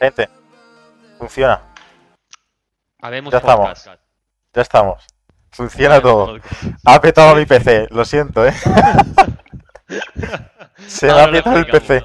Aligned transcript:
Gente, 0.00 0.28
funciona. 1.18 1.60
Habemos 3.00 3.32
Ya 3.32 3.38
estamos. 3.38 3.68
podcast. 3.68 4.00
Ya 4.54 4.62
estamos. 4.62 5.04
Funciona 5.50 6.00
todo. 6.00 6.26
Podcast. 6.38 6.62
Ha 6.84 7.00
petado 7.00 7.34
mi 7.36 7.46
PC, 7.46 7.88
lo 7.90 8.04
siento, 8.04 8.46
eh. 8.46 8.52
Se 10.86 11.06
me 11.06 11.20
ha 11.20 11.30
petado 11.30 11.56
el 11.58 11.66
PC. 11.66 12.04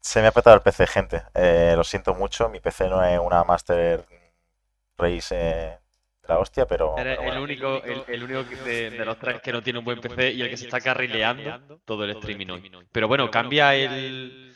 Se 0.00 0.20
me 0.22 0.28
ha 0.28 0.32
petado 0.32 0.56
el 0.56 0.62
PC, 0.62 0.86
gente. 0.86 1.22
Eh, 1.34 1.74
lo 1.76 1.84
siento 1.84 2.14
mucho, 2.14 2.48
mi 2.48 2.60
PC 2.60 2.88
no 2.88 3.04
es 3.04 3.18
una 3.18 3.44
Master 3.44 4.04
Race 4.96 5.34
eh, 5.36 5.78
de 6.22 6.28
la 6.28 6.38
hostia, 6.38 6.66
pero. 6.66 6.96
Eres 6.96 7.18
pero 7.18 7.32
el 7.32 7.38
único, 7.38 7.82
el, 7.84 8.04
el 8.08 8.22
único 8.22 8.42
de, 8.64 8.90
de 8.90 9.04
los 9.04 9.18
tres 9.18 9.42
que 9.42 9.52
no 9.52 9.62
tiene 9.62 9.78
un 9.80 9.84
buen 9.84 10.00
PC 10.00 10.30
y 10.32 10.40
el 10.42 10.48
que 10.48 10.56
se 10.56 10.64
está 10.64 10.80
carrileando 10.80 11.80
todo 11.84 12.04
el 12.04 12.10
streaming 12.12 12.46
hoy. 12.48 12.70
Pero 12.90 13.06
bueno, 13.08 13.30
cambia 13.30 13.74
el, 13.74 14.49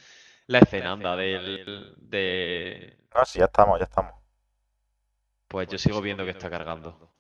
la 0.46 0.58
escena, 0.60 0.92
anda, 0.92 1.16
del, 1.16 1.94
de... 1.98 2.98
No, 3.14 3.24
sí, 3.24 3.38
ya 3.38 3.46
estamos, 3.46 3.78
ya 3.78 3.84
estamos. 3.84 4.14
Pues 5.48 5.68
yo 5.68 5.78
sigo 5.78 6.02
viendo 6.02 6.22
que 6.24 6.32
está 6.32 6.50
cargando. 6.50 7.14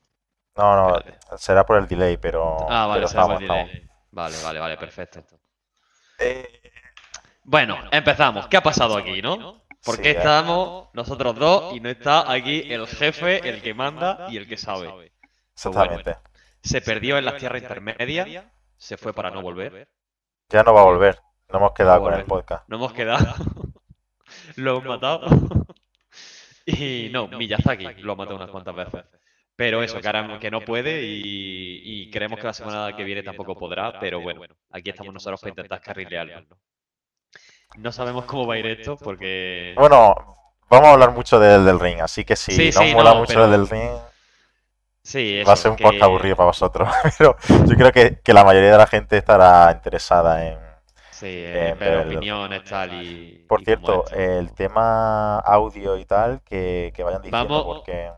No, 0.56 0.76
no, 0.76 0.98
Espérate. 0.98 1.18
será 1.36 1.64
por 1.66 1.78
el 1.78 1.86
delay, 1.88 2.16
pero. 2.16 2.66
Ah, 2.68 2.86
vale, 2.86 3.00
pero 3.00 3.08
se 3.08 3.16
va 3.18 3.24
estamos, 3.24 3.38
por 3.40 3.40
delay. 3.40 3.90
Vale, 4.10 4.36
vale, 4.42 4.60
vale, 4.60 4.76
perfecto. 4.78 5.24
Eh, 6.18 6.60
Bueno, 7.44 7.78
empezamos. 7.90 8.46
¿Qué 8.48 8.56
ha 8.56 8.62
pasado 8.62 8.96
aquí, 8.96 9.22
no? 9.22 9.66
¿Por 9.82 9.96
Sí, 9.96 10.02
qué 10.02 10.10
eh. 10.12 10.12
estamos 10.12 10.88
nosotros 10.94 11.36
dos 11.36 11.74
y 11.74 11.80
no 11.80 11.88
está 11.90 12.30
aquí 12.30 12.62
el 12.72 12.86
jefe, 12.86 13.48
el 13.48 13.62
que 13.62 13.74
manda 13.74 14.26
y 14.28 14.36
el 14.36 14.48
que 14.48 14.56
sabe? 14.56 14.94
exactamente. 15.54 16.16
Se 16.62 16.80
perdió 16.80 17.18
en 17.18 17.24
las 17.26 17.36
tierras 17.36 17.62
intermedias, 17.62 18.44
se 18.76 18.96
fue 18.96 19.12
para 19.14 19.30
no 19.30 19.42
volver. 19.42 19.88
Ya 20.48 20.62
no 20.62 20.72
va 20.74 20.80
a 20.80 20.84
volver. 20.84 21.20
No 21.54 21.58
hemos 21.60 21.72
quedado 21.72 22.02
con 22.02 22.14
el 22.14 22.24
podcast. 22.24 22.68
No 22.68 22.76
hemos 22.78 22.92
quedado. 22.92 23.32
Lo 24.56 24.72
hemos 24.72 24.84
matado. 24.84 25.26
Y 26.66 27.10
no, 27.12 27.28
Mi 27.28 27.46
ya 27.46 27.56
está 27.56 27.72
aquí, 27.72 27.84
lo 27.98 28.14
ha 28.14 28.16
matado 28.16 28.36
unas 28.36 28.50
cuantas 28.50 28.74
veces. 28.74 29.04
Pero 29.54 29.82
eso, 29.82 30.00
que 30.00 30.06
ahora 30.08 30.38
que 30.40 30.50
no 30.50 30.62
puede 30.62 31.02
y, 31.02 31.82
y 31.84 32.10
creemos 32.10 32.40
que 32.40 32.46
la 32.46 32.54
semana 32.54 32.96
que 32.96 33.04
viene 33.04 33.22
tampoco 33.22 33.54
podrá, 33.54 34.00
pero 34.00 34.22
bueno, 34.22 34.42
aquí 34.70 34.88
estamos 34.88 35.12
nosotros 35.12 35.40
para 35.42 35.50
intentar 35.50 35.82
carrilearlo. 35.82 36.46
No 37.76 37.92
sabemos 37.92 38.24
cómo 38.24 38.46
va 38.46 38.54
a 38.54 38.58
ir 38.60 38.66
esto 38.66 38.96
porque... 38.96 39.74
Bueno, 39.76 40.14
vamos 40.70 40.88
a 40.88 40.92
hablar 40.94 41.10
mucho 41.12 41.38
del, 41.38 41.66
del 41.66 41.78
ring, 41.78 42.00
así 42.00 42.24
que 42.24 42.34
si 42.34 42.52
Sí, 42.52 42.62
no 42.74 42.80
os 42.80 42.86
sí, 42.88 42.94
mola 42.94 43.10
no, 43.12 43.20
mucho 43.20 43.34
pero- 43.34 43.44
el 43.44 43.50
del 43.50 43.68
ring, 43.68 43.90
Sí, 45.02 45.42
va 45.46 45.52
a 45.52 45.56
ser 45.56 45.70
un 45.72 45.76
que- 45.76 45.84
podcast 45.84 46.02
aburrido 46.04 46.36
para 46.36 46.46
vosotros. 46.46 46.88
Pero 47.18 47.36
yo 47.66 47.76
creo 47.76 47.92
que, 47.92 48.20
que 48.24 48.32
la 48.32 48.42
mayoría 48.42 48.72
de 48.72 48.78
la 48.78 48.86
gente 48.86 49.18
estará 49.18 49.70
interesada 49.70 50.46
en. 50.50 50.63
Sí, 51.24 51.30
Eh, 51.30 51.68
eh, 51.70 51.76
pero- 51.78 52.02
opiniones, 52.02 52.64
tal 52.64 53.02
y... 53.02 53.46
Por 53.48 53.62
y 53.62 53.64
cierto, 53.64 54.04
el 54.10 54.52
tema 54.52 55.38
audio 55.38 55.96
y 55.96 56.04
tal, 56.04 56.42
que, 56.42 56.92
que 56.94 57.02
vayan 57.02 57.22
diciendo, 57.22 57.48
Vamos- 57.48 57.64
porque. 57.78 58.12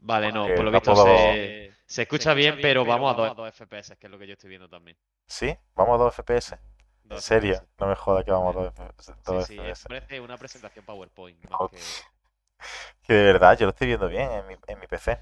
Vale, 0.00 0.32
no, 0.32 0.46
por 0.46 0.64
lo 0.64 0.70
visto 0.72 0.96
se, 0.96 1.72
se 1.86 2.02
escucha 2.02 2.34
bien, 2.34 2.58
pero 2.60 2.84
vamos 2.84 3.16
a 3.16 3.34
2 3.34 3.54
FPS, 3.54 3.96
que 3.96 4.06
es 4.08 4.10
lo 4.10 4.18
que 4.18 4.26
yo 4.26 4.32
estoy 4.32 4.48
viendo 4.50 4.68
también. 4.68 4.96
¿Sí? 5.26 5.56
¿Vamos 5.76 5.94
a 6.00 6.04
2 6.04 6.14
FPS? 6.16 6.54
¿En 6.54 7.08
2 7.10 7.22
serio? 7.22 7.54
FPS. 7.54 7.66
No 7.78 7.86
me 7.86 7.94
joda 7.94 8.24
que 8.24 8.30
vamos 8.32 8.56
a 8.56 8.58
2 8.60 8.72
FPS. 8.74 9.12
dos 9.24 9.46
Sí, 9.46 9.54
sí, 9.54 9.60
FPS. 9.60 9.88
parece 9.88 10.20
una 10.20 10.36
presentación 10.36 10.84
PowerPoint. 10.84 11.38
más 11.48 11.70
que- 11.70 11.76
Que 13.02 13.12
de 13.12 13.22
verdad, 13.24 13.56
yo 13.56 13.66
lo 13.66 13.70
estoy 13.70 13.86
viendo 13.86 14.08
bien 14.08 14.30
en 14.32 14.46
mi, 14.48 14.56
en 14.66 14.80
mi 14.80 14.86
PC. 14.88 15.20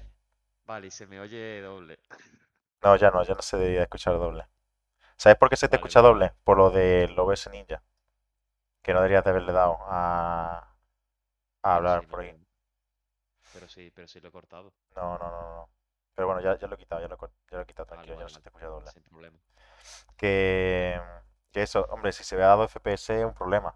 Vale, 0.65 0.87
y 0.87 0.91
se 0.91 1.05
me 1.05 1.19
oye 1.19 1.61
doble. 1.61 1.99
No, 2.83 2.95
ya 2.95 3.11
no, 3.11 3.23
ya 3.23 3.35
no 3.35 3.41
se 3.43 3.57
debería 3.57 3.83
escuchar 3.83 4.13
doble. 4.17 4.45
¿Sabes 5.17 5.37
por 5.37 5.49
qué 5.49 5.57
se 5.57 5.67
te 5.69 5.75
Vale, 5.75 5.77
escucha 5.77 6.01
doble? 6.01 6.33
Por 6.43 6.57
lo 6.57 6.69
del 6.71 7.17
OBS 7.19 7.49
Ninja. 7.49 7.83
Que 8.81 8.91
no 8.93 8.99
deberías 9.01 9.23
de 9.23 9.29
haberle 9.31 9.53
dado 9.53 9.77
a, 9.83 10.75
a 11.63 11.75
hablar 11.75 12.05
sí, 12.05 12.07
por 12.07 12.21
ahí. 12.21 12.33
Pero 13.51 13.67
sí, 13.67 13.91
pero 13.93 14.07
sí 14.07 14.21
lo 14.21 14.29
he 14.29 14.31
cortado. 14.31 14.73
No, 14.95 15.17
no, 15.17 15.29
no, 15.31 15.41
no. 15.55 15.69
Pero 16.13 16.27
bueno, 16.27 16.41
ya, 16.41 16.57
ya 16.57 16.67
lo 16.67 16.75
he 16.75 16.77
quitado, 16.77 17.01
ya 17.01 17.07
lo, 17.07 17.15
he 17.15 17.17
cor- 17.17 17.31
ya 17.51 17.57
lo 17.57 17.63
he 17.63 17.65
quitado, 17.65 17.85
Vale, 17.91 18.15
tranquilo, 18.15 18.17
ya 18.17 18.23
no 18.23 18.29
se 18.29 18.41
te 18.41 18.49
escucha 18.49 18.67
doble. 18.67 18.91
Sin 18.91 19.03
problema. 19.03 19.39
Que, 20.17 20.99
que 21.51 21.61
eso, 21.63 21.85
hombre, 21.89 22.11
si 22.11 22.23
se 22.23 22.35
ve 22.35 22.43
a 22.43 22.55
2 22.55 22.69
FPS 22.71 23.19
es 23.19 23.25
un 23.25 23.33
problema. 23.33 23.75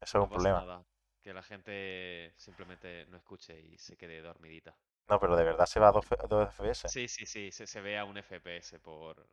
Eso 0.00 0.18
es 0.18 0.24
un 0.24 0.30
problema. 0.30 0.66
nada, 0.66 0.84
Que 1.22 1.32
la 1.34 1.42
gente 1.42 2.32
simplemente 2.36 3.06
no 3.06 3.16
escuche 3.18 3.58
y 3.60 3.78
se 3.78 3.96
quede 3.96 4.22
dormidita. 4.22 4.76
No, 5.08 5.18
pero 5.18 5.34
de 5.36 5.42
verdad 5.42 5.66
se 5.66 5.80
va 5.80 5.88
a 5.88 5.92
2, 5.92 6.04
F- 6.06 6.16
2 6.28 6.46
FPS. 6.48 6.92
Sí, 6.92 7.06
sí, 7.08 7.26
sí, 7.26 7.52
se, 7.52 7.66
se 7.66 7.80
ve 7.82 7.98
a 7.98 8.04
un 8.06 8.16
FPS 8.16 8.78
por... 8.78 9.28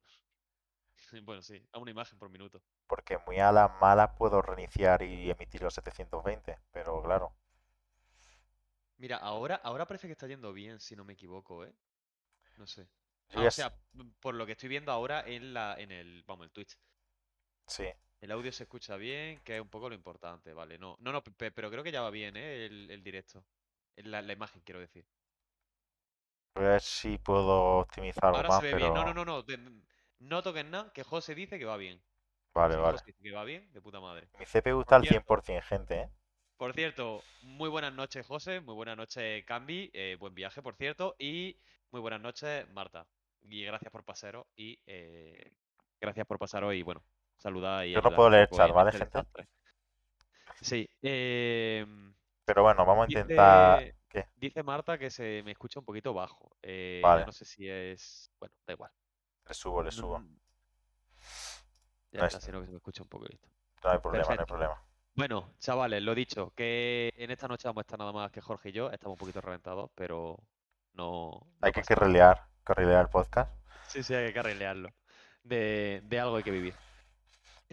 Bueno, 1.25 1.41
sí, 1.41 1.61
a 1.71 1.79
una 1.79 1.91
imagen 1.91 2.17
por 2.19 2.29
minuto. 2.29 2.61
Porque 2.87 3.17
muy 3.27 3.41
a 3.41 3.51
las 3.51 3.69
malas 3.81 4.11
puedo 4.17 4.41
reiniciar 4.41 5.01
y 5.03 5.29
emitir 5.29 5.61
los 5.63 5.73
720. 5.73 6.59
Pero 6.71 7.03
claro, 7.03 7.33
Mira, 8.97 9.17
ahora, 9.17 9.55
ahora 9.63 9.85
parece 9.87 10.07
que 10.07 10.13
está 10.13 10.27
yendo 10.27 10.51
bien, 10.53 10.79
si 10.79 10.95
no 10.95 11.03
me 11.05 11.13
equivoco, 11.13 11.63
¿eh? 11.65 11.73
No 12.57 12.67
sé. 12.67 12.87
Ah, 13.33 13.45
o 13.47 13.51
sea, 13.51 13.75
por 14.21 14.35
lo 14.35 14.45
que 14.45 14.53
estoy 14.53 14.69
viendo 14.69 14.91
ahora 14.93 15.27
en 15.27 15.53
la, 15.53 15.75
en 15.79 15.91
el, 15.91 16.23
vamos, 16.27 16.45
el 16.45 16.51
Twitch. 16.51 16.77
sí. 17.67 17.85
El 18.21 18.31
audio 18.31 18.51
se 18.51 18.63
escucha 18.63 18.95
bien, 18.97 19.39
que 19.43 19.55
es 19.55 19.61
un 19.61 19.69
poco 19.69 19.87
lo 19.89 19.93
importante, 19.95 20.51
vale. 20.53 20.77
No, 20.79 20.97
no, 20.99 21.11
no, 21.11 21.23
pe- 21.23 21.51
pero 21.51 21.69
creo 21.69 21.83
que 21.83 21.91
ya 21.91 22.01
va 22.01 22.09
bien, 22.09 22.35
¿eh? 22.37 22.65
El, 22.65 22.89
el 22.89 23.03
directo. 23.03 23.45
La, 23.97 24.21
la 24.23 24.33
imagen, 24.33 24.61
quiero 24.63 24.79
decir. 24.79 25.05
A 26.55 26.61
ver 26.61 26.81
si 26.81 27.19
puedo 27.19 27.77
optimizarlo 27.81 28.41
Ahora 28.41 28.49
más, 28.49 28.63
se 28.63 28.73
ve 28.73 28.73
bien. 28.73 28.93
No, 28.93 29.03
no, 29.03 29.13
no, 29.13 29.23
no. 29.23 29.43
No 30.29 30.41
toques 30.43 30.65
nada, 30.65 30.91
que 30.93 31.03
José 31.03 31.35
dice 31.35 31.59
que 31.59 31.65
va 31.65 31.77
bien. 31.77 32.01
Vale, 32.53 32.75
vale. 32.77 32.97
José 32.97 33.05
dice 33.05 33.23
que 33.23 33.31
va 33.31 33.43
bien, 33.43 33.71
de 33.73 33.81
puta 33.81 33.99
madre. 33.99 34.29
Mi 34.39 34.45
CPU 34.45 34.81
está 34.81 34.95
al 34.95 35.05
cierto. 35.05 35.19
100%, 35.25 35.61
gente, 35.61 35.99
¿eh? 36.01 36.09
Por 36.57 36.73
cierto, 36.73 37.21
muy 37.41 37.69
buenas 37.69 37.93
noches, 37.93 38.25
José. 38.25 38.61
Muy 38.61 38.75
buenas 38.75 38.97
noches, 38.97 39.43
Cambi. 39.45 39.89
eh, 39.93 40.15
buen 40.19 40.33
viaje, 40.33 40.61
por 40.61 40.75
cierto. 40.75 41.15
Y 41.19 41.57
muy 41.91 42.01
buenas 42.01 42.21
noches, 42.21 42.67
Marta. 42.69 43.05
Y 43.41 43.63
gracias 43.65 43.91
por 43.91 44.03
pasaros. 44.03 44.45
Y 44.55 44.79
eh, 44.87 45.51
gracias 45.99 46.25
por 46.25 46.39
pasaros. 46.39 46.73
Y 46.73 46.81
bueno, 46.83 47.03
saludar 47.37 47.85
y 47.85 47.93
Yo 47.93 48.01
no 48.01 48.15
puedo 48.15 48.29
leer 48.29 48.49
chat, 48.49 48.71
¿vale, 48.71 48.91
gente? 48.91 49.19
Sí. 50.61 50.87
eh, 51.01 51.85
Pero 52.45 52.63
bueno, 52.63 52.85
vamos 52.85 53.03
a 53.03 53.07
intentar... 53.07 53.79
dice, 53.79 53.95
¿Qué? 54.09 54.27
dice 54.35 54.63
Marta 54.63 54.97
que 54.97 55.09
se 55.09 55.41
me 55.43 55.51
escucha 55.51 55.79
un 55.79 55.85
poquito 55.85 56.13
bajo. 56.13 56.55
eh, 56.61 57.01
Vale. 57.03 57.25
no 57.25 57.31
sé 57.31 57.45
si 57.45 57.67
es. 57.67 58.31
Bueno, 58.39 58.55
da 58.67 58.73
igual. 58.73 58.91
Le 59.47 59.53
subo, 59.53 59.83
le 59.83 59.91
subo. 59.91 60.19
Mm, 60.19 60.37
Ya 62.11 62.19
No 62.19 62.25
está, 62.27 62.37
es- 62.37 62.43
sino 62.43 62.59
que 62.59 62.65
se 62.67 62.71
me 62.71 62.77
escucha 62.77 63.01
un 63.03 63.09
poquito. 63.09 63.47
No 63.83 63.89
hay 63.89 63.99
problema, 63.99 64.25
no 64.35 64.41
hay 64.41 64.45
problema. 64.45 64.81
Bueno, 65.15 65.53
chavales, 65.59 66.01
lo 66.01 66.15
dicho, 66.15 66.51
que 66.55 67.11
en 67.17 67.29
esta 67.31 67.47
noche 67.47 67.67
vamos 67.67 67.81
a 67.81 67.85
estar 67.85 67.99
nada 67.99 68.11
más 68.11 68.31
que 68.31 68.41
Jorge 68.41 68.69
y 68.69 68.71
yo. 68.71 68.89
Estamos 68.91 69.15
un 69.15 69.19
poquito 69.19 69.41
reventados, 69.41 69.89
pero 69.95 70.37
no. 70.93 71.31
no 71.41 71.57
Hay 71.61 71.71
que 71.71 71.81
carrilear, 71.83 72.45
carrilear 72.63 73.01
el 73.01 73.09
podcast. 73.09 73.51
Sí, 73.87 74.01
sí, 74.03 74.13
hay 74.13 74.27
que 74.27 74.33
carrilearlo. 74.33 74.89
De, 75.43 76.01
de 76.05 76.19
algo 76.19 76.37
hay 76.37 76.43
que 76.43 76.51
vivir. 76.51 76.73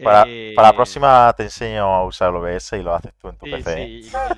Para, 0.03 0.23
para 0.55 0.67
la 0.69 0.73
Eh, 0.73 0.75
próxima 0.75 1.33
te 1.33 1.43
enseño 1.43 1.83
a 1.85 2.03
usar 2.05 2.29
el 2.29 2.35
OBS 2.37 2.77
y 2.77 2.83
lo 2.83 2.93
haces 2.93 3.13
tú 3.15 3.29
en 3.29 3.37
tu 3.37 3.45
Sí, 3.45 3.51
PC. 3.51 3.75
sí, 3.75 3.81
¿eh? 3.81 3.87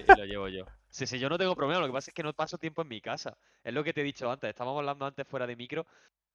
y- 0.07 0.11
y 0.11 0.15
lo 0.15 0.25
llevo 0.25 0.47
yo. 0.49 0.65
Sí, 0.89 1.07
sí, 1.07 1.17
yo 1.19 1.27
no 1.29 1.37
tengo 1.37 1.55
problema. 1.55 1.81
Lo 1.81 1.87
que 1.87 1.93
pasa 1.93 2.11
es 2.11 2.13
que 2.15 2.23
no 2.23 2.33
paso 2.33 2.57
tiempo 2.57 2.81
en 2.83 2.87
mi 2.89 3.01
casa. 3.01 3.35
Es 3.63 3.73
lo 3.73 3.83
que 3.83 3.93
te 3.93 4.01
he 4.01 4.03
dicho 4.03 4.29
antes. 4.31 4.49
Estábamos 4.49 4.79
hablando 4.79 5.05
antes 5.05 5.27
fuera 5.27 5.47
de 5.47 5.55
micro. 5.55 5.85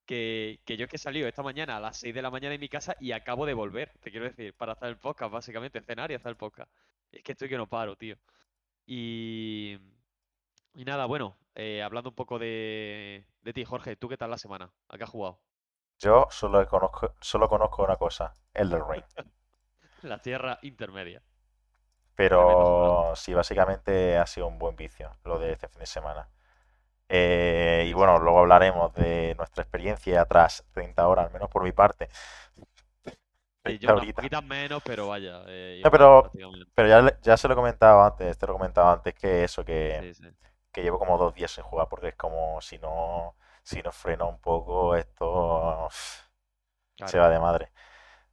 Que, 0.09 0.61
que 0.65 0.79
yo 0.79 0.85
es 0.85 0.91
que 0.91 0.97
he 0.97 0.99
salido 0.99 1.29
esta 1.29 1.43
mañana 1.43 1.77
a 1.77 1.81
las 1.81 1.99
6 1.99 2.15
de 2.15 2.23
la 2.23 2.31
mañana 2.31 2.53
de 2.53 2.59
mi 2.59 2.71
casa 2.71 2.97
y 2.99 3.13
acabo 3.13 3.45
de 3.45 3.53
volver. 3.53 3.93
Te 4.01 4.11
quiero 4.11 4.25
decir, 4.25 4.55
para 4.55 4.73
hacer 4.73 4.89
el 4.89 4.97
podcast, 4.97 5.31
básicamente, 5.31 5.83
cenar 5.83 6.11
y 6.11 6.15
hacer 6.15 6.31
el 6.31 6.37
podcast. 6.37 6.73
Es 7.13 7.23
que 7.23 7.33
estoy 7.33 7.51
que 7.51 7.59
no 7.59 7.69
paro, 7.69 7.95
tío. 7.95 8.17
Y. 8.87 9.79
Y 10.73 10.85
nada, 10.87 11.05
bueno, 11.05 11.37
eh, 11.55 11.83
hablando 11.83 12.09
un 12.09 12.15
poco 12.17 12.39
de, 12.39 13.27
de 13.43 13.53
ti, 13.53 13.65
Jorge, 13.67 13.97
¿tú 13.97 14.09
qué 14.09 14.17
tal 14.17 14.31
la 14.31 14.39
semana? 14.39 14.73
¿A 14.89 14.97
qué 14.97 15.05
has 15.05 15.11
jugado? 15.11 15.41
Yo 15.99 16.27
solo 16.31 16.67
conozco, 16.67 17.15
solo 17.21 17.49
conozco 17.49 17.83
una 17.83 17.97
cosa, 17.97 18.33
Elden 18.55 18.83
Ring. 18.89 19.05
La 20.03 20.23
tierra 20.23 20.59
intermedia. 20.63 21.23
Pero 22.15 23.13
sí, 23.15 23.35
básicamente 23.35 24.17
ha 24.17 24.27
sido 24.27 24.47
un 24.47 24.59
buen 24.59 24.75
vicio 24.75 25.17
lo 25.25 25.39
de 25.39 25.53
este 25.53 25.69
fin 25.69 25.81
de 25.81 25.87
semana. 25.87 26.29
Eh, 27.09 27.87
y 27.89 27.93
bueno, 27.95 28.19
luego 28.19 28.41
hablaremos 28.41 28.93
de 28.95 29.35
nuestra 29.39 29.63
experiencia 29.63 30.25
tras 30.27 30.65
30 30.73 31.09
horas, 31.09 31.27
al 31.27 31.33
menos 31.33 31.49
por 31.51 31.63
mi 31.65 31.73
parte. 31.73 32.09
Sí, 33.67 33.79
30 33.79 33.95
yo 33.95 33.95
unas 34.31 34.45
menos, 34.45 34.83
pero 34.85 35.09
vaya. 35.09 35.43
eh, 35.47 35.81
No, 35.85 35.91
pero-. 35.91 36.33
Pero 36.75 36.89
ya, 36.89 37.19
ya 37.23 37.37
se 37.37 37.49
lo 37.49 37.55
he 37.55 37.57
comentado 37.57 38.03
antes, 38.05 38.39
te 38.39 38.47
lo 38.47 38.53
he 38.53 38.57
comentado 38.57 38.89
antes 38.91 39.15
que 39.15 39.43
eso, 39.45 39.65
que, 39.65 40.01
Sí, 40.01 40.15
sí. 40.15 40.25
que 40.73 40.83
llevo 40.83 40.99
como 40.99 41.19
dos 41.19 41.35
días 41.35 41.51
sin 41.53 41.65
jugar 41.65 41.89
porque 41.89 42.09
es 42.09 42.17
como 42.17 42.61
si 42.61 42.79
no, 42.79 43.37
si 43.65 43.83
no 43.83 43.93
freno 43.93 44.29
un 44.29 44.41
poco 44.41 44.97
esto 44.97 45.89
se 47.07 47.19
va 47.19 47.29
de 47.29 47.39
madre. 47.39 47.73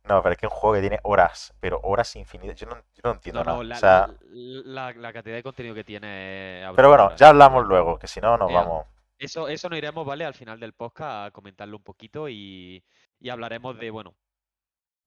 No, 0.08 0.22
pero 0.22 0.34
es 0.34 0.38
que 0.40 0.46
es 0.46 0.52
un 0.52 0.58
juego 0.58 0.76
que 0.76 0.82
tiene 0.82 1.00
horas, 1.04 1.54
pero 1.60 1.80
horas 1.84 2.16
infinitas. 2.16 2.60
Yo 2.60 2.68
no, 2.68 2.76
yo 2.76 3.02
no 3.04 3.12
entiendo 3.14 3.44
No, 3.44 3.58
no, 3.58 3.64
nada. 3.64 3.64
la, 3.64 3.76
O 3.76 3.80
sea, 3.80 4.08
la, 4.32 4.92
la- 4.92 5.00
la 5.00 5.14
cantidad 5.14 5.36
de 5.36 5.44
contenido 5.44 5.74
que 5.74 5.84
tiene 5.84 6.64
pero 6.76 6.90
bueno, 6.90 7.16
ya 7.16 7.30
hablamos 7.30 7.66
luego, 7.66 7.98
que 7.98 8.08
si 8.08 8.22
no 8.22 8.38
nos 8.38 8.52
vamos. 8.54 8.86
Eso, 9.18 9.48
eso 9.48 9.70
nos 9.70 9.78
iremos, 9.78 10.06
¿vale? 10.06 10.26
Al 10.26 10.34
final 10.34 10.60
del 10.60 10.74
podcast 10.74 11.28
a 11.28 11.32
comentarlo 11.32 11.78
un 11.78 11.84
poquito 11.84 12.28
y, 12.30 12.84
y 13.20 13.30
hablaremos 13.30 13.78
de, 13.80 13.90
bueno, 13.90 14.14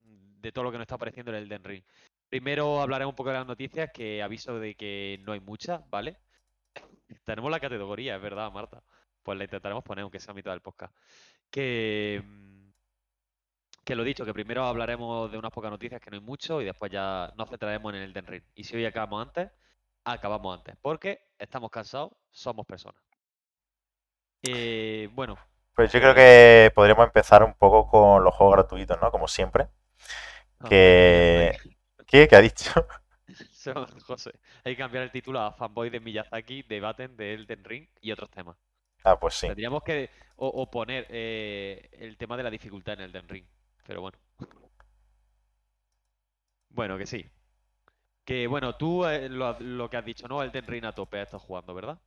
de 0.02 0.50
todo 0.52 0.64
lo 0.64 0.72
que 0.72 0.78
nos 0.78 0.84
está 0.84 0.94
apareciendo 0.96 1.30
en 1.30 1.36
el 1.38 1.44
Elden 1.44 1.64
Ring. 1.64 1.84
Primero 2.28 2.80
hablaremos 2.80 3.12
un 3.12 3.16
poco 3.16 3.30
de 3.30 3.36
las 3.36 3.46
noticias, 3.46 3.90
que 3.92 4.22
aviso 4.22 4.58
de 4.58 4.74
que 4.74 5.20
no 5.24 5.32
hay 5.32 5.40
muchas, 5.40 5.80
¿vale? 5.90 6.16
Tenemos 7.24 7.50
la 7.50 7.60
categoría, 7.60 8.16
es 8.16 8.22
verdad, 8.22 8.50
Marta. 8.50 8.82
Pues 9.22 9.36
la 9.38 9.44
intentaremos 9.44 9.84
poner, 9.84 10.02
aunque 10.02 10.20
sea 10.20 10.32
a 10.32 10.34
mitad 10.34 10.52
del 10.52 10.60
podcast. 10.62 10.94
Que, 11.50 12.22
mm, 12.24 12.57
que 13.88 13.96
lo 13.96 14.04
dicho, 14.04 14.26
que 14.26 14.34
primero 14.34 14.66
hablaremos 14.66 15.32
de 15.32 15.38
unas 15.38 15.50
pocas 15.50 15.70
noticias, 15.70 15.98
que 15.98 16.10
no 16.10 16.18
hay 16.18 16.22
mucho, 16.22 16.60
y 16.60 16.66
después 16.66 16.92
ya 16.92 17.32
nos 17.38 17.48
centraremos 17.48 17.94
en 17.94 18.02
el 18.02 18.12
Den 18.12 18.26
Ring. 18.26 18.42
Y 18.54 18.64
si 18.64 18.76
hoy 18.76 18.84
acabamos 18.84 19.26
antes, 19.26 19.50
acabamos 20.04 20.58
antes, 20.58 20.76
porque 20.82 21.30
estamos 21.38 21.70
cansados, 21.70 22.12
somos 22.30 22.66
personas. 22.66 23.02
Eh, 24.42 25.08
bueno, 25.14 25.38
Pues 25.74 25.90
yo 25.90 26.00
creo 26.00 26.14
que 26.14 26.70
podríamos 26.74 27.06
empezar 27.06 27.42
un 27.42 27.54
poco 27.54 27.88
con 27.88 28.22
los 28.22 28.34
juegos 28.34 28.56
gratuitos, 28.56 29.00
¿no? 29.00 29.10
Como 29.10 29.26
siempre. 29.26 29.68
no, 30.60 30.68
Que... 30.68 31.56
¿Qué? 32.06 32.28
¿Qué 32.28 32.36
ha 32.36 32.42
dicho? 32.42 32.70
José. 34.06 34.32
Hay 34.64 34.74
que 34.74 34.82
cambiar 34.82 35.04
el 35.04 35.10
título 35.10 35.40
a 35.40 35.52
Fanboy 35.52 35.88
de 35.88 36.00
Miyazaki, 36.00 36.62
debaten 36.62 37.16
de 37.16 37.32
Elden 37.32 37.64
Ring 37.64 37.88
y 38.02 38.12
otros 38.12 38.30
temas. 38.30 38.58
Ah, 39.02 39.18
pues 39.18 39.32
sí. 39.32 39.46
Tendríamos 39.46 39.82
que 39.82 40.10
o, 40.36 40.46
o 40.46 40.70
poner 40.70 41.06
eh, 41.08 41.88
el 41.92 42.18
tema 42.18 42.36
de 42.36 42.42
la 42.42 42.50
dificultad 42.50 42.92
en 42.94 43.00
Elden 43.00 43.28
Ring. 43.28 43.46
Pero 43.88 44.02
bueno. 44.02 44.18
Bueno, 46.70 46.96
que 46.98 47.06
sí. 47.06 47.26
Que 48.24 48.46
bueno, 48.46 48.76
tú 48.76 49.04
eh, 49.06 49.28
lo, 49.28 49.58
lo 49.58 49.90
que 49.90 49.96
has 49.96 50.04
dicho, 50.04 50.28
¿no? 50.28 50.42
Elden 50.42 50.66
Ring 50.68 50.84
a 50.84 50.92
tope 50.92 51.20
estás 51.20 51.42
jugando, 51.42 51.74
¿verdad? 51.74 51.98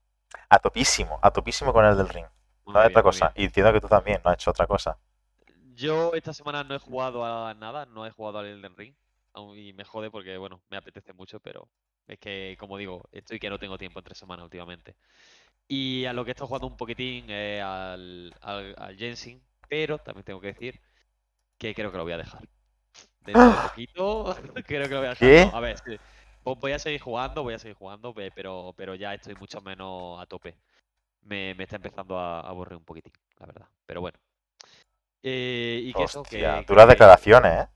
A 0.50 0.60
topísimo, 0.60 1.20
a 1.24 1.32
topísimo 1.32 1.74
con 1.74 1.84
el 1.84 1.98
del 1.98 2.08
ring. 2.08 2.28
Muy 2.66 2.76
No 2.76 2.80
hay 2.80 2.88
bien, 2.88 2.90
otra 2.90 3.02
cosa. 3.02 3.32
Y 3.36 3.46
entiendo 3.46 3.74
que 3.74 3.82
tú 3.82 3.88
también 3.88 4.22
no 4.24 4.30
has 4.30 4.36
hecho 4.36 4.52
otra 4.52 4.68
cosa. 4.68 5.00
Yo 5.76 6.14
esta 6.14 6.34
semana 6.34 6.64
no 6.64 6.76
he 6.76 6.80
jugado 6.80 7.26
a 7.26 7.54
nada, 7.54 7.86
no 7.86 8.06
he 8.06 8.12
jugado 8.12 8.40
al 8.40 8.48
Elden 8.48 8.76
Ring. 8.76 8.96
Y 9.56 9.74
me 9.74 9.86
jode 9.86 10.12
porque, 10.12 10.38
bueno, 10.38 10.62
me 10.70 10.78
apetece 10.78 11.14
mucho, 11.14 11.40
pero 11.40 11.70
es 12.08 12.20
que, 12.20 12.58
como 12.60 12.78
digo, 12.78 13.08
estoy 13.12 13.40
que 13.40 13.50
no 13.50 13.60
tengo 13.60 13.78
tiempo 13.78 14.00
entre 14.00 14.16
semanas 14.16 14.44
últimamente. 14.44 14.96
Y 15.68 16.06
a 16.06 16.14
lo 16.14 16.26
que 16.26 16.32
estoy 16.32 16.48
jugando 16.48 16.68
un 16.68 16.78
poquitín 16.78 17.30
es 17.30 17.64
al, 17.64 18.36
al, 18.42 18.76
al 18.78 18.98
Genshin, 18.98 19.44
pero 19.70 20.00
también 20.00 20.26
tengo 20.26 20.42
que 20.42 20.48
decir 20.48 20.82
que 21.62 21.76
creo 21.76 21.92
que 21.92 21.98
lo 21.98 22.04
voy 22.04 22.14
a 22.14 22.18
dejar. 22.18 22.42
Dentro 23.24 23.52
de 23.52 23.62
poquito, 23.70 24.36
creo 24.66 24.88
que 24.88 24.94
lo 24.96 24.98
voy 24.98 25.06
a 25.08 25.10
dejar. 25.12 25.18
¿Qué? 25.20 25.46
No, 25.46 25.56
a 25.56 25.60
ver, 25.60 25.78
sí, 25.78 25.96
vo- 26.44 26.60
voy 26.60 26.72
a 26.72 26.80
seguir 26.80 27.00
jugando, 27.00 27.44
voy 27.44 27.54
a 27.54 27.60
seguir 27.60 27.78
jugando, 27.78 28.14
pe- 28.16 28.32
pero, 28.32 28.74
pero 28.76 28.96
ya 28.96 29.14
estoy 29.14 29.36
mucho 29.36 29.62
menos 29.62 30.20
a 30.20 30.26
tope. 30.26 30.58
Me, 31.22 31.54
me 31.54 31.66
está 31.66 31.76
empezando 31.76 32.18
a 32.18 32.40
aburrir 32.40 32.78
un 32.78 32.84
poquitín, 32.84 33.14
la 33.40 33.46
verdad. 33.46 33.68
Pero 33.86 34.02
bueno. 34.02 34.18
Eh, 35.22 35.82
y 35.84 35.94
que 35.94 36.04
eso, 36.04 36.22
Hostia, 36.22 36.62
que, 36.62 36.66
duras 36.66 36.88
que- 36.88 36.94
declaraciones, 36.94 37.52
¿eh? 37.66 37.68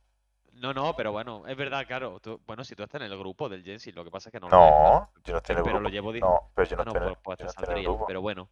No, 0.53 0.73
no, 0.73 0.95
pero 0.95 1.11
bueno, 1.11 1.45
es 1.45 1.55
verdad, 1.55 1.85
claro. 1.85 2.19
tú- 2.19 2.41
bueno, 2.47 2.63
si 2.63 2.75
tú 2.75 2.81
estás 2.81 3.01
en 3.01 3.11
el 3.11 3.19
grupo 3.19 3.47
del 3.49 3.63
Genshin, 3.63 3.93
lo 3.93 4.03
que 4.03 4.09
pasa 4.09 4.29
es 4.29 4.33
que 4.33 4.39
no 4.39 4.49
lo. 4.49 4.57
No, 4.57 5.09
yo 5.25 5.33
no 5.33 5.37
estoy 5.37 5.53
en 5.53 5.59
el 5.59 5.63
Pero 5.65 5.79
lo 5.79 5.89
llevo 5.89 6.11
No, 6.13 6.49
pero 6.55 6.67
yo 6.67 6.75
no 6.77 6.81
Ah, 6.81 6.85
no, 6.85 6.91
estoy 6.93 7.01
en 7.03 7.07
el, 7.09 7.15
pues, 7.17 7.17
pues 7.23 7.39
yo 7.39 7.45
no 7.45 7.51
te 7.51 7.61
estoy 7.61 7.63
en 7.65 7.77
el 7.77 7.83
saldría. 7.83 7.89
grupo. 7.89 8.07
Pero 8.07 8.21
bueno, 8.21 8.49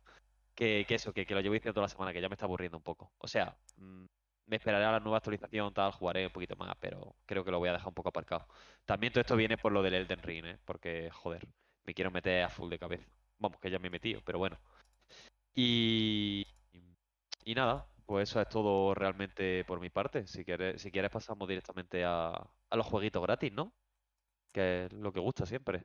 que, 0.54 0.86
que 0.88 0.96
eso, 0.96 1.12
que, 1.14 1.26
que 1.26 1.34
lo 1.34 1.42
llevo 1.42 1.54
diciendo 1.54 1.74
toda 1.74 1.86
la 1.86 1.90
semana, 1.90 2.14
que 2.14 2.22
ya 2.22 2.30
me 2.30 2.36
está 2.36 2.46
aburriendo 2.46 2.78
un 2.78 2.84
poco. 2.84 3.12
O 3.18 3.28
sea, 3.28 3.56
mm, 3.78 4.06
me 4.46 4.58
esperaré 4.58 4.86
a 4.86 4.92
la 4.92 5.00
nueva 5.00 5.18
actualización, 5.18 5.74
tal, 5.74 5.92
jugaré 5.92 6.26
un 6.28 6.34
poquito 6.34 6.56
más, 6.56 6.76
pero 6.80 7.16
creo 7.26 7.44
que 7.44 7.52
lo 7.52 7.60
voy 7.60 7.70
a 7.70 7.74
dejar 7.74 7.88
un 7.88 7.94
poco 7.94 8.10
aparcado. 8.10 8.48
También 8.86 9.14
todo 9.14 9.22
esto 9.22 9.36
viene 9.36 9.58
por 9.58 9.72
lo 9.72 9.82
del 9.82 9.94
Elden 9.94 10.22
Ring, 10.22 10.46
¿eh? 10.46 10.60
Porque, 10.66 11.10
joder, 11.12 11.48
me 11.86 11.94
quiero 11.94 12.12
meter 12.12 12.44
a 12.44 12.50
full 12.50 12.70
de 12.70 12.80
cabeza. 12.80 13.10
Vamos, 13.40 13.60
que 13.60 13.70
ya 13.70 13.80
me 13.80 13.88
he 13.88 13.92
metido, 13.92 14.22
pero 14.26 14.40
bueno. 14.40 14.58
Y, 15.56 16.48
y 17.46 17.56
nada, 17.56 17.86
pues 18.06 18.30
eso 18.30 18.42
es 18.42 18.50
todo 18.50 18.94
realmente 18.94 19.64
por 19.66 19.80
mi 19.80 19.90
parte. 19.90 20.28
Si 20.28 20.44
quieres, 20.46 20.82
si 20.82 20.92
quieres 20.92 21.12
pasamos 21.12 21.48
directamente 21.48 22.04
a, 22.06 22.30
a 22.30 22.76
los 22.76 22.86
jueguitos 22.86 23.22
gratis, 23.22 23.54
¿no? 23.54 23.74
Que 24.52 24.86
es 24.86 24.94
lo 24.94 25.12
que 25.12 25.20
gusta 25.20 25.46
siempre. 25.46 25.84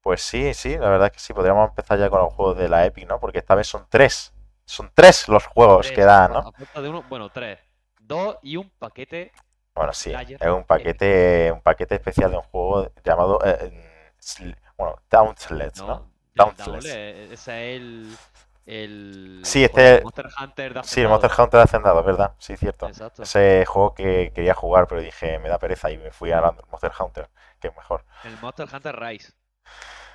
Pues 0.00 0.22
sí, 0.22 0.54
sí, 0.54 0.76
la 0.76 0.88
verdad 0.90 1.06
es 1.08 1.12
que 1.14 1.18
sí. 1.18 1.32
Podríamos 1.34 1.70
empezar 1.70 1.98
ya 1.98 2.08
con 2.10 2.20
los 2.20 2.32
juegos 2.32 2.58
de 2.58 2.68
la 2.68 2.86
Epic, 2.86 3.08
¿no? 3.08 3.18
Porque 3.18 3.38
esta 3.38 3.54
vez 3.54 3.66
son 3.66 3.86
tres. 3.90 4.32
Son 4.66 4.90
tres 4.94 5.28
los 5.28 5.46
juegos 5.46 5.90
que 5.90 6.02
dan, 6.02 6.32
¿no? 6.32 6.38
a 6.38 6.52
falta 6.52 6.82
de 6.82 6.88
uno, 6.88 7.02
bueno, 7.04 7.30
tres. 7.30 7.58
Dos 8.00 8.36
y 8.42 8.56
un 8.56 8.68
paquete. 8.70 9.32
Bueno, 9.74 9.92
sí, 9.92 10.12
es 10.12 10.48
un 10.48 10.64
paquete, 10.64 11.52
un 11.52 11.60
paquete 11.60 11.96
especial 11.96 12.30
de 12.30 12.36
un 12.38 12.42
juego 12.44 12.90
llamado, 13.04 13.40
eh, 13.44 14.12
Sl- 14.20 14.56
bueno, 14.76 14.96
Dauntless, 15.10 15.76
¿no? 15.78 15.86
No, 15.86 16.10
Dauntless. 16.34 16.66
Downless, 16.66 16.86
ese 16.86 17.32
es 17.34 17.48
el. 17.48 18.16
El. 18.64 19.40
Sí, 19.44 19.64
este- 19.64 20.00
Monster 20.02 20.26
Hunter 20.40 20.74
de 20.74 20.82
Sí, 20.82 21.00
el. 21.02 21.08
Monster 21.08 21.30
Hunter 21.38 21.60
Hacendado, 21.60 22.02
¿verdad? 22.02 22.32
Sí, 22.38 22.56
cierto. 22.56 22.88
Exacto. 22.88 23.22
Ese 23.22 23.64
juego 23.66 23.94
que 23.94 24.32
quería 24.34 24.54
jugar, 24.54 24.86
pero 24.88 25.00
dije, 25.00 25.38
me 25.38 25.48
da 25.48 25.58
pereza 25.58 25.90
y 25.90 25.98
me 25.98 26.10
fui 26.10 26.32
a 26.32 26.40
Monster 26.70 26.92
Hunter, 26.98 27.28
que 27.60 27.68
es 27.68 27.76
mejor. 27.76 28.04
El 28.24 28.38
Monster 28.40 28.68
Hunter 28.72 28.96
Rise. 28.98 29.32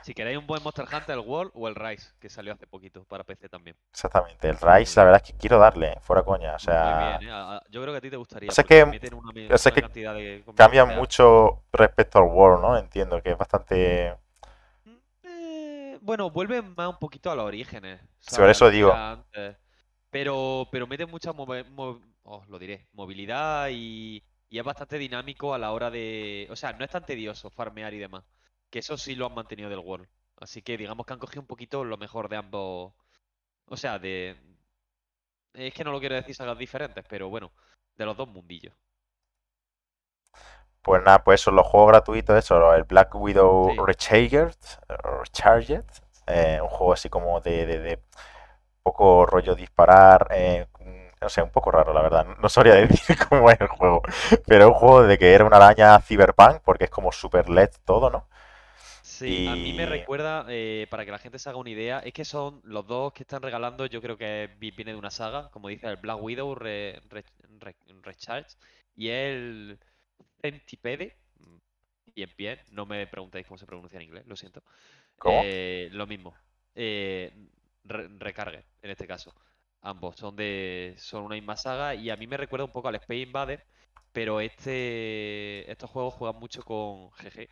Si 0.04 0.14
queréis 0.14 0.38
un 0.38 0.48
buen 0.48 0.64
Monster 0.64 0.86
Hunter, 0.86 1.12
el 1.16 1.20
World 1.20 1.52
o 1.54 1.68
el 1.68 1.76
Rise, 1.76 2.12
que 2.20 2.30
salió 2.30 2.54
hace 2.54 2.66
poquito 2.68 3.04
para 3.06 3.24
PC 3.24 3.50
también. 3.50 3.76
Exactamente. 3.92 4.50
El 4.50 4.58
Rise, 4.58 5.00
la 5.00 5.06
verdad 5.06 5.22
es 5.24 5.32
que 5.32 5.38
quiero 5.38 5.60
darle, 5.60 5.96
fuera 6.02 6.24
coña. 6.24 6.56
O 6.56 6.60
sea, 6.60 7.18
bien, 7.20 7.32
¿eh? 7.32 7.60
Yo 7.70 7.82
creo 7.82 7.94
que 7.94 7.98
a 7.98 8.02
ti 8.02 8.10
te 8.10 8.18
gustaría. 8.18 8.48
Porque 8.56 8.64
que- 8.68 8.84
una, 9.16 9.34
que 9.34 9.48
de 10.14 10.44
cambia 10.56 10.86
mucho 10.86 11.64
respecto 11.72 12.18
al 12.20 12.26
World, 12.26 12.62
¿no? 12.62 12.78
Entiendo 12.78 13.22
que 13.22 13.32
es 13.32 13.38
bastante... 13.38 14.16
Eh, 15.24 15.98
bueno, 16.02 16.30
vuelven 16.30 16.74
más 16.76 16.90
un 16.90 17.00
poquito 17.00 17.32
a 17.32 17.36
los 17.36 17.46
orígenes. 17.46 18.02
¿sabes? 18.20 18.58
eso 18.58 18.70
digo. 18.70 18.94
Pero, 20.10 20.68
pero 20.72 20.88
mete 20.88 21.06
mucha 21.06 21.32
os 22.24 22.48
lo 22.50 22.60
diré, 22.60 22.88
movilidad 22.94 23.70
y, 23.72 24.24
y 24.50 24.60
es 24.60 24.64
bastante 24.64 24.98
dinámico 24.98 25.54
a 25.54 25.58
la 25.58 25.72
hora 25.72 25.90
de. 25.90 26.48
O 26.52 26.56
sea, 26.56 26.74
no 26.74 26.84
es 26.84 26.92
tan 26.92 27.06
tedioso 27.06 27.50
farmear 27.50 27.94
y 27.94 28.00
demás. 28.00 28.24
Que 28.72 28.80
eso 28.80 28.98
sí 28.98 29.16
lo 29.16 29.28
han 29.28 29.36
mantenido 29.36 29.70
del 29.70 29.80
World. 29.80 30.08
Así 30.38 30.64
que 30.64 30.78
digamos 30.78 31.06
que 31.06 31.14
han 31.14 31.20
cogido 31.20 31.42
un 31.42 31.48
poquito 31.48 31.84
lo 31.84 31.98
mejor 31.98 32.30
de 32.30 32.38
ambos. 32.38 32.94
O 33.68 33.78
sea, 33.78 34.00
de. 34.00 34.38
Es 35.54 35.74
que 35.74 35.86
no 35.86 35.94
lo 35.94 36.02
quiero 36.02 36.16
decir 36.16 36.36
sagas 36.36 36.58
diferentes, 36.58 37.06
pero 37.08 37.30
bueno, 37.30 37.54
de 37.96 38.06
los 38.06 38.18
dos 38.18 38.28
mundillos. 38.28 38.74
Pues 40.82 41.04
nada, 41.04 41.24
pues 41.24 41.42
eso, 41.42 41.52
los 41.52 41.68
juegos 41.68 41.90
gratuitos, 41.90 42.36
eso, 42.38 42.74
el 42.74 42.84
Black 42.84 43.14
Widow 43.16 43.74
Sí. 43.74 43.86
Recharged, 43.86 44.56
Recharged, 44.90 45.84
eh, 46.28 46.60
un 46.62 46.68
juego 46.70 46.94
así 46.94 47.08
como 47.10 47.40
de, 47.40 47.66
de, 47.68 47.80
de 47.80 48.00
poco 48.84 49.26
rollo 49.28 49.56
disparar, 49.56 50.28
eh, 50.32 50.68
no 51.22 51.30
sé, 51.30 51.42
un 51.44 51.52
poco 51.52 51.72
raro 51.72 51.94
la 51.94 52.02
verdad, 52.04 52.28
no 52.42 52.50
sabría 52.50 52.76
decir 52.88 53.18
cómo 53.30 53.52
es 53.52 53.62
el 53.62 53.68
juego, 53.70 54.04
pero 54.48 54.70
un 54.70 54.76
juego 54.76 55.04
de 55.04 55.18
que 55.20 55.34
era 55.36 55.46
una 55.46 55.58
araña 55.58 56.00
cyberpunk, 56.02 56.62
porque 56.66 56.86
es 56.86 56.92
como 56.92 57.12
super 57.14 57.50
LED 57.50 57.72
todo, 57.86 58.10
¿no? 58.12 58.28
Sí, 59.22 59.40
a 59.46 59.56
mí 59.56 59.74
me 59.74 59.86
recuerda, 59.86 60.46
eh, 60.50 60.88
para 60.90 61.06
que 61.06 61.12
la 61.12 61.20
gente 61.20 61.38
se 61.38 61.48
haga 61.50 61.60
una 61.60 61.70
idea, 61.70 62.00
es 62.00 62.12
que 62.14 62.26
son 62.26 62.60
los 62.64 62.88
dos 62.88 63.14
que 63.14 63.22
están 63.24 63.42
regalando, 63.44 63.86
yo 63.86 64.02
creo 64.02 64.18
que 64.18 64.50
vi- 64.60 64.72
viene 64.72 64.94
de 64.94 64.98
una 64.98 65.12
saga, 65.12 65.50
como 65.52 65.68
dice 65.70 65.88
el 65.88 65.98
Black 65.98 66.18
Widow 66.22 66.56
Re- 66.56 67.00
Re- 67.10 67.24
Re- 67.60 67.76
Recharge, 68.02 68.56
y 68.96 69.10
el 69.10 69.80
Centipede, 70.42 71.16
mm, 71.40 71.58
y 72.16 72.24
en 72.24 72.30
pie, 72.36 72.60
no 72.72 72.86
me 72.86 73.06
preguntéis 73.08 73.46
cómo 73.48 73.58
se 73.60 73.66
pronuncia 73.68 73.98
en 73.98 74.04
inglés, 74.04 74.26
lo 74.28 74.36
siento. 74.36 74.64
¿Cómo? 75.20 75.42
Eh, 75.44 75.90
lo 75.92 76.08
mismo, 76.08 76.34
eh, 76.76 77.32
re- 77.84 78.10
recargue, 78.20 78.66
en 78.82 78.92
este 78.92 79.08
caso. 79.08 79.34
Ambos 79.82 80.16
son 80.18 80.36
de, 80.36 80.96
son 80.98 81.24
una 81.26 81.36
misma 81.36 81.58
saga, 81.58 81.96
y 81.96 82.10
a 82.10 82.18
mí 82.18 82.28
me 82.28 82.38
recuerda 82.38 82.66
un 82.66 82.72
poco 82.72 82.88
al 82.90 82.96
Space 82.96 83.22
Invader, 83.22 83.66
pero 84.14 84.42
este, 84.42 85.70
estos 85.72 85.90
juegos 85.90 86.14
juegan 86.16 86.40
mucho 86.40 86.64
con, 86.64 87.12
jeje, 87.14 87.50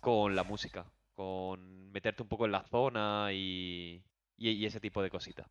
con 0.00 0.34
la 0.36 0.44
música, 0.44 0.86
con 1.16 1.90
meterte 1.92 2.22
un 2.24 2.30
poco 2.30 2.46
en 2.46 2.52
la 2.52 2.64
zona 2.64 3.30
y, 3.32 4.04
y, 4.38 4.50
y 4.52 4.66
ese 4.66 4.80
tipo 4.80 5.02
de 5.02 5.10
cositas. 5.10 5.48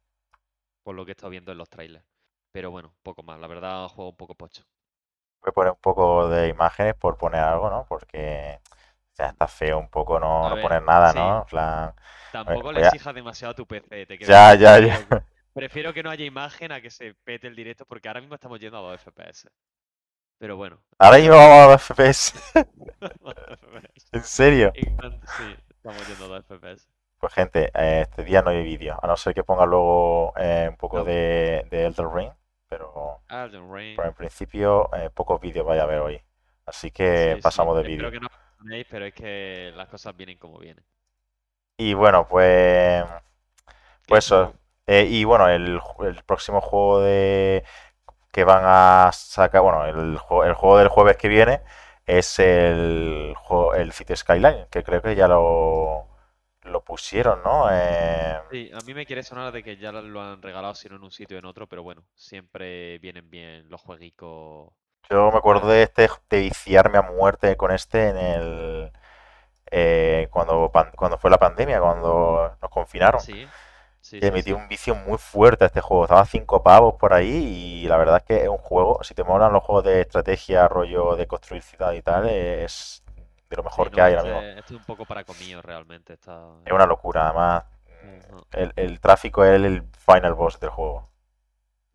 Por 0.83 0.95
lo 0.95 1.05
que 1.05 1.11
he 1.11 1.13
estado 1.13 1.31
viendo 1.31 1.51
en 1.51 1.59
los 1.59 1.69
trailers. 1.69 2.05
Pero 2.51 2.71
bueno, 2.71 2.95
poco 3.03 3.23
más. 3.23 3.39
La 3.39 3.47
verdad, 3.47 3.87
juego 3.89 4.11
un 4.11 4.17
poco 4.17 4.35
pocho. 4.35 4.63
Voy 5.41 5.49
a 5.49 5.53
poner 5.53 5.71
un 5.71 5.79
poco 5.79 6.27
de 6.29 6.49
imágenes 6.49 6.95
por 6.95 7.17
poner 7.17 7.39
algo, 7.41 7.69
¿no? 7.69 7.85
Porque 7.87 8.59
ya 9.17 9.27
está 9.27 9.47
feo 9.47 9.79
un 9.79 9.89
poco 9.89 10.19
no, 10.19 10.49
no 10.49 10.57
ver, 10.57 10.59
poner 10.59 10.81
nada, 10.83 11.13
sí. 11.13 11.37
¿no? 11.39 11.45
Plan, 11.49 11.93
Tampoco 12.31 12.73
le 12.73 12.81
a- 12.81 12.81
exijas 12.81 13.15
demasiado 13.15 13.53
a 13.53 13.55
tu 13.55 13.67
PC, 13.67 14.05
te 14.07 14.17
ya, 14.27 14.53
ya, 14.55 14.79
ya. 14.79 14.99
Prefiero, 14.99 15.19
prefiero 15.55 15.93
que 15.93 16.03
no 16.03 16.09
haya 16.11 16.25
imagen 16.25 16.71
a 16.73 16.81
que 16.81 16.91
se 16.91 17.15
pete 17.15 17.47
el 17.47 17.55
directo 17.57 17.85
porque 17.87 18.07
ahora 18.09 18.21
mismo 18.21 18.35
estamos 18.35 18.59
yendo 18.59 18.77
a 18.79 18.81
2 18.81 18.95
FPS. 18.95 19.49
Pero 20.37 20.55
bueno. 20.57 20.81
Ahora 20.97 21.17
mismo 21.17 21.35
vamos 21.35 21.67
a 21.67 21.71
los 21.73 21.81
FPS, 21.81 22.33
en 24.11 24.23
serio. 24.23 24.73
Sí, 25.37 25.55
estamos 25.69 26.07
yendo 26.07 26.25
a 26.25 26.27
2 26.27 26.45
FPS. 26.45 26.87
Pues 27.17 27.33
gente, 27.33 27.71
eh, 27.73 28.01
este 28.03 28.23
día 28.23 28.41
no 28.41 28.51
hay 28.51 28.63
vídeo, 28.63 28.97
a 29.01 29.07
no 29.07 29.17
ser 29.17 29.33
que 29.33 29.43
ponga 29.43 29.65
luego 29.65 30.33
eh, 30.37 30.67
un 30.69 30.77
poco 30.77 30.99
No. 30.99 31.05
de, 31.05 31.65
de 31.69 31.85
Elden 31.85 32.13
Ring, 32.13 32.31
pero, 32.67 33.23
Elden 33.29 33.71
Ring. 33.71 33.95
pero 33.95 34.09
en 34.09 34.13
principio 34.15 34.89
eh, 34.95 35.09
pocos 35.11 35.41
vídeos 35.41 35.65
vaya 35.65 35.81
a 35.81 35.85
haber 35.85 35.99
hoy. 35.99 36.21
Así 36.65 36.91
que 36.91 37.37
Sí, 37.37 37.41
sí, 37.41 37.41
pasamos 37.41 37.75
de 37.77 37.83
Espero 37.83 38.09
vídeo. 38.09 38.11
que 38.11 38.19
no 38.19 38.27
os 38.27 38.33
perdonéis, 38.57 38.87
pero 38.89 39.05
es 39.05 39.13
que 39.13 39.71
las 39.75 39.89
cosas 39.89 40.15
vienen 40.15 40.37
como 40.37 40.59
vienen. 40.59 40.83
Y 41.77 41.93
bueno, 41.93 42.27
pues, 42.27 43.03
¿Qué 44.05 44.07
pues 44.07 44.25
eso. 44.25 44.53
Eh, 44.87 45.05
y 45.09 45.23
bueno, 45.23 45.49
el, 45.49 45.79
el 46.01 46.23
próximo 46.25 46.61
juego 46.61 47.01
de 47.01 47.63
que 48.35 48.43
van 48.43 48.63
a 48.65 49.11
sacar, 49.13 49.61
bueno, 49.61 49.85
el, 49.85 49.97
el 50.45 50.53
juego 50.55 50.77
del 50.77 50.89
jueves 50.89 51.17
que 51.17 51.29
viene 51.29 51.61
es 52.05 52.39
el, 52.39 53.33
el 53.77 53.91
City 53.93 54.15
Skyline, 54.15 54.67
que 54.69 54.83
creo 54.83 55.01
que 55.01 55.15
ya 55.15 55.27
lo, 55.29 56.07
lo 56.63 56.83
pusieron, 56.83 57.41
¿no? 57.43 57.67
Eh, 57.71 58.39
Sí, 58.49 58.71
a 58.73 58.81
mí 58.81 58.93
me 58.93 59.05
quiere 59.05 59.23
sonar 59.23 59.51
de 59.53 59.63
que 59.63 59.77
ya 59.77 59.91
lo 59.91 60.21
han 60.21 60.41
regalado, 60.41 60.73
si 60.75 60.87
no 60.89 60.95
en 60.95 61.03
un 61.03 61.11
sitio 61.11 61.37
o 61.37 61.39
en 61.39 61.45
otro, 61.45 61.67
pero 61.67 61.83
bueno, 61.83 62.05
siempre 62.15 62.97
vienen 62.99 63.29
bien 63.29 63.69
los 63.69 63.81
jueguicos. 63.81 64.73
yo 65.09 65.31
me 65.31 65.37
acuerdo 65.37 65.67
de 65.69 65.83
este, 65.83 66.09
de 66.29 66.39
viciarme 66.41 66.97
a 66.97 67.01
muerte 67.03 67.55
con 67.57 67.71
este 67.71 68.09
en 68.09 68.17
el, 68.17 68.91
eh, 69.71 70.27
cuando, 70.31 70.71
cuando 70.95 71.17
fue 71.17 71.31
la 71.31 71.37
pandemia, 71.37 71.79
cuando 71.81 72.57
nos 72.61 72.71
confinaron. 72.71 73.21
Sí, 73.21 73.45
sí, 74.05 74.19
sí. 74.43 74.51
un 74.53 74.67
vicio 74.67 74.95
muy 74.95 75.17
fuerte 75.17 75.63
a 75.63 75.67
este 75.67 75.81
juego. 75.81 76.03
Estaba 76.05 76.21
a 76.21 76.25
5 76.25 76.63
pavos 76.63 76.95
por 76.95 77.13
ahí 77.13 77.81
y 77.83 77.87
la 77.87 77.97
verdad 77.97 78.17
es 78.17 78.23
que 78.23 78.43
es 78.43 78.49
un 78.49 78.57
juego, 78.57 79.03
si 79.03 79.13
te 79.13 79.23
molan 79.23 79.53
los 79.53 79.63
juegos 79.63 79.83
de 79.85 80.01
estrategia, 80.01 80.67
rollo 80.67 81.15
de 81.15 81.27
construir 81.27 81.63
ciudad 81.63 81.91
y 81.93 82.01
tal, 82.01 82.27
es 82.29 83.03
de 83.49 83.55
lo 83.57 83.63
mejor 83.63 83.91
que 83.91 84.01
hay 84.01 84.13
ahora 84.13 84.23
mismo. 84.23 84.39
este, 84.39 84.59
este 84.59 84.73
es 84.73 84.79
un 84.79 84.85
poco 84.85 85.05
para 85.05 85.23
comido 85.23 85.61
realmente. 85.61 86.13
Está... 86.13 86.49
Es 86.65 86.71
una 86.73 86.85
locura, 86.85 87.25
además. 87.29 87.63
El, 88.51 88.71
el 88.75 88.99
tráfico 88.99 89.43
es 89.43 89.51
el 89.61 89.83
final 90.05 90.33
boss 90.35 90.59
del 90.59 90.69
juego. 90.69 91.09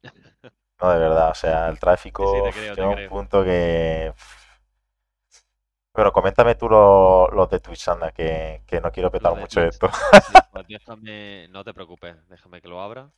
No, 0.82 0.90
de 0.92 0.98
verdad, 0.98 1.30
o 1.30 1.34
sea, 1.34 1.68
el 1.68 1.78
tráfico 1.78 2.50
llega 2.50 2.82
a 2.82 2.88
un 2.88 2.94
creo. 2.94 3.10
punto 3.10 3.44
que... 3.44 4.14
Pero 5.92 6.12
coméntame 6.12 6.54
tú 6.54 6.68
los, 6.68 7.50
de 7.50 7.60
Twitch, 7.60 7.88
anda, 7.88 8.12
que, 8.12 8.62
que 8.66 8.80
no 8.80 8.92
quiero 8.92 9.10
petar 9.10 9.34
mucho 9.36 9.60
Twitch. 9.60 9.72
esto. 9.74 9.90
Sí, 10.20 10.32
pues 10.52 10.66
déjame, 10.68 11.48
no 11.48 11.64
te 11.64 11.74
preocupes, 11.74 12.16
déjame 12.28 12.60
que 12.60 12.68
lo 12.68 12.80
abra. 12.80 13.10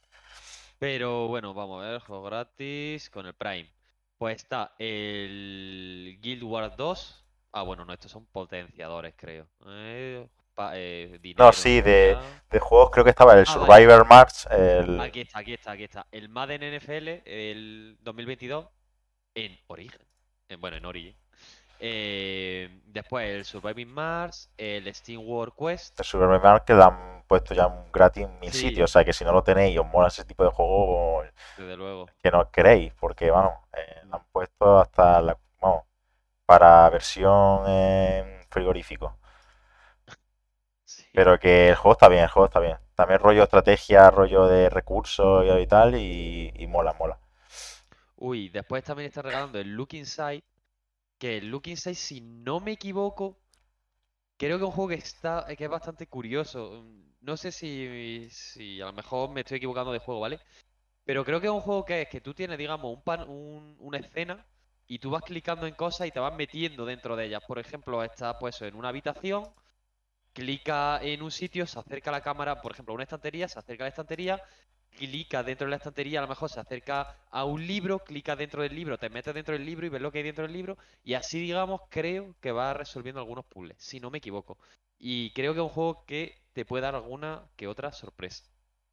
Pero 0.79 1.29
bueno, 1.29 1.55
vamos 1.55 1.83
a 1.85 1.89
ver, 1.91 2.01
juego 2.01 2.25
gratis 2.25 3.09
con 3.11 3.27
el 3.27 3.35
Prime. 3.35 3.71
Pues 4.19 4.37
está 4.37 4.75
el 4.79 6.19
Guild 6.21 6.43
Wars 6.45 6.77
2. 6.77 7.25
Ah, 7.53 7.63
bueno, 7.63 7.85
no, 7.85 7.93
estos 7.93 8.11
son 8.11 8.25
potenciadores, 8.27 9.15
creo. 9.17 9.47
Eh, 9.67 10.27
pa- 10.55 10.73
eh, 10.75 11.19
dinero, 11.21 11.45
No, 11.45 11.53
sí, 11.53 11.83
de, 11.83 12.17
juegos 12.61 12.91
creo 12.91 13.05
que 13.05 13.11
estaba 13.11 13.35
el 13.35 13.45
Ah, 13.47 13.57
vale. 13.59 13.67
Survivor 13.85 14.07
March, 14.09 14.47
el... 14.51 15.01
Aquí 15.01 15.21
está, 15.21 15.41
aquí 15.41 15.53
está, 15.53 15.73
aquí 15.73 15.85
está. 15.85 16.07
El 16.11 16.29
Madden 16.31 16.63
NFL, 16.63 17.09
el 17.27 17.99
2022, 18.01 18.67
en 19.35 19.59
Origen. 19.67 20.01
En- 20.49 20.61
bueno, 20.61 20.77
en 20.79 20.85
Origin. 20.87 21.17
Eh, 21.85 22.81
después 22.87 23.29
el 23.29 23.45
Surviving 23.45 23.89
Mars, 23.93 24.49
el 24.57 24.95
Steam 24.95 25.21
World 25.27 25.53
Quest. 25.59 25.99
el 25.99 26.05
Superman 26.07 26.61
que 26.65 26.75
lo 26.75 26.85
han 26.85 27.25
puesto 27.27 27.55
ya 27.55 27.67
un 27.67 27.91
gratis 27.91 28.23
en 28.25 28.39
mil 28.39 28.53
Sí. 28.53 28.69
sitios. 28.69 28.89
O 28.89 28.93
sea 28.93 29.05
que 29.05 29.13
si 29.13 29.25
no 29.25 29.33
lo 29.33 29.43
tenéis 29.43 29.75
y 29.75 29.79
os 29.79 29.87
mola 29.87 30.07
ese 30.07 30.25
tipo 30.25 30.45
de 30.45 30.51
juego, 30.51 31.25
Desde 31.57 31.77
luego. 31.77 32.07
que 32.23 32.31
no 32.31 32.49
queréis, 32.53 32.93
porque 32.95 33.33
vamos, 33.33 33.55
eh, 33.77 34.03
lo 34.07 34.15
han 34.17 34.25
puesto 34.31 34.79
hasta 34.79 35.21
la, 35.23 35.37
vamos, 35.61 35.83
para 36.47 36.89
versión 36.91 37.69
en 37.69 38.43
frigorífico. 38.49 39.19
Sí. 40.85 41.05
Pero 41.13 41.39
que 41.41 41.71
el 41.71 41.75
juego 41.75 41.93
está 41.95 42.09
bien, 42.09 42.23
el 42.23 42.29
juego 42.31 42.47
está 42.47 42.61
bien. 42.61 42.77
También 42.95 43.19
rollo 43.19 43.43
estrategia, 43.43 44.09
rollo 44.11 44.47
de 44.47 44.69
recursos 44.71 45.45
y 45.61 45.67
tal, 45.67 45.97
y, 45.97 46.53
y 46.55 46.67
mola, 46.69 46.93
mola. 46.93 47.19
Uy, 48.17 48.51
después 48.51 48.85
también 48.85 49.09
está 49.09 49.23
regalando 49.23 49.59
el 49.59 49.75
Look 49.75 49.95
Inside. 49.95 50.45
Que 51.23 51.39
el 51.39 51.47
Look 51.51 51.69
Inside, 51.69 51.95
si 51.95 52.21
no 52.21 52.61
me 52.61 52.73
equivoco, 52.73 53.39
creo 54.37 54.59
que 54.59 54.65
es 54.65 54.69
un 54.69 54.73
juego 54.75 54.89
que 54.91 54.95
está, 54.97 55.47
que 55.57 55.65
es 55.65 55.71
bastante 55.71 56.07
curioso. 56.07 56.83
Mm, 56.85 57.03
No 57.23 57.37
sé 57.37 57.53
si, 57.53 58.29
si 58.31 58.81
a 58.83 58.87
lo 58.87 58.93
mejor 58.95 59.31
me 59.31 59.41
estoy 59.43 59.59
equivocando 59.59 59.93
de 59.93 60.01
juego, 60.01 60.21
¿vale? 60.21 60.41
Pero 61.05 61.25
creo 61.25 61.41
que 61.41 61.49
es 61.49 61.53
un 61.53 61.61
juego 61.63 61.85
que 61.87 62.03
es 62.03 62.09
que 62.11 62.21
tú 62.23 62.35
tienes, 62.35 62.59
digamos, 62.59 62.95
un 62.95 63.03
pan, 63.03 63.29
un- 63.29 63.77
una 63.81 63.99
escena 63.99 64.47
y 64.89 64.99
tú 65.01 65.11
vas 65.11 65.23
clicando 65.25 65.67
en 65.69 65.75
cosas 65.77 66.07
y 66.09 66.13
te 66.13 66.21
vas 66.21 66.35
metiendo 66.37 66.85
dentro 66.87 67.17
de 67.17 67.27
ellas. 67.27 67.43
Por 67.47 67.59
ejemplo, 67.61 68.03
estás 68.05 68.37
pues 68.41 68.63
en 68.63 68.75
una 68.77 68.89
habitación, 68.91 69.45
clica 70.33 71.01
en 71.03 71.23
un 71.23 71.31
sitio, 71.31 71.67
se 71.67 71.79
acerca 71.79 72.11
la 72.11 72.21
cámara, 72.23 72.61
por 72.61 72.73
ejemplo, 72.73 72.93
a 72.93 72.97
una 72.97 73.05
estantería, 73.05 73.49
se 73.49 73.59
acerca 73.59 73.85
a 73.85 73.87
la 73.87 73.91
estantería, 73.91 74.43
clica 74.97 75.43
dentro 75.43 75.67
de 75.67 75.71
la 75.71 75.77
estantería, 75.77 76.21
a 76.21 76.23
lo 76.23 76.29
mejor 76.29 76.51
se 76.51 76.61
acerca 76.61 77.17
a 77.31 77.45
un 77.45 77.67
libro, 77.67 77.99
clica 78.01 78.37
dentro 78.37 78.63
del 78.63 78.75
libro, 78.75 78.99
te 78.99 79.11
metes 79.11 79.35
dentro 79.35 79.55
del 79.55 79.67
libro 79.67 79.87
y 79.87 79.89
ves 79.89 80.01
lo 80.01 80.13
que 80.13 80.19
hay 80.19 80.25
dentro 80.25 80.45
del 80.45 80.53
libro 80.53 80.77
y 81.03 81.15
así, 81.15 81.41
digamos, 81.41 81.83
creo 81.89 82.35
que 82.41 82.53
va 82.53 82.75
resolviendo 82.75 83.21
algunos 83.21 83.45
puzzles, 83.47 83.77
si 83.79 84.01
no 84.01 84.11
me 84.11 84.19
equivoco. 84.19 84.59
Y 84.99 85.31
creo 85.33 85.53
que 85.53 85.61
es 85.61 85.65
un 85.65 85.69
juego 85.69 86.05
que 86.07 86.39
te 86.53 86.65
puede 86.65 86.83
dar 86.83 86.95
alguna 86.95 87.43
que 87.57 87.67
otra 87.67 87.93
sorpresa. 87.93 88.45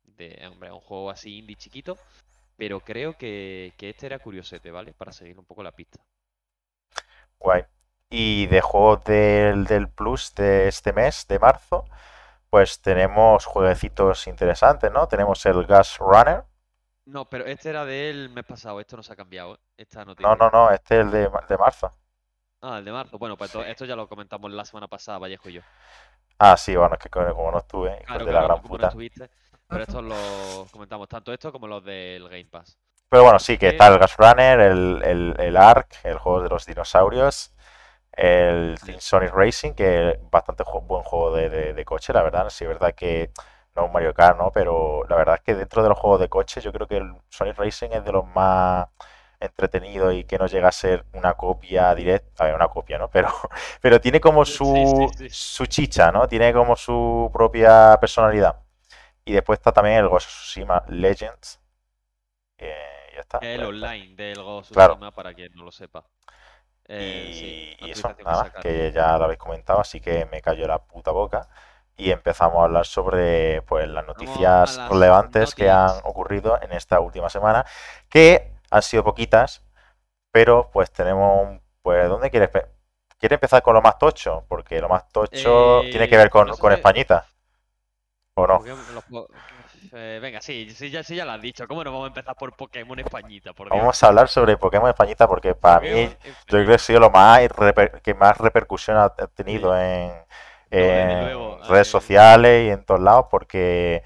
De, 0.04 0.42
hombre, 0.48 0.72
un 0.72 0.82
juego 0.82 1.12
así 1.12 1.38
indie 1.38 1.56
chiquito, 1.56 1.98
pero 2.58 2.80
creo 2.80 3.18
que, 3.18 3.74
que 3.78 3.90
este 3.90 4.08
era 4.08 4.20
curiosete, 4.20 4.72
¿vale? 4.72 4.94
Para 4.94 5.12
seguir 5.12 5.38
un 5.38 5.46
poco 5.46 5.64
la 5.64 5.72
pista. 5.72 6.00
Guay. 7.38 7.64
Y 8.10 8.48
de 8.48 8.60
juegos 8.62 9.04
del, 9.04 9.66
del 9.66 9.88
Plus 9.88 10.34
de 10.34 10.68
este 10.68 10.94
mes, 10.94 11.28
de 11.28 11.38
marzo, 11.38 11.86
pues 12.50 12.82
tenemos 12.82 13.46
jueguecitos 13.46 14.28
interesantes, 14.28 14.92
¿no? 14.92 15.08
Tenemos 15.08 15.46
el 15.46 15.66
Gas 15.66 15.98
Runner. 16.00 16.44
No, 17.06 17.26
pero 17.30 17.46
este 17.46 17.70
era 17.70 17.86
del 17.86 18.30
mes 18.30 18.46
pasado, 18.46 18.80
esto 18.80 18.96
no 18.98 19.04
se 19.04 19.14
ha 19.14 19.16
cambiado, 19.16 19.56
¿eh? 19.56 19.60
Esta 19.78 20.06
No, 20.06 20.36
no, 20.36 20.50
no, 20.52 20.70
este 20.72 20.96
es 21.00 21.02
el 21.06 21.12
de, 21.12 21.30
de 21.48 21.58
marzo. 21.58 21.92
Ah, 22.62 22.78
el 22.80 22.86
de 22.86 22.92
marzo. 22.92 23.18
Bueno, 23.18 23.38
pues 23.38 23.52
Sí. 23.52 23.60
esto 23.66 23.86
ya 23.86 23.96
lo 23.96 24.08
comentamos 24.08 24.52
la 24.52 24.66
semana 24.66 24.88
pasada, 24.88 25.18
Vallejo 25.18 25.50
y 25.50 25.54
yo. 25.54 25.62
Ah, 26.38 26.56
sí, 26.58 26.76
bueno, 26.76 26.96
es 26.96 27.00
que 27.00 27.10
como 27.10 27.52
no 27.52 27.58
estuve, 27.60 28.02
hijos 28.04 28.06
Claro, 28.06 28.26
de 28.26 28.32
la 28.34 28.42
gran 28.44 28.62
no 28.62 28.64
puta. 28.64 28.88
estuviste, 28.88 29.30
pero 29.68 29.84
estos 29.84 30.04
los 30.04 30.72
comentamos, 30.72 31.08
tanto 31.08 31.34
esto 31.34 31.52
como 31.52 31.68
los 31.68 31.84
del 31.84 32.24
Game 32.30 32.46
Pass. 32.46 32.78
Pero 33.10 33.24
bueno, 33.24 33.40
sí, 33.40 33.54
que 33.54 33.60
que- 33.60 33.68
está 33.70 33.88
el 33.88 33.98
Gas 33.98 34.16
Runner, 34.18 34.60
el, 34.60 35.02
el, 35.04 35.36
el 35.40 35.58
Ark, 35.58 35.88
el 36.04 36.18
juego 36.20 36.42
de 36.44 36.50
los 36.50 36.66
dinosaurios, 36.66 37.54
el. 38.20 38.80
Team 38.84 39.00
Sonic 39.00 39.32
Racing, 39.34 39.74
que 39.74 40.12
es 40.12 40.18
bastante 40.32 40.64
buen 40.84 41.04
juego 41.04 41.36
de, 41.36 41.50
de- 41.50 41.74
de 41.74 41.86
coche, 41.86 42.14
la 42.14 42.24
verdad. 42.24 42.50
Sí, 42.50 42.64
es 42.66 42.70
verdad 42.70 42.94
que 42.96 43.32
no 43.76 43.84
es 43.84 43.88
un 43.88 43.94
Mario 43.94 44.14
Kart, 44.14 44.38
¿no? 44.38 44.52
Pero 44.52 45.04
la 45.08 45.16
verdad 45.16 45.36
es 45.36 45.42
que 45.42 45.56
dentro 45.56 45.84
de 45.84 45.90
los 45.90 45.98
juegos 46.00 46.20
de 46.20 46.30
coche, 46.30 46.62
yo 46.62 46.72
creo 46.74 46.88
que 46.88 46.98
el 46.98 47.14
Sonic 47.30 47.58
Racing 47.58 47.90
es 47.92 48.04
de 48.06 48.12
los 48.12 48.26
más 48.28 48.88
entretenidos 49.40 50.14
y 50.14 50.26
que 50.26 50.38
no 50.38 50.48
llega 50.48 50.68
a 50.68 50.72
ser 50.72 51.06
una 51.14 51.34
copia 51.36 51.96
directa, 51.96 52.44
a 52.44 52.48
ver, 52.48 52.56
una 52.56 52.68
copia, 52.68 52.98
¿no? 52.98 53.10
Pero, 53.12 53.30
pero 53.82 54.02
tiene 54.02 54.20
como 54.20 54.44
su, 54.46 55.10
sí, 55.18 55.30
sí. 55.30 55.30
su 55.30 55.66
chicha, 55.66 56.12
¿no? 56.12 56.28
Tiene 56.28 56.52
como 56.54 56.76
su 56.76 57.30
propia 57.34 57.98
personalidad. 58.02 58.58
Y 59.26 59.34
después 59.34 59.60
está 59.60 59.72
también 59.74 59.98
el 59.98 60.10
Ghost 60.10 60.28
of 60.28 60.34
Tsushima 60.34 60.84
Legends. 60.90 61.60
Eh, 62.58 62.76
ya 63.16 63.22
está. 63.22 63.40
El 63.42 63.64
online 63.66 64.16
del 64.16 64.42
Ghost 64.42 64.72
of 64.72 64.76
Claro. 64.76 64.94
Tsushima, 64.94 65.12
para 65.12 65.34
quien 65.34 65.54
no 65.56 65.64
lo 65.66 65.72
sepa. 65.72 66.06
Eh, 66.98 67.76
Y, 67.80 67.92
eso, 67.92 68.16
que 68.16 68.24
nada 68.24 68.52
que 68.60 68.92
ya 68.92 69.18
lo 69.18 69.26
habéis 69.26 69.40
comentado, 69.40 69.80
así 69.82 70.00
que 70.02 70.26
me 70.26 70.42
cayó 70.42 70.68
la 70.68 70.80
puta 70.80 71.12
boca. 71.12 71.48
Y 71.98 72.12
empezamos 72.12 72.60
a 72.62 72.64
hablar 72.66 72.86
sobre 72.86 73.62
pues, 73.64 73.88
las 73.90 74.06
noticias 74.08 74.82
las 74.86 74.90
relevantes 74.90 75.56
que 75.56 75.70
han 75.70 76.00
ocurrido 76.04 76.60
en 76.62 76.72
esta 76.74 77.00
última 77.00 77.30
semana, 77.30 77.66
que 78.10 78.52
han 78.72 78.82
sido 78.84 79.04
poquitas, 79.04 79.64
pero 80.32 80.70
pues 80.72 80.92
tenemos, 80.92 81.60
pues, 81.84 82.10
¿dónde 82.10 82.30
quieres? 82.32 82.50
pe- 82.50 82.68
¿Quiere 83.20 83.36
empezar 83.36 83.62
con 83.64 83.76
lo 83.76 83.82
más 83.82 83.98
tocho? 84.00 84.46
Porque 84.50 84.82
lo 84.82 84.90
más 84.90 85.10
tocho 85.10 85.88
tiene 85.92 86.08
que 86.10 86.16
Eh, 86.16 86.20
ver 86.20 86.30
con, 86.30 86.48
no 86.48 86.54
sé 86.54 86.62
con 86.62 86.72
Españita, 86.74 87.26
¿o 88.36 88.48
no? 88.48 88.64
Los 88.94 89.04
eh, 89.94 90.20
venga, 90.22 90.42
sí, 90.42 90.70
sí, 90.72 90.90
ya, 90.90 91.04
sí, 91.04 91.16
ya 91.16 91.26
lo 91.26 91.32
has 91.32 91.42
dicho. 91.42 91.68
¿Cómo 91.68 91.84
no 91.84 91.92
vamos 91.92 92.06
a 92.06 92.08
empezar 92.10 92.36
por 92.36 92.56
Pokémon 92.56 93.00
Españita? 93.00 93.54
Por 93.54 93.68
Dios. 93.70 93.80
Vamos 93.80 94.02
a 94.04 94.08
hablar 94.08 94.28
sobre 94.28 94.58
Pokémon 94.58 94.90
Españita 94.90 95.28
porque 95.28 95.56
para 95.56 95.80
mí 95.82 95.90
Yo 96.24 96.32
creo 96.48 96.66
que 96.68 96.74
ha 96.74 96.78
sido 96.78 97.00
lo 97.00 97.10
más 97.10 97.42
reper- 97.50 98.02
que 98.02 98.14
más 98.14 98.38
repercusión 98.38 98.98
ha 98.98 99.10
tenido 99.10 99.76
en, 99.80 100.14
luego, 100.72 101.60
redes 101.68 101.88
sociales 101.88 102.68
y 102.68 102.72
en 102.72 102.84
todos 102.86 103.02
lados 103.02 103.26
porque 103.32 104.04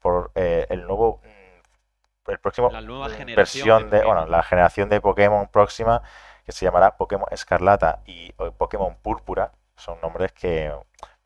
por 0.00 0.30
eh, 0.34 0.66
el 0.70 0.86
nuevo 0.86 1.20
mm, 1.24 2.30
el 2.30 2.38
próximo 2.40 2.70
La 2.70 2.80
nueva 2.80 3.08
generación 3.10 3.36
versión 3.36 3.90
de 3.90 3.98
de 3.98 4.04
bueno 4.04 4.20
Pokémon. 4.22 4.30
la 4.38 4.42
generación 4.42 4.88
de 4.88 5.00
Pokémon 5.00 5.48
próxima 5.48 6.02
que 6.44 6.52
se 6.52 6.64
llamará 6.64 6.96
Pokémon 6.96 7.26
Escarlata 7.30 8.00
y 8.06 8.32
Pokémon 8.32 8.96
Púrpura 9.02 9.52
son 9.76 10.00
nombres 10.00 10.32
que 10.32 10.72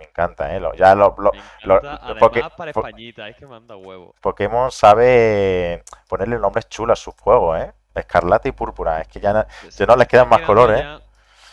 me 0.01 0.07
encantan 0.07 0.51
¿eh? 0.53 0.61
Lo- 0.61 0.75
ya 0.75 0.95
lo- 0.95 1.15
lo- 1.19 1.33
Me 1.33 1.39
encanta, 1.39 1.67
lo- 2.09 2.19
porque- 2.19 2.41
además 2.41 2.53
para 2.57 2.71
Españita, 2.71 3.29
es 3.29 3.37
que 3.37 3.47
manda 3.47 3.77
huevo. 3.77 4.15
Pokémon 4.21 4.71
sabe 4.71 5.85
ponerle 6.09 6.39
nombres 6.39 6.69
chulos 6.69 6.99
a 6.99 7.03
sus 7.03 7.15
juegos 7.15 7.61
¿eh? 7.61 7.73
Escarlata 7.95 8.49
y 8.49 8.53
Púrpura 8.53 9.01
es 9.01 9.09
que 9.09 9.21
ya 9.21 9.33
no 9.33 9.97
les 9.97 10.09
quedan 10.09 10.29
más 10.29 10.41
colores 10.43 10.81
¿eh? 10.81 10.99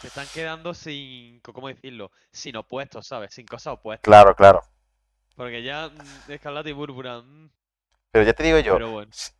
Se 0.02 0.08
están 0.08 0.28
quedando 0.28 0.74
sin, 0.74 1.40
¿cómo 1.42 1.68
decirlo? 1.68 2.12
Sin 2.32 2.56
opuestos, 2.56 3.08
¿sabes? 3.08 3.34
Sin 3.34 3.46
cosas 3.48 3.74
opuestas. 3.74 4.04
claro 4.04 4.36
claro 4.36 4.62
Porque 5.36 5.64
ya 5.64 5.90
mm, 5.90 6.32
Escarlata 6.32 6.70
y 6.70 6.74
Púrpura, 6.74 7.20
mm, 7.22 7.50
pero 8.12 8.26
ya 8.26 8.34
te 8.34 8.44
digo 8.44 8.60
yo 8.60 8.78
bueno. 8.78 9.12
si- 9.12 9.32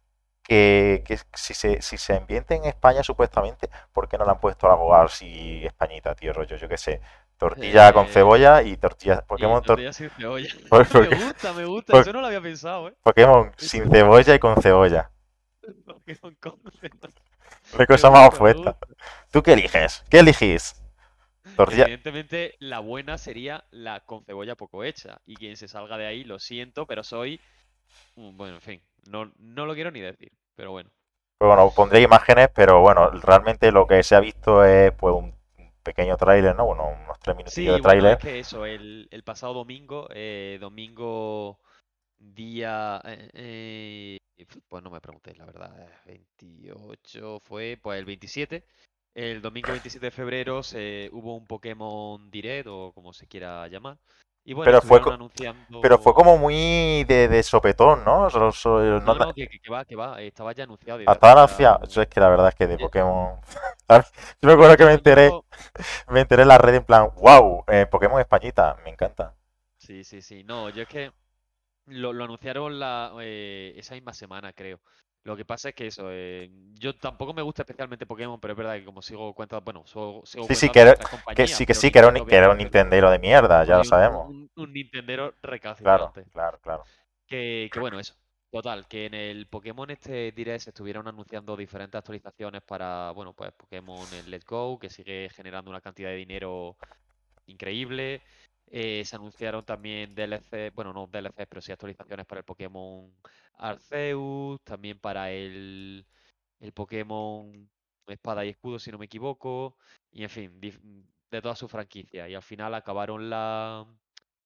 que, 0.44 1.04
que 1.06 1.20
si 1.34 1.54
se, 1.54 1.82
si 1.82 1.98
se 1.98 2.16
ambienta 2.16 2.56
en 2.56 2.64
España 2.66 3.04
supuestamente, 3.04 3.70
¿por 3.92 4.08
qué 4.08 4.18
no 4.18 4.24
le 4.24 4.32
han 4.32 4.40
puesto 4.40 4.72
algo 4.72 4.96
así 4.96 5.66
españita, 5.66 6.16
tío, 6.16 6.32
rollo? 6.32 6.56
Yo 6.56 6.70
qué 6.70 6.78
sé, 6.78 7.02
tortilla 7.38 7.94
con 7.94 8.06
Eh, 8.06 8.10
cebolla 8.10 8.62
y 8.64 8.78
tortilla, 8.78 9.22
Pokémon, 9.28 9.62
tor- 9.62 9.68
tortilla 9.68 9.94
sin 9.94 10.10
cebolla. 10.10 10.50
¿Por- 10.70 10.88
por 10.90 11.10
Me 11.10 11.26
gusta, 11.26 11.54
me 11.54 11.66
gusta. 11.66 12.00
Eso 12.02 12.14
no 12.14 12.22
lo 12.22 12.28
había 12.28 12.42
pensado, 12.42 12.90
¿eh? 12.90 12.94
Pokémon 13.04 13.52
sin 13.58 13.90
cebolla 13.90 14.36
y 14.36 14.40
con 14.40 14.62
cebolla. 14.62 15.12
Pokémon 15.86 16.36
con 16.40 16.60
cebolla. 16.80 17.14
Qué 17.78 17.86
cosa 17.86 18.10
más 18.10 18.34
opuesta. 18.34 18.78
¿Tú 19.32 19.44
qué 19.44 19.54
eliges? 19.54 20.04
¿Qué 20.10 20.20
elegís? 20.20 20.82
Tortilla. 21.56 21.84
Evidentemente, 21.84 22.56
la 22.60 22.80
buena 22.80 23.18
sería 23.18 23.66
la 23.72 24.00
con 24.02 24.24
cebolla 24.26 24.56
poco 24.56 24.84
hecha. 24.84 25.22
Y 25.26 25.36
quien 25.36 25.58
se 25.58 25.68
salga 25.68 25.98
de 25.98 26.08
ahí, 26.08 26.24
lo 26.24 26.40
siento, 26.40 26.86
pero 26.86 27.04
soy. 27.04 27.40
Bueno, 28.16 28.56
en 28.56 28.62
fin, 28.62 28.82
no, 29.10 29.32
no 29.38 29.66
lo 29.66 29.74
quiero 29.76 29.92
ni 29.92 30.02
decir, 30.02 30.32
pero 30.56 30.72
bueno. 30.72 30.90
Pues 31.40 31.48
bueno, 31.48 31.72
pondré 31.76 32.02
imágenes, 32.02 32.50
pero 32.54 32.82
bueno, 32.82 33.10
realmente 33.12 33.72
lo 33.72 33.86
que 33.88 34.02
se 34.04 34.16
ha 34.16 34.20
visto 34.20 34.64
es 34.66 34.92
pues 34.94 35.14
un 35.16 35.36
pequeño 35.88 36.18
tráiler, 36.18 36.56
¿no? 36.56 36.66
Bueno, 36.66 36.90
unos 37.06 37.20
tres 37.20 37.36
Sí, 37.46 37.64
minutillos 37.64 37.76
de 37.76 37.80
bueno, 37.82 38.10
es 38.10 38.18
tráiler. 38.18 38.18
que 38.18 38.40
eso, 38.40 38.66
el, 38.66 39.08
el 39.12 39.24
pasado 39.24 39.54
domingo, 39.54 40.08
eh, 40.14 40.58
domingo 40.60 41.60
día, 42.20 43.02
eh, 43.06 43.30
eh, 43.34 44.46
pues 44.68 44.84
no 44.84 44.92
me 44.92 45.02
preguntéis, 45.02 45.38
la 45.38 45.46
verdad, 45.46 45.74
eh, 45.82 45.96
28 46.06 47.40
fue, 47.42 47.80
pues 47.82 48.00
el 48.00 48.06
27, 48.06 48.66
el 49.16 49.42
domingo 49.42 49.74
27 49.74 50.08
de 50.08 50.12
febrero 50.12 50.64
se, 50.64 51.10
hubo 51.14 51.36
un 51.38 51.48
Pokémon 51.48 52.30
Direct 52.32 52.68
o 52.70 52.94
como 52.94 53.14
se 53.14 53.28
quiera 53.28 53.68
llamar, 53.70 54.00
y 54.48 54.54
bueno, 54.54 54.74
Pero 54.74 54.82
fue, 54.82 55.02
anunciando... 55.12 55.80
pero 55.82 55.98
fue 56.00 56.14
como 56.14 56.38
muy 56.38 57.04
de, 57.06 57.28
de 57.30 57.44
sopetón, 57.44 58.04
¿no? 58.06 58.30
Solo- 58.30 58.52
solo- 58.52 59.02
no- 59.02 59.16
No, 59.16 59.20
no, 59.20 59.34
que, 59.34 59.48
va, 59.72 59.86
que 59.86 59.96
va, 59.96 60.22
eh, 60.22 60.28
estaba 60.28 60.52
ya 60.54 60.64
anunciado 60.64 61.02
hace 61.06 61.32
ya 61.36 61.44
hacía. 61.44 61.80
Yo 61.90 62.02
es 62.02 62.08
que 62.08 62.20
la 62.20 62.30
verdad 62.30 62.50
es 62.50 62.56
que 62.56 62.68
de 62.68 62.78
Eh, 62.78 62.80
Pokémon. 62.80 63.40
Yo 64.42 64.48
me 64.48 64.54
acuerdo 64.54 64.78
que 64.78 64.86
me 64.86 64.94
enteré, 64.94 65.38
me 66.10 66.22
enteré 66.22 66.44
en 66.44 66.50
la 66.50 66.58
red 66.60 66.76
en 66.76 66.86
plan, 66.86 67.10
wow, 67.18 67.66
Pokémon 67.92 68.20
Españita, 68.22 68.78
me 68.84 68.92
encanta. 68.92 69.34
sí, 69.78 70.04
sí, 70.04 70.22
sí, 70.22 70.44
no, 70.44 70.70
yo 70.70 70.84
es 70.84 70.88
que... 70.90 71.12
Lo, 71.88 72.14
lo 72.14 72.26
anunciaron 72.26 72.80
la, 72.80 73.14
eh, 73.22 73.74
esa 73.78 73.96
misma 73.96 74.14
semana, 74.14 74.54
creo. 74.54 74.82
Lo 75.28 75.36
que 75.36 75.46
pasa 75.46 75.70
es 75.70 75.76
que 75.76 75.88
eso, 75.88 76.08
eh, 76.12 76.50
yo 76.76 76.96
tampoco 76.96 77.34
me 77.34 77.42
gusta 77.42 77.64
especialmente 77.64 78.06
Pokémon, 78.06 78.40
pero 78.40 78.54
es 78.54 78.58
verdad 78.58 78.76
que 78.78 78.86
como 78.86 79.02
sigo 79.02 79.34
cuentas, 79.34 79.64
bueno, 79.64 79.86
sigo, 79.86 80.26
sigo 80.26 80.48
Sí, 80.48 80.56
sí, 80.56 80.70
que 80.70 80.80
era, 80.82 80.96
que 81.36 81.48
sí, 81.48 81.66
que 81.66 81.74
sí, 81.74 81.92
que 81.92 82.00
era 82.00 82.08
un, 82.10 82.26
que 82.26 82.36
era. 82.36 82.54
Nintendero 82.56 83.12
de 83.12 83.20
mierda, 83.20 83.64
ya 83.66 83.78
lo 83.78 83.84
un, 83.84 83.86
sabemos. 83.86 84.30
un, 84.30 84.52
un 84.56 84.74
Nintendero 84.74 85.36
Claro, 85.82 86.12
recalcitrante. 86.12 86.26
claro, 86.32 86.60
claro. 86.62 86.84
Que, 87.28 87.70
que 87.74 87.80
bueno, 87.80 88.00
eso. 88.00 88.16
Total, 88.52 88.88
que 88.88 89.06
en 89.08 89.14
el 89.14 89.48
Pokémon 89.48 89.90
este 89.92 90.32
Direct 90.32 90.62
se 90.64 90.70
estuvieron 90.72 91.08
anunciando 91.08 91.56
diferentes 91.58 92.00
actualizaciones 92.00 92.62
para, 92.64 93.12
bueno, 93.12 93.34
pues 93.34 93.52
Pokémon 93.54 94.08
el 94.14 94.32
Let's 94.32 94.46
Go, 94.46 94.80
que 94.80 94.90
sigue 94.90 95.30
generando 95.36 95.70
una 95.70 95.82
cantidad 95.82 96.10
de 96.10 96.16
dinero 96.16 96.78
increíble. 97.48 98.22
Eh, 98.70 99.06
se 99.06 99.16
anunciaron 99.16 99.64
también 99.66 100.14
DLC, 100.16 100.72
bueno, 100.72 100.94
no 100.94 101.08
DLC, 101.08 101.48
pero 101.48 101.62
sí 101.62 101.72
actualizaciones 101.72 102.26
para 102.26 102.40
el 102.40 102.46
Pokémon 102.46 103.16
Arceus, 103.56 104.62
también 104.64 105.00
para 105.00 105.32
el, 105.32 106.06
el 106.60 106.74
Pokémon 106.74 107.70
Espada 108.08 108.46
y 108.46 108.50
Escudo, 108.50 108.80
si 108.80 108.92
no 108.92 108.98
me 108.98 109.06
equivoco, 109.06 109.78
y 110.12 110.24
en 110.24 110.30
fin, 110.30 110.60
de 111.32 111.42
toda 111.42 111.56
su 111.56 111.68
franquicia. 111.68 112.28
Y 112.30 112.36
al 112.36 112.42
final 112.44 112.74
acabaron 112.76 113.30
la, 113.30 113.86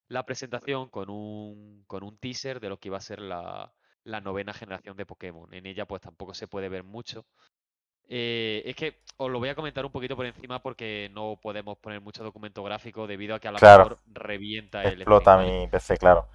la 0.08 0.26
presentación 0.26 0.90
con 0.90 1.10
un, 1.10 1.84
con 1.88 2.04
un 2.04 2.18
teaser 2.18 2.60
de 2.60 2.70
lo 2.70 2.80
que 2.80 2.90
iba 2.90 2.98
a 2.98 3.02
ser 3.02 3.20
la, 3.22 3.74
la 4.04 4.22
novena 4.22 4.54
generación 4.54 4.98
de 4.98 5.06
Pokémon. 5.06 5.54
En 5.54 5.66
ella 5.66 5.86
pues 5.88 6.02
tampoco 6.02 6.34
se 6.34 6.48
puede 6.48 6.70
ver 6.70 6.84
mucho. 6.84 7.28
Eh, 8.14 8.62
es 8.66 8.76
que 8.76 9.00
os 9.16 9.32
lo 9.32 9.40
voy 9.40 9.48
a 9.48 9.56
comentar 9.56 9.86
un 9.86 9.92
poquito 9.92 10.18
por 10.18 10.26
encima 10.26 10.62
porque 10.62 11.10
no 11.14 11.40
podemos 11.42 11.78
poner 11.78 12.02
mucho 12.02 12.26
documento 12.26 12.62
gráfico 12.62 13.08
debido 13.08 13.36
a 13.36 13.40
que 13.40 13.48
a 13.48 13.52
lo 13.52 13.58
Claro, 13.58 13.84
mejor 13.86 14.00
revienta 14.08 14.84
el 14.84 15.02
explota 15.02 15.38
mi 15.38 15.68
PC, 15.70 15.96
claro. 15.96 16.28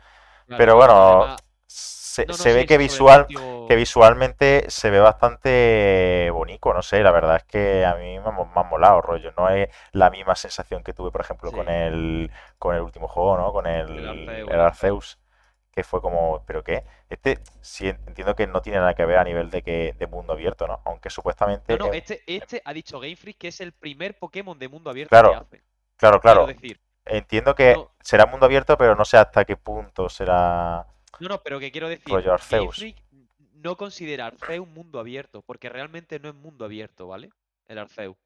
Claro, 0.47 0.59
Pero 0.59 0.77
bueno, 0.77 0.95
además... 0.95 1.43
se, 1.67 2.25
No, 2.25 2.33
no, 2.33 2.35
se 2.35 2.55
ve 2.55 2.61
sí, 2.63 2.67
que 2.67 2.79
visual, 2.79 3.27
que 3.69 3.77
visualmente 3.77 4.65
se 4.69 4.89
ve 4.89 5.01
bastante 5.01 6.31
bonito, 6.33 6.73
no 6.73 6.81
sé, 6.81 7.03
la 7.03 7.11
verdad 7.11 7.37
es 7.37 7.45
que 7.45 7.85
a 7.85 7.95
mí 7.97 8.19
me 8.21 8.33
me 8.33 8.47
ha 8.55 8.63
molado, 8.63 9.03
rollo. 9.03 9.33
No 9.37 9.51
es 9.51 9.69
la 9.93 10.09
misma 10.11 10.35
sensación 10.35 10.83
que 10.83 10.95
tuve, 10.95 11.11
por 11.11 11.21
ejemplo, 11.21 11.53
con 11.53 11.69
el, 11.69 12.31
con 12.59 12.75
el 12.75 12.81
último 12.83 13.07
juego, 13.09 13.37
¿no? 13.37 13.53
Con 13.53 13.67
el 13.67 13.89
el, 13.99 14.07
Arceus, 14.07 14.49
el 14.49 14.51
el 14.51 14.61
Arceus. 14.61 15.19
Que 15.77 15.85
fue 15.85 16.01
como, 16.03 16.43
¿pero 16.47 16.65
qué? 16.65 16.85
Este 17.11 17.41
sí 17.61 17.89
entiendo 17.89 18.35
que 18.35 18.49
no 18.49 18.63
tiene 18.63 18.79
nada 18.81 18.95
que 18.95 19.07
ver 19.07 19.19
a 19.19 19.25
nivel 19.25 19.51
de 19.51 19.63
que 19.63 19.95
de 19.99 20.09
mundo 20.09 20.33
abierto, 20.35 20.67
¿no? 20.67 20.81
Aunque 20.87 21.11
No, 21.69 21.77
supuestamente, 21.77 21.77
no, 21.77 21.93
eh, 21.93 21.99
este, 21.99 22.23
este 22.27 22.63
ha 22.65 22.73
dicho 22.73 22.99
Game 23.01 23.17
Freak 23.17 23.39
que 23.39 23.49
es 23.49 23.61
el 23.61 23.73
primer 23.73 24.19
Pokémon 24.19 24.59
de 24.59 24.69
mundo 24.69 24.91
abierto 24.91 25.23
que 25.23 25.31
claro, 25.31 25.35
hace. 25.35 25.63
claro, 25.97 26.21
Quiero 26.23 26.45
claro. 26.45 26.47
decir, 26.47 26.81
Entiendo 27.05 27.55
que 27.55 27.75
no, 27.75 27.91
será 28.01 28.27
mundo 28.27 28.47
abierto, 28.47 28.77
pero 28.79 28.97
no 28.97 29.05
sé 29.05 29.17
hasta 29.19 29.45
qué 29.45 29.57
punto 29.57 30.09
será 30.09 30.87
no, 31.19 31.29
no, 31.29 31.43
pero 31.43 31.59
que 31.61 31.71
quiero 31.71 31.89
decir, 31.89 32.23
Game. 32.51 32.71
Freak 32.73 32.97
no 33.55 33.77
considera 33.77 34.27
Arceus 34.27 34.67
un 34.67 34.75
mundo 34.75 34.99
abierto, 35.01 35.43
porque 35.43 35.69
realmente 35.69 36.19
no 36.21 36.29
es 36.29 36.35
mundo 36.35 36.65
abierto, 36.65 37.09
¿vale? 37.09 37.33
El 37.67 37.79
Arceus. 37.79 38.17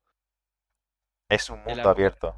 Es 1.30 1.48
un 1.48 1.60
El 1.64 1.76
mundo 1.76 1.88
abierto, 1.88 2.36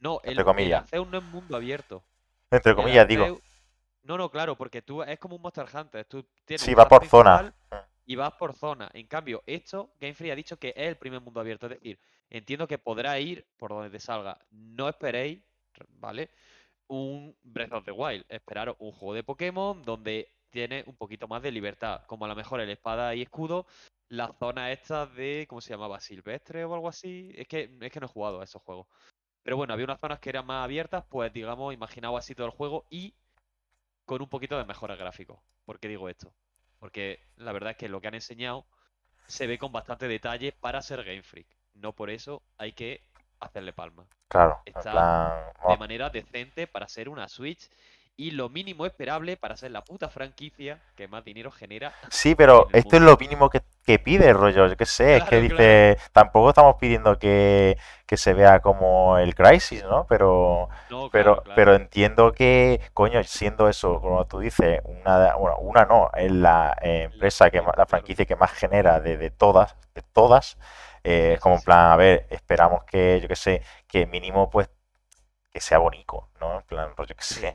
no, 0.00 0.20
entre 0.24 0.42
el, 0.42 0.44
el 0.44 0.44
comillas. 0.44 0.84
Arceus 0.84 1.08
no 1.08 1.18
es 1.18 1.24
mundo 1.24 1.56
abierto. 1.56 2.02
Entre 2.50 2.70
El 2.70 2.76
comillas, 2.76 3.06
digo. 3.06 3.40
No, 4.06 4.16
no, 4.16 4.30
claro, 4.30 4.56
porque 4.56 4.82
tú 4.82 5.02
es 5.02 5.18
como 5.18 5.36
un 5.36 5.42
Monster 5.42 5.66
Hunter. 5.74 6.04
Tú 6.04 6.24
tienes 6.44 6.62
Sí, 6.62 6.74
va 6.74 6.88
por 6.88 7.04
zona. 7.06 7.52
y 8.04 8.14
vas 8.14 8.32
por 8.34 8.54
zona. 8.54 8.88
En 8.94 9.06
cambio, 9.06 9.42
esto, 9.46 9.90
Game 10.00 10.14
Freak 10.14 10.32
ha 10.32 10.36
dicho 10.36 10.58
que 10.58 10.68
es 10.68 10.86
el 10.88 10.96
primer 10.96 11.20
mundo 11.20 11.40
abierto. 11.40 11.66
Es 11.66 11.70
decir, 11.72 11.98
entiendo 12.30 12.66
que 12.68 12.78
podrá 12.78 13.18
ir 13.18 13.44
por 13.56 13.70
donde 13.70 13.90
te 13.90 13.98
salga. 13.98 14.38
No 14.50 14.88
esperéis, 14.88 15.40
¿vale? 15.98 16.30
Un 16.88 17.36
Breath 17.42 17.72
of 17.72 17.84
the 17.84 17.90
Wild. 17.92 18.24
Esperaros 18.28 18.76
un 18.78 18.92
juego 18.92 19.14
de 19.14 19.24
Pokémon 19.24 19.82
donde 19.82 20.32
tiene 20.50 20.84
un 20.86 20.94
poquito 20.96 21.26
más 21.26 21.42
de 21.42 21.50
libertad. 21.50 22.02
Como 22.06 22.24
a 22.24 22.28
lo 22.28 22.36
mejor 22.36 22.60
el 22.60 22.70
espada 22.70 23.14
y 23.14 23.22
escudo. 23.22 23.66
La 24.08 24.32
zona 24.38 24.70
esta 24.70 25.06
de, 25.06 25.46
¿cómo 25.48 25.60
se 25.60 25.70
llamaba? 25.70 25.98
Silvestre 26.00 26.64
o 26.64 26.74
algo 26.74 26.88
así. 26.88 27.32
Es 27.36 27.48
que, 27.48 27.76
es 27.80 27.90
que 27.92 27.98
no 28.00 28.06
he 28.06 28.08
jugado 28.08 28.40
a 28.40 28.44
esos 28.44 28.62
juegos. 28.62 28.86
Pero 29.42 29.56
bueno, 29.56 29.72
había 29.72 29.84
unas 29.84 30.00
zonas 30.00 30.20
que 30.20 30.30
eran 30.30 30.46
más 30.46 30.64
abiertas, 30.64 31.04
pues 31.08 31.32
digamos, 31.32 31.74
imaginado 31.74 32.16
así 32.16 32.34
todo 32.36 32.46
el 32.46 32.52
juego 32.52 32.84
y 32.90 33.14
con 34.06 34.22
un 34.22 34.28
poquito 34.28 34.56
de 34.56 34.64
mejora 34.64 34.96
gráfico. 34.96 35.42
¿Por 35.64 35.78
qué 35.78 35.88
digo 35.88 36.08
esto? 36.08 36.32
Porque 36.78 37.20
la 37.36 37.52
verdad 37.52 37.72
es 37.72 37.76
que 37.76 37.88
lo 37.88 38.00
que 38.00 38.08
han 38.08 38.14
enseñado 38.14 38.64
se 39.26 39.46
ve 39.46 39.58
con 39.58 39.72
bastante 39.72 40.08
detalle 40.08 40.52
para 40.52 40.80
ser 40.80 41.04
Game 41.04 41.22
Freak. 41.22 41.48
No 41.74 41.92
por 41.92 42.08
eso 42.08 42.42
hay 42.56 42.72
que 42.72 43.02
hacerle 43.40 43.72
palma. 43.72 44.06
Claro, 44.28 44.60
Está 44.64 44.92
plan, 44.92 45.32
de 45.68 45.76
manera 45.76 46.08
decente 46.10 46.66
para 46.66 46.88
ser 46.88 47.08
una 47.08 47.28
Switch 47.28 47.68
y 48.16 48.30
lo 48.30 48.48
mínimo 48.48 48.86
esperable 48.86 49.36
para 49.36 49.56
ser 49.56 49.72
la 49.72 49.84
puta 49.84 50.08
franquicia 50.08 50.82
que 50.94 51.06
más 51.06 51.24
dinero 51.24 51.50
genera 51.50 51.94
Sí, 52.10 52.34
pero 52.34 52.68
esto 52.72 52.96
es 52.96 53.02
lo 53.02 53.16
mínimo 53.16 53.50
que, 53.50 53.62
que 53.86 53.98
pide, 53.98 54.32
rollo. 54.32 54.66
Yo 54.66 54.76
qué 54.76 54.86
sé, 54.86 55.16
es 55.18 55.24
que 55.24 55.28
claro. 55.40 55.42
dice. 55.42 55.98
Tampoco 56.12 56.50
estamos 56.50 56.76
pidiendo 56.76 57.18
que, 57.18 57.78
que 58.06 58.16
se 58.16 58.34
vea 58.34 58.60
como 58.60 59.18
el 59.18 59.34
Crisis, 59.34 59.84
¿no? 59.84 60.06
Pero, 60.08 60.68
No, 60.90 61.10
claro, 61.10 61.42
pero, 61.42 61.54
pero 61.54 61.74
entiendo 61.74 62.32
que, 62.32 62.80
coño, 62.94 63.22
siendo 63.24 63.68
eso, 63.68 64.00
como 64.00 64.26
tú 64.26 64.40
dices, 64.40 64.80
una, 64.84 65.34
bueno, 65.36 65.58
una 65.58 65.84
no, 65.84 66.10
es 66.14 66.30
la 66.32 66.76
eh, 66.82 67.04
empresa 67.12 67.50
que 67.50 67.62
más, 67.62 67.76
la 67.76 67.86
franquicia 67.86 68.24
que 68.26 68.36
más 68.36 68.52
genera 68.52 69.00
de, 69.00 69.16
de 69.16 69.30
todas, 69.30 69.76
de 69.94 70.02
todas, 70.02 70.58
eh, 71.04 71.34
es 71.34 71.40
como 71.40 71.56
en 71.56 71.62
plan, 71.62 71.92
a 71.92 71.96
ver, 71.96 72.26
esperamos 72.30 72.84
que, 72.84 73.20
yo 73.20 73.28
qué 73.28 73.36
sé, 73.36 73.62
que 73.88 74.06
mínimo, 74.06 74.50
pues, 74.50 74.68
que 75.52 75.60
sea 75.60 75.78
bonito, 75.78 76.28
¿no? 76.40 76.56
En 76.60 76.62
plan, 76.66 76.90
rollo 76.96 77.14
que 77.16 77.24
Sí. 77.24 77.46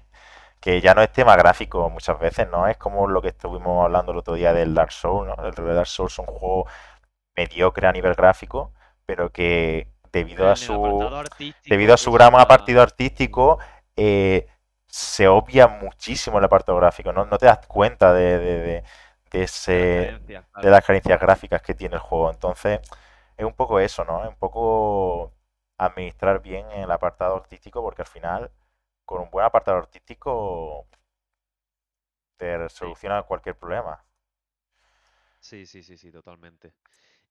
Que 0.61 0.81
ya 0.81 0.95
no 0.95 1.03
es 1.03 1.11
tema 1.13 1.35
gráfico 1.37 1.89
muchas 1.91 2.19
veces, 2.19 2.49
¿no? 2.49 2.67
Es 2.67 2.77
como 2.77 3.07
lo 3.07 3.21
que 3.23 3.29
estuvimos 3.29 3.85
hablando 3.85 4.13
el 4.13 4.19
otro 4.19 4.35
día 4.35 4.53
del 4.53 4.75
Dark 4.75 4.93
Souls, 4.93 5.27
¿no? 5.27 5.45
El 5.45 5.53
Dark 5.75 5.87
Souls 5.87 6.13
es 6.13 6.19
un 6.19 6.27
juego 6.27 6.67
mediocre 7.35 7.87
a 7.87 7.91
nivel 7.91 8.15
gráfico, 8.15 8.73
pero 9.05 9.31
que 9.31 9.87
debido 10.11 10.49
a 10.49 10.55
su 10.55 11.11
debido 11.69 11.93
a 11.93 11.97
su 11.97 12.11
gran 12.11 12.33
partido 12.47 12.81
artístico, 12.81 13.59
eh, 13.95 14.47
se 14.87 15.27
obvia 15.27 15.67
muchísimo 15.67 16.39
el 16.39 16.45
apartado 16.45 16.77
gráfico, 16.79 17.13
¿no? 17.13 17.25
No 17.25 17.37
te 17.37 17.45
das 17.47 17.65
cuenta 17.67 18.13
de, 18.13 18.37
de, 18.39 18.59
de- 18.61 18.83
de 19.31 19.43
ese 19.43 20.15
las 20.61 20.85
carencias 20.85 21.19
gráficas 21.19 21.61
que 21.61 21.73
tiene 21.75 21.95
el 21.95 22.01
juego. 22.01 22.29
Entonces, 22.31 22.81
es 23.37 23.45
un 23.45 23.53
poco 23.53 23.79
eso, 23.79 24.03
¿no? 24.05 24.23
Es 24.23 24.29
un 24.29 24.35
poco 24.35 25.33
administrar 25.77 26.41
bien 26.41 26.69
el 26.71 26.91
apartado 26.91 27.35
artístico, 27.37 27.81
porque 27.81 28.01
al 28.03 28.07
final, 28.07 28.51
con 29.11 29.21
un 29.23 29.29
buen 29.29 29.45
apartado 29.45 29.77
artístico, 29.79 30.87
te 32.35 32.67
Sí. 32.69 32.69
soluciona 32.69 33.23
cualquier 33.23 33.57
problema. 33.57 34.03
Sí, 35.39 35.65
sí, 35.65 35.83
sí, 35.83 35.97
sí, 35.97 36.11
totalmente. 36.11 36.73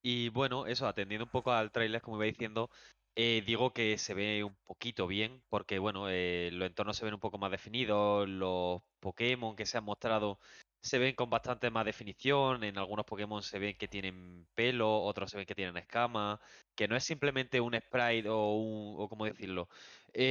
Y 0.03 0.31
bueno, 0.31 0.67
eso, 0.67 0.87
atendiendo 0.89 1.25
un 1.27 1.31
poco 1.31 1.53
al 1.53 1.73
tráiler, 1.73 2.03
como 2.03 2.17
iba 2.19 2.27
diciendo, 2.27 2.71
eh, 3.17 3.43
digo 3.47 3.73
que 3.73 3.99
se 3.99 4.15
ve 4.15 4.45
un 4.45 4.57
poquito 4.65 5.07
bien, 5.07 5.43
porque 5.49 5.79
bueno, 5.79 6.09
eh, 6.09 6.51
los 6.53 6.67
entornos 6.69 6.97
se 6.97 7.05
ven 7.05 7.15
un 7.15 7.21
poco 7.21 7.39
más 7.39 7.51
definidos, 7.51 8.29
los 8.29 8.83
Pokémon 9.01 9.57
que 9.57 9.67
se 9.67 9.79
han 9.79 9.85
mostrado 9.85 10.39
se 10.83 10.99
ven 10.99 11.15
con 11.15 11.29
bastante 11.29 11.71
más 11.71 11.85
definición, 11.85 12.65
en 12.65 12.79
algunos 12.79 13.05
Pokémon 13.05 13.43
se 13.43 13.59
ven 13.59 13.77
que 13.77 13.89
tienen 13.89 14.47
pelo, 14.55 15.03
otros 15.03 15.31
se 15.31 15.37
ven 15.37 15.47
que 15.47 15.55
tienen 15.55 15.77
escamas, 15.77 16.41
que 16.75 16.89
no 16.89 16.97
es 16.97 17.05
simplemente 17.05 17.61
un 17.61 17.75
sprite 17.75 18.29
o 18.31 18.55
un, 18.55 18.95
o 18.99 19.09
cómo 19.09 19.27
decirlo, 19.27 19.69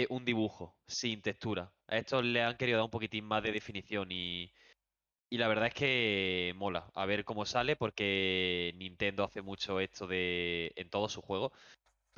un 0.10 0.26
dibujo 0.26 0.76
sin 0.88 1.22
textura. 1.22 1.72
A 1.88 1.98
estos 1.98 2.24
le 2.26 2.42
han 2.44 2.58
querido 2.58 2.78
dar 2.80 2.86
un 2.86 2.92
poquitín 2.92 3.26
más 3.26 3.44
de 3.44 3.52
definición 3.52 4.12
y... 4.12 4.52
Y 5.32 5.38
la 5.38 5.48
verdad 5.48 5.68
es 5.68 5.76
que 5.76 6.54
mola, 6.56 6.90
a 6.96 7.06
ver 7.06 7.24
cómo 7.24 7.46
sale, 7.46 7.76
porque 7.76 8.74
Nintendo 8.78 9.24
hace 9.24 9.44
mucho 9.44 9.80
esto 9.80 10.08
de 10.08 10.72
en 10.76 10.90
todos 10.90 11.12
sus 11.14 11.24
juegos. 11.24 11.52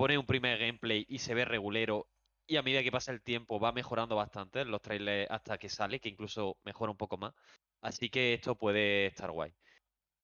Pone 0.02 0.18
un 0.18 0.26
primer 0.26 0.58
gameplay 0.58 1.06
y 1.08 1.20
se 1.20 1.36
ve 1.36 1.46
regulero 1.46 2.08
y 2.48 2.58
a 2.58 2.64
medida 2.64 2.82
que 2.82 2.92
pasa 2.92 3.12
el 3.12 3.22
tiempo 3.22 3.60
va 3.60 3.72
mejorando 3.72 4.16
bastante 4.16 4.66
los 4.66 4.82
trailers 4.82 5.30
hasta 5.30 5.60
que 5.60 5.70
sale, 5.70 6.00
que 6.00 6.10
incluso 6.10 6.58
mejora 6.64 6.90
un 6.92 6.98
poco 6.98 7.18
más. 7.18 7.36
Así 7.82 8.10
que 8.10 8.34
esto 8.34 8.56
puede 8.56 9.06
estar 9.06 9.30
guay. 9.30 9.54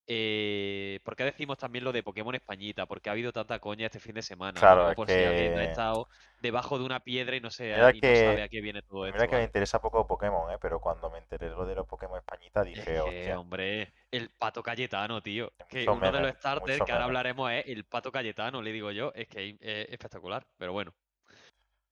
Eh, 0.10 1.00
¿Por 1.04 1.16
qué 1.18 1.26
decimos 1.26 1.58
también 1.58 1.84
lo 1.84 1.92
de 1.92 2.02
Pokémon 2.02 2.34
Españita? 2.34 2.86
Porque 2.86 3.10
ha 3.10 3.12
habido 3.12 3.34
tanta 3.34 3.60
coña 3.60 3.88
este 3.88 4.00
fin 4.00 4.16
de 4.16 4.22
semana. 4.22 4.60
Claro, 4.60 4.84
¿no? 4.84 4.90
es 4.92 4.96
Por 4.96 5.08
si 5.08 5.14
alguien 5.14 5.54
ha 5.54 5.56
que- 5.58 5.64
estado 5.66 6.08
debajo 6.42 6.80
de 6.80 6.86
una 6.86 7.02
piedra 7.02 7.36
y 7.36 7.42
no, 7.42 7.52
sé, 7.52 7.72
y 7.72 7.78
no 7.96 8.02
que- 8.02 8.16
sabe 8.16 8.42
a 8.44 8.48
qué 8.48 8.62
viene 8.62 8.82
todo 8.84 9.06
esto. 9.06 9.16
Mira 9.18 9.28
que 9.28 9.32
me 9.32 9.38
¿vale? 9.40 9.46
interesa 9.46 9.82
poco 9.82 10.08
Pokémon, 10.08 10.50
¿eh? 10.54 10.58
Pero 10.62 10.80
cuando 10.80 11.10
me 11.10 11.18
enteré 11.18 11.50
lo 11.50 11.66
de 11.66 11.76
los 11.76 11.86
Pokémon 11.86 12.18
Españita 12.18 12.62
Es 12.62 12.68
dije, 12.68 12.84
que, 12.86 13.00
hostia, 13.02 13.40
hombre, 13.40 13.92
el 14.12 14.30
pato 14.30 14.64
Cayetano, 14.64 15.22
tío. 15.22 15.52
Que 15.70 15.90
uno 15.90 16.12
de 16.12 16.22
los 16.22 16.36
starters 16.36 16.82
que 16.84 16.92
ahora 16.94 17.06
hablaremos 17.06 17.52
es 17.52 17.66
el 17.68 17.84
pato 17.84 18.12
Cayetano, 18.12 18.62
le 18.62 18.72
digo 18.72 18.92
yo. 18.92 19.12
Es 19.14 19.28
que 19.28 19.58
es 19.60 19.90
espectacular, 19.90 20.46
pero 20.58 20.72
bueno. 20.72 20.94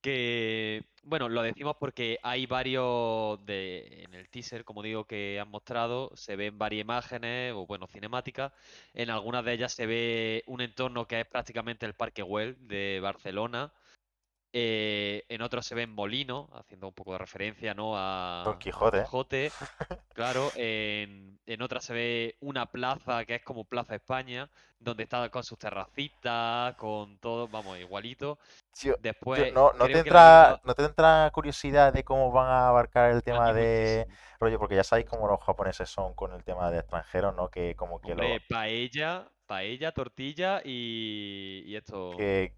Que, 0.05 0.85
bueno, 1.01 1.29
lo 1.29 1.41
decimos 1.41 1.77
porque 1.79 2.19
hay 2.21 2.45
varios 2.45 3.43
de, 3.43 4.03
en 4.03 4.13
el 4.13 4.29
teaser, 4.29 4.63
como 4.63 4.83
digo, 4.83 5.05
que 5.05 5.39
han 5.39 5.49
mostrado, 5.49 6.11
se 6.15 6.35
ven 6.35 6.59
varias 6.59 6.81
imágenes, 6.81 7.53
o 7.55 7.65
bueno, 7.65 7.87
cinemáticas. 7.87 8.53
En 8.93 9.09
algunas 9.09 9.43
de 9.43 9.53
ellas 9.53 9.73
se 9.73 9.87
ve 9.87 10.43
un 10.45 10.61
entorno 10.61 11.07
que 11.07 11.21
es 11.21 11.25
prácticamente 11.25 11.87
el 11.87 11.95
Parque 11.95 12.21
Güell 12.21 12.55
de 12.67 12.99
Barcelona. 13.01 13.73
Eh, 14.53 15.25
en 15.27 15.41
otros 15.41 15.65
se 15.65 15.73
ven 15.73 15.89
molinos, 15.89 16.49
haciendo 16.53 16.87
un 16.89 16.93
poco 16.93 17.13
de 17.13 17.17
referencia, 17.17 17.73
¿no? 17.73 17.97
A 17.97 18.43
Don 18.45 18.59
Quijote. 18.59 19.01
Quijote. 19.01 19.51
Claro, 20.13 20.51
en, 20.55 21.39
en 21.47 21.61
otra 21.63 21.81
se 21.81 21.93
ve 21.93 22.37
una 22.41 22.67
plaza 22.67 23.25
que 23.25 23.35
es 23.35 23.43
como 23.43 23.65
Plaza 23.65 23.95
España, 23.95 24.49
donde 24.79 25.03
está 25.03 25.27
con 25.29 25.43
sus 25.43 25.57
terracitas, 25.57 26.75
con 26.75 27.17
todo, 27.17 27.47
vamos, 27.47 27.79
igualito. 27.79 28.37
Después, 28.97 29.53
no, 29.53 29.73
no 29.73 29.89
creo 29.89 29.89
te 29.89 29.99
entra, 29.99 30.57
la 30.57 30.61
no 30.63 30.75
te 30.75 30.83
entra 30.85 31.29
curiosidad 31.33 31.93
de 31.93 32.03
cómo 32.03 32.31
van 32.31 32.47
a 32.49 32.67
abarcar 32.69 33.11
el 33.11 33.23
liga- 33.27 33.41
tema 33.43 33.53
de 33.53 34.07
rollo, 34.39 34.59
porque 34.59 34.75
ya 34.75 34.83
sabéis 34.83 35.07
cómo 35.07 35.27
los 35.27 35.41
japoneses 35.41 35.89
son 35.89 36.13
con 36.13 36.33
el 36.33 36.43
tema 36.43 36.69
de 36.71 36.79
extranjeros, 36.79 37.35
¿no? 37.35 37.49
Que 37.49 37.75
como 37.75 38.01
que 38.01 38.15
lo 38.15 38.23
Hombre, 38.23 38.39
paella, 38.47 39.29
paella, 39.47 39.91
tortilla 39.91 40.61
y, 40.63 41.63
y 41.65 41.75
esto. 41.75 42.01
que, 42.09 42.55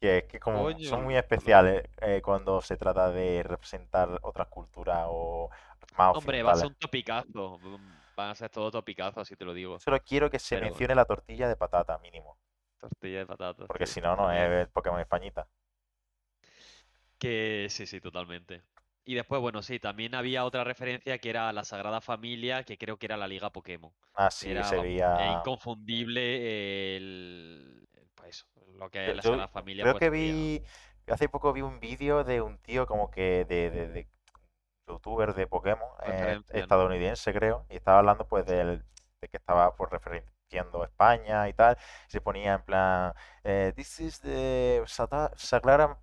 que, 0.00 0.26
que 0.30 0.40
como 0.40 0.60
Coño, 0.62 0.78
son 0.80 1.04
muy 1.04 1.16
lo 1.34 1.52
especiales 1.52 1.84
eh, 2.02 2.22
cuando 2.22 2.60
se 2.62 2.76
trata 2.76 3.10
de 3.12 3.42
representar 3.44 4.20
otras 4.22 4.48
culturas 4.48 5.06
o 5.08 5.50
más 5.98 6.16
Hombre, 6.16 6.42
va 6.42 6.52
a 6.52 6.54
ser 6.54 6.68
un 6.68 6.74
topicazo. 6.76 7.58
mm, 7.58 7.98
Van 8.16 8.30
a 8.30 8.34
ser 8.34 8.48
todo 8.50 8.70
topicazos, 8.70 9.18
así 9.18 9.36
te 9.36 9.44
lo 9.44 9.52
digo. 9.54 9.78
Solo 9.78 10.00
quiero 10.00 10.30
que 10.30 10.40
se 10.40 10.56
Pero 10.56 10.58
mencione 10.58 10.96
la 10.96 11.04
tortilla 11.04 11.46
de 11.48 11.54
patata 11.54 11.96
mínimo, 11.98 12.36
tortilla 12.78 13.18
de 13.20 13.26
patatas, 13.26 13.66
porque 13.66 13.86
sí, 13.86 13.94
si 13.94 14.00
no, 14.00 14.16
no 14.16 14.30
es 14.32 14.40
el 14.40 14.68
Pokémon 14.68 15.00
Españita. 15.00 15.46
Que 17.18 17.66
sí, 17.70 17.86
sí, 17.86 18.00
totalmente. 18.00 18.62
Y 19.04 19.14
después, 19.14 19.40
bueno, 19.40 19.62
sí, 19.62 19.78
también 19.78 20.14
había 20.14 20.44
otra 20.44 20.64
referencia 20.64 21.18
que 21.18 21.30
era 21.30 21.52
la 21.52 21.64
Sagrada 21.64 22.00
Familia, 22.00 22.64
que 22.64 22.78
creo 22.78 22.98
que 22.98 23.06
era 23.06 23.16
la 23.16 23.28
Liga 23.28 23.50
Pokémon. 23.50 23.92
Ah, 24.14 24.30
sí, 24.30 24.50
Era, 24.50 24.64
se 24.64 24.76
vamos, 24.76 24.86
es 24.86 24.92
veía... 24.92 25.32
inconfundible 25.32 26.96
el, 26.96 27.88
pues 28.14 28.28
eso, 28.30 28.46
lo 28.78 28.90
que 28.90 29.10
es 29.10 29.16
la 29.16 29.22
Sagrada 29.22 29.48
Familia, 29.48 29.84
creo 29.84 29.94
pues 29.94 30.00
que 30.00 30.10
vi, 30.10 30.62
hace 31.08 31.28
poco 31.28 31.52
vi 31.52 31.60
un 31.60 31.80
vídeo 31.80 32.24
de 32.24 32.40
un 32.40 32.58
tío 32.58 32.86
como 32.86 33.10
que 33.10 33.44
de, 33.44 33.70
de, 33.70 33.88
de 33.88 34.08
youtuber 34.88 35.34
de 35.34 35.46
Pokémon 35.46 35.88
eh, 36.06 36.40
estadounidense, 36.52 37.32
creo, 37.32 37.66
y 37.70 37.76
estaba 37.76 37.98
hablando 37.98 38.26
pues 38.26 38.46
del, 38.46 38.84
de 39.20 39.28
que 39.28 39.36
estaba 39.36 39.74
pues 39.76 39.90
referenciando 39.90 40.33
España 40.84 41.48
y 41.48 41.52
tal, 41.52 41.76
y 42.08 42.10
se 42.10 42.20
ponía 42.20 42.54
en 42.54 42.62
plan, 42.62 43.12
eh, 43.42 43.72
This 43.76 44.00
is 44.00 44.20
the 44.20 44.82
Sagrada 44.86 45.98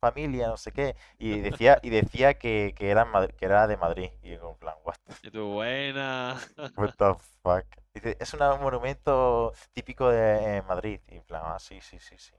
Familia, 0.00 0.48
no 0.48 0.56
sé 0.56 0.72
qué, 0.72 0.96
y 1.18 1.40
decía, 1.40 1.78
y 1.82 1.90
decía 1.90 2.34
que, 2.34 2.72
que 2.74 2.90
era, 2.90 3.06
que 3.36 3.44
era 3.44 3.66
de 3.66 3.76
Madrid, 3.76 4.10
y 4.22 4.30
yo 4.30 4.50
en 4.52 4.56
plan, 4.56 4.74
what, 4.82 4.94
Y 5.22 5.30
tú, 5.30 5.46
buena. 5.52 6.38
what 6.76 6.94
the 6.96 7.14
fuck. 7.42 7.66
Dice, 7.92 8.16
es 8.18 8.32
un 8.32 8.40
monumento 8.62 9.52
típico 9.74 10.08
de 10.08 10.62
Madrid, 10.62 11.00
y 11.08 11.16
en 11.16 11.22
plan, 11.24 11.42
ah, 11.44 11.58
sí, 11.58 11.80
sí, 11.80 11.98
sí, 11.98 12.16
sí. 12.18 12.32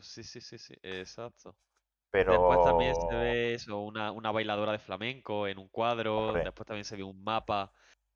Sí, 0.00 0.24
sí, 0.24 0.40
sí, 0.40 0.58
sí, 0.58 0.74
exacto. 0.82 1.54
Pero, 2.10 2.32
Después 2.32 2.62
también 2.64 2.94
se 2.94 3.14
ve 3.14 3.54
eso, 3.54 3.78
una, 3.80 4.10
una 4.12 4.30
bailadora 4.30 4.72
de 4.72 4.78
flamenco 4.78 5.46
en 5.46 5.58
un 5.58 5.68
cuadro. 5.68 6.28
hombre, 6.28 6.44
Después 6.44 6.66
también 6.66 6.84
se 6.84 6.96
ve 6.96 7.02
un 7.02 7.22
mapa 7.22 7.70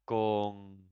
con 0.05 0.91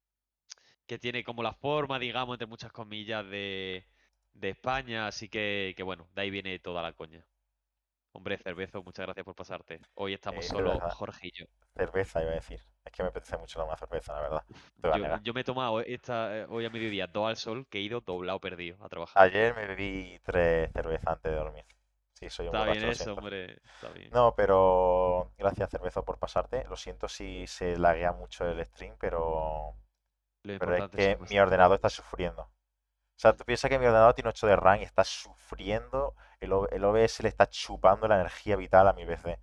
que 0.87 0.99
tiene 0.99 1.25
como 1.25 1.43
la 1.43 1.53
forma, 1.53 1.99
digamos, 1.99 2.35
entre 2.35 2.47
muchas 2.47 2.73
comillas, 2.73 3.25
de, 3.29 3.87
de 4.35 4.51
España. 4.51 5.07
Así 5.07 5.29
que, 5.29 5.75
que 5.77 5.83
bueno, 5.83 6.09
de 6.15 6.23
ahí 6.23 6.31
viene 6.31 6.59
toda 6.59 6.83
la 6.83 6.93
coña. 6.93 7.25
Hombre, 8.17 8.39
Cervezo, 8.39 8.81
muchas 8.83 9.07
gracias 9.07 9.25
por 9.25 9.35
pasarte. 9.35 9.81
Hoy 9.95 10.15
estamos 10.15 10.45
eh, 10.45 10.49
solo 10.49 10.79
Jorge 10.91 11.27
y 11.27 11.33
yo. 11.33 11.47
cerveza 11.75 12.23
iba 12.23 12.31
a 12.31 12.35
decir. 12.35 12.61
Es 12.85 12.93
que 12.93 13.03
me 13.03 13.09
apetece 13.09 13.37
mucho 13.37 13.59
la 13.59 13.65
una 13.65 13.77
cerveza, 13.77 14.15
la 14.15 14.21
verdad. 14.21 15.21
Yo, 15.23 15.35
me 15.35 15.41
he 15.41 15.45
tomado 15.45 15.81
esta, 15.81 16.39
eh, 16.39 16.47
hoy 16.49 16.65
a 16.65 16.71
mediodía 16.71 17.09
dos 17.09 17.29
al 17.29 17.37
sol 17.37 17.67
que 17.69 17.79
he 17.79 17.81
ido 17.81 18.03
doblado 18.03 18.39
perdido 18.39 18.77
a 18.85 18.89
trabajar. 18.89 19.21
Ayer 19.21 19.57
me 19.57 19.67
bebí 19.67 20.21
tres 20.23 20.71
cervezas 20.73 21.09
antes 21.09 21.33
de 21.33 21.39
dormir. 21.39 21.65
Sí, 22.13 22.31
soy 22.31 22.47
un 22.47 22.55
Está 22.55 22.71
bien 22.71 22.85
borracho, 22.85 23.03
eso, 23.03 23.15
hombre. 23.15 23.59
Está 23.75 23.89
bien. 23.89 24.11
No, 24.13 24.33
pero 24.37 25.33
gracias, 25.37 25.71
Cervezo, 25.71 26.05
por 26.05 26.17
pasarte. 26.17 26.65
Lo 26.69 26.77
siento 26.77 27.09
si 27.09 27.49
se 27.49 27.77
laguea 27.77 28.13
mucho 28.13 28.49
el 28.49 28.65
stream, 28.65 28.95
pero, 29.01 29.75
Lo 30.45 30.55
pero 30.59 30.75
es 30.77 30.87
que 30.95 31.13
es 31.13 31.21
mi 31.29 31.39
ordenador 31.39 31.77
está 31.77 31.91
sufriendo. 31.91 32.43
O 32.45 32.51
sea, 33.21 33.35
tú 33.35 33.45
piensas 33.45 33.71
que 33.71 33.79
mi 33.79 33.87
ordenador 33.87 34.15
tiene 34.15 34.31
8 34.31 34.47
de 34.47 34.57
RAM 34.57 34.81
y 34.81 34.85
está 34.85 35.05
sufriendo. 35.05 36.15
El, 36.41 36.53
el 36.73 36.85
OBS 36.85 37.23
le 37.23 37.29
está 37.29 37.49
chupando 37.49 38.09
la 38.09 38.17
energía 38.17 38.57
vital 38.57 38.89
a 38.89 38.93
mi 38.93 39.07
PC. 39.07 39.39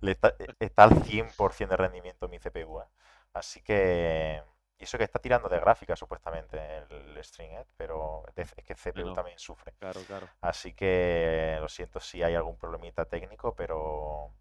Le 0.00 0.12
está, 0.12 0.34
e- 0.38 0.54
está 0.60 0.84
al 0.84 1.04
100% 1.04 1.72
de 1.74 1.78
rendimiento 1.78 2.28
mi 2.28 2.38
CPU, 2.38 2.80
¿eh? 2.82 2.86
Así 3.34 3.62
que... 3.62 4.42
Y 4.78 4.84
eso 4.84 4.98
que 4.98 5.04
está 5.04 5.18
tirando 5.20 5.48
de 5.48 5.58
gráfica, 5.60 5.96
supuestamente, 5.96 6.58
el, 6.78 7.18
¿eh? 7.18 7.66
Pero 7.76 8.24
es 8.36 8.52
que 8.64 8.74
CPU 8.74 9.12
también 9.12 9.38
sufre. 9.38 9.74
claro, 9.78 10.00
claro. 10.06 10.28
Así 10.40 10.74
que 10.74 11.58
lo 11.60 11.68
siento 11.68 12.00
si 12.00 12.22
hay 12.22 12.34
algún 12.34 12.58
problemita 12.58 13.04
técnico, 13.06 13.54
pero 13.54 14.32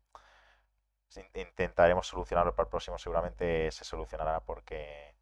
in- 1.15 1.29
intentaremos 1.41 2.07
solucionarlo 2.07 2.53
para 2.55 2.65
el 2.65 2.69
próximo. 2.69 2.97
Seguramente 2.97 3.71
se 3.71 3.83
solucionará 3.85 4.39
porque 4.41 5.14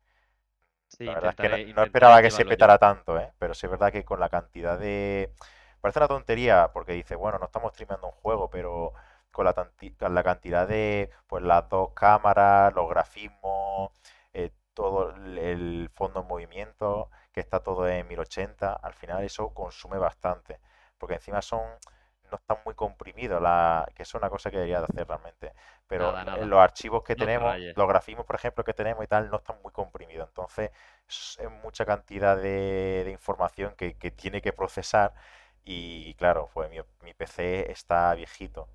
Sí, 0.97 1.05
la 1.05 1.15
verdad 1.15 1.31
es 1.31 1.35
que 1.37 1.73
no, 1.73 1.83
esperaba 1.83 2.21
que 2.21 2.29
se 2.31 2.43
yo. 2.43 2.47
petara 2.47 2.77
tanto, 2.77 3.17
¿eh? 3.19 3.33
Pero 3.39 3.53
sí 3.53 3.65
es 3.65 3.71
verdad 3.71 3.91
que 3.91 4.03
con 4.05 4.19
la 4.19 4.29
cantidad 4.29 4.77
de... 4.77 5.33
Parece 5.81 5.99
una 5.99 6.07
tontería 6.07 6.71
porque 6.71 6.93
dice, 6.93 7.15
bueno, 7.15 7.39
no 7.39 7.45
estamos 7.45 7.73
streameando 7.73 8.07
un 8.07 8.13
juego, 8.13 8.49
pero 8.49 8.93
con 9.31 9.45
la, 9.45 9.53
con 9.53 10.15
la 10.15 10.23
cantidad 10.23 10.67
de, 10.67 11.09
pues 11.27 11.43
las 11.43 11.67
dos 11.69 11.91
cámaras, 11.93 12.73
los 12.75 12.87
grafismos, 12.89 13.91
eh, 14.33 14.51
todo 14.73 15.11
el 15.15 15.89
fondo 15.93 16.21
en 16.21 16.27
movimiento, 16.27 17.09
que 17.31 17.39
está 17.41 17.59
todo 17.61 17.87
en 17.87 18.07
1080, 18.07 18.73
al 18.73 18.93
final 18.93 19.23
eso 19.23 19.53
consume 19.53 19.97
bastante. 19.97 20.59
Porque 20.97 21.15
encima 21.15 21.41
son, 21.41 21.61
no 22.33 22.37
están 22.39 22.57
muy 22.65 22.75
comprimidos, 22.75 23.41
la, 23.41 23.87
que 23.95 24.03
es 24.03 24.13
una 24.15 24.29
cosa 24.29 24.49
que 24.51 24.57
debería 24.57 24.79
de 24.79 24.85
hacer 24.85 25.07
realmente. 25.07 25.53
Pero 25.87 26.13
Nada, 26.13 26.23
en 26.33 26.49
nada. 26.49 26.49
los 26.49 26.59
archivos 26.59 27.03
que 27.03 27.15
No 27.17 27.29
te 27.29 27.39
tenemos, 27.39 27.57
los 27.75 27.87
grafismos, 27.87 28.25
por 28.25 28.35
ejemplo, 28.35 28.63
que 28.63 28.73
tenemos 28.73 29.03
y 29.03 29.07
tal, 29.07 29.29
no 29.29 29.37
están 29.37 29.57
muy 29.63 29.71
comprimidos. 29.71 30.27
Entonces, 30.29 30.71
es 31.07 31.49
mucha 31.63 31.85
cantidad 31.85 32.37
de, 32.37 33.03
de 33.05 33.11
información 33.11 33.75
que, 33.75 33.97
que 33.97 34.11
tiene 34.11 34.41
que 34.41 34.53
procesar. 34.53 35.13
Y 35.63 36.13
claro, 36.15 36.49
pues 36.53 36.69
mi, 36.69 36.77
mi 37.03 37.13
PC 37.13 37.71
está 37.71 38.13
viejito 38.15 38.69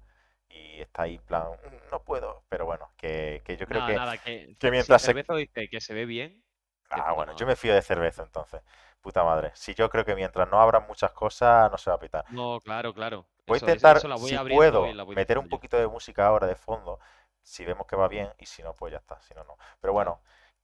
y 0.48 0.80
está 0.80 1.02
ahí 1.02 1.16
en 1.16 1.22
plan, 1.22 1.48
"Mm, 1.52 1.90
no 1.90 2.02
puedo. 2.04 2.44
Pero 2.48 2.64
bueno, 2.66 2.92
que, 2.96 3.42
que 3.44 3.56
yo 3.56 3.66
creo 3.66 3.82
Nada, 3.82 3.84
que, 3.84 4.00
nada, 4.00 4.18
que 4.18 4.56
que 4.58 4.70
si 4.72 4.72
mientras 4.72 5.02
se... 5.02 5.14
Dice 5.38 5.68
que 5.70 5.80
se 5.80 5.94
ve 5.94 6.04
bien, 6.06 6.42
Ah, 6.90 7.12
bueno, 7.12 7.32
yo 7.36 7.46
me 7.46 7.56
fío 7.56 7.74
de 7.74 7.82
cerveza 7.82 8.22
entonces. 8.22 8.62
Puta 9.00 9.22
madre. 9.24 9.52
Si 9.54 9.74
yo 9.74 9.88
creo 9.90 10.04
que 10.04 10.14
mientras 10.14 10.48
no 10.50 10.60
abran 10.60 10.86
muchas 10.86 11.12
cosas, 11.12 11.70
no 11.70 11.78
se 11.78 11.90
va 11.90 11.96
a 11.96 12.00
pitar. 12.00 12.24
No, 12.28 12.60
claro, 12.60 12.94
claro. 12.94 13.26
Voy 13.48 13.56
a 13.56 13.58
Eso, 13.58 13.66
intentar, 13.66 13.96
eso 13.96 14.08
la 14.08 14.16
voy 14.16 14.30
si 14.30 14.38
puedo, 14.40 14.84
meter 15.14 15.38
un 15.38 15.48
yo. 15.48 15.48
poquito 15.48 15.76
de 15.78 15.88
música 15.88 16.26
ahora 16.26 16.46
de 16.46 16.54
fondo. 16.56 17.00
Si 17.42 17.64
vemos 17.64 17.86
que 17.86 17.96
va 17.96 18.08
bien, 18.08 18.30
y 18.38 18.46
si 18.46 18.62
no, 18.62 18.74
pues 18.74 18.92
ya 18.92 18.98
está. 18.98 19.20
Si 19.22 19.34
no, 19.34 19.44
no. 19.44 19.56
Pero 19.80 19.92
bueno, 19.94 20.22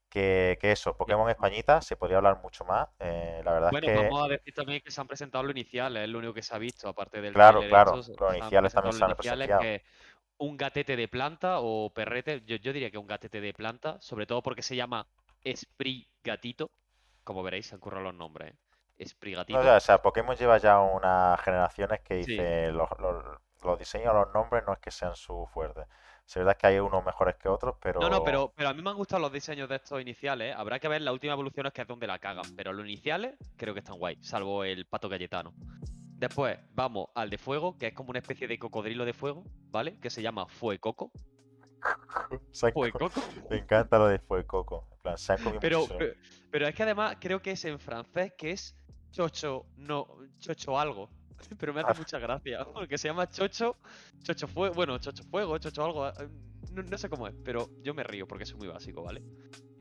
que, 0.09 0.57
que 0.61 0.71
eso, 0.71 0.95
Pokémon 0.97 1.29
Españita, 1.29 1.81
se 1.81 1.97
podría 1.97 2.17
hablar 2.17 2.41
mucho 2.43 2.65
más. 2.65 2.89
eh, 2.99 3.41
la 3.45 3.53
verdad 3.53 3.71
es 3.71 3.77
Bueno, 3.77 3.81
que, 3.81 3.93
vamos 3.93 4.23
a 4.23 4.27
decir 4.29 4.53
también 4.53 4.81
que 4.81 4.91
se 4.91 5.01
han 5.01 5.07
presentado 5.07 5.43
los 5.43 5.51
iniciales, 5.55 6.03
es 6.03 6.09
lo 6.09 6.19
único 6.19 6.33
que 6.33 6.41
se 6.43 6.55
ha 6.55 6.59
visto, 6.59 6.87
aparte 6.87 7.21
del 7.21 7.33
claro, 7.33 7.67
claro, 7.67 7.93
los 7.93 8.11
se 8.11 8.13
han 8.13 8.35
iniciales 8.37 8.73
también 8.73 8.91
presentado 8.91 8.91
los 8.91 8.99
se 8.99 9.05
han 9.05 9.15
que 9.57 9.75
es 9.75 9.81
un 10.37 10.57
gatete 10.57 10.95
de 10.95 11.07
planta 11.07 11.59
o 11.61 11.91
perrete, 11.93 12.43
yo, 12.45 12.57
yo 12.57 12.73
diría 12.73 12.91
que 12.91 12.97
un 12.97 13.07
gatete 13.07 13.41
de 13.41 13.53
planta, 13.53 13.99
sobre 14.01 14.25
todo 14.27 14.41
porque 14.43 14.61
se 14.63 14.75
llama 14.75 15.07
Esprit 15.43 16.07
Gatito, 16.23 16.71
como 17.23 17.43
veréis, 17.43 17.67
se 17.67 17.75
han 17.75 17.81
currado 17.81 18.03
los 18.05 18.15
nombres, 18.15 18.53
¿eh? 18.53 18.57
Esprit 18.97 19.37
No, 19.49 19.75
o 19.75 19.79
sea, 19.79 20.01
Pokémon 20.01 20.35
lleva 20.35 20.57
ya 20.57 20.79
unas 20.79 21.39
generaciones 21.41 22.01
que 22.01 22.23
Sí, 22.23 22.31
dice 22.31 22.71
los, 22.71 22.89
los, 22.99 23.23
los 23.63 23.79
diseños, 23.79 24.13
los 24.13 24.33
nombres 24.33 24.63
no 24.65 24.73
es 24.73 24.79
que 24.79 24.91
sean 24.91 25.15
su 25.15 25.47
fuerte. 25.47 25.81
Es 26.27 26.35
verdad 26.35 26.57
que 26.57 26.67
hay 26.67 26.79
unos 26.79 27.05
mejores 27.05 27.35
que 27.35 27.47
otros, 27.47 27.75
No, 27.83 28.09
no, 28.09 28.23
pero 28.23 28.23
pero, 28.23 28.53
pero 28.55 28.69
a 28.69 28.73
mí 28.73 28.81
me 28.81 28.89
han 28.89 28.95
gustado 28.95 29.21
los 29.21 29.31
diseños 29.31 29.69
de 29.69 29.75
estos 29.75 30.01
iniciales. 30.01 30.51
¿eh? 30.51 30.55
Habrá 30.57 30.79
que 30.79 30.87
ver 30.87 31.01
las 31.01 31.13
últimas 31.13 31.35
evoluciones 31.35 31.71
que 31.71 31.83
es 31.83 31.87
donde 31.87 32.07
la 32.07 32.17
cagan. 32.17 32.45
Pero 32.55 32.73
los 32.73 32.85
iniciales 32.85 33.35
creo 33.55 33.73
que 33.75 33.81
están 33.81 33.97
guay, 33.99 34.17
salvo 34.23 34.63
el 34.63 34.87
pato 34.87 35.07
Cayetano. 35.07 35.53
Después 36.17 36.57
vamos 36.71 37.09
al 37.13 37.29
de 37.29 37.37
fuego, 37.37 37.77
que 37.77 37.87
es 37.87 37.93
como 37.93 38.09
una 38.09 38.19
especie 38.19 38.47
de 38.47 38.57
cocodrilo 38.57 39.05
de 39.05 39.13
fuego, 39.13 39.43
¿vale? 39.69 39.99
Que 39.99 40.09
se 40.09 40.23
llama 40.23 40.47
Fuecoco. 40.47 41.11
Fuecoco. 42.73 43.21
Me 43.49 43.57
encanta 43.59 43.99
lo 43.99 44.07
de 44.07 44.17
Fuecoco. 44.17 44.87
En 44.91 45.01
plan, 45.01 45.59
Pero, 45.61 45.85
pero, 45.87 46.15
pero 46.49 46.67
es 46.67 46.73
que 46.73 46.83
además 46.83 47.17
creo 47.19 47.39
que 47.41 47.51
es 47.51 47.63
en 47.65 47.77
francés, 47.77 48.33
que 48.35 48.51
es 48.51 48.75
chocho, 49.15 49.65
no, 49.77 50.07
chocho 50.39 50.77
algo. 50.77 51.09
Pero 51.59 51.73
me 51.73 51.81
hace 51.81 51.91
Ah. 51.91 51.95
mucha 51.97 52.19
gracia, 52.19 52.65
porque 52.73 52.97
se 52.97 53.07
llama 53.07 53.29
chocho, 53.29 53.77
chocho 54.23 54.47
fuego, 54.47 54.75
bueno, 54.75 54.97
chocho 54.97 55.23
fuego, 55.23 55.57
chocho 55.57 55.83
algo, 55.85 56.07
eh, 56.07 56.13
no, 56.73 56.83
no 56.83 56.97
sé 56.97 57.09
cómo 57.09 57.27
es, 57.27 57.35
pero 57.43 57.69
yo 57.83 57.93
me 57.93 58.03
río 58.03 58.27
porque 58.27 58.45
soy 58.45 58.57
muy 58.57 58.67
básico, 58.67 59.03
¿vale? 59.03 59.21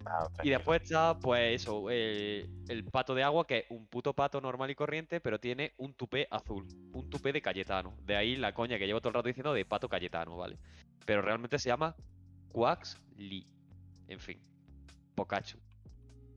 Ah, 0.06 0.28
Y 0.42 0.50
después 0.50 0.82
está, 0.82 1.18
pues 1.18 1.62
eso, 1.62 1.86
eh, 1.90 2.46
el 2.68 2.84
pato 2.84 3.14
de 3.14 3.22
agua, 3.22 3.46
que 3.46 3.58
es 3.58 3.64
un 3.70 3.86
puto 3.86 4.12
pato 4.12 4.40
normal 4.40 4.70
y 4.70 4.74
corriente, 4.74 5.20
pero 5.20 5.38
tiene 5.40 5.72
un 5.78 5.94
tupé 5.94 6.28
azul, 6.30 6.66
un 6.92 7.08
tupé 7.08 7.32
de 7.32 7.40
Cayetano. 7.40 7.94
De 8.02 8.14
ahí 8.16 8.36
la 8.36 8.52
coña 8.52 8.78
que 8.78 8.86
llevo 8.86 9.00
todo 9.00 9.08
el 9.10 9.14
rato 9.14 9.28
diciendo 9.28 9.54
de 9.54 9.64
pato 9.64 9.88
Cayetano, 9.88 10.36
¿vale? 10.36 10.58
Pero 11.06 11.22
realmente 11.22 11.58
se 11.58 11.68
llama 11.70 11.94
Quax 12.52 13.00
Lee. 13.16 13.46
En 14.08 14.20
fin, 14.20 14.38
Pikachu. 15.14 15.58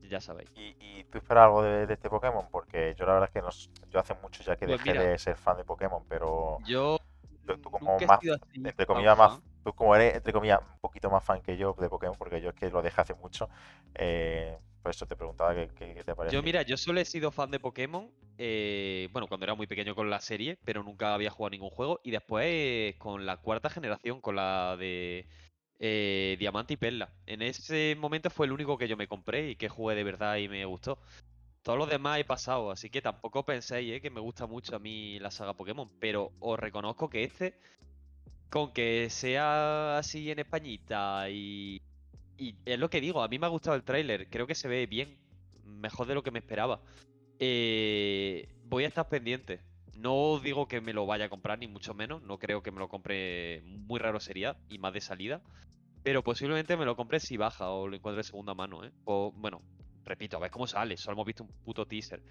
Ya 0.08 0.20
sabéis. 0.20 0.50
¿Y, 0.54 0.74
y 0.80 1.04
tú 1.04 1.18
esperas 1.18 1.44
algo 1.44 1.62
de, 1.62 1.86
de 1.86 1.94
este 1.94 2.10
Pokémon? 2.10 2.46
Porque 2.50 2.94
yo 2.98 3.06
la 3.06 3.14
verdad 3.14 3.28
es 3.28 3.32
que 3.32 3.42
no, 3.42 3.48
yo 3.90 4.00
hace 4.00 4.14
mucho 4.14 4.42
ya 4.42 4.56
que 4.56 4.66
Pues 4.66 4.78
dejé 4.78 4.92
mira. 4.92 5.02
de 5.02 5.18
ser 5.18 5.36
fan 5.36 5.56
de 5.56 5.64
Pokémon, 5.64 6.02
pero 6.08 6.58
Yo. 6.66 6.98
Tú- 7.46 7.56
tú 7.58 7.70
como 7.70 7.98
más- 8.06 8.20
entre 8.62 8.86
comillas 8.86 9.16
más, 9.16 9.40
tú 9.64 9.72
como 9.72 9.94
eres 9.96 10.14
entre 10.16 10.32
comillas 10.32 10.60
un 10.60 10.80
poquito 10.80 11.10
más 11.10 11.24
fan 11.24 11.40
que 11.40 11.56
yo 11.56 11.74
de 11.78 11.88
Pokémon, 11.88 12.16
porque 12.18 12.40
yo 12.40 12.50
es 12.50 12.54
que 12.54 12.70
lo 12.70 12.82
dejé 12.82 13.00
hace 13.00 13.14
mucho, 13.14 13.48
eh, 13.94 14.56
por 14.82 14.90
eso 14.90 15.06
te 15.06 15.16
preguntaba 15.16 15.54
qué, 15.54 15.68
qué- 15.74 15.94
qué 15.94 16.04
te 16.04 16.14
parece. 16.14 16.36
Yo, 16.36 16.42
mira, 16.42 16.62
yo 16.62 16.76
solo 16.76 17.00
he 17.00 17.04
sido 17.04 17.30
fan 17.30 17.50
de 17.50 17.58
Pokémon, 17.60 18.10
eh, 18.38 19.08
bueno, 19.12 19.26
cuando 19.28 19.44
era 19.44 19.54
muy 19.54 19.66
pequeño 19.66 19.94
con 19.94 20.10
la 20.10 20.20
serie, 20.20 20.56
pero 20.64 20.82
nunca 20.82 21.14
había 21.14 21.30
jugado 21.30 21.50
ningún 21.50 21.70
juego. 21.70 22.00
Y 22.04 22.10
después 22.10 22.44
eh, 22.48 22.94
con 22.98 23.24
la 23.24 23.38
cuarta 23.38 23.70
generación, 23.70 24.20
con 24.20 24.36
la 24.36 24.76
de 24.76 25.26
eh, 25.78 26.36
Diamante 26.38 26.74
y 26.74 26.76
Perla. 26.76 27.12
En 27.26 27.42
ese 27.42 27.96
momento 27.98 28.30
fue 28.30 28.46
el 28.46 28.52
único 28.52 28.78
que 28.78 28.88
yo 28.88 28.96
me 28.96 29.08
compré 29.08 29.50
y 29.50 29.56
que 29.56 29.68
jugué 29.68 29.94
de 29.94 30.04
verdad 30.04 30.36
y 30.36 30.48
me 30.48 30.64
gustó. 30.64 30.98
Todos 31.62 31.78
los 31.78 31.90
demás 31.90 32.18
he 32.18 32.24
pasado, 32.24 32.70
así 32.70 32.88
que 32.90 33.02
tampoco 33.02 33.44
penséis 33.44 33.92
eh, 33.92 34.00
que 34.00 34.10
me 34.10 34.20
gusta 34.20 34.46
mucho 34.46 34.76
a 34.76 34.78
mí 34.78 35.18
la 35.18 35.30
saga 35.30 35.54
Pokémon, 35.54 35.90
pero 36.00 36.32
os 36.40 36.58
reconozco 36.58 37.10
que 37.10 37.24
este, 37.24 37.58
con 38.50 38.72
que 38.72 39.10
sea 39.10 39.98
así 39.98 40.30
en 40.30 40.38
Españita 40.38 41.28
y, 41.30 41.82
y 42.38 42.54
es 42.64 42.78
lo 42.78 42.88
que 42.88 43.00
digo, 43.00 43.22
a 43.22 43.28
mí 43.28 43.38
me 43.38 43.46
ha 43.46 43.50
gustado 43.50 43.76
el 43.76 43.82
tráiler, 43.82 44.28
creo 44.30 44.46
que 44.46 44.54
se 44.54 44.68
ve 44.68 44.86
bien, 44.86 45.18
mejor 45.64 46.06
de 46.06 46.14
lo 46.14 46.22
que 46.22 46.30
me 46.30 46.38
esperaba. 46.38 46.80
Eh, 47.38 48.48
voy 48.64 48.84
a 48.84 48.88
estar 48.88 49.08
pendiente. 49.08 49.60
No 49.98 50.38
digo 50.38 50.68
que 50.68 50.80
me 50.80 50.92
lo 50.92 51.06
vaya 51.06 51.24
a 51.24 51.28
comprar, 51.28 51.58
ni 51.58 51.66
mucho 51.66 51.92
menos. 51.92 52.22
No 52.22 52.38
creo 52.38 52.62
que 52.62 52.70
me 52.70 52.78
lo 52.78 52.88
compre. 52.88 53.62
Muy 53.64 53.98
raro 53.98 54.20
sería, 54.20 54.56
y 54.68 54.78
más 54.78 54.92
de 54.92 55.00
salida. 55.00 55.42
Pero 56.04 56.22
posiblemente 56.22 56.76
me 56.76 56.84
lo 56.84 56.94
compre 56.96 57.18
si 57.18 57.36
baja 57.36 57.70
o 57.70 57.88
lo 57.88 57.96
encuentre 57.96 58.18
de 58.18 58.24
segunda 58.24 58.54
mano, 58.54 58.84
¿eh? 58.84 58.92
O, 59.04 59.32
bueno, 59.32 59.60
repito, 60.04 60.36
a 60.36 60.40
ver 60.40 60.50
cómo 60.50 60.66
sale. 60.66 60.96
Solo 60.96 61.14
hemos 61.14 61.26
visto 61.26 61.42
un 61.42 61.50
puto 61.64 61.86
teaser. 61.86 62.22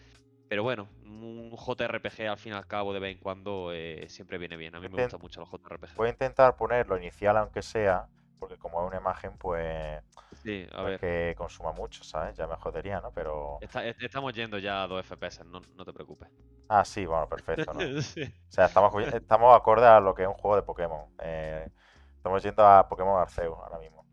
Pero 0.47 0.63
bueno, 0.63 0.87
un 1.03 1.51
JRPG 1.51 2.21
al 2.29 2.37
fin 2.37 2.53
y 2.53 2.55
al 2.55 2.67
cabo 2.67 2.93
de 2.93 3.01
vez 3.01 3.17
en 3.17 3.21
cuando 3.21 3.73
eh, 3.73 4.05
siempre 4.07 4.37
viene 4.37 4.55
bien. 4.55 4.73
A 4.75 4.79
mí 4.79 4.87
me 4.87 5.03
gustan 5.03 5.19
mucho 5.19 5.41
los 5.41 5.51
JRPG. 5.51 5.95
Voy 5.97 6.07
a 6.07 6.11
intentar 6.11 6.55
poner 6.55 6.87
lo 6.87 6.97
inicial 6.97 7.35
aunque 7.35 7.61
sea, 7.61 8.07
porque 8.39 8.55
como 8.55 8.81
es 8.81 8.87
una 8.87 8.97
imagen, 9.01 9.33
pues 9.37 10.01
Sí, 10.43 10.65
a 10.71 10.83
no 10.83 10.87
es 10.87 10.93
ver. 10.93 11.01
que 11.01 11.35
consuma 11.37 11.71
mucho, 11.73 12.03
¿sabes? 12.03 12.35
Ya 12.37 12.47
me 12.47 12.55
jodería, 12.55 12.99
¿no? 13.01 13.11
Pero... 13.11 13.63
está- 13.65 13.85
estamos 13.87 14.33
yendo 14.33 14.57
ya 14.57 14.83
a 14.83 14.87
2 14.87 14.99
FPS, 15.01 15.43
no, 15.43 15.61
no 15.75 15.85
te 15.85 15.93
preocupes. 15.93 16.29
Ah, 16.69 16.83
sí, 16.85 17.05
bueno, 17.05 17.27
perfecto, 17.29 17.73
¿no? 17.73 17.81
Sí. 18.01 18.23
O 18.49 18.53
sea, 18.53 18.67
estamos, 18.67 18.93
estamos 19.13 19.55
acorde 19.57 19.87
a 19.87 19.99
lo 19.99 20.15
que 20.15 20.23
es 20.23 20.27
un 20.29 20.35
juego 20.35 20.57
de 20.57 20.63
Pokémon. 20.63 21.07
Eh, 21.19 21.69
estamos 22.17 22.43
yendo 22.43 22.65
a 22.67 22.87
Pokémon 22.89 23.21
Arceus 23.21 23.57
ahora 23.59 23.79
mismo. 23.79 24.05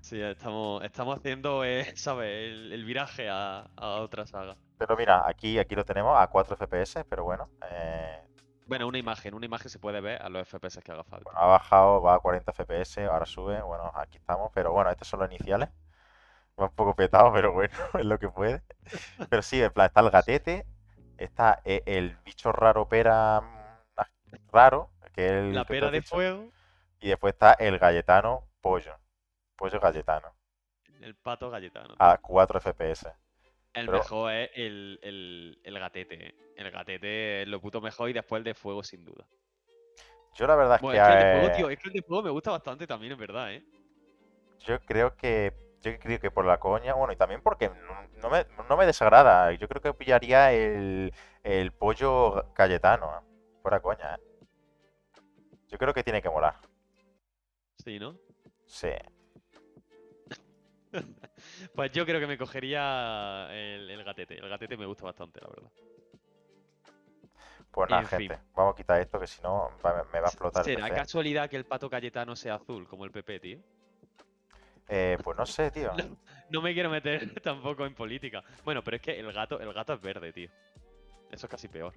Sí, 0.00 0.20
estamos, 0.20 0.82
estamos 0.84 1.16
haciendo, 1.18 1.64
eh, 1.64 1.92
¿sabes? 1.96 2.28
El, 2.28 2.72
el 2.72 2.84
viraje 2.84 3.28
a, 3.28 3.70
a 3.76 4.00
otra 4.00 4.26
saga. 4.26 4.56
Pero 4.78 4.96
mira, 4.96 5.28
aquí, 5.28 5.58
aquí 5.58 5.74
lo 5.74 5.84
tenemos 5.84 6.18
a 6.18 6.26
4 6.28 6.54
FPS, 6.54 7.04
pero 7.04 7.24
bueno, 7.24 7.50
eh, 7.70 8.29
Bueno, 8.70 8.88
una 8.88 8.96
imagen, 8.96 9.34
una 9.34 9.44
imagen 9.44 9.68
se 9.70 9.78
puede 9.78 10.00
ver 10.00 10.22
a 10.22 10.30
los 10.30 10.40
FPS 10.48 10.80
que 10.80 10.92
haga 10.92 11.04
falta. 11.04 11.30
bueno, 11.32 11.38
ha 11.40 11.46
bajado, 11.46 12.02
va 12.02 12.14
a 12.14 12.20
40 12.20 12.52
FPS, 12.52 13.04
ahora 13.04 13.26
sube, 13.26 13.60
bueno, 13.62 13.90
aquí 13.94 14.18
estamos, 14.18 14.50
pero 14.54 14.72
bueno, 14.72 14.90
estos 14.90 15.08
son 15.08 15.20
los 15.20 15.30
iniciales. 15.30 15.68
Va 16.60 16.66
un 16.66 16.72
poco 16.74 16.94
petado, 16.96 17.32
pero 17.34 17.52
bueno, 17.52 17.74
es 17.98 18.06
lo 18.06 18.18
que 18.18 18.28
puede. 18.30 18.62
Pero 19.30 19.42
sí, 19.42 19.62
en 19.62 19.72
plan, 19.72 19.88
está 19.88 20.00
el 20.02 20.10
gatete, 20.10 20.66
está 21.18 21.60
e- 21.64 21.82
el 21.86 22.16
bicho 22.24 22.52
raro 22.52 22.88
pera 22.88 23.42
mm, 23.42 24.02
raro, 24.52 24.90
que 25.14 25.26
es 25.26 25.32
el 25.32 25.58
La 25.58 25.64
que 25.66 25.74
pera 25.74 25.90
de 25.90 26.00
dicho, 26.00 26.16
fuego, 26.16 26.50
y 27.00 27.08
después 27.10 27.34
está 27.34 27.54
el 27.54 27.78
galletano 27.78 28.44
pollo, 28.62 28.98
pollo 29.56 29.80
galletano, 29.80 30.34
el 31.00 31.16
pato 31.16 31.50
galletano. 31.50 31.94
a 31.98 32.16
4 32.18 32.58
FPS. 32.58 33.12
El 33.74 33.86
pero- 33.86 33.98
mejor 33.98 34.32
es 34.32 34.50
el, 34.54 34.98
el, 35.02 35.60
el 35.62 35.78
gatete. 35.78 36.28
eh. 36.28 36.34
El 36.56 36.70
gatete 36.70 37.42
es 37.42 37.48
lo 37.48 37.60
puto 37.60 37.80
mejor 37.80 38.10
y 38.10 38.12
después 38.12 38.40
el 38.40 38.44
de 38.44 38.54
fuego, 38.54 38.82
sin 38.82 39.04
duda. 39.04 39.26
Yo 40.34 40.46
la 40.46 40.54
verdad 40.56 40.76
es 40.76 40.80
que 40.80 40.96
es 40.96 41.02
que 41.06 41.12
el 41.12 41.18
de 41.18 41.30
eh, 41.30 41.40
fuego, 41.40 41.56
tío, 41.56 41.70
es 41.70 41.78
que 41.78 41.88
el 41.88 41.94
de 41.94 42.02
fuego 42.02 42.22
me 42.22 42.30
gusta 42.30 42.50
bastante 42.50 42.86
también, 42.86 43.12
es 43.12 43.18
verdad, 43.18 43.52
¿eh? 43.52 43.64
Yo 44.60 44.78
creo 44.80 45.16
que 45.16 45.52
yo 45.80 45.98
creo 45.98 46.20
que 46.20 46.30
por 46.30 46.44
la 46.44 46.58
coña, 46.60 46.92
bueno, 46.94 47.12
y 47.12 47.16
también 47.16 47.40
porque 47.42 47.70
no, 47.70 48.08
no 48.20 48.28
me, 48.30 48.44
no 48.68 48.76
me 48.76 48.84
desagrada. 48.86 49.52
Yo 49.52 49.66
creo 49.66 49.80
que 49.80 49.94
pillaría 49.94 50.52
el, 50.52 51.12
el 51.42 51.72
pollo 51.72 52.52
Cayetano, 52.52 53.18
¿eh? 53.18 53.22
fuera 53.62 53.80
coña, 53.80 54.16
¿eh? 54.16 54.20
Yo 55.68 55.78
creo 55.78 55.94
que 55.94 56.04
tiene 56.04 56.20
que 56.20 56.28
molar. 56.28 56.56
Sí, 57.78 57.98
¿no? 57.98 58.14
Sí. 58.66 58.90
Pues 61.74 61.92
yo 61.92 62.04
creo 62.04 62.20
que 62.20 62.26
me 62.26 62.36
cogería 62.38 63.48
el, 63.50 63.88
el 63.90 64.04
gatete. 64.04 64.36
El 64.38 64.48
gatete 64.48 64.76
me 64.76 64.86
gusta 64.86 65.04
bastante, 65.04 65.40
la 65.40 65.48
verdad. 65.48 65.70
Pues 67.70 67.88
nada, 67.88 68.02
En 68.02 68.08
fin. 68.08 68.28
gente, 68.28 68.38
vamos 68.54 68.74
a 68.74 68.76
quitar 68.76 69.00
esto 69.00 69.20
que 69.20 69.26
si 69.26 69.40
no 69.42 69.70
me 69.82 69.90
va 69.90 70.00
a 70.00 70.20
explotar 70.30 70.62
el 70.68 70.74
¿Será 70.74 70.88
PC. 70.88 70.94
casualidad 71.00 71.48
que 71.48 71.56
el 71.56 71.64
pato 71.64 71.88
Cayetano 71.88 72.34
sea 72.34 72.56
azul, 72.56 72.88
como 72.88 73.04
el 73.04 73.12
PP, 73.12 73.40
tío? 73.40 73.58
Eh, 74.88 75.16
pues 75.22 75.36
no 75.38 75.46
sé, 75.46 75.70
tío. 75.70 75.92
No. 75.96 76.16
No 76.50 76.60
me 76.62 76.74
quiero 76.74 76.90
meter 76.90 77.40
tampoco 77.42 77.86
en 77.86 77.94
política. 77.94 78.42
Bueno, 78.64 78.82
pero 78.82 78.96
es 78.96 79.02
que 79.02 79.18
el 79.18 79.32
gato, 79.32 79.60
el 79.60 79.72
gato 79.72 79.92
es 79.94 80.00
verde, 80.00 80.32
tío. 80.32 80.50
Eso 81.30 81.46
es 81.46 81.50
casi 81.50 81.68
peor. 81.68 81.94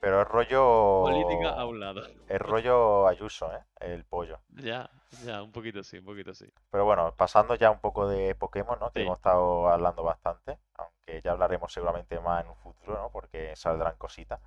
Pero 0.00 0.22
es 0.22 0.28
rollo. 0.28 1.04
Política 1.04 1.50
a 1.60 1.66
un 1.66 1.80
lado. 1.80 2.02
Es 2.28 2.40
rollo 2.40 3.06
Ayuso, 3.08 3.52
¿eh? 3.54 3.64
El 3.80 4.04
pollo. 4.04 4.38
Ya, 4.62 4.90
ya, 5.24 5.42
un 5.42 5.52
poquito 5.52 5.82
sí, 5.82 5.98
un 5.98 6.04
poquito 6.04 6.34
sí. 6.34 6.46
Pero 6.70 6.84
bueno, 6.84 7.14
pasando 7.16 7.54
ya 7.54 7.70
un 7.70 7.80
poco 7.80 8.08
de 8.08 8.34
Pokémon, 8.34 8.78
¿no? 8.80 8.90
Que 8.90 9.00
Sí. 9.00 9.06
hemos 9.06 9.18
estado 9.18 9.68
hablando 9.68 10.02
bastante, 10.02 10.58
aunque 10.74 11.20
ya 11.22 11.32
hablaremos 11.32 11.72
seguramente 11.72 12.18
más 12.20 12.44
en 12.44 12.50
un 12.50 12.56
futuro, 12.56 12.98
¿no? 13.00 13.10
Porque 13.10 13.54
saldrán 13.56 13.96
cositas. 13.96 14.40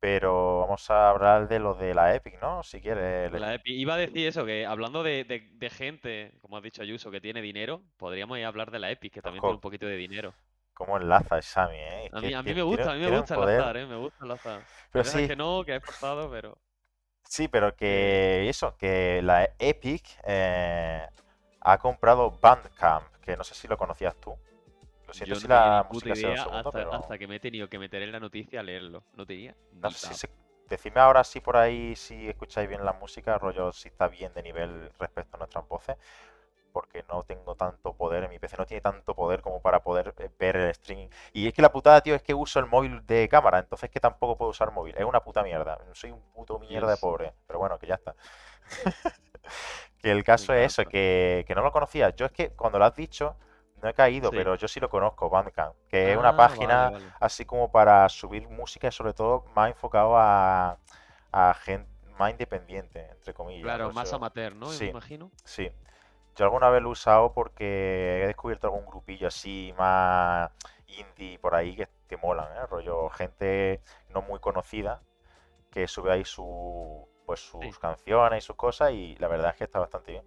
Pero 0.00 0.60
vamos 0.60 0.88
a 0.90 1.10
hablar 1.10 1.48
de 1.48 1.58
lo 1.58 1.74
de 1.74 1.94
la 1.94 2.14
Epic, 2.14 2.40
¿no? 2.40 2.62
Si 2.62 2.80
quieres. 2.80 3.30
La 3.32 3.54
Epi- 3.54 3.74
Iba 3.78 3.94
a 3.94 3.98
decir 3.98 4.26
eso, 4.26 4.44
que 4.46 4.66
hablando 4.66 5.02
de, 5.02 5.24
de- 5.24 5.48
de 5.52 5.70
gente, 5.70 6.32
como 6.40 6.56
has 6.56 6.62
dicho 6.62 6.82
Ayuso, 6.82 7.10
que 7.10 7.20
tiene 7.20 7.40
dinero, 7.42 7.82
podríamos 7.96 8.38
ir 8.38 8.44
a 8.44 8.48
hablar 8.48 8.70
de 8.70 8.78
la 8.78 8.90
Epic, 8.90 9.12
que 9.14 9.22
también 9.22 9.42
tiene 9.42 9.54
un 9.54 9.60
poquito 9.60 9.86
de 9.86 9.96
dinero. 9.96 10.34
¿Cómo 10.76 10.96
enlaza 10.98 11.40
Xami, 11.42 11.76
eh? 11.78 12.10
A 12.12 12.20
mí, 12.20 12.32
a 12.34 12.42
mí 12.42 12.52
me 12.54 12.62
gusta, 12.62 12.90
a 12.90 12.94
mí 12.94 13.00
me 13.00 13.08
un 13.08 13.16
gusta 13.18 13.34
enlazar, 13.34 13.76
eh, 13.76 13.86
me 13.86 13.96
gusta 13.96 14.24
enlazar. 14.24 14.64
Pero 14.92 15.04
sí, 15.04 15.26
que 15.26 15.36
no, 15.36 15.64
que 15.64 15.76
es 15.76 15.84
forzado, 15.84 16.30
pero... 16.30 16.58
sí, 17.28 17.48
pero 17.48 17.74
que 17.76 18.48
eso, 18.48 18.76
que 18.76 19.20
la 19.22 19.48
Epic 19.58 20.04
eh, 20.24 21.06
ha 21.60 21.78
comprado 21.78 22.30
Bandcamp, 22.40 23.06
que 23.22 23.36
no 23.36 23.44
sé 23.44 23.54
si 23.54 23.68
lo 23.68 23.76
conocías 23.76 24.14
tú. 24.20 24.36
Lo 25.06 25.14
siento 25.14 25.34
Yo 25.34 25.40
si 25.40 25.48
no 25.48 25.54
la 25.54 25.84
música 25.88 26.14
un 26.14 26.16
idea 26.16 26.36
segundo, 26.36 26.70
hasta, 26.70 26.78
pero 26.78 26.92
hasta 26.92 27.18
que 27.18 27.26
me 27.28 27.36
he 27.36 27.40
tenido 27.40 27.68
que 27.68 27.78
meter 27.78 28.02
en 28.02 28.12
la 28.12 28.20
noticia 28.20 28.60
a 28.60 28.62
leerlo. 28.62 29.04
No 29.14 29.26
tenía 29.26 29.54
no 29.82 29.90
sé 29.90 29.98
si 29.98 30.14
se- 30.14 30.30
Decidme 30.68 31.00
ahora 31.00 31.22
si 31.22 31.38
por 31.40 31.56
ahí 31.56 31.94
si 31.94 32.28
escucháis 32.28 32.68
bien 32.68 32.84
la 32.84 32.92
música, 32.92 33.38
rollo 33.38 33.72
si 33.72 33.86
está 33.88 34.08
bien 34.08 34.32
de 34.34 34.42
nivel 34.42 34.90
respecto 34.98 35.36
a 35.36 35.38
nuestras 35.38 35.68
voces, 35.68 35.96
porque 36.76 37.02
no 37.08 37.22
tengo 37.22 37.54
tanto 37.54 37.94
poder 37.94 38.28
mi 38.28 38.38
PC, 38.38 38.58
no 38.58 38.66
tiene 38.66 38.82
tanto 38.82 39.14
poder 39.14 39.40
como 39.40 39.62
para 39.62 39.80
poder 39.82 40.12
eh, 40.18 40.28
ver 40.38 40.56
el 40.56 40.68
streaming. 40.72 41.08
Y 41.32 41.48
es 41.48 41.54
que 41.54 41.62
la 41.62 41.72
putada, 41.72 42.02
tío, 42.02 42.14
es 42.14 42.20
que 42.22 42.34
uso 42.34 42.58
el 42.60 42.66
móvil 42.66 43.00
de 43.06 43.26
cámara, 43.30 43.60
entonces 43.60 43.88
que 43.88 43.98
tampoco 43.98 44.36
puedo 44.36 44.50
usar 44.50 44.70
móvil. 44.72 44.94
Es 44.98 45.04
una 45.06 45.20
puta 45.22 45.42
mierda. 45.42 45.78
Soy 45.94 46.10
un 46.10 46.20
puto 46.34 46.58
mierda 46.58 46.90
de 46.90 46.98
pobre, 46.98 47.32
pero 47.46 47.58
bueno, 47.60 47.78
que 47.78 47.86
ya 47.86 47.94
está. 47.94 48.14
Que 50.02 50.10
el 50.10 50.22
caso 50.22 50.52
es 50.52 50.72
eso, 50.72 50.84
que, 50.84 51.44
que 51.48 51.54
no 51.54 51.62
lo 51.62 51.72
conocía. 51.72 52.10
Yo 52.10 52.26
es 52.26 52.32
que 52.32 52.50
cuando 52.50 52.78
lo 52.78 52.84
has 52.84 52.94
dicho, 52.94 53.36
no 53.82 53.88
he 53.88 53.94
caído, 53.94 54.28
Sí. 54.30 54.36
pero 54.36 54.54
yo 54.56 54.68
sí 54.68 54.78
lo 54.78 54.90
conozco, 54.90 55.30
Bandcamp, 55.30 55.74
que 55.88 56.12
es 56.12 56.18
una 56.18 56.28
Ah, 56.28 56.32
vale, 56.32 56.48
página 56.54 56.90
vale. 56.90 57.06
así 57.20 57.46
como 57.46 57.72
para 57.72 58.06
subir 58.10 58.46
música 58.50 58.88
y 58.88 58.92
sobre 58.92 59.14
todo 59.14 59.46
más 59.54 59.70
enfocado 59.70 60.14
a, 60.18 60.76
a 61.32 61.54
gente 61.54 61.88
más 62.18 62.30
independiente, 62.32 63.08
entre 63.10 63.32
comillas. 63.32 63.62
Claro, 63.64 63.90
más 63.92 64.12
amateur, 64.12 64.54
¿no? 64.54 64.66
sí. 64.66 64.84
Me 64.84 64.90
imagino. 64.90 65.30
Sí. 65.44 65.70
Yo 66.36 66.44
alguna 66.44 66.68
vez 66.68 66.82
lo 66.82 66.90
he 66.90 66.92
usado 66.92 67.32
porque 67.32 68.22
he 68.22 68.26
descubierto 68.26 68.66
algún 68.66 68.84
grupillo 68.84 69.28
así 69.28 69.72
más 69.78 70.50
indie 70.86 71.38
por 71.38 71.54
ahí 71.54 71.74
que 71.74 71.86
te 72.06 72.16
molan, 72.18 72.46
¿eh? 72.56 72.66
Rollo 72.66 73.08
gente 73.10 73.80
no 74.10 74.20
muy 74.22 74.38
conocida 74.38 75.02
que 75.70 75.88
sube 75.88 76.12
ahí 76.12 76.24
su, 76.24 77.08
pues 77.24 77.40
sus 77.40 77.62
Sí. 77.62 77.80
canciones 77.80 78.44
y 78.44 78.46
sus 78.46 78.56
cosas 78.56 78.92
y 78.92 79.16
la 79.16 79.28
verdad 79.28 79.50
es 79.52 79.56
que 79.56 79.64
está 79.64 79.78
bastante 79.78 80.12
bien. 80.12 80.24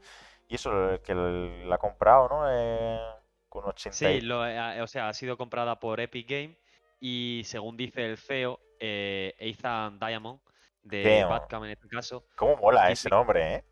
Y 0.47 0.55
eso, 0.55 0.91
el 0.91 1.01
que 1.01 1.13
la 1.13 1.75
ha 1.75 1.77
comprado, 1.77 2.27
¿no? 2.27 2.43
Eh, 2.49 2.99
con 3.47 3.65
80 3.65 3.95
Sí, 3.95 4.21
lo, 4.21 4.45
eh, 4.47 4.81
o 4.81 4.87
sea, 4.87 5.09
ha 5.09 5.13
sido 5.13 5.37
comprada 5.37 5.79
por 5.79 5.99
Epic 5.99 6.27
Game 6.27 6.55
y 6.99 7.43
según 7.45 7.77
dice 7.77 8.05
el 8.05 8.17
CEO, 8.17 8.59
eh, 8.79 9.35
Ethan 9.37 9.99
Diamond, 9.99 10.39
de 10.83 11.03
Damn. 11.21 11.29
Batcam 11.29 11.65
en 11.65 11.71
este 11.71 11.87
caso, 11.87 12.23
¿Cómo 12.35 12.57
mola 12.57 12.89
ese 12.89 13.09
que- 13.09 13.15
nombre, 13.15 13.55
eh? 13.55 13.63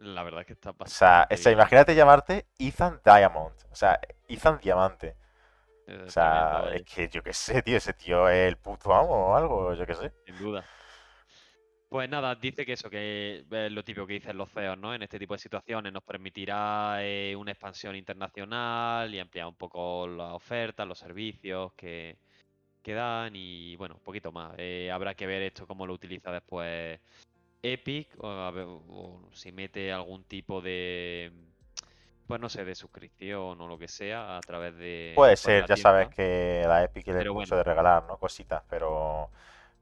La 0.00 0.22
verdad 0.24 0.40
es 0.40 0.46
que 0.48 0.52
está 0.54 0.70
O 0.84 0.90
sea, 0.90 1.26
bastante 1.26 1.30
o 1.30 1.36
sea, 1.36 1.52
imagínate 1.52 1.94
llamarte 1.94 2.46
Ethan 2.58 3.00
Diamond. 3.04 3.54
O 3.70 3.74
sea, 3.74 3.98
Ethan 4.28 4.58
Diamante. 4.60 5.16
eh, 5.86 6.06
O 6.06 6.10
sea, 6.10 6.64
tremendo, 6.64 6.72
es 6.72 6.84
que 6.84 7.08
yo 7.08 7.22
qué 7.22 7.32
sé, 7.34 7.62
tío, 7.62 7.76
ese 7.78 7.94
tío 7.94 8.28
es 8.28 8.48
el 8.48 8.58
puto 8.58 8.94
amo 8.94 9.30
o 9.32 9.36
algo, 9.36 9.74
yo 9.74 9.86
qué 9.86 9.94
sé. 9.94 10.12
sin 10.26 10.36
duda. 10.38 10.70
Pues 11.88 12.08
nada, 12.08 12.36
dice 12.36 12.64
que 12.64 12.74
eso, 12.74 12.88
que 12.88 13.44
es 13.50 13.72
lo 13.72 13.82
típico 13.82 14.06
que 14.06 14.12
dicen 14.14 14.36
los 14.38 14.48
CEOs, 14.52 14.78
¿no? 14.78 14.94
En 14.94 15.02
este 15.02 15.18
tipo 15.18 15.34
de 15.34 15.40
situaciones 15.40 15.92
nos 15.92 16.04
permitirá 16.04 16.98
eh, 17.02 17.34
una 17.36 17.50
expansión 17.50 17.96
internacional 17.96 19.12
y 19.12 19.18
ampliar 19.18 19.48
un 19.48 19.56
poco 19.56 20.06
las 20.06 20.32
ofertas, 20.32 20.86
los 20.86 20.98
servicios 21.00 21.72
que, 21.74 22.16
que 22.82 22.94
dan 22.94 23.34
y 23.36 23.76
bueno, 23.76 23.96
un 23.96 24.02
poquito 24.02 24.32
más. 24.32 24.54
Eh, 24.58 24.90
habrá 24.92 25.14
que 25.14 25.26
ver 25.26 25.42
esto 25.42 25.66
cómo 25.66 25.86
lo 25.86 25.94
utiliza 25.94 26.32
después 26.32 27.00
Epic 27.62 28.08
o, 28.18 28.28
a 28.28 28.50
ver, 28.50 28.66
o 28.68 29.20
si 29.32 29.52
mete 29.52 29.92
algún 29.92 30.24
tipo 30.24 30.60
de, 30.60 31.32
pues 32.26 32.40
no 32.40 32.48
sé, 32.48 32.64
de 32.64 32.74
suscripción 32.74 33.60
o 33.60 33.66
lo 33.66 33.78
que 33.78 33.88
sea 33.88 34.36
a 34.36 34.40
través 34.40 34.76
de, 34.76 35.12
Puede 35.14 35.32
pues, 35.32 35.40
ser, 35.40 35.66
ya 35.66 35.76
sabes 35.76 36.08
que 36.08 36.62
la 36.66 36.84
Epic 36.84 37.04
Pero 37.06 37.34
mucho 37.34 37.54
bueno. 37.54 37.56
de 37.56 37.64
regalar, 37.64 38.04
¿no? 38.04 38.16
Cositas, 38.18 38.62
pero 38.68 39.30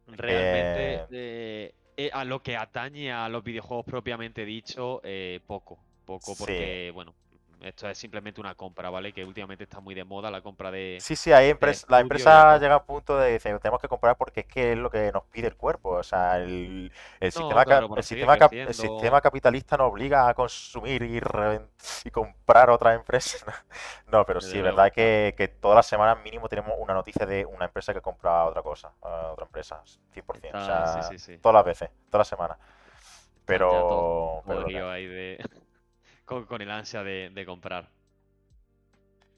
Realmente, 0.06 1.06
eh, 1.10 1.74
eh, 1.96 2.10
a 2.12 2.24
lo 2.24 2.42
que 2.42 2.56
atañe 2.56 3.12
a 3.12 3.28
los 3.28 3.44
videojuegos 3.44 3.84
propiamente 3.84 4.44
dicho, 4.44 5.00
eh, 5.04 5.40
poco. 5.46 5.78
Poco 6.06 6.34
Sí. 6.34 6.38
porque, 6.38 6.90
bueno, 6.94 7.14
esto 7.62 7.88
es 7.88 7.98
simplemente 7.98 8.40
una 8.40 8.54
compra, 8.54 8.90
¿vale? 8.90 9.12
Que 9.12 9.24
últimamente 9.24 9.64
está 9.64 9.80
muy 9.80 9.94
de 9.94 10.04
moda 10.04 10.30
la 10.30 10.40
compra 10.42 10.70
de... 10.70 10.98
Sí, 11.00 11.16
sí, 11.16 11.32
hay 11.32 11.50
empres- 11.52 11.84
la 11.88 12.00
empresa 12.00 12.56
llega 12.58 12.74
a 12.74 12.78
un 12.78 12.86
punto 12.86 13.18
de 13.18 13.32
decir, 13.32 13.58
tenemos 13.58 13.80
que 13.80 13.88
comprar 13.88 14.16
porque 14.16 14.40
es 14.40 14.46
que 14.46 14.72
es 14.72 14.78
lo 14.78 14.90
que 14.90 15.10
nos 15.12 15.24
pide 15.24 15.48
el 15.48 15.56
cuerpo. 15.56 15.90
O 15.90 16.02
sea, 16.02 16.36
el, 16.38 16.92
el 17.20 17.32
sistema, 17.32 17.64
claro, 17.64 17.94
el 17.96 18.02
sistema, 18.04 18.34
el 19.16 19.22
capitalista 19.22 19.76
nos 19.76 19.90
obliga 19.90 20.28
a 20.28 20.34
consumir 20.34 21.02
y, 21.02 21.20
y 22.04 22.10
comprar 22.10 22.70
otras 22.70 22.96
empresas. 22.96 23.44
No, 24.10 24.24
pero 24.24 24.40
sí, 24.40 24.46
Desde 24.46 24.58
es 24.60 24.64
verdad 24.64 24.90
que, 24.92 25.34
que 25.36 25.48
todas 25.48 25.76
las 25.76 25.86
semanas 25.86 26.18
mínimo 26.24 26.48
tenemos 26.48 26.72
una 26.78 26.94
noticia 26.94 27.26
de 27.26 27.44
una 27.44 27.66
empresa 27.66 27.92
que 27.92 28.00
compra 28.00 28.46
otra 28.46 28.62
cosa, 28.62 28.90
a 29.02 29.32
otra 29.32 29.44
empresa, 29.44 29.82
100%. 30.14 30.56
O 30.56 30.60
Está- 30.62 30.64
sea, 30.64 31.02
sí, 31.02 31.18
sí, 31.18 31.32
sí. 31.34 31.38
todas 31.38 31.54
las 31.54 31.64
veces, 31.64 31.90
todas 32.10 32.20
las 32.20 32.28
semanas. 32.28 32.56
Pero, 33.44 34.42
pero 34.46 34.90
ahí 34.90 35.06
de... 35.06 35.38
con, 36.28 36.44
con 36.46 36.62
el 36.62 36.70
ansia 36.70 37.02
de, 37.02 37.30
de 37.30 37.46
comprar. 37.46 37.90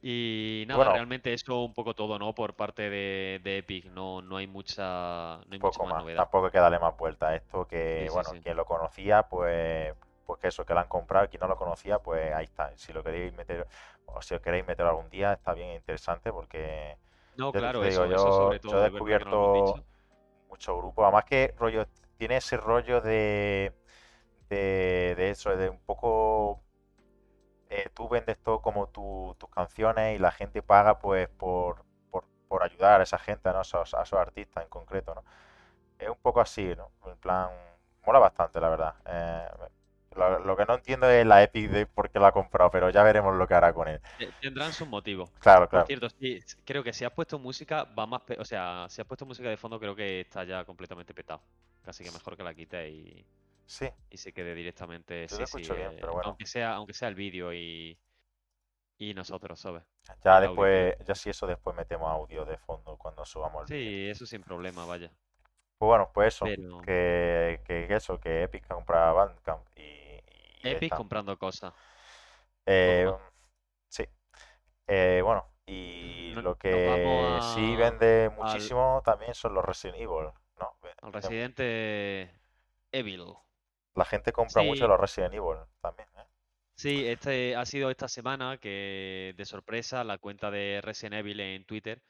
Y 0.03 0.65
nada, 0.67 0.89
Bueno. 0.89 0.91
realmente 0.91 1.33
eso 1.35 1.63
un 1.65 1.75
poco 1.75 1.95
todo, 1.95 2.19
¿no? 2.19 2.35
Por 2.35 2.55
parte 2.57 2.89
de, 2.91 3.41
de 3.45 3.59
Epic, 3.59 3.87
no, 3.87 4.23
no 4.23 4.37
hay 4.37 4.47
mucha, 4.47 5.41
no 5.47 5.53
hay 5.53 5.59
mucha 5.59 5.83
más 5.83 5.95
más. 5.95 5.97
novedad. 5.97 6.29
Tampoco 6.31 6.47
hay 6.47 6.53
que 6.53 6.59
darle 6.59 6.79
más 6.79 6.97
vuelta 6.97 7.29
a 7.29 7.37
esto, 7.37 7.67
que 7.67 8.09
Sí, 8.09 8.09
bueno, 8.11 8.31
sí. 8.31 8.41
quien 8.41 8.57
lo 8.57 8.65
conocía, 8.65 9.25
pues, 9.29 9.95
pues 10.25 10.41
que 10.41 10.49
eso, 10.49 10.65
que 10.65 10.75
lo 10.75 10.81
han 10.81 10.89
comprado, 10.89 11.29
quien 11.29 11.41
no 11.41 11.49
lo 11.49 11.57
conocía, 11.57 11.99
pues 11.99 12.33
ahí 12.35 12.45
está. 12.45 12.73
Si 12.77 12.93
lo 12.93 13.03
queréis 13.05 13.33
meter, 13.35 13.67
o 14.07 14.23
si 14.23 14.35
os 14.35 14.41
queréis 14.41 14.67
meter 14.67 14.87
algún 14.87 15.11
día, 15.11 15.33
está 15.35 15.53
bien 15.55 15.71
interesante 15.73 16.33
porque 16.33 16.97
No, 17.35 17.53
claro, 17.57 17.85
digo, 17.85 17.85
eso, 17.85 18.13
eso 18.13 18.31
yo, 18.31 18.31
sobre 18.31 18.61
yo 18.65 18.79
todo, 18.79 18.81
he 18.81 18.85
no 19.21 19.31
lo 19.31 19.35
hemos 19.35 19.51
descubierto 19.51 19.83
dicho. 19.83 19.85
muchos 20.49 20.77
grupos, 20.79 21.05
además 21.05 21.25
que 21.27 21.55
rollo, 21.59 21.87
tiene 22.19 22.39
ese 22.39 22.57
rollo 22.59 23.01
de, 23.01 23.75
de, 24.51 25.15
de 25.17 25.31
eso, 25.31 25.57
de 25.57 25.69
un 25.71 25.81
poco 25.81 26.63
eh, 27.71 27.89
tú 27.95 28.09
vendes 28.09 28.39
todo 28.43 28.63
como 28.63 28.89
tu- 28.89 29.37
tus 29.39 29.51
canciones 29.51 30.17
y 30.17 30.19
la 30.21 30.33
gente 30.33 30.63
paga 30.63 30.99
pues 31.01 31.29
por, 31.31 31.85
por, 32.11 32.25
por 32.49 32.63
ayudar 32.65 33.01
a 33.01 33.05
esa 33.05 33.19
gente, 33.19 33.51
¿no? 33.53 33.59
A 33.61 33.63
esos, 33.63 33.95
a 33.95 34.03
esos 34.03 34.19
artistas 34.21 34.65
en 34.65 34.71
concreto, 34.71 35.15
¿no? 35.15 35.25
Es 35.99 36.09
un 36.09 36.17
poco 36.23 36.41
así, 36.41 36.75
¿no? 36.77 36.91
En 37.07 37.17
plan, 37.19 37.51
mola 38.07 38.19
bastante, 38.21 38.61
la 38.61 38.69
verdad. 38.71 38.95
Eh, 39.07 39.49
lo, 40.17 40.39
lo 40.41 40.57
que 40.57 40.67
no 40.67 40.75
entiendo 40.75 41.09
es 41.11 41.27
la 41.27 41.43
Epic 41.43 41.71
de 41.71 41.87
por 41.87 42.11
qué 42.11 42.19
la 42.21 42.29
ha 42.29 42.33
comprado, 42.33 42.71
pero 42.71 42.91
ya 42.91 43.03
veremos 43.03 43.35
lo 43.37 43.47
que 43.49 43.55
hará 43.55 43.73
con 43.73 43.89
él. 43.89 44.01
Te- 44.17 44.33
Tendrán 44.41 44.73
sus 44.73 44.87
motivos. 44.89 45.31
Claro, 45.41 45.69
Por 45.71 45.83
claro. 45.83 45.85
cierto, 45.85 46.09
sí, 46.11 46.41
creo 46.65 46.83
que 46.83 46.93
si 46.93 47.05
has 47.05 47.13
puesto 47.13 47.39
música, 47.39 47.85
va 47.85 48.07
más. 48.07 48.23
pe- 48.23 48.37
O 48.41 48.45
sea, 48.45 48.87
si 48.91 49.01
has 49.01 49.07
puesto 49.07 49.25
música 49.27 49.49
de 49.49 49.57
fondo, 49.57 49.79
creo 49.81 49.95
que 49.97 50.21
está 50.21 50.45
ya 50.45 50.65
completamente 50.65 51.15
petado. 51.15 51.43
Casi 51.83 52.05
que 52.05 52.11
mejor 52.11 52.37
que 52.37 52.43
la 52.43 52.55
quite 52.55 52.89
y, 52.91 53.25
Sí, 53.71 53.89
y 54.11 54.17
se 54.19 54.33
quede 54.33 54.55
directamente. 54.55 55.27
Yo 55.29 55.37
Sí, 55.37 55.39
lo 55.39 55.45
sí. 55.45 55.45
escucho 55.45 55.75
bien, 55.77 55.89
eh, 55.93 55.99
pero 56.01 56.13
bueno. 56.15 56.29
Aunque 56.29 56.47
sea, 56.47 56.75
aunque 56.75 56.93
sea 56.95 57.09
el 57.09 57.15
vídeo 57.15 57.53
y, 57.55 57.99
y 58.99 59.15
nosotros, 59.15 59.61
¿sabes? 59.61 59.83
ya 60.25 60.39
el 60.39 60.45
audio, 60.45 60.63
después, 60.67 60.97
ya 61.07 61.15
si 61.15 61.31
eso 61.31 61.47
después 61.47 61.75
metemos 61.77 62.11
audio 62.11 62.45
de 62.45 62.57
fondo 62.59 62.97
cuando 62.97 63.25
subamos 63.25 63.63
el 63.63 63.69
vídeo. 63.79 63.93
Sí, 63.93 64.09
eso 64.11 64.27
sin 64.27 64.43
problema, 64.43 64.85
vaya. 64.85 65.11
Pues 65.79 65.89
bueno, 65.89 66.11
pues 66.13 66.35
eso, 66.35 66.45
Pero 66.45 66.81
que, 66.85 67.61
eso, 67.91 68.21
que 68.21 68.43
Epic 68.45 68.65
ha 68.71 68.75
comprado 68.75 69.15
Bandcamp 69.15 69.67
y, 69.77 70.21
Epic 70.63 70.93
está. 70.93 70.97
comprando 70.97 71.39
cosas. 71.39 71.73
Eh, 72.67 73.07
más. 73.07 73.21
sí. 73.89 74.05
Eh, 74.89 75.23
bueno, 75.25 75.47
y 75.67 76.35
No- 76.35 76.43
lo 76.43 76.57
que 76.59 76.71
vamos 76.87 77.45
sí 77.45 77.77
a- 77.77 77.77
vende 77.77 78.31
al, 78.39 78.39
muchísimo 78.39 79.03
también 79.05 79.35
son 79.35 79.55
los 79.55 79.65
Resident 79.65 79.99
Evil, 79.99 80.29
¿no? 80.59 80.77
Al 81.03 81.13
Residente 81.13 82.31
Evil. 82.93 83.35
La 83.95 84.05
gente 84.05 84.33
compra 84.33 84.63
mucho 84.63 84.85
Sí, 84.85 84.89
los 84.89 85.01
Resident 85.01 85.35
Evil 85.35 85.59
también, 85.81 86.09
¿eh? 86.17 86.25
Sí, 86.75 87.07
este 87.07 87.57
ha 87.57 87.67
sido 87.67 87.91
esta 87.91 88.09
semana 88.09 88.57
que 88.57 89.35
de 89.37 89.45
sorpresa 89.45 90.03
la 90.03 90.17
cuenta 90.17 90.51
de 90.51 90.81
Resident 90.83 91.17
Evil 91.17 91.41
en 91.41 91.65
Twitter 91.67 92.03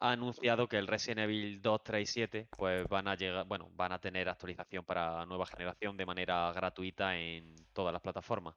ha 0.00 0.12
anunciado 0.12 0.68
que 0.68 0.76
el 0.76 0.86
Resident 0.86 1.20
Evil 1.20 1.62
2, 1.62 1.84
3 1.84 2.02
y 2.02 2.12
7 2.12 2.48
pues 2.56 2.86
van 2.88 3.08
a 3.08 3.14
llegar, 3.14 3.46
bueno, 3.46 3.68
van 3.72 3.92
a 3.92 3.98
tener 3.98 4.28
actualización 4.28 4.84
para 4.84 5.24
nueva 5.26 5.46
generación 5.46 5.96
de 5.96 6.06
manera 6.06 6.52
gratuita 6.52 7.16
en 7.16 7.54
todas 7.72 7.92
las 7.92 8.02
plataformas. 8.02 8.56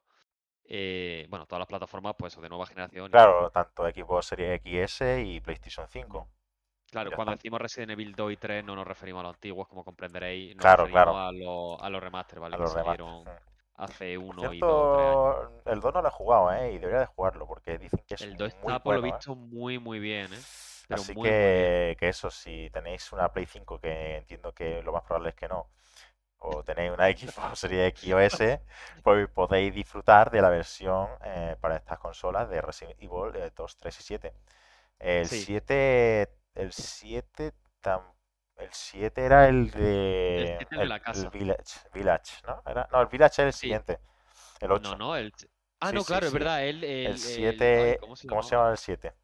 Eh, 0.66 1.26
bueno, 1.28 1.46
todas 1.46 1.60
las 1.60 1.68
plataformas 1.68 2.14
pues 2.18 2.40
de 2.40 2.48
nueva 2.48 2.66
generación 2.66 3.06
y 3.06 3.10
Claro, 3.10 3.50
tanto 3.50 3.84
Xbox 3.84 4.26
Series 4.26 4.60
XS 4.62 5.02
y 5.24 5.40
PlayStation 5.40 5.86
5. 5.86 6.28
Claro, 6.94 7.12
cuando 7.12 7.32
está. 7.32 7.34
decimos 7.34 7.60
Resident 7.60 7.92
Evil 7.92 8.14
2 8.14 8.32
y 8.32 8.36
3 8.36 8.64
no 8.64 8.74
nos 8.76 8.86
referimos 8.86 9.20
a 9.20 9.24
los 9.24 9.34
antiguos, 9.34 9.68
como 9.68 9.84
comprenderéis, 9.84 10.56
nos 10.56 10.66
Claro, 10.66 10.76
referimos 10.76 11.04
claro, 11.04 11.14
a 11.16 11.32
los 11.32 11.80
a 11.80 11.90
los 11.90 12.02
remaster, 12.02 12.40
¿vale? 12.40 12.54
a 12.54 12.58
Que 12.58 12.66
los 12.66 12.72
remaster. 12.72 13.06
salieron 13.06 13.30
hace 13.74 14.16
uno 14.18 14.52
y 14.52 14.62
dos 14.62 14.90
tres 14.90 15.06
años. 15.08 15.28
cierto, 15.28 15.62
el 15.66 15.80
2 15.80 15.94
no 15.94 16.02
lo 16.02 16.08
he 16.08 16.10
jugado, 16.10 16.52
¿eh? 16.52 16.72
Y 16.72 16.78
debería 16.78 17.00
de 17.00 17.06
jugarlo 17.06 17.46
porque 17.46 17.78
dicen 17.78 18.00
que 18.06 18.14
es 18.14 18.28
El 18.28 18.36
2 18.36 18.48
muy 18.62 18.72
está 18.72 18.82
por 18.82 18.94
lo 18.96 19.00
bueno, 19.00 19.16
¿eh? 19.16 19.22
visto 19.22 19.36
muy 19.36 19.78
muy 19.78 20.00
bien, 20.00 20.32
¿eh? 20.32 20.44
Pero 20.88 21.04
Así 21.04 21.14
muy 21.14 21.32
muy 21.32 21.52
bien. 21.52 21.72
que, 21.72 21.96
que 21.98 22.08
eso, 22.08 22.30
si 22.30 22.70
tenéis 22.70 23.10
una 23.12 23.32
Play 23.32 23.46
5, 23.46 23.80
que 23.80 24.16
entiendo 24.18 24.52
que 24.54 24.82
lo 24.82 24.92
más 24.92 25.02
probable 25.02 25.30
es 25.30 25.34
que 25.34 25.48
no, 25.48 25.70
o 26.38 26.62
tenéis 26.64 26.92
una 26.92 27.08
Xbox 27.16 27.60
Series 27.60 27.88
X 27.90 28.12
o 28.14 28.20
S, 28.20 28.62
pues 29.02 29.28
podéis 29.30 29.74
disfrutar 29.74 30.30
de 30.30 30.42
la 30.42 30.50
versión 30.50 31.08
eh, 31.24 31.56
para 31.60 31.76
estas 31.76 31.98
consolas 31.98 32.48
de 32.50 32.60
Resident 32.62 32.96
Evil 33.02 33.34
eh, 33.36 33.52
2, 33.56 33.76
3 33.78 34.00
y 34.00 34.02
7. 34.02 34.34
El 34.98 35.30
Sí, 35.30 35.30
7, 35.30 36.30
el 36.54 36.72
7, 36.72 37.52
tam- 37.82 38.12
el 38.56 38.68
7 38.72 39.24
era 39.24 39.48
el 39.48 39.70
el 40.36 40.46
de 40.46 40.56
7 40.56 40.76
el 40.76 40.80
de 40.80 40.86
el, 40.86 40.94
la 40.94 41.00
el 41.12 41.28
casa. 41.28 41.30
Village, 41.30 41.80
Village, 41.92 42.42
¿no? 42.46 42.62
Era, 42.66 42.88
no, 42.92 43.00
el 43.00 43.08
Village 43.08 43.42
es 43.42 43.46
el 43.46 43.52
Sí. 43.52 43.78
siguiente, 43.78 44.00
el 44.60 44.72
No, 44.72 44.94
8. 44.94 44.96
no, 44.96 45.16
el... 45.16 45.32
Ah, 45.80 45.92
Sí, 45.92 45.94
no, 45.94 46.04
sí, 46.04 46.06
claro, 46.06 46.26
es 46.28 46.32
sí. 46.32 46.34
verdad, 46.34 46.66
el, 46.68 46.84
El 47.04 47.16
el, 47.16 47.26
el... 47.26 47.74
Ay, 47.76 47.94
7, 47.94 47.96
¿cómo 47.96 48.16
se 48.16 48.26
¿cómo 48.26 48.42
se 48.42 48.56
llama 48.56 48.70
el 48.72 48.78
7? 48.78 49.14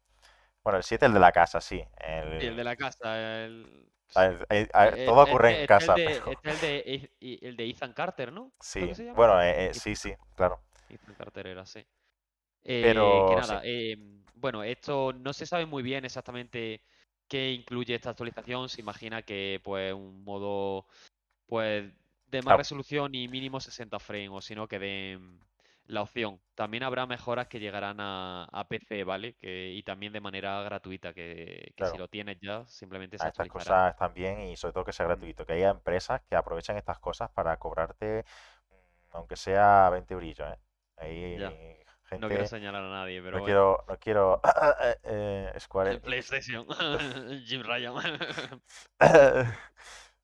Bueno, 0.63 0.77
el 0.79 0.83
7 0.85 1.07
el 1.07 1.13
de 1.13 1.19
la 1.21 1.31
casa, 1.33 1.61
sí. 1.61 1.85
Sí, 2.39 2.45
el 2.45 2.55
El, 2.55 2.55
de 2.55 2.63
la 2.63 2.75
casa, 2.75 3.43
el... 3.45 3.91
a 4.15 4.27
ver, 4.27 4.47
eh, 4.49 4.69
a 4.73 4.85
ver, 4.85 4.99
eh, 4.99 5.05
todo 5.05 5.23
Este, 5.23 5.23
ocurre 5.23 5.51
en 5.59 5.65
este 5.65 5.85
el 5.85 5.93
casa, 5.93 5.93
de, 5.93 6.23
pero 6.23 6.33
este 6.33 6.51
el 6.51 6.59
de, 6.59 7.11
y- 7.19 7.45
el 7.47 7.55
de 7.57 7.69
Ethan 7.69 7.93
Carter, 7.93 8.31
¿no? 8.33 8.53
Sí. 8.59 8.95
que. 8.95 9.13
Bueno, 9.15 9.41
eh, 9.41 9.69
eh, 9.69 9.73
sí, 9.73 9.95
sí, 9.95 10.13
claro. 10.35 10.61
Ethan 10.89 11.15
Carter 11.15 11.47
era, 11.47 11.65
sí. 11.65 11.85
Eh, 12.63 13.23
que 13.27 13.35
Pero 13.35 13.41
sí, 13.43 13.55
nada, 13.55 13.61
eh, 13.65 13.95
bueno, 14.35 14.63
esto 14.63 15.13
no 15.13 15.33
se 15.33 15.45
sabe 15.47 15.65
muy 15.67 15.83
bien 15.83 16.05
exactamente 16.05 16.83
qué 17.31 17.53
incluye 17.53 17.95
esta 17.95 18.09
actualización. 18.09 18.67
Se 18.67 18.81
imagina 18.81 19.21
que 19.21 19.61
pues 19.63 19.93
un 19.93 20.21
modo 20.25 20.85
pues 21.47 21.89
de 22.27 22.41
más 22.41 22.55
ah, 22.55 22.57
resolución 22.57 23.15
y 23.15 23.29
mínimo 23.29 23.61
60 23.61 23.99
frames, 23.99 24.29
o 24.33 24.41
si 24.41 24.53
no 24.53 24.67
que 24.67 24.79
den 24.79 25.39
la 25.85 26.01
opción. 26.01 26.41
También 26.55 26.83
habrá 26.83 27.05
mejoras 27.05 27.47
que 27.47 27.59
llegarán 27.59 28.01
a, 28.01 28.43
a 28.51 28.67
PC, 28.67 29.05
¿vale? 29.05 29.35
Que, 29.35 29.71
y 29.71 29.81
también 29.83 30.11
de 30.11 30.19
manera 30.19 30.61
gratuita, 30.63 31.13
que, 31.13 31.73
que 31.75 31.85
si 31.85 31.97
lo 31.97 32.09
tienes 32.09 32.37
ya, 32.41 32.65
simplemente 32.67 33.17
se 33.17 33.25
A 33.25 33.29
estas 33.29 33.47
cosas 33.47 33.91
están 33.93 34.13
bien 34.13 34.41
y 34.41 34.57
sobre 34.57 34.73
todo 34.73 34.85
que 34.85 34.93
sea 34.93 35.05
gratuito. 35.05 35.45
Que 35.45 35.53
haya 35.53 35.69
empresas 35.69 36.21
que 36.29 36.35
aprovechan 36.35 36.75
estas 36.75 36.99
cosas 36.99 37.29
para 37.31 37.57
cobrarte, 37.57 38.25
aunque 39.11 39.37
sea 39.37 39.89
20 39.89 40.13
eurillos, 40.13 40.47
¿eh? 40.99 41.37
Ya. 41.39 41.51
No 42.19 42.27
quiero 42.27 42.45
señalar 42.45 42.83
a 42.83 42.89
nadie, 42.89 43.21
pero 43.21 43.37
no 43.37 43.43
bueno. 43.43 43.45
quiero, 43.45 43.85
no 43.87 43.99
quiero 43.99 44.41
eh, 45.03 45.53
Square 45.59 45.91
El 45.91 46.01
PlayStation. 46.01 46.65
Jim 47.45 47.63
Ryan. 47.63 47.93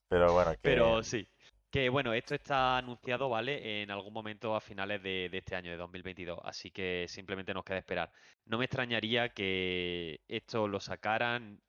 Pero 0.10 0.34
bueno, 0.34 0.52
que 0.52 0.60
Pero 0.62 1.04
sí. 1.04 1.28
Que 1.70 1.90
bueno, 1.90 2.14
esto 2.14 2.34
está 2.36 2.78
anunciado, 2.78 3.30
¿vale? 3.30 3.82
En 3.82 3.92
algún 3.92 4.14
momento 4.14 4.56
a 4.56 4.62
finales 4.62 5.04
de, 5.04 5.28
de 5.30 5.38
este 5.38 5.56
año, 5.56 5.72
de 5.72 5.78
2022. 5.78 6.40
Así 6.44 6.72
que 6.72 7.06
simplemente 7.10 7.54
nos 7.54 7.64
queda 7.66 7.78
esperar. 7.78 8.12
No 8.46 8.58
me 8.58 8.66
extrañaría 8.66 9.30
que 9.30 10.22
esto 10.28 10.68
lo 10.68 10.80
sacaran 10.80 11.62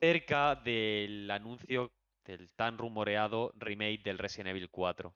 cerca 0.00 0.56
del 0.56 1.30
anuncio 1.30 1.92
del 2.24 2.52
tan 2.54 2.78
rumoreado 2.78 3.52
remake 3.56 4.02
del 4.02 4.18
Resident 4.18 4.50
Evil 4.50 4.70
4. 4.70 5.14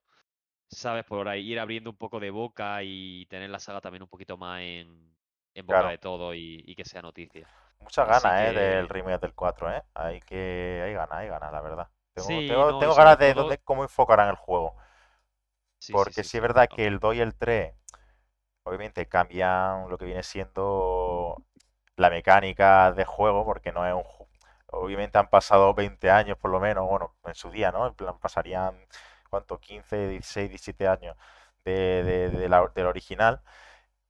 ¿Sabes? 0.68 1.04
Por 1.04 1.28
ahí 1.28 1.42
ir 1.52 1.58
abriendo 1.60 1.90
un 1.90 1.96
poco 1.96 2.20
de 2.20 2.30
boca 2.30 2.82
y 2.82 3.26
tener 3.26 3.50
la 3.50 3.58
saga 3.60 3.80
también 3.80 4.02
un 4.02 4.08
poquito 4.08 4.36
más 4.36 4.60
en, 4.62 5.14
en 5.54 5.66
boca 5.66 5.86
Claro. 5.86 5.90
de 5.90 5.98
todo 5.98 6.34
y, 6.34 6.62
y 6.66 6.74
que 6.74 6.84
sea 6.84 7.02
noticia. 7.02 7.48
muchas 7.80 8.06
ganas, 8.08 8.40
¿eh? 8.42 8.52
Del 8.52 8.88
remake 8.88 9.20
del 9.20 9.34
4, 9.34 9.70
¿eh? 9.72 9.82
Hay 9.94 10.20
que... 10.22 10.82
Hay 10.84 10.92
ganas, 10.94 11.18
hay 11.18 11.28
ganas, 11.28 11.52
la 11.52 11.60
verdad. 11.60 11.88
Tengo, 12.14 12.42
Sí, 12.42 12.44
tengo, 12.44 12.74
no, 12.74 12.76
tengo 12.76 12.94
ganas 12.94 13.18
de, 13.18 13.34
todo- 13.34 13.44
de 13.44 13.58
cómo 13.58 13.82
enfocarán 13.82 14.28
el 14.28 14.36
juego. 14.36 14.74
Sí, 15.78 15.96
Porque 15.96 16.20
sí, 16.22 16.30
es 16.38 16.40
verdad 16.40 16.68
claro. 16.68 16.74
que 16.74 16.86
el 16.86 16.98
2 17.00 17.14
y 17.16 17.20
el 17.20 17.34
3, 17.36 17.74
obviamente 18.64 19.08
cambian 19.08 19.88
lo 19.90 19.98
que 19.98 20.06
viene 20.06 20.22
siendo 20.22 21.42
la 21.96 22.10
mecánica 22.10 22.92
de 22.92 23.04
juego, 23.04 23.44
porque 23.44 23.72
no 23.72 23.86
es 23.86 23.94
un... 23.94 24.04
Obviamente 24.68 25.18
han 25.18 25.28
pasado 25.30 25.74
20 25.74 26.10
años 26.10 26.38
por 26.38 26.50
lo 26.50 26.60
menos, 26.60 26.88
bueno, 26.88 27.16
en 27.24 27.34
su 27.36 27.50
día, 27.50 27.72
¿no? 27.72 27.86
En 27.88 27.94
plan, 27.94 28.18
pasarían, 28.20 28.76
¿cuánto? 29.28 29.58
15, 29.60 30.08
16, 30.08 30.48
17 30.50 30.88
años 30.88 31.16
de, 31.64 32.02
de- 32.04 32.30
de 32.30 32.48
la- 32.48 32.70
del 32.74 32.86
original. 32.86 33.40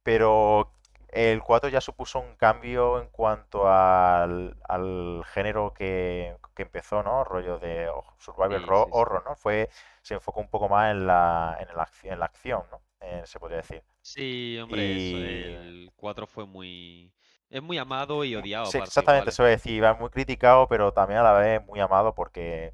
Pero 0.03 0.73
el 1.09 1.41
4 1.43 1.69
ya 1.69 1.81
supuso 1.81 2.19
un 2.19 2.35
cambio 2.35 3.01
en 3.01 3.07
cuanto 3.09 3.69
al, 3.69 4.57
al 4.67 5.23
género 5.27 5.73
que, 5.73 6.37
que 6.55 6.63
empezó, 6.63 7.03
¿no? 7.03 7.23
Rollo 7.23 7.59
de 7.59 7.89
oh, 7.89 8.05
survival 8.19 8.63
Sí, 8.63 8.73
sí, 8.73 8.91
horror, 8.91 9.23
¿no? 9.25 9.35
Fue, 9.35 9.69
se 10.01 10.15
enfocó 10.15 10.39
un 10.41 10.49
poco 10.49 10.69
más 10.69 10.91
en 10.91 11.07
la, 11.07 11.57
en 11.59 11.75
la, 11.75 11.83
acción, 11.83 12.13
en 12.13 12.19
la 12.19 12.25
acción, 12.25 12.63
¿no? 12.71 12.81
Eh, 13.01 13.23
se 13.25 13.39
podría 13.39 13.57
decir. 13.57 13.83
Sí, 14.01 14.57
hombre, 14.61 14.95
eso, 14.95 15.19
el 15.21 15.91
4 15.95 16.25
fue 16.27 16.45
muy... 16.45 17.13
Es 17.49 17.61
muy 17.61 17.77
amado 17.77 18.23
y 18.25 18.35
odiado 18.35 18.69
Sí, 18.69 18.77
exactamente, 18.77 19.29
igual, 19.29 19.29
eso 19.29 19.45
es 19.47 19.51
decir, 19.61 19.73
iba 19.73 19.93
muy 19.93 20.09
criticado, 20.09 20.67
pero 20.67 20.91
también 20.93 21.19
a 21.19 21.23
la 21.23 21.33
vez 21.33 21.65
muy 21.65 21.79
amado 21.79 22.13
porque 22.13 22.73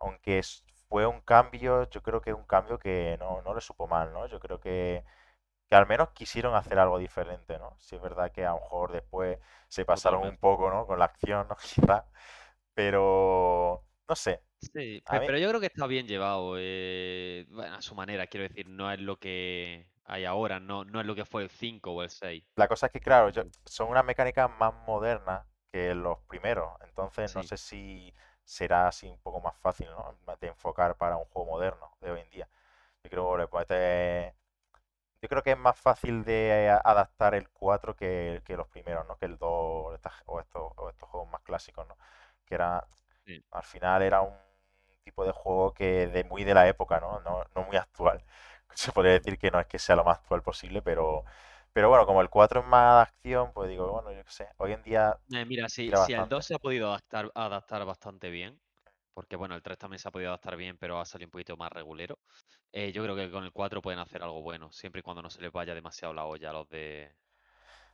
aunque 0.00 0.40
es- 0.40 0.64
fue 0.88 1.06
un 1.06 1.20
cambio, 1.22 1.88
yo 1.90 2.02
creo 2.02 2.20
que 2.20 2.30
es 2.30 2.36
un 2.36 2.44
cambio 2.46 2.78
que 2.78 3.16
no, 3.18 3.42
no 3.42 3.54
le 3.54 3.60
supo 3.60 3.86
mal, 3.88 4.12
¿no? 4.12 4.26
Yo 4.26 4.40
creo 4.40 4.60
que, 4.60 5.04
que 5.68 5.76
al 5.76 5.86
menos 5.88 6.10
quisieron 6.10 6.54
hacer 6.56 6.78
algo 6.78 6.98
diferente, 6.98 7.58
¿no? 7.58 7.76
Sí 7.80 7.96
es 7.96 8.02
verdad 8.02 8.32
que 8.32 8.46
a 8.46 8.50
lo 8.52 8.60
mejor 8.60 8.92
después 8.92 9.38
se 9.68 9.84
pasaron 9.86 10.22
un 10.24 10.38
poco, 10.38 10.70
¿no? 10.70 10.86
Con 10.86 10.98
la 11.00 11.06
acción, 11.06 11.48
¿no? 11.48 11.56
Quizá, 11.62 12.06
pero 12.74 13.84
no 14.08 14.16
sé, 14.16 14.42
Sí, 14.72 15.02
a 15.06 15.18
pe- 15.18 15.20
mí- 15.20 15.26
pero 15.26 15.38
yo 15.38 15.48
creo 15.48 15.60
que 15.60 15.66
está 15.66 15.86
bien 15.86 16.06
llevado, 16.06 16.54
eh, 16.58 17.46
bueno, 17.50 17.76
a 17.76 17.82
su 17.82 17.94
manera, 17.94 18.26
quiero 18.26 18.48
decir, 18.48 18.68
no 18.68 18.90
es 18.90 19.00
lo 19.00 19.18
que 19.18 19.86
hay 20.04 20.24
ahora, 20.24 20.60
no, 20.60 20.84
no 20.84 21.00
es 21.00 21.06
lo 21.06 21.14
que 21.14 21.24
fue 21.24 21.42
el 21.44 21.50
5 21.50 21.92
o 21.92 22.02
el 22.02 22.10
6. 22.10 22.44
la 22.56 22.68
cosa 22.68 22.86
es 22.86 22.92
que, 22.92 23.00
claro, 23.00 23.30
yo- 23.30 23.44
son 23.66 23.88
unas 23.88 24.04
mecánicas 24.04 24.50
más 24.58 24.72
modernas 24.86 25.46
que 25.72 25.94
los 25.94 26.18
primeros, 26.28 26.70
entonces 26.82 27.30
no 27.30 27.42
Sí. 27.42 27.42
sé 27.42 27.56
si 27.56 28.14
será 28.46 28.88
así 28.88 29.08
un 29.08 29.20
poco 29.20 29.42
más 29.42 29.56
fácil, 29.58 29.88
¿no? 29.90 30.16
De 30.40 30.48
enfocar 30.48 30.96
para 30.98 31.18
un 31.18 31.26
juego 31.26 31.52
moderno 31.52 31.92
de 32.02 32.12
hoy 32.12 32.22
en 32.22 32.30
día. 32.30 32.48
Yo 33.04 33.10
creo 33.10 33.36
Yo 35.22 35.28
creo 35.28 35.42
que 35.42 35.52
es 35.52 35.58
más 35.58 35.78
fácil 35.78 36.24
de 36.24 36.70
adaptar 36.84 37.34
el 37.34 37.48
4 37.50 37.96
que, 37.96 38.42
que 38.44 38.56
los 38.56 38.68
primeros, 38.68 39.06
¿no? 39.08 39.16
Que 39.18 39.26
el 39.26 39.38
2 39.38 39.94
estas- 39.94 40.22
o 40.26 40.40
estos, 40.40 40.72
o 40.76 40.90
estos 40.90 41.08
juegos 41.08 41.30
más 41.30 41.40
clásicos, 41.42 41.86
¿no? 41.88 41.96
Que 42.44 42.54
era, 42.54 42.86
Sí. 43.24 43.42
al 43.50 43.62
final 43.64 44.02
era 44.02 44.20
un 44.22 44.34
tipo 45.04 45.24
de 45.24 45.32
juego 45.32 45.72
que 45.74 46.06
de 46.08 46.24
muy 46.24 46.44
de 46.44 46.54
la 46.54 46.68
época, 46.68 47.00
¿no? 47.00 47.20
No, 47.20 47.44
no 47.54 47.62
muy 47.64 47.76
actual. 47.76 48.22
Se 48.74 48.92
podría 48.92 49.12
decir 49.14 49.38
que 49.38 49.50
no 49.50 49.58
es 49.60 49.66
que 49.66 49.78
sea 49.78 49.96
lo 49.96 50.04
más 50.04 50.18
actual 50.18 50.42
posible, 50.42 50.82
pero, 50.82 51.24
pero 51.76 51.90
bueno, 51.90 52.06
como 52.06 52.22
el 52.22 52.30
4 52.30 52.60
es 52.60 52.66
más 52.66 52.96
de 52.96 53.02
acción, 53.02 53.52
pues 53.52 53.68
digo, 53.68 53.92
bueno, 53.92 54.10
yo 54.10 54.24
qué 54.24 54.30
sé. 54.30 54.48
Hoy 54.56 54.72
en 54.72 54.82
día, 54.82 55.14
Eh, 55.32 55.44
mira, 55.44 55.68
si, 55.68 55.94
si 55.96 56.12
el 56.12 56.18
bastante. 56.18 56.28
2 56.28 56.46
se 56.46 56.54
ha 56.54 56.58
podido 56.58 56.88
adaptar, 56.88 57.30
adaptar 57.34 57.84
bastante 57.84 58.30
bien, 58.30 58.60
porque 59.14 59.36
bueno, 59.36 59.54
el 59.56 59.62
3 59.62 59.78
también 59.78 59.98
se 60.00 60.08
ha 60.08 60.12
podido 60.12 60.30
adaptar 60.30 60.56
bien, 60.56 60.78
pero 60.78 61.00
ha 61.00 61.04
salido 61.04 61.28
un 61.28 61.32
poquito 61.32 61.56
más 61.56 61.72
regulero, 61.72 62.18
eh, 62.72 62.92
yo 62.92 63.02
creo 63.04 63.16
que 63.16 63.30
con 63.30 63.44
el 63.44 63.52
4 63.52 63.82
pueden 63.82 64.00
hacer 64.00 64.22
algo 64.22 64.42
bueno, 64.42 64.72
siempre 64.72 65.00
y 65.00 65.02
cuando 65.02 65.22
no 65.22 65.30
se 65.30 65.40
les 65.42 65.52
vaya 65.52 65.74
demasiado 65.74 66.14
la 66.14 66.26
olla 66.26 66.50
a 66.50 66.52
los 66.54 66.68
de... 66.68 67.14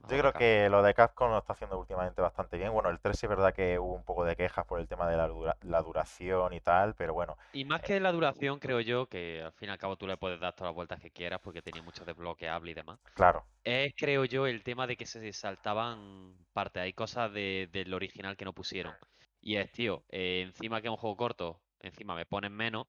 Yo 0.08 0.18
creo 0.18 0.32
Capcom. 0.32 0.34
que 0.34 0.68
lo 0.68 0.82
de 0.82 0.94
Capcom 0.94 1.30
lo 1.30 1.38
está 1.38 1.52
haciendo 1.54 1.78
últimamente 1.78 2.20
bastante 2.20 2.56
bien. 2.58 2.72
Bueno, 2.72 2.90
el 2.90 3.00
3 3.00 3.18
sí 3.18 3.26
es 3.26 3.30
verdad 3.30 3.54
que 3.54 3.78
hubo 3.78 3.94
un 3.94 4.02
poco 4.04 4.24
de 4.24 4.36
quejas 4.36 4.66
por 4.66 4.80
el 4.80 4.88
tema 4.88 5.08
de 5.08 5.16
la, 5.16 5.28
dura- 5.28 5.56
la 5.62 5.80
duración 5.82 6.52
y 6.52 6.60
tal, 6.60 6.94
pero 6.94 7.14
bueno, 7.14 7.36
Y 7.52 7.64
más 7.64 7.82
que 7.82 8.00
la 8.00 8.12
duración, 8.12 8.58
creo 8.58 8.80
yo, 8.80 9.08
que 9.08 9.42
al 9.42 9.52
fin 9.52 9.68
y 9.68 9.72
al 9.72 9.78
cabo 9.78 9.96
tú 9.96 10.06
le 10.06 10.16
puedes 10.16 10.40
dar 10.40 10.54
todas 10.54 10.70
las 10.70 10.74
vueltas 10.74 11.00
que 11.00 11.10
quieras 11.10 11.40
porque 11.42 11.60
tenía 11.62 11.82
mucho 11.82 12.04
desbloqueable 12.04 12.70
y 12.70 12.74
demás. 12.74 12.98
claro, 13.14 13.46
Es, 13.64 13.94
creo 13.96 14.24
yo, 14.26 14.46
el 14.46 14.64
tema 14.64 14.86
de 14.86 14.96
que 14.96 15.06
se 15.06 15.32
saltaban 15.32 16.36
partes. 16.54 16.82
Hay 16.82 16.94
cosas 16.94 17.32
de- 17.32 17.68
del 17.72 17.94
original 17.94 18.36
que 18.36 18.44
no 18.46 18.54
pusieron. 18.54 18.98
Y 19.40 19.56
es, 19.56 19.70
tío, 19.72 20.04
eh, 20.10 20.42
encima 20.46 20.80
que 20.82 20.88
es 20.88 20.92
un 20.92 20.96
juego 20.98 21.16
corto, 21.16 21.62
encima 21.80 22.14
me 22.16 22.26
ponen 22.26 22.52
menos. 22.54 22.88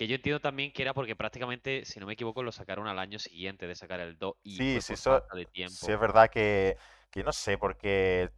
Que 0.00 0.08
yo 0.08 0.14
entiendo 0.14 0.40
también 0.40 0.72
que 0.72 0.80
era 0.80 0.94
porque 0.94 1.14
prácticamente, 1.14 1.84
si 1.84 2.00
no 2.00 2.06
me 2.06 2.14
equivoco, 2.14 2.42
lo 2.42 2.52
sacaron 2.52 2.88
al 2.88 2.98
año 2.98 3.18
siguiente 3.18 3.66
de 3.66 3.74
sacar 3.74 4.00
el 4.00 4.16
2 4.16 4.32
y 4.42 4.56
Sí, 4.56 4.80
sí, 4.80 4.94
eso- 4.94 5.22
de 5.34 5.44
tiempo. 5.44 5.76
sí 5.76 5.92
es 5.92 6.00
verdad 6.00 6.30
que, 6.30 6.78
que 7.10 7.22
no 7.22 7.32
sé 7.34 7.58
por 7.58 7.76
qué 7.76 8.30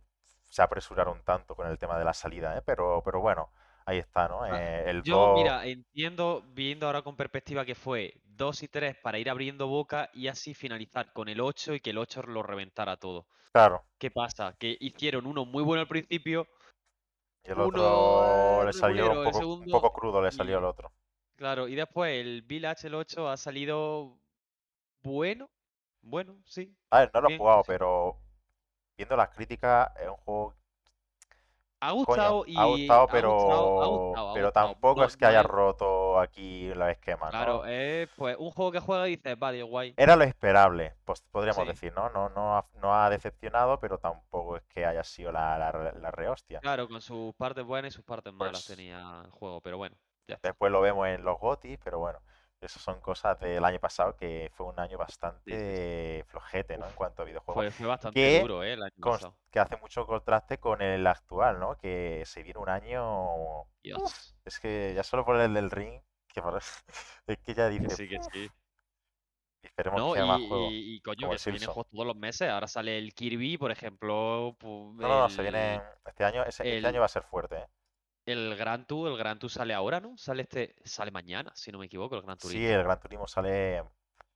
se 0.51 0.61
apresuraron 0.61 1.23
tanto 1.23 1.55
con 1.55 1.69
el 1.69 1.79
tema 1.79 1.97
de 2.01 2.05
la 2.05 2.15
salida, 2.15 2.59
¿eh? 2.59 2.63
Pero, 2.67 3.01
pero 3.05 3.21
bueno, 3.21 3.53
ahí 3.87 3.99
está, 3.99 4.27
¿no? 4.27 4.43
Ah, 4.43 4.59
Eh, 4.61 4.91
el 4.91 5.05
Yo, 5.05 5.15
2, 5.19 5.35
mira, 5.37 5.65
entiendo, 5.65 6.43
viendo 6.53 6.87
ahora 6.87 7.03
con 7.03 7.15
perspectiva 7.15 7.65
que 7.65 7.77
fue 7.77 8.21
2 8.25 8.65
y 8.65 8.67
3 8.67 8.97
para 9.01 9.21
ir 9.21 9.31
abriendo 9.31 9.69
boca 9.69 10.11
y 10.15 10.27
así 10.27 10.55
finalizar 10.55 11.13
con 11.13 11.29
el 11.29 11.41
8 11.41 11.75
y 11.75 11.81
que 11.81 11.91
el 11.91 11.99
8 11.99 12.25
lo 12.25 12.43
reventara 12.43 12.97
todo. 12.97 13.29
claro, 13.53 13.85
¿Qué 13.99 14.11
pasa? 14.11 14.57
Que 14.59 14.77
hicieron 14.81 15.27
uno 15.27 15.45
muy 15.45 15.63
bueno 15.63 15.83
al 15.83 15.89
principio, 15.89 16.49
y 17.45 17.51
el 17.51 17.59
uno, 17.59 17.69
otro 17.69 18.65
le 18.65 18.73
salió 18.73 19.13
un 19.49 19.69
poco 19.69 19.93
crudo, 19.93 20.23
le 20.23 20.31
salió 20.33 20.55
y- 20.55 20.59
el 20.59 20.65
otro. 20.65 20.93
Claro, 21.43 21.69
y 21.69 21.75
después 21.75 22.13
el 22.21 22.43
Village, 22.43 22.87
el 22.87 22.95
8, 22.95 23.29
ha 23.29 23.37
salido 23.37 24.17
bueno, 25.03 25.51
bueno, 26.03 26.39
sí, 26.47 26.77
A 26.91 27.01
ver, 27.01 27.11
no 27.13 27.21
lo 27.23 27.27
he 27.29 27.31
jugado, 27.33 27.65
sí. 27.65 27.65
pero 27.65 28.21
viendo 28.97 29.17
las 29.17 29.31
críticas, 29.31 29.91
es 30.01 30.09
un 30.09 30.17
juego, 30.19 30.57
Ha 31.81 31.93
coño, 32.05 32.33
gustado 32.33 32.45
y 32.47 32.57
ha 32.57 32.65
gustado, 32.65 33.09
ha 33.09 33.09
pero, 33.09 33.31
gustado, 33.31 33.77
ha 33.81 33.87
gustado, 33.87 34.31
ha 34.31 34.33
pero 34.33 34.41
gustado. 34.41 34.79
tampoco 34.79 35.05
No, 35.05 35.05
es 35.05 35.17
que 35.17 35.27
no 35.27 35.29
haya 35.29 35.43
es, 35.43 35.45
roto 35.45 36.19
aquí 36.21 36.73
los 36.75 36.89
esquemas, 36.91 37.35
claro, 37.35 37.65
¿no? 37.65 37.67
es 37.67 38.09
pues 38.17 38.37
un 38.39 38.51
juego 38.53 38.71
que 38.73 38.81
juega 38.81 39.09
y 39.09 39.17
dices, 39.17 39.39
vale, 39.39 39.63
guay, 39.63 39.97
Era 39.97 40.17
lo 40.17 40.25
esperable, 40.25 40.97
pues 41.07 41.23
podríamos 41.23 41.67
sí. 41.67 41.67
decir, 41.67 41.95
¿no? 41.95 42.11
No, 42.11 42.29
no, 42.29 42.59
ha, 42.59 42.65
no 42.75 42.95
ha 42.95 43.09
decepcionado, 43.09 43.81
pero 43.81 43.97
tampoco 43.99 44.59
es 44.59 44.63
que 44.65 44.85
haya 44.85 45.03
sido 45.03 45.33
la, 45.33 45.57
la, 45.59 45.93
la 45.95 46.11
rehostia. 46.11 46.63
Claro, 46.63 46.89
con 46.89 47.01
sus 47.03 47.35
partes 47.35 47.63
buenas 47.65 47.93
y 47.93 47.97
sus 47.97 48.05
partes 48.07 48.33
malas 48.33 48.65
Pues 48.65 48.65
tenía 48.65 49.23
el 49.25 49.31
juego, 49.31 49.61
pero 49.61 49.77
bueno, 49.77 49.97
ya 50.33 50.41
después 50.43 50.73
lo 50.73 50.81
vemos 50.81 51.09
en 51.09 51.25
los 51.25 51.39
GOTY, 51.39 51.77
pero 51.79 51.99
bueno, 51.99 52.21
eso 52.61 52.79
son 52.79 53.01
cosas 53.01 53.39
del 53.41 53.65
año 53.65 53.79
pasado 53.81 54.17
que 54.17 54.51
fue 54.55 54.67
un 54.67 54.79
año 54.79 54.99
Sí, 55.47 55.53
sí, 55.53 55.73
sí. 55.75 55.83
bastante 55.83 56.25
flojete, 56.29 56.79
¿no? 56.79 56.87
En 56.87 56.93
cuanto 56.95 57.23
a 57.23 57.25
videojuegos. 57.25 57.65
fue, 57.65 57.71
fue 57.71 57.87
bastante 57.87 58.21
Que, 58.21 58.41
duro, 58.41 58.63
¿eh? 58.63 58.73
El 58.75 58.83
año 58.83 58.93
cons- 59.01 59.17
pasado. 59.17 59.37
que 59.51 59.61
hace 59.61 59.77
mucho 59.77 60.07
contraste 60.07 60.59
con 60.59 60.81
el 60.83 61.07
actual, 61.07 61.59
¿no? 61.61 61.77
Que 61.77 62.23
se 62.27 62.43
viene 62.43 62.59
un 62.61 62.69
año... 62.69 63.63
Uf, 63.63 63.73
Dios. 63.83 64.35
es 64.45 64.59
que 64.61 64.93
ya 64.95 65.03
solo 65.03 65.25
por 65.25 65.37
el 65.41 65.53
del 65.55 65.71
ring, 65.71 66.01
que 66.29 66.41
es 67.27 67.39
que 67.39 67.55
ya 67.55 67.69
Que 67.69 67.79
dice, 67.81 67.97
sí, 67.97 68.09
que 68.09 68.19
"Uf, 68.19 68.27
sí. 68.33 68.49
esperemos 69.63 70.01
No, 70.01 70.09
que 70.09 70.13
y, 70.13 70.17
sea 70.17 70.27
más 70.27 70.41
y, 70.41 70.95
y, 70.97 71.01
coño, 71.01 71.31
que 71.31 71.39
se 71.39 71.51
vienen 71.51 71.69
juegos 71.69 71.89
todos 71.91 72.07
los 72.07 72.17
meses. 72.17 72.49
Ahora 72.49 72.67
sale 72.67 72.99
el 72.99 73.13
Kirby, 73.15 73.59
por 73.59 73.71
ejemplo, 73.71 74.57
pu- 74.59 74.95
No, 74.97 75.09
no, 75.09 75.21
no, 75.23 75.29
se 75.29 75.43
viene 75.43 75.81
este 76.07 76.25
año, 76.25 76.45
ese- 76.45 76.63
este 76.77 76.87
año 76.89 77.01
va 77.01 77.07
a 77.07 77.09
ser 77.09 77.23
fuerte, 77.25 77.57
¿eh? 77.59 77.67
El 78.27 78.57
Gran 78.57 78.87
Tour, 78.87 79.11
el 79.11 79.17
Gran 79.19 79.39
Tour 79.39 79.51
sale 79.51 79.75
ahora, 79.75 80.01
¿no? 80.01 80.17
Sale 80.17 80.43
este, 80.43 80.75
sale 80.85 81.11
mañana, 81.11 81.53
si 81.55 81.73
no 81.73 81.79
me 81.79 81.87
equivoco, 81.87 82.17
el 82.17 82.23
Gran 82.23 82.39
Sí, 82.39 82.49
Turismo. 82.49 82.69
el 82.69 82.83
Gran 82.85 83.01
Turismo 83.01 83.27
sale 83.27 83.83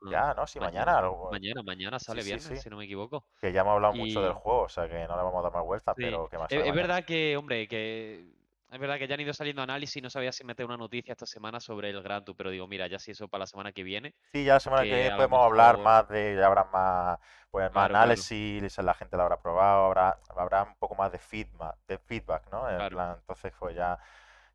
Ah, 0.03 0.11
ya, 0.11 0.35
¿no? 0.35 0.47
Sí, 0.47 0.61
mañana, 0.61 0.93
mañana, 0.93 0.99
algo- 0.99 1.31
mañana, 1.31 1.63
mañana 1.63 1.99
sí, 1.99 2.05
sale 2.07 2.21
sí, 2.23 2.27
viernes, 2.29 2.59
sí. 2.59 2.63
si 2.65 2.71
no 2.71 2.77
me 2.77 2.85
equivoco. 2.85 3.25
Que 3.41 3.53
ya 3.53 3.63
hemos 3.63 3.73
hablado 3.73 3.95
mucho 3.95 4.21
del 4.23 4.35
juego, 4.35 4.63
o 4.63 4.69
sea 4.69 4.89
que 4.89 4.95
no 5.07 5.17
le 5.17 5.23
vamos 5.23 5.41
a 5.41 5.43
dar 5.43 5.53
más 5.53 5.65
vueltas, 5.65 5.95
sí, 5.97 6.03
pero 6.05 6.29
que 6.29 6.39
más 6.39 6.53
es, 6.53 6.59
es 6.67 6.75
verdad 6.75 7.05
que, 7.05 7.37
hombre, 7.37 7.67
que 7.67 8.36
es 8.71 8.79
verdad 8.81 8.99
que 8.99 9.07
ya 9.09 9.15
han 9.15 9.21
ido 9.21 9.33
saliendo 9.33 9.63
análisis 9.63 9.97
y 9.97 10.01
no 10.03 10.11
sabía 10.11 10.33
si 10.33 10.45
meter 10.45 10.67
una 10.67 10.77
noticia 10.77 11.13
esta 11.13 11.27
semana 11.27 11.61
sobre 11.61 11.91
el 11.91 12.03
Gran 12.03 12.25
Tour, 12.25 12.37
pero 12.37 12.51
digo, 12.51 12.67
mira, 12.67 12.87
ya 12.89 12.99
si 12.99 13.13
eso 13.13 13.29
para 13.29 13.43
la 13.43 13.47
semana 13.47 13.73
que 13.73 13.83
viene, 13.83 14.15
Sí, 14.33 14.45
ya 14.45 14.55
la 14.55 14.61
semana 14.61 14.83
que 14.83 14.95
viene 14.95 15.17
podemos 15.17 15.45
hablar 15.45 15.79
más 15.79 16.09
de, 16.09 16.37
ya 16.37 16.47
habrá 16.47 16.65
más, 16.65 17.19
pues, 17.51 17.65
más 17.73 17.89
claro, 17.89 17.89
claro, 17.89 18.05
análisis, 18.05 18.79
la 18.79 18.95
gente 18.95 19.17
lo 19.17 19.23
habrá 19.23 19.41
probado, 19.41 19.87
habrá, 19.87 20.19
habrá 20.37 20.63
un 20.65 20.75
poco 20.77 20.95
más 20.95 21.13
de 21.13 21.19
feedback, 21.19 21.77
de 21.87 21.99
feedback, 21.99 22.51
¿no? 22.53 22.69
En 22.69 22.77
claro. 22.77 22.97
plan, 22.97 23.17
entonces 23.21 23.53
pues 23.59 23.75
ya, 23.77 23.99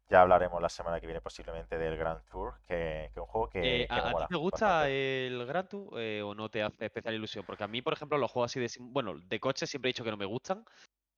ya 0.09 0.21
hablaremos 0.21 0.61
la 0.61 0.69
semana 0.69 0.99
que 0.99 1.07
viene 1.07 1.21
posiblemente 1.21 1.77
del 1.77 1.97
Grand 1.97 2.21
Tour, 2.29 2.59
que, 2.67 3.09
que 3.13 3.13
es 3.13 3.17
un 3.17 3.25
juego 3.25 3.49
que, 3.49 3.83
Eh, 3.83 3.87
que 3.87 3.93
¿a, 3.93 4.13
ti 4.13 4.25
te 4.29 4.35
gusta 4.35 4.65
bastante. 4.67 5.27
el 5.27 5.45
Gran 5.45 5.67
Tour 5.69 5.99
eh, 5.99 6.21
o 6.21 6.35
no 6.35 6.49
te 6.49 6.61
hace 6.63 6.85
especial 6.85 7.15
ilusión? 7.15 7.45
Porque 7.45 7.63
a 7.63 7.67
mí, 7.67 7.81
por 7.81 7.93
ejemplo, 7.93 8.17
los 8.17 8.29
juegos 8.31 8.51
así 8.51 8.59
de... 8.59 8.69
Bueno, 8.91 9.17
de 9.19 9.39
coche 9.39 9.65
siempre 9.67 9.89
he 9.89 9.93
dicho 9.93 10.03
que 10.03 10.11
no 10.11 10.17
me 10.17 10.25
gustan 10.25 10.65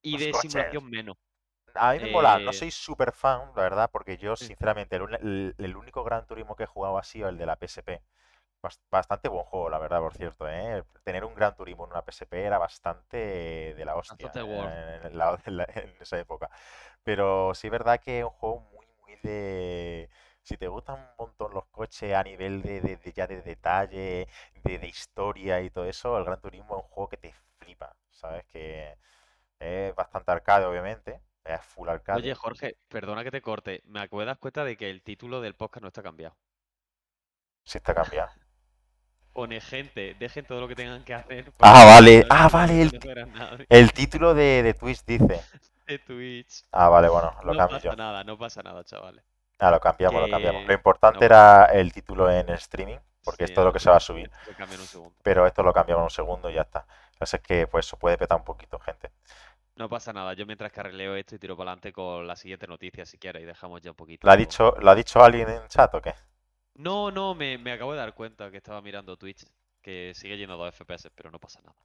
y 0.03 0.13
Los 0.13 0.21
de 0.21 0.31
coches. 0.31 0.51
simulación 0.51 0.89
menos. 0.89 1.17
A 1.75 1.93
mí 1.93 1.99
me 1.99 2.07
mola, 2.07 2.39
no 2.45 2.51
Eh, 2.51 2.53
soy 2.53 2.71
súper 2.71 3.11
fan, 3.11 3.51
la 3.55 3.63
verdad, 3.63 3.89
porque 3.91 4.17
yo, 4.17 4.35
sinceramente, 4.35 4.95
el, 4.95 5.01
uni- 5.03 5.17
el- 5.21 5.55
el 5.57 5.75
único 5.75 6.03
Gran 6.03 6.25
Turismo 6.27 6.55
que 6.55 6.63
he 6.63 6.67
jugado 6.67 6.97
ha 6.97 7.03
sido 7.03 7.29
el 7.29 7.37
de 7.37 7.45
la 7.47 7.55
PSP. 7.55 8.01
Bas- 8.61 8.79
Bastante 8.91 9.27
buen 9.29 9.43
juego, 9.45 9.69
la 9.69 9.79
verdad, 9.79 9.99
por 9.99 10.13
cierto, 10.15 10.47
¿eh? 10.49 10.83
Tener 11.03 11.25
un 11.25 11.33
Gran 11.35 11.55
Turismo 11.55 11.85
en 11.85 11.91
una 11.91 12.01
PSP 12.03 12.43
era 12.45 12.57
bastante 12.59 13.17
de 13.75 13.85
la 13.85 13.95
hostia 13.95 14.31
eh, 14.47 15.01
en, 15.05 15.17
la- 15.17 15.39
en 15.45 15.57
la- 15.57 15.63
en 15.75 15.95
esa 15.99 16.19
época. 16.19 16.49
Pero 17.03 17.53
sí 17.55 17.67
es 17.67 17.71
verdad 17.71 17.99
que 17.99 18.19
es 18.19 18.23
un 18.25 18.31
juego 18.31 18.59
muy, 18.73 18.87
muy 19.01 19.15
de... 19.23 20.09
Si 20.43 20.57
te 20.57 20.67
gustan 20.67 20.95
un 20.97 21.27
montón 21.27 21.53
los 21.53 21.65
coches 21.67 22.13
a 22.15 22.23
nivel 22.23 22.61
de, 22.63 22.81
de- 22.81 22.97
de 22.97 23.13
ya 23.13 23.27
de 23.27 23.41
detalle, 23.41 24.27
de, 24.63 24.79
de 24.79 24.87
historia 24.87 25.61
y 25.61 25.69
todo 25.71 25.85
eso, 25.85 26.17
el 26.17 26.25
Gran 26.25 26.41
Turismo 26.41 26.77
es 26.77 26.83
un 26.85 26.89
juego 26.89 27.09
que 27.09 27.17
te 27.17 27.33
flipa, 27.59 27.95
¿sabes? 28.11 28.45
Que 28.47 28.97
es 29.59 29.95
bastante 29.95 30.31
arcade, 30.31 30.65
obviamente, 30.65 31.21
es 31.45 31.61
full 31.61 31.89
Oye. 32.15 32.35
Jorge, 32.35 32.77
perdona 32.87 33.23
que 33.23 33.31
te 33.31 33.41
corte. 33.41 33.81
Me 33.85 33.99
acabo 34.01 34.21
de 34.21 34.27
dar 34.27 34.37
cuenta 34.39 34.63
de 34.63 34.77
que 34.77 34.89
el 34.89 35.01
título 35.01 35.41
del 35.41 35.55
podcast 35.55 35.81
no 35.81 35.87
está 35.89 36.01
cambiado. 36.03 36.35
Sí 37.63 37.77
está 37.77 37.93
cambiado. 37.93 38.29
Pone 39.33 39.59
gente, 39.61 40.15
dejen 40.19 40.45
todo 40.45 40.61
lo 40.61 40.67
que 40.67 40.75
tengan 40.75 41.03
que 41.03 41.13
hacer 41.15 41.51
Ah, 41.59 41.85
vale, 41.85 42.23
ah, 42.29 42.47
vale, 42.49 42.83
el, 42.83 42.91
no 42.91 43.91
título 43.91 44.35
de, 44.35 44.61
de 44.61 44.73
Twitch 44.75 45.03
dice. 45.05 45.41
de 45.87 45.99
Twitch. 45.99 46.63
Ah, 46.71 46.87
vale, 46.89 47.09
bueno, 47.09 47.35
lo 47.43 47.51
No 47.53 47.57
cambio 47.57 47.79
yo. 47.79 47.89
pasa 47.89 47.95
nada, 47.95 48.23
no 48.23 48.37
pasa 48.37 48.61
nada, 48.61 48.83
chavales. 48.83 49.23
Ah, 49.57 49.71
lo 49.71 49.79
cambiamos, 49.79 50.21
lo 50.21 50.29
cambiamos. 50.29 50.65
Lo 50.67 50.73
importante 50.73 51.19
no 51.21 51.25
era 51.25 51.65
el 51.65 51.91
título 51.91 52.29
en 52.29 52.47
streaming, 52.49 52.97
porque 53.23 53.47
Sí, 53.47 53.51
esto 53.51 53.61
es 53.61 53.65
lo 53.65 53.69
no, 53.69 53.73
que 53.73 53.79
se 53.79 53.89
va 53.89 53.97
a 53.97 53.99
subir. 54.01 54.29
en 54.45 54.79
un 54.79 54.87
segundo. 54.87 55.15
Pero 55.23 55.47
esto 55.47 55.63
lo 55.63 55.73
cambiamos 55.73 56.01
en 56.01 56.05
un 56.05 56.09
segundo 56.11 56.49
y 56.49 56.53
ya 56.53 56.61
está. 56.61 56.85
Así 57.19 57.39
que, 57.39 57.65
pues, 57.67 57.87
eso 57.87 57.97
puede 57.97 58.17
petar 58.17 58.37
un 58.37 58.43
poquito, 58.43 58.77
gente. 58.79 59.11
No 59.75 59.87
pasa 59.87 60.11
nada, 60.13 60.33
yo 60.33 60.47
mientras 60.47 60.71
carrileo 60.71 61.15
esto 61.15 61.35
y 61.35 61.39
tiro 61.39 61.55
para 61.55 61.69
adelante 61.73 61.93
con 61.93 62.25
la 62.25 62.35
siguiente 62.35 62.65
noticia, 62.65 63.05
si 63.05 63.19
quieres, 63.19 63.43
y 63.43 63.45
dejamos 63.45 63.81
ya 63.81 63.91
un 63.91 63.95
¿Lo 64.23 64.31
ha 64.31 64.35
poquito. 64.35 64.35
dicho, 64.35 64.75
lo 64.79 64.89
ha 64.89 64.95
dicho 64.95 65.23
alguien 65.23 65.49
en 65.49 65.67
chat 65.67 65.93
o 65.93 66.01
qué? 66.01 66.15
No, 66.75 67.09
no, 67.11 67.33
me, 67.33 67.57
me 67.57 67.71
acabo 67.71 67.93
de 67.93 67.97
dar 67.99 68.13
cuenta 68.13 68.51
que 68.51 68.57
estaba 68.57 68.81
mirando 68.81 69.17
Twitch, 69.17 69.43
que 69.81 70.13
sigue 70.15 70.37
yendo 70.37 70.53
a 70.53 70.57
2 70.57 70.69
FPS, 70.69 71.09
pero 71.15 71.31
no 71.31 71.39
pasa 71.39 71.61
nada. 71.61 71.75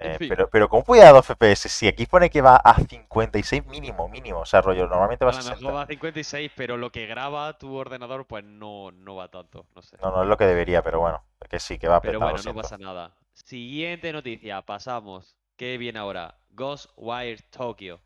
En 0.00 0.12
Eh, 0.12 0.18
fin, 0.18 0.28
pero, 0.28 0.48
pero, 0.48 0.68
¿cómo 0.68 0.82
puede 0.84 1.02
ir 1.02 1.08
a 1.08 1.12
2 1.12 1.26
FPS? 1.26 1.68
Si 1.68 1.86
aquí 1.86 2.06
pone 2.06 2.30
que 2.30 2.40
va 2.40 2.56
a 2.56 2.74
56 2.80 3.66
mínimo, 3.66 4.08
mínimo. 4.08 4.40
O 4.40 4.46
sea, 4.46 4.62
rollo, 4.62 4.86
normalmente 4.88 5.24
va 5.24 5.30
a 5.30 5.32
a 5.32 5.36
lo 5.36 5.44
mejor 5.44 5.74
60. 5.74 5.74
va 5.74 5.82
a 5.82 5.86
56, 5.86 6.50
pero 6.56 6.76
lo 6.76 6.90
que 6.90 7.06
graba 7.06 7.56
tu 7.56 7.72
ordenador, 7.76 8.26
pues 8.26 8.42
no, 8.44 8.90
no 8.90 9.14
va 9.14 9.30
tanto, 9.30 9.66
no 9.76 9.82
sé. 9.82 9.96
No, 10.02 10.10
no 10.10 10.22
es 10.22 10.28
lo 10.28 10.36
que 10.36 10.44
debería, 10.46 10.82
pero 10.82 10.98
bueno, 11.00 11.22
que 11.48 11.60
sí, 11.60 11.78
que 11.78 11.86
va 11.88 11.96
a 11.96 12.00
Pero 12.00 12.20
bueno, 12.20 12.42
no 12.42 12.54
pasa 12.54 12.76
nada. 12.78 13.16
Siguiente 13.32 14.12
noticia, 14.12 14.62
pasamos. 14.62 15.36
¿Qué 15.58 15.76
viene 15.76 15.98
ahora? 15.98 16.38
Ghostwire 16.50 17.42
Tokyo. 17.50 18.00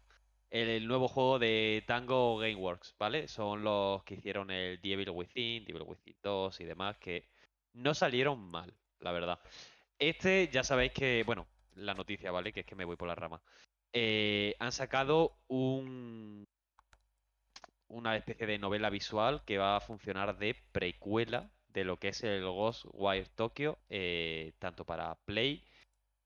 El, 0.50 0.68
el 0.70 0.88
nuevo 0.88 1.06
juego 1.06 1.38
de 1.38 1.84
Tango 1.86 2.38
Gameworks, 2.38 2.96
¿vale? 2.98 3.28
Son 3.28 3.62
los 3.62 4.02
que 4.04 4.14
hicieron 4.14 4.50
el 4.50 4.80
Devil 4.80 5.10
Within, 5.10 5.62
Devil 5.66 5.82
Within 5.86 6.16
2 6.22 6.60
y 6.60 6.64
demás, 6.64 6.96
que 6.96 7.28
no 7.74 7.92
salieron 7.92 8.40
mal, 8.40 8.74
la 9.00 9.12
verdad. 9.12 9.38
Este, 9.98 10.48
ya 10.50 10.64
sabéis 10.64 10.92
que, 10.92 11.24
bueno, 11.26 11.46
la 11.74 11.92
noticia, 11.92 12.30
¿vale? 12.30 12.54
Que 12.54 12.60
es 12.60 12.66
que 12.66 12.74
me 12.74 12.86
voy 12.86 12.96
por 12.96 13.08
la 13.08 13.16
rama. 13.16 13.42
Eh, 13.92 14.56
han 14.58 14.72
sacado 14.72 15.36
un, 15.48 16.48
una 17.88 18.16
especie 18.16 18.46
de 18.46 18.58
novela 18.58 18.88
visual 18.88 19.44
que 19.44 19.58
va 19.58 19.76
a 19.76 19.80
funcionar 19.80 20.38
de 20.38 20.56
precuela 20.72 21.50
de 21.68 21.84
lo 21.84 21.98
que 21.98 22.08
es 22.08 22.22
el 22.24 22.44
Ghostwire 22.44 23.28
Tokyo, 23.34 23.78
eh, 23.90 24.54
tanto 24.58 24.86
para 24.86 25.16
Play 25.26 25.62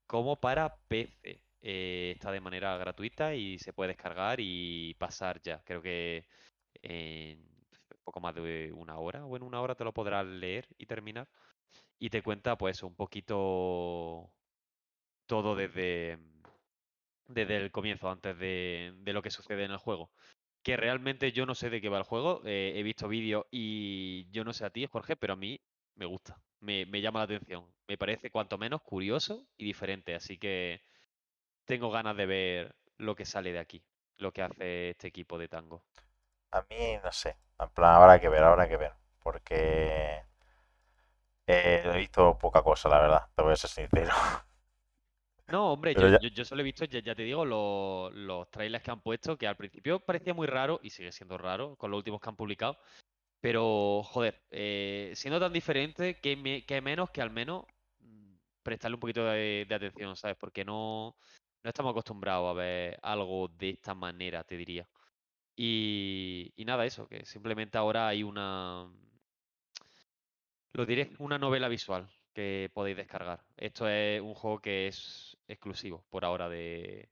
como 0.07 0.37
para 0.41 0.77
PC. 0.89 1.43
Eh, 1.63 2.13
está 2.15 2.31
de 2.33 2.41
manera 2.41 2.77
gratuita 2.79 3.35
y 3.35 3.59
se 3.59 3.73
puede 3.73 3.89
descargar 3.89 4.39
y 4.41 4.95
pasar 4.99 5.41
ya. 5.43 5.63
Creo 5.65 5.83
que 5.83 6.27
en 6.83 7.45
poco 8.05 8.21
más 8.21 8.35
de 8.35 8.73
una 8.75 8.99
hora 8.99 9.27
o 9.27 9.37
en 9.37 9.43
una 9.43 9.61
hora 9.61 9.75
te 9.77 9.85
lo 9.85 9.93
podrás 9.95 10.27
leer 10.27 10.69
y 10.79 10.87
terminar. 10.87 11.29
Y 11.99 12.11
te 12.11 12.23
cuenta 12.23 12.57
pues 12.59 12.83
un 12.85 12.95
poquito 12.97 14.33
todo 15.27 15.57
desde, 15.57 16.19
desde 17.29 17.57
el 17.57 17.71
comienzo, 17.73 18.09
antes 18.11 18.39
de, 18.39 18.95
de 18.99 19.13
lo 19.13 19.23
que 19.23 19.31
sucede 19.31 19.65
en 19.65 19.73
el 19.73 19.77
juego. 19.79 20.11
Que 20.63 20.77
realmente 20.77 21.33
yo 21.33 21.47
no 21.47 21.55
sé 21.55 21.71
de 21.71 21.81
qué 21.81 21.89
va 21.89 21.99
el 21.99 22.05
juego. 22.05 22.43
eh, 22.45 22.75
he 22.77 22.83
visto 22.83 23.09
vídeos 23.09 23.47
y 23.51 24.29
yo 24.31 24.45
no 24.45 24.53
sé 24.53 24.65
a 24.67 24.71
ti, 24.71 24.87
Jorge, 24.87 25.17
pero 25.17 25.35
a 25.35 25.37
mí 25.37 25.61
me 25.97 26.07
gusta. 26.07 26.41
Me, 26.61 26.87
me 26.87 27.01
llama 27.01 27.21
la 27.21 27.25
atención. 27.25 27.67
Me 27.89 27.99
parece 27.99 28.31
cuanto 28.31 28.59
menos 28.59 28.83
curioso 28.83 29.47
y 29.57 29.65
diferente. 29.65 30.15
Así 30.15 30.39
que 30.39 30.83
tengo 31.65 31.91
ganas 31.91 32.17
de 32.17 32.27
ver 32.27 32.77
lo 32.99 33.15
que 33.17 33.25
sale 33.25 33.53
de 33.53 33.59
aquí. 33.59 33.85
Lo 34.19 34.33
que 34.33 34.43
hace 34.43 34.91
este 34.91 35.09
equipo 35.09 35.39
de 35.39 35.49
tango. 35.49 35.85
A 36.53 36.63
mí, 36.69 36.99
no 37.05 37.13
sé. 37.13 37.37
En 37.59 37.69
plan, 37.71 37.95
habrá 37.95 38.21
que 38.21 38.29
ver, 38.29 38.43
habrá 38.43 38.69
que 38.69 38.77
ver. 38.77 38.93
Porque 39.23 40.25
eh, 41.47 41.83
he 41.85 41.97
visto 41.99 42.37
poca 42.39 42.63
cosa, 42.63 42.89
la 42.89 43.01
verdad. 43.01 43.27
Te 43.35 43.43
voy 43.43 43.53
a 43.53 43.57
ser 43.57 43.71
sincero. 43.71 44.13
No, 45.49 45.73
hombre, 45.73 45.95
yo, 45.95 46.09
ya, 46.09 46.19
yo, 46.19 46.29
yo 46.29 46.45
solo 46.45 46.61
he 46.63 46.65
visto, 46.65 46.85
ya, 46.87 46.99
ya 47.01 47.15
te 47.15 47.23
digo, 47.23 47.45
los, 47.45 48.13
los 48.15 48.51
trailers 48.51 48.83
que 48.83 48.91
han 48.91 49.01
puesto, 49.01 49.39
que 49.39 49.47
al 49.47 49.57
principio 49.57 50.01
parecía 50.01 50.35
muy 50.35 50.49
raro, 50.49 50.81
y 50.83 50.91
sigue 50.91 51.13
siendo 51.13 51.39
raro, 51.39 51.77
con 51.77 51.91
los 51.93 51.99
últimos 51.99 52.21
que 52.21 52.29
han 52.29 52.37
publicado. 52.37 52.79
Pero, 53.47 54.03
joder, 54.03 54.43
eh, 54.51 55.13
siendo 55.15 55.39
tan 55.41 55.53
diferente, 55.53 56.19
que, 56.21 56.37
me- 56.37 56.67
que 56.67 56.81
menos 56.81 57.11
que 57.11 57.23
al 57.23 57.31
menos 57.31 57.65
mm, 58.01 58.35
prestarle 58.63 58.95
un 58.97 59.01
poquito 59.01 59.25
de, 59.27 59.67
de 59.69 59.75
atención, 59.75 60.17
¿sabes? 60.17 60.37
Porque 60.37 60.65
no, 60.65 61.17
no 61.63 61.69
estamos 61.71 61.93
acostumbrados 61.93 62.51
a 62.51 62.55
ver 62.55 62.99
algo 63.03 63.47
de 63.49 63.71
esta 63.71 63.95
manera, 63.95 64.43
te 64.45 64.57
diría. 64.57 64.91
Y, 65.57 66.53
y 66.57 66.65
nada, 66.67 66.87
eso, 66.87 67.09
que 67.09 67.27
simplemente 67.27 67.79
ahora 67.79 68.09
hay 68.09 68.23
una, 68.25 68.91
lo 70.73 70.87
diré, 70.87 71.13
una 71.19 71.39
novela 71.39 71.69
visual 71.69 72.11
que 72.35 72.71
podéis 72.75 72.97
descargar. 72.97 73.47
Esto 73.57 73.89
es 73.89 74.21
un 74.21 74.35
juego 74.35 74.61
que 74.61 74.87
es 74.89 75.37
exclusivo 75.49 76.07
por 76.11 76.25
ahora 76.25 76.49
de, 76.49 77.11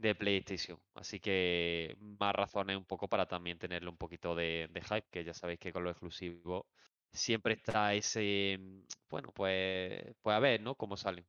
de 0.00 0.14
PlayStation. 0.14 0.78
Así 0.94 1.20
que 1.20 1.96
más 2.18 2.34
razones 2.34 2.76
un 2.76 2.84
poco 2.84 3.08
para 3.08 3.26
también 3.26 3.58
tenerle 3.58 3.88
un 3.90 3.96
poquito 3.98 4.34
de, 4.34 4.68
de 4.72 4.80
hype, 4.82 5.08
que 5.10 5.24
ya 5.24 5.34
sabéis 5.34 5.60
que 5.60 5.72
con 5.72 5.84
lo 5.84 5.90
exclusivo 5.90 6.66
siempre 7.12 7.54
está 7.54 7.94
ese, 7.94 8.58
mm, 8.60 8.80
bueno, 9.10 9.32
pues, 9.34 10.02
pues 10.22 10.36
a 10.36 10.40
ver, 10.40 10.60
¿no? 10.62 10.74
Cómo 10.76 10.96
salen. 10.96 11.26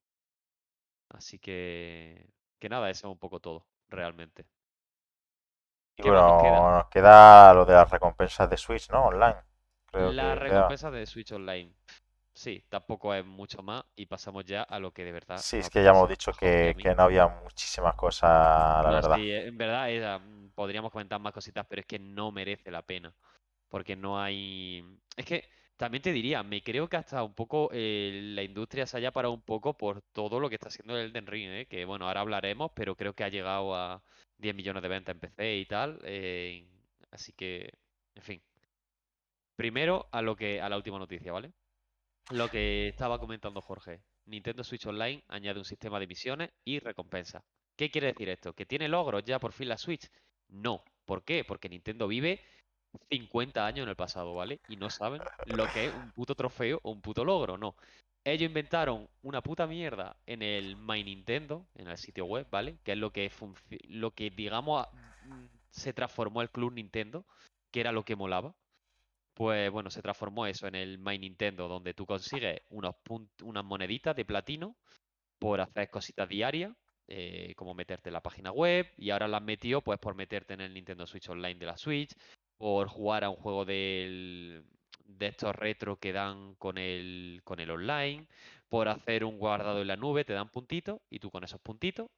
Así 1.09 1.38
que, 1.39 2.28
que 2.59 2.69
nada, 2.69 2.89
eso 2.89 3.07
es 3.07 3.11
un 3.13 3.19
poco 3.19 3.39
todo, 3.39 3.67
realmente. 3.89 4.45
y 5.97 6.03
bueno, 6.03 6.72
nos 6.72 6.88
queda 6.89 7.53
lo 7.53 7.65
de 7.65 7.74
las 7.74 7.89
recompensas 7.89 8.49
de 8.49 8.57
Switch, 8.57 8.89
¿no? 8.89 9.05
Online. 9.05 9.38
Creo 9.86 10.15
La 10.15 10.36
que 10.36 10.41
queda. 10.41 10.76
recompensa 10.76 10.91
de 10.91 11.05
Switch 11.05 11.32
Online. 11.32 11.74
Sí, 12.44 12.66
tampoco 12.70 13.14
es 13.14 13.26
mucho 13.26 13.62
más 13.64 13.86
y 13.96 14.06
pasamos 14.08 14.44
ya 14.46 14.64
a 14.64 14.80
lo 14.80 14.92
que 14.94 15.04
de 15.06 15.12
verdad 15.14 15.46
Sí, 15.46 15.58
es 15.58 15.70
que 15.70 15.84
ya 15.84 15.89
hemos 15.92 16.08
dicho 16.10 16.32
que, 16.34 16.76
que 16.80 16.96
no 16.96 17.04
había 17.04 17.28
muchísimas 17.28 17.96
cosas, 17.96 18.30
la 18.84 18.92
No, 18.92 18.94
verdad. 18.94 19.20
sí, 19.20 19.30
eh, 19.32 19.48
en 19.48 19.58
verdad 19.58 19.89
era, 19.92 20.20
mm, 20.20 20.52
podríamos 20.56 20.92
comentar 20.92 21.20
más 21.20 21.34
cositas, 21.34 21.66
pero 21.70 21.82
es 21.82 21.86
que 21.88 22.00
no 22.00 22.32
merece 22.32 22.72
la 22.72 22.82
pena. 22.82 23.14
Porque 23.70 23.96
no 23.96 24.20
hay. 24.22 24.84
Es 25.18 25.26
que 25.26 25.50
también 25.78 26.02
te 26.04 26.12
diría, 26.14 26.44
me 26.44 26.62
creo 26.64 26.89
que 26.89 26.98
hasta 26.98 27.24
un 27.24 27.34
poco 27.36 27.70
eh, 27.74 28.22
la 28.36 28.44
industria 28.44 28.86
se 28.86 28.98
haya 28.98 29.12
parado 29.12 29.34
un 29.34 29.42
poco 29.44 29.78
por 29.78 30.02
todo 30.14 30.39
lo 30.39 30.50
que 30.50 30.56
está 30.56 30.68
haciendo 30.70 30.98
el 30.98 31.08
Elden 31.08 31.28
Ring, 31.28 31.50
¿eh? 31.52 31.68
Que 31.68 31.86
bueno, 31.86 32.08
ahora 32.08 32.22
hablaremos, 32.22 32.72
pero 32.76 32.96
creo 32.96 33.14
que 33.16 33.24
ha 33.24 33.30
llegado 33.30 33.76
a 33.76 34.04
10 34.38 34.56
millones 34.56 34.84
de 34.84 34.89
ventas 34.89 35.16
en 35.16 35.20
PC 35.22 35.58
y 35.58 35.66
tal. 35.66 36.00
eh, 36.04 36.68
así 37.12 37.34
que, 37.34 37.74
en 38.16 38.24
fin. 38.24 38.44
Primero 39.56 40.10
a 40.12 40.22
lo 40.22 40.36
que, 40.36 40.60
a 40.62 40.68
la 40.68 40.76
última 40.76 41.00
noticia, 41.00 41.32
¿vale? 41.32 41.54
Lo 42.32 42.50
que 42.50 42.88
estaba 42.88 43.20
comentando 43.20 43.62
Jorge. 43.62 44.02
Nintendo 44.26 44.64
Switch 44.64 44.86
Online 44.86 45.22
añade 45.28 45.60
un 45.60 45.66
sistema 45.66 46.00
de 46.00 46.08
misiones 46.08 46.52
y 46.64 46.80
recompensas. 46.80 47.44
¿Qué 47.76 47.92
quiere 47.92 48.08
decir 48.08 48.30
esto? 48.30 48.54
¿Que 48.54 48.66
tiene 48.66 48.88
logros 48.88 49.24
ya 49.26 49.40
por 49.40 49.52
fin 49.52 49.68
la 49.68 49.78
Switch? 49.78 50.10
No. 50.48 50.84
¿Por 51.06 51.24
qué? 51.24 51.44
Porque 51.44 51.68
Nintendo 51.68 52.08
vive 52.08 52.40
50 53.10 53.66
años 53.66 53.84
en 53.84 53.90
el 53.90 53.96
pasado, 53.96 54.34
¿vale? 54.34 54.62
Y 54.70 54.78
no 54.78 54.90
saben 54.90 55.22
lo 55.46 55.68
que 55.74 55.88
es 55.88 55.94
un 55.94 56.12
puto 56.12 56.36
trofeo 56.36 56.80
o 56.84 56.92
un 56.92 57.02
puto 57.02 57.26
logro, 57.26 57.58
no. 57.58 57.76
Ellos 58.24 58.48
inventaron 58.48 59.10
una 59.24 59.42
puta 59.42 59.68
mierda 59.68 60.16
en 60.26 60.42
el 60.42 60.78
My 60.78 61.04
Nintendo, 61.04 61.66
en 61.76 61.88
el 61.88 61.98
sitio 61.98 62.26
web, 62.26 62.48
¿vale? 62.52 62.78
Que 62.84 62.94
es 62.94 62.98
lo 62.98 63.12
que, 63.12 63.32
lo 63.88 64.12
que 64.12 64.30
digamos, 64.30 64.88
mm, 65.26 65.46
se 65.70 65.92
transformó 65.92 66.42
el 66.42 66.52
Club 66.52 66.74
Nintendo, 66.74 67.26
que 67.72 67.82
era 67.82 67.92
lo 67.92 68.06
que 68.06 68.16
molaba. 68.16 68.54
Pues 69.42 69.72
bueno, 69.72 69.89
se 69.89 70.04
transformó 70.04 70.46
eso 70.46 70.68
en 70.68 70.76
el 70.76 71.00
My 71.00 71.18
Nintendo, 71.18 71.68
donde 71.68 71.96
tú 71.96 72.06
consigues 72.06 72.62
unos 72.70 72.94
unas 73.42 73.64
moneditas 73.66 74.16
de 74.16 74.24
platino 74.24 74.76
por 75.39 75.62
hacer 75.62 75.89
cositas 75.89 76.30
diarias, 76.30 76.74
eh, 77.08 77.56
como 77.56 77.74
meterte 77.74 78.10
en 78.10 78.14
la 78.14 78.22
página 78.22 78.52
web, 78.52 78.88
y 78.98 79.10
ahora 79.10 79.28
las 79.28 79.42
metido 79.42 79.82
pues 79.82 79.98
por 79.98 80.14
meterte 80.14 80.54
en 80.54 80.62
el 80.62 80.76
Nintendo 80.76 81.08
Switch 81.08 81.28
Online 81.28 81.56
de 81.60 81.66
la 81.66 81.76
Switch, 81.76 82.14
por 82.60 82.88
jugar 82.88 83.24
a 83.24 83.32
un 83.32 83.36
juego 83.36 83.66
del, 83.66 84.64
de 85.06 85.28
estos 85.28 85.56
retro 85.56 85.98
que 85.98 86.14
dan 86.14 86.54
con 86.58 86.78
el, 86.78 87.42
con 87.44 87.60
el 87.60 87.72
online, 87.72 88.28
por 88.70 88.89
hacer 88.89 89.26
un 89.26 89.39
guardado 89.39 89.82
en 89.82 89.88
la 89.88 89.98
nube, 89.98 90.24
te 90.24 90.34
dan 90.34 90.50
puntitos 90.52 91.02
y 91.10 91.18
tú 91.18 91.32
con 91.32 91.44
esos 91.44 91.60
puntitos, 91.62 92.12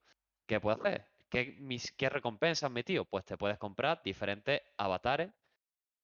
¿qué 0.46 0.60
puedes 0.60 0.82
hacer? 0.82 1.06
¿Qué, 1.30 1.56
mis, 1.60 1.94
qué 1.94 2.10
recompensas 2.10 2.70
metido? 2.70 3.06
Pues 3.06 3.24
te 3.24 3.38
puedes 3.38 3.58
comprar 3.60 4.02
diferentes 4.04 4.62
avatares 4.78 5.32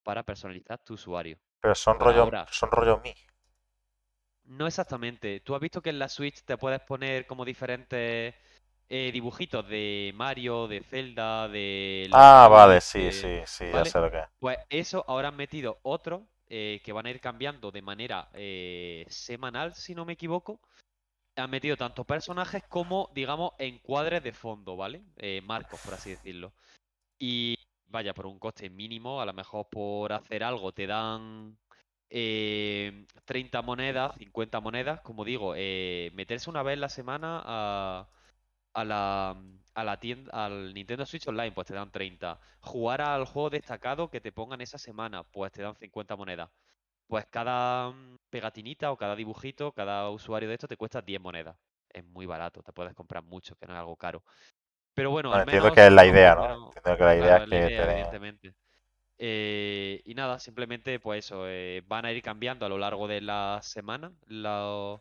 para 0.10 0.24
personalizar 0.24 0.80
tu 0.84 0.96
usuario. 0.96 1.38
Pero 1.62 1.76
son 1.76 2.00
Por 2.00 2.08
rollo, 2.08 2.24
ahora. 2.24 2.48
son 2.52 2.72
rollo 2.72 2.98
Mi. 3.04 3.14
No 4.46 4.66
exactamente. 4.66 5.40
¿Tú 5.42 5.54
has 5.54 5.62
visto 5.62 5.82
que 5.84 5.92
en 5.92 6.00
la 6.00 6.10
Switch 6.10 6.42
te 6.44 6.58
puedes 6.58 6.80
poner 6.82 7.28
como 7.28 7.46
diferentes 7.46 8.34
eh, 8.90 9.12
dibujitos 9.14 9.68
de 9.70 10.12
Mario, 10.16 10.68
de 10.68 10.82
Zelda, 10.82 11.48
de 11.48 12.08
Ah, 12.12 12.48
vale, 12.50 12.82
sí, 12.82 13.00
de- 13.00 13.12
sí, 13.12 13.42
sí, 13.46 13.66
ya 13.72 13.86
sé 13.86 14.00
lo 14.00 14.10
que 14.10 14.20
es. 14.20 14.28
Pues 14.40 14.58
eso 14.70 15.06
ahora 15.08 15.28
han 15.28 15.36
metido 15.36 15.78
otros 15.84 16.24
eh, 16.48 16.82
que 16.84 16.92
van 16.92 17.06
a 17.06 17.12
ir 17.12 17.20
cambiando 17.22 17.70
de 17.72 17.84
manera 17.84 18.30
eh, 18.34 19.06
semanal, 19.10 19.76
si 19.76 19.94
no 19.94 20.06
me 20.06 20.14
equivoco. 20.14 20.60
Han 21.36 21.52
metido 21.52 21.78
tanto 21.78 22.04
personajes 22.06 22.64
como, 22.70 23.10
digamos, 23.16 23.52
encuadres 23.60 24.24
de 24.24 24.34
fondo, 24.34 24.76
¿vale? 24.76 25.04
Marcos, 25.44 25.80
por 25.82 25.94
así 25.94 26.12
decirlo. 26.12 26.54
Y 27.20 27.56
vaya, 27.90 28.14
por 28.14 28.26
un 28.28 28.40
coste 28.40 28.70
mínimo, 28.70 29.22
a 29.22 29.26
lo 29.26 29.34
mejor 29.34 29.68
por 29.70 30.14
hacer 30.14 30.44
algo 30.44 30.74
te 30.74 30.88
dan 30.88 31.58
eh, 32.10 33.06
30 33.26 33.62
monedas, 33.62 34.16
50 34.18 34.60
monedas, 34.62 35.02
como 35.02 35.26
digo, 35.26 35.54
eh, 35.58 36.12
meterse 36.14 36.50
una 36.50 36.64
vez 36.64 36.76
en 36.76 36.82
la 36.82 36.90
semana 36.90 37.42
a, 37.46 38.10
a 38.74 38.84
la, 38.86 39.38
a 39.74 39.84
la 39.84 40.00
tienda, 40.00 40.32
al 40.46 40.74
Nintendo 40.74 41.06
Switch 41.06 41.28
Online, 41.28 41.52
pues 41.52 41.68
te 41.68 41.74
dan 41.74 41.92
30. 41.92 42.40
Jugar 42.62 43.02
al 43.02 43.26
juego 43.26 43.50
destacado 43.50 44.10
que 44.10 44.22
te 44.22 44.32
pongan 44.32 44.62
esa 44.62 44.78
semana, 44.78 45.24
pues 45.24 45.52
te 45.52 45.62
dan 45.64 45.76
50 45.76 46.16
monedas. 46.16 46.50
Pues 47.08 47.26
cada 47.28 47.92
mm, 47.92 48.18
pegatinita 48.30 48.92
o 48.92 48.98
cada 48.98 49.16
dibujito, 49.16 49.74
cada 49.74 50.10
usuario 50.10 50.50
de 50.50 50.56
esto 50.56 50.68
te 50.68 50.78
cuesta 50.78 51.02
10 51.02 51.22
monedas. 51.22 51.58
Es 51.90 52.06
muy 52.06 52.26
barato, 52.26 52.62
te 52.64 52.74
puedes 52.74 52.94
comprar 52.96 53.24
mucho, 53.24 53.56
que 53.56 53.66
no 53.68 53.74
es 53.74 53.80
algo 53.80 53.96
caro. 53.98 54.24
Pero 55.00 55.12
bueno, 55.12 55.30
Bueno, 55.30 55.44
al 55.44 55.48
entiendo 55.48 55.72
que 55.72 55.88
es 55.88 55.94
la 55.94 56.06
idea, 56.06 56.36
¿no? 56.36 56.74
Entiendo 56.76 56.98
que 56.98 57.04
la 57.06 57.16
idea 57.16 57.26
Claro, 57.26 57.44
es 57.46 57.50
la 57.50 57.58
que 57.58 57.68
idea, 57.68 57.70
te 57.70 57.88
den... 57.88 57.92
evidentemente. 57.92 58.54
Eh, 59.18 60.02
y 60.04 60.14
nada, 60.14 60.40
simplemente, 60.40 61.00
pues 61.00 61.24
eso, 61.26 61.48
eh, 61.48 61.82
van 61.88 62.04
a 62.04 62.12
ir 62.12 62.22
cambiando 62.22 62.66
a 62.66 62.70
lo 62.70 62.78
largo 62.78 63.08
de 63.08 63.22
la 63.22 63.62
semana 63.64 64.12
los, 64.28 65.00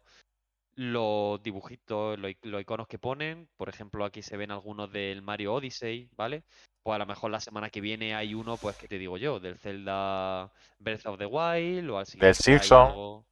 los 0.77 1.43
dibujitos, 1.43 2.17
los, 2.17 2.31
iconos 2.61 2.87
que 2.87 3.01
ponen. 3.01 3.49
Por 3.57 3.69
ejemplo, 3.69 4.05
aquí 4.05 4.23
se 4.23 4.37
ven 4.37 4.53
algunos 4.53 4.93
del 4.93 5.21
Mario 5.21 5.55
Odyssey, 5.55 6.09
¿vale? 6.17 6.45
Pues 6.85 6.95
a 6.95 6.99
lo 7.01 7.07
mejor 7.07 7.33
la 7.33 7.41
semana 7.41 7.69
que 7.69 7.81
viene 7.81 8.15
hay 8.15 8.35
uno, 8.35 8.57
pues, 8.57 8.77
que 8.77 8.87
te 8.87 8.99
digo 8.99 9.17
yo? 9.17 9.41
Del 9.41 9.59
Zelda 9.59 10.53
Breath 10.79 11.07
of 11.07 11.19
the 11.19 11.27
Wild, 11.27 11.91
o 11.91 11.99
al 11.99 12.07
siguiente 12.07 12.27
hay 12.29 12.35
Silson. 12.35 13.25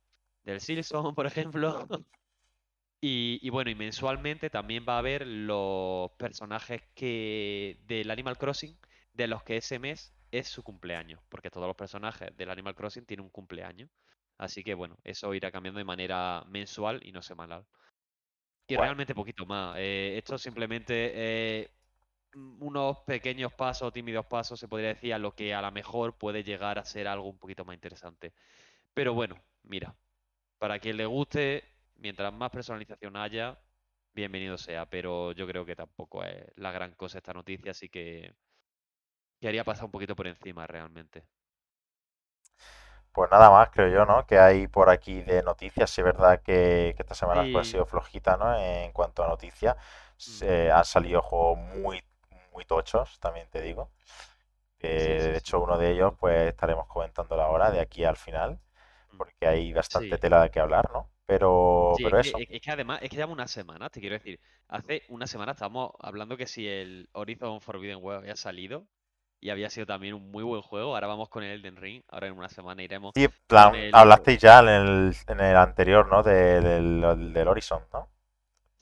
del 0.42 0.60
Silson, 0.60 1.14
por 1.14 1.26
ejemplo. 1.26 1.86
Y, 3.01 3.38
y 3.42 3.51
bueno, 3.51 3.70
y 3.70 3.74
mensualmente 3.74 4.51
también 4.51 4.84
va 4.88 4.94
a 4.97 4.99
haber 4.99 5.26
los 5.26 6.12
personajes 6.18 6.82
que 6.94 7.80
del 7.86 8.11
Animal 8.11 8.38
Crossing, 8.38 8.78
de 9.12 9.28
los 9.28 9.42
que 9.44 9.57
ese 9.59 9.78
mes 9.78 10.16
es 10.30 10.49
su 10.49 10.62
cumpleaños, 10.62 11.20
porque 11.28 11.51
todos 11.51 11.66
los 11.66 11.76
personajes 11.76 12.36
del 12.36 12.51
Animal 12.51 12.74
Crossing 12.74 13.07
tienen 13.07 13.24
un 13.26 13.30
cumpleaños. 13.30 13.90
Así 14.38 14.64
que 14.64 14.74
bueno, 14.74 14.99
eso 15.05 15.32
irá 15.34 15.53
cambiando 15.53 15.78
de 15.78 15.84
manera 15.84 16.44
mensual 16.49 17.01
y 17.07 17.12
no 17.12 17.22
semanal. 17.22 17.66
Y 18.68 18.76
Bueno. 18.76 18.86
realmente 18.86 19.14
poquito 19.14 19.47
más. 19.47 19.76
eh, 19.78 20.16
esto 20.18 20.38
simplemente 20.38 21.12
eh, 21.14 21.70
unos 22.34 23.01
pequeños 23.07 23.55
pasos, 23.55 23.92
tímidos 23.92 24.26
pasos, 24.26 24.61
se 24.61 24.68
podría 24.68 24.90
decir, 24.90 25.14
a 25.14 25.18
lo 25.18 25.34
que 25.34 25.55
a 25.55 25.62
lo 25.62 25.72
mejor 25.72 26.18
puede 26.18 26.44
llegar 26.44 26.78
a 26.78 26.84
ser 26.84 27.09
algo 27.09 27.28
un 27.30 27.38
poquito 27.38 27.64
más 27.64 27.74
interesante. 27.74 28.34
Pero 28.94 29.14
bueno, 29.14 29.36
mira, 29.62 29.99
para 30.59 30.80
quien 30.80 30.97
le 30.99 31.07
guste, 31.07 31.64
mientras 31.99 32.32
más 32.32 32.51
personalización 32.51 33.16
haya, 33.16 33.59
bienvenido 34.14 34.59
sea. 34.59 34.86
Pero 34.86 35.32
yo 35.32 35.47
creo 35.47 35.64
que 35.66 35.76
tampoco 35.76 36.24
es 36.24 36.47
la 36.57 36.72
gran 36.72 36.92
cosa 36.94 37.18
esta 37.18 37.32
noticia, 37.34 37.72
así 37.72 37.88
que, 37.88 38.34
que 39.40 39.49
haría 39.49 39.64
pasar 39.64 39.86
un 39.86 39.90
poquito 39.92 40.14
por 40.14 40.26
encima 40.26 40.66
realmente. 40.66 41.24
Pues 43.12 43.30
nada 43.30 43.51
más, 43.51 43.70
creo 43.70 43.88
yo, 43.88 44.05
¿no? 44.05 44.26
Que 44.26 44.38
hay 44.38 44.66
por 44.68 44.90
aquí 44.90 45.22
de 45.22 45.42
noticias. 45.42 45.90
Sí, 45.90 46.01
es 46.03 46.05
verdad 46.05 46.42
que, 46.42 46.92
que 46.97 47.03
esta 47.03 47.14
semana 47.14 47.49
pues, 47.51 47.66
ha 47.68 47.70
sido 47.70 47.86
flojita, 47.86 48.36
¿no? 48.36 48.55
En 48.59 48.92
cuanto 48.92 49.24
a 49.24 49.28
noticias. 49.28 49.76
Se- 50.16 50.70
han 50.70 50.84
salido 50.84 51.22
juegos 51.22 51.59
muy, 51.59 52.03
muy 52.53 52.64
tochos, 52.66 53.18
también 53.20 53.49
te 53.51 53.62
digo. 53.62 53.90
Sí, 54.97 55.18
sí, 55.20 55.32
de 55.32 55.36
hecho, 55.38 55.61
uno 55.61 55.78
de 55.78 55.92
ellos, 55.92 56.14
pues 56.18 56.49
estaremos 56.49 56.86
comentándolo 56.88 57.42
ahora, 57.42 57.70
de 57.70 57.80
aquí 57.80 58.05
al 58.05 58.16
final, 58.16 58.61
Mm. 59.14 59.18
porque 59.18 59.47
hay 59.49 59.72
bastante 59.72 60.18
tela 60.18 60.42
de 60.42 60.51
que 60.51 60.61
hablar, 60.61 60.90
¿no? 60.92 61.11
Pero, 61.27 61.53
Sí, 61.89 62.03
pero 62.03 62.18
es 62.20 62.27
eso. 62.27 62.45
que, 62.45 62.47
es 62.51 62.61
que 62.61 62.70
además, 62.70 63.01
es 63.03 63.11
que 63.11 63.16
lleva 63.16 63.33
una 63.33 63.49
semana, 63.49 63.89
te 63.91 64.01
quiero 64.01 64.14
decir. 64.14 64.41
Hace 64.68 65.05
una 65.09 65.27
semana 65.27 65.53
estábamos 65.53 65.93
hablando 66.01 66.37
que 66.37 66.47
si 66.47 66.66
el 66.66 67.09
Horizon 67.12 67.61
Forbidden 67.61 67.99
West 68.03 68.18
había 68.18 68.37
salido 68.37 68.87
y 69.41 69.51
había 69.51 69.70
sido 69.70 69.87
también 69.87 70.14
un 70.14 70.31
muy 70.31 70.43
buen 70.45 70.62
juego, 70.62 70.95
ahora 70.95 71.07
vamos 71.07 71.29
con 71.29 71.45
el 71.45 71.53
Elden 71.53 71.77
Ring, 71.77 72.03
ahora 72.09 72.27
en 72.29 72.35
una 72.39 72.49
semana 72.49 72.83
iremos 72.83 73.14
Sí, 73.16 73.27
plan, 73.49 73.72
el... 73.72 73.91
hablasteis 73.91 74.39
ya 74.41 74.61
en 74.61 74.68
el, 74.68 75.16
en 75.27 75.41
el 75.41 75.57
anterior, 75.57 76.07
¿no? 76.07 76.22
De- 76.22 76.61
del, 76.61 77.33
del 77.33 77.49
Horizon, 77.49 77.83
¿no? 77.93 78.09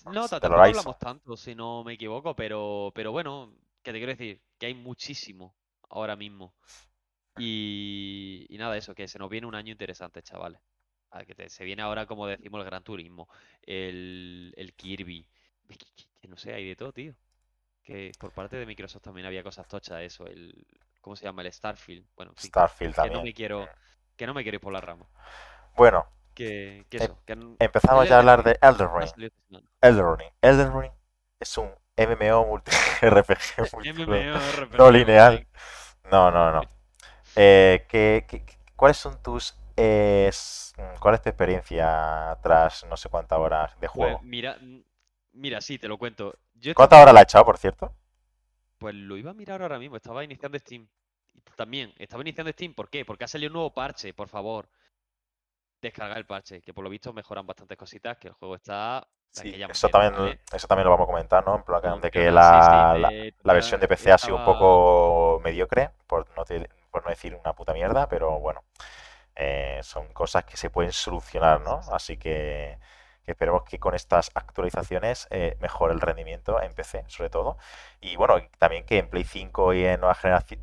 No, 0.06 0.28
tampoco 0.28 0.68
hablamos 0.68 0.98
tanto, 0.98 1.36
si 1.36 1.54
no 1.54 1.82
me 1.84 1.94
equivoco, 1.94 2.34
pero, 2.36 2.92
pero 2.94 3.10
bueno, 3.12 3.54
que 3.82 3.92
te 3.92 3.98
quiero 3.98 4.12
decir 4.12 4.40
que 4.58 4.66
hay 4.66 4.74
muchísimo 4.74 5.56
ahora 5.88 6.14
mismo. 6.16 6.54
Y, 7.36 8.46
y 8.50 8.58
nada, 8.58 8.76
eso, 8.78 8.94
que 8.94 9.08
se 9.08 9.18
nos 9.18 9.30
viene 9.30 9.46
un 9.48 9.54
año 9.56 9.72
interesante, 9.72 10.22
chavales. 10.22 10.60
Que 11.26 11.34
te- 11.34 11.48
se 11.48 11.64
viene 11.64 11.82
ahora, 11.82 12.06
como 12.06 12.26
decimos, 12.26 12.58
el 12.60 12.66
Gran 12.66 12.82
Turismo, 12.82 13.28
el, 13.62 14.52
el 14.56 14.72
Kirby, 14.74 15.26
que, 15.68 15.76
que- 15.76 16.04
que 16.22 16.28
no 16.28 16.36
sé, 16.36 16.52
hay 16.54 16.66
de 16.66 16.76
todo, 16.76 16.92
tío. 16.92 17.14
Que 17.82 18.12
por 18.18 18.32
parte 18.32 18.56
de 18.56 18.66
Microsoft 18.66 19.02
también 19.02 19.26
había 19.26 19.42
cosas 19.42 19.68
tochas, 19.68 20.00
eso, 20.02 20.26
el, 20.26 20.66
¿cómo 21.00 21.14
se 21.16 21.24
llama? 21.24 21.42
El 21.42 21.52
Starfield. 21.52 22.06
Bueno, 22.16 22.32
en 22.32 22.36
fin, 22.36 22.48
Starfield 22.48 22.94
que 22.94 23.00
no 23.00 23.02
también. 23.04 23.24
me 23.24 23.34
quiero, 23.34 23.68
que 24.16 24.26
no 24.26 24.34
me 24.34 24.42
quiero 24.42 24.56
ir 24.56 24.60
por 24.60 24.72
la 24.72 24.80
rama. 24.80 25.06
Bueno, 25.76 26.06
Que, 26.34 26.86
que 26.88 26.96
eso, 26.96 27.18
que 27.26 27.34
n- 27.34 27.56
empezamos 27.58 28.08
ya 28.08 28.16
a 28.16 28.18
hablar 28.20 28.42
de 28.42 28.58
Elden 28.60 28.88
Ring. 28.94 29.30
Elden 29.80 30.16
Ring. 30.18 30.30
Elden 30.40 30.80
Ring 30.80 30.92
es 31.38 31.58
un 31.58 31.70
MMO 31.96 32.46
multi 32.46 32.70
RPG 33.02 33.70
MMORPG 33.72 34.76
no 34.78 34.90
lineal. 34.90 35.46
No, 36.10 36.30
no, 36.30 36.50
no. 36.52 36.62
Eh, 37.36 37.86
¿qué- 37.88 38.24
qué- 38.28 38.44
qué- 38.44 38.58
cuáles 38.76 38.96
son 38.96 39.22
tus... 39.22 39.56
eh, 39.76 40.26
s- 40.28 40.72
mm, 40.78 40.98
¿cuál 41.00 41.14
es 41.16 41.22
tu 41.22 41.28
experiencia 41.30 42.38
tras 42.42 42.84
no 42.86 42.96
sé 42.96 43.08
cuántas 43.08 43.38
horas 43.38 43.78
de 43.80 43.88
Pues 43.92 44.20
juego? 44.20 44.22
mira, 44.22 44.58
mm, 44.60 44.80
mira, 45.32 45.60
sí, 45.60 45.78
te 45.78 45.88
lo 45.88 45.98
cuento. 45.98 46.38
Yo 46.54 46.72
¿Cuántas 46.72 47.00
horas 47.00 47.14
la 47.14 47.20
has 47.20 47.24
echado, 47.24 47.44
por 47.46 47.58
cierto? 47.58 47.94
pues 48.78 48.94
lo 48.94 49.16
iba 49.16 49.30
a 49.30 49.34
mirar 49.34 49.62
ahora 49.62 49.78
mismo, 49.78 49.96
estaba 49.96 50.24
iniciando 50.24 50.58
Steam. 50.58 50.88
También, 51.56 51.92
estaba 51.98 52.22
iniciando 52.22 52.52
Steam, 52.52 52.74
¿por 52.74 52.90
qué? 52.90 53.04
Porque 53.04 53.24
ha 53.24 53.28
salido 53.28 53.50
un 53.50 53.54
nuevo 53.54 53.74
parche, 53.74 54.14
por 54.14 54.28
favor. 54.28 54.68
Descargar 55.80 56.18
el 56.18 56.26
parche, 56.26 56.60
que 56.62 56.72
por 56.74 56.82
lo 56.82 56.90
visto 56.90 57.12
mejoran 57.12 57.46
bastantes 57.46 57.76
cositas, 57.78 58.16
que 58.18 58.28
el 58.28 58.34
juego 58.34 58.56
está 58.56 59.06
Sí, 59.30 59.60
eso 59.66 59.88
manera, 59.88 59.90
también, 59.90 60.38
eso 60.52 60.66
también 60.68 60.84
lo 60.84 60.92
vamos 60.92 61.04
a 61.04 61.10
comentar, 61.12 61.44
¿no? 61.44 61.56
En 61.56 61.64
plan 61.64 62.00
de 62.00 62.10
que 62.10 62.30
sí, 62.38 62.60
la, 62.60 62.96
la, 62.96 63.12
la 63.42 63.52
versión 63.52 63.80
de 63.80 63.88
PC 63.88 64.12
ha 64.12 64.18
sido 64.18 64.36
un 64.36 64.42
poco 64.44 65.40
mediocre, 65.42 65.90
por 66.06 66.26
no, 66.36 66.44
te- 66.44 66.68
por 66.90 67.02
no 67.04 67.10
decir 67.10 67.34
una 67.34 67.52
puta 67.54 67.72
mierda, 67.72 68.08
pero 68.08 68.38
bueno, 68.38 68.62
eh, 69.36 69.80
son 69.82 70.08
cosas 70.12 70.44
que 70.44 70.56
se 70.56 70.70
pueden 70.70 70.92
solucionar, 70.92 71.60
¿no? 71.60 71.80
sí. 71.80 71.92
Así 71.92 72.16
que, 72.16 72.78
que 73.24 73.32
esperemos 73.32 73.64
que 73.64 73.78
con 73.78 73.94
estas 73.94 74.30
actualizaciones 74.34 75.26
eh, 75.30 75.56
mejore 75.60 75.94
el 75.94 76.00
rendimiento 76.00 76.60
en 76.62 76.74
PC, 76.74 77.04
sobre 77.08 77.30
todo. 77.30 77.58
Y 78.00 78.16
bueno, 78.16 78.36
también 78.58 78.84
que 78.86 78.98
en 78.98 79.08
Play 79.10 79.24
5 79.24 79.74
y 79.74 79.84
en 79.84 80.00
nueva 80.00 80.14
generación, 80.14 80.60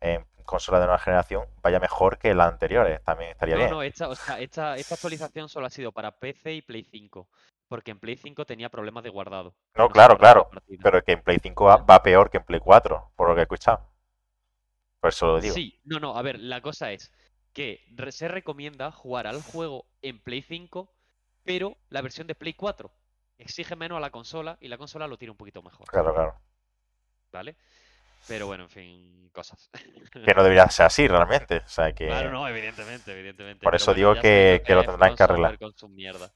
en 0.00 0.24
consolas 0.44 0.80
de 0.80 0.86
nueva 0.86 0.98
generación 0.98 1.46
vaya 1.62 1.80
mejor 1.80 2.18
que 2.18 2.34
las 2.34 2.48
anteriores, 2.52 3.02
también 3.04 3.30
estaría 3.30 3.56
No, 3.56 3.60
bien. 3.60 3.70
no, 3.70 3.82
esta, 3.82 4.08
o 4.08 4.14
sea, 4.16 4.38
esta, 4.40 4.76
esta 4.76 4.94
actualización 4.96 5.48
solo 5.48 5.66
ha 5.66 5.70
sido 5.70 5.92
para 5.92 6.12
PC 6.18 6.52
y 6.54 6.62
Play 6.62 6.84
5, 6.84 7.28
porque 7.68 7.90
en 7.92 8.00
Play 8.00 8.16
5 8.16 8.44
tenía 8.44 8.68
problemas 8.70 9.02
de 9.04 9.10
guardado, 9.10 9.56
No, 9.76 9.88
claro, 9.88 10.18
claro, 10.18 10.48
pero 10.82 11.02
que 11.04 11.12
en 11.12 11.22
Play 11.22 11.38
5 11.40 11.64
va, 11.66 11.76
va 11.76 12.02
peor 12.02 12.28
que 12.30 12.38
en 12.38 12.44
Play 12.44 12.60
4, 12.60 13.12
por 13.16 13.28
lo 13.28 13.34
que 13.34 13.40
he 13.40 13.42
escuchado. 13.42 13.88
Por 15.00 15.10
eso 15.10 15.26
lo 15.26 15.40
digo. 15.40 15.54
Sí, 15.54 15.80
no, 15.84 16.00
no, 16.00 16.16
a 16.16 16.22
ver, 16.22 16.38
la 16.40 16.60
cosa 16.60 16.90
es 16.92 17.12
que 17.54 17.80
re- 17.96 18.12
se 18.12 18.28
recomienda 18.28 18.90
jugar 18.92 19.26
al 19.26 19.40
juego 19.42 19.86
en 20.02 20.18
Play 20.20 20.42
5, 20.42 20.92
pero 21.44 21.76
la 21.88 22.02
versión 22.02 22.26
de 22.26 22.34
Play 22.34 22.52
4 22.54 22.92
exige 23.38 23.76
menos 23.76 23.96
a 23.96 24.00
la 24.00 24.10
consola 24.10 24.58
y 24.60 24.68
la 24.68 24.76
consola 24.78 25.06
lo 25.08 25.16
tiene 25.16 25.30
un 25.32 25.38
poquito 25.38 25.62
mejor, 25.62 25.86
Claro, 25.88 26.12
claro. 26.12 26.34
¿vale? 27.32 27.56
Pero 28.26 28.46
bueno, 28.46 28.64
en 28.64 28.70
fin, 28.70 29.30
cosas. 29.32 29.70
Que 30.12 30.34
no 30.34 30.42
debería 30.42 30.68
ser 30.70 30.86
así 30.86 31.06
realmente. 31.06 31.58
O 31.58 31.68
sea 31.68 31.92
Claro, 31.92 32.28
que. 32.28 32.32
no, 32.32 32.48
evidentemente, 32.48 33.12
evidentemente. 33.12 33.62
Por 33.62 33.74
eso 33.74 33.92
bueno, 33.92 33.96
digo 34.12 34.22
que, 34.22 34.62
que 34.66 34.74
lo 34.74 34.80
que 34.82 34.88
tendrán 34.88 35.14
que 35.14 35.22
arreglar. 35.22 35.58
Con 35.58 35.74
su 35.76 35.88
mierda. 35.88 36.32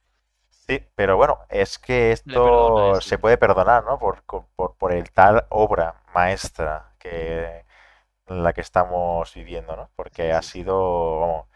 Sí, 0.51 0.83
pero 0.95 1.17
bueno, 1.17 1.39
es 1.49 1.79
que 1.79 2.15
perdona 2.27 2.93
esto 2.93 2.93
eso. 2.99 3.09
se 3.09 3.19
puede 3.19 3.39
perdonar, 3.39 3.85
¿no? 3.85 3.99
Por, 3.99 4.23
por, 4.25 4.77
por 4.77 4.93
el 4.93 5.11
tal 5.13 5.47
obra 5.49 6.03
maestra 6.13 6.93
que 6.99 7.65
la 8.29 8.53
que 8.53 8.61
estamos 8.61 9.33
viviendo, 9.35 9.77
¿no? 9.77 9.91
Porque 9.97 10.33
Sí, 10.33 10.33
ha 10.33 10.43
sí, 10.43 10.53
sido, 10.53 11.21
vamos, 11.21 11.47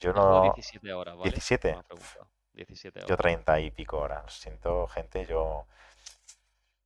yo 0.00 0.12
no... 0.12 0.42
17 0.42 0.92
horas, 0.92 1.16
¿vale? 1.16 1.40
Me 1.62 1.70
17, 1.70 1.70
has 1.74 1.84
preguntado. 1.84 2.30
17 2.54 3.00
yo 3.06 3.16
horas. 3.16 3.16
30 3.16 3.60
y 3.60 3.70
pico 3.70 3.98
horas. 3.98 4.22
Lo 4.24 4.30
siento, 4.30 4.86
gente, 4.88 5.26
yo 5.26 5.66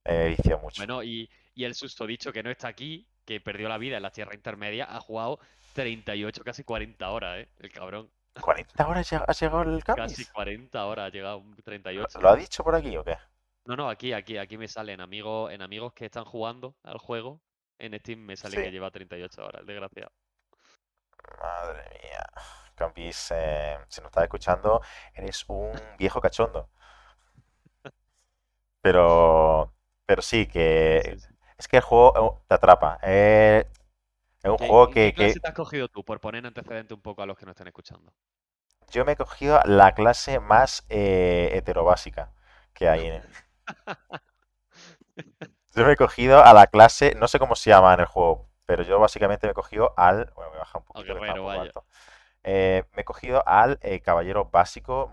he 0.04 0.28
viciado 0.28 0.60
mucho. 0.60 0.82
Bueno, 0.82 1.02
y, 1.02 1.30
y 1.54 1.64
el 1.64 1.74
susodicho 1.74 2.32
que 2.32 2.42
no 2.42 2.50
está 2.50 2.68
aquí, 2.68 3.08
que 3.24 3.40
perdió 3.40 3.68
la 3.68 3.78
vida 3.78 3.96
en 3.96 4.02
la 4.02 4.10
tierra 4.12 4.34
intermedia, 4.34 4.84
ha 4.84 5.00
jugado 5.00 5.38
38, 5.74 6.44
casi 6.44 6.64
40 6.64 7.10
horas, 7.10 7.38
¿eh? 7.40 7.48
El 7.58 7.72
cabrón. 7.72 8.10
¿40 8.34 8.86
horas 8.88 9.12
ha 9.12 9.32
llegado 9.32 9.62
el 9.62 9.84
Casi 9.94 10.24
Camis? 10.26 10.30
40 10.32 10.86
horas 10.86 11.06
ha 11.06 11.10
llegado, 11.10 11.38
un 11.38 11.54
¿Lo, 11.96 12.06
38. 12.06 12.20
lo 12.20 12.28
ha 12.28 12.36
dicho 12.36 12.62
por 12.64 12.74
aquí 12.74 12.96
o 12.96 13.04
qué? 13.04 13.16
No, 13.66 13.76
no, 13.76 13.88
aquí, 13.90 14.12
aquí, 14.12 14.36
aquí 14.38 14.56
me 14.58 14.68
salen 14.68 15.00
amigos, 15.00 15.52
en 15.52 15.62
amigos 15.62 15.92
que 15.92 16.06
están 16.06 16.24
jugando 16.24 16.76
al 16.82 16.98
juego. 16.98 17.40
En 17.78 17.96
Steam 18.00 18.18
me 18.20 18.36
sale 18.36 18.58
Sí. 18.58 18.60
que 18.60 18.72
lleva 18.72 18.90
38 18.90 19.44
horas, 19.46 19.60
el 19.60 19.66
desgraciado. 19.68 20.10
Madre 21.40 21.82
mía. 22.02 22.24
Campis, 22.74 23.30
eh, 23.32 23.78
si 23.88 24.00
nos 24.00 24.08
estás 24.10 24.24
escuchando, 24.24 24.80
eres 25.14 25.44
un 25.48 25.72
viejo 25.98 26.20
cachondo. 26.20 26.68
Pero, 28.80 29.72
pero 30.06 30.22
sí, 30.22 30.46
que 30.46 31.18
sí. 31.18 31.34
es 31.58 31.68
que 31.68 31.76
el 31.78 31.82
juego 31.82 32.38
eh, 32.38 32.42
te 32.48 32.54
atrapa. 32.54 32.98
Eh, 33.02 33.66
es 34.42 34.50
un 34.50 34.58
¿Qué, 34.58 34.66
juego 34.66 34.90
que, 34.90 35.12
qué 35.14 35.14
clase 35.14 35.38
que 35.38 35.40
te 35.40 35.48
has 35.48 35.54
cogido 35.54 35.88
tú? 35.88 36.04
Por 36.04 36.20
poner 36.20 36.44
antecedente 36.46 36.94
un 36.94 37.00
poco 37.02 37.22
a 37.22 37.26
los 37.26 37.36
que 37.38 37.46
nos 37.46 37.52
estén 37.54 37.68
escuchando. 37.68 38.12
yo 38.90 39.04
me 39.04 39.12
he 39.12 39.16
cogido 39.16 39.60
la 39.66 39.92
clase 39.94 40.40
más 40.40 40.84
eh, 40.88 41.50
heterobásica 41.52 42.32
que 42.72 42.88
hay. 42.88 43.06
en- 43.08 43.24
Yo 45.74 45.84
me 45.84 45.92
he 45.92 45.96
cogido 45.96 46.42
a 46.44 46.52
la 46.52 46.66
clase, 46.68 47.14
no 47.16 47.26
sé 47.28 47.38
cómo 47.38 47.56
se 47.56 47.70
llama 47.70 47.94
en 47.94 48.00
el 48.00 48.06
juego, 48.06 48.46
pero 48.66 48.82
yo 48.84 48.98
básicamente 49.00 49.46
me 49.46 49.50
he 49.52 49.54
cogido 49.54 49.92
al. 49.96 50.30
Bueno, 50.34 50.50
voy 50.50 50.56
a 50.56 50.60
bajar 50.60 50.80
un 50.80 50.84
poquito 50.86 51.14
un 51.14 51.26
poco 51.26 51.44
vaya. 51.44 51.62
alto. 51.62 51.84
Eh, 52.44 52.84
me 52.92 53.02
he 53.02 53.04
cogido 53.04 53.42
al 53.46 53.78
eh, 53.82 54.00
caballero 54.00 54.44
básico, 54.44 55.12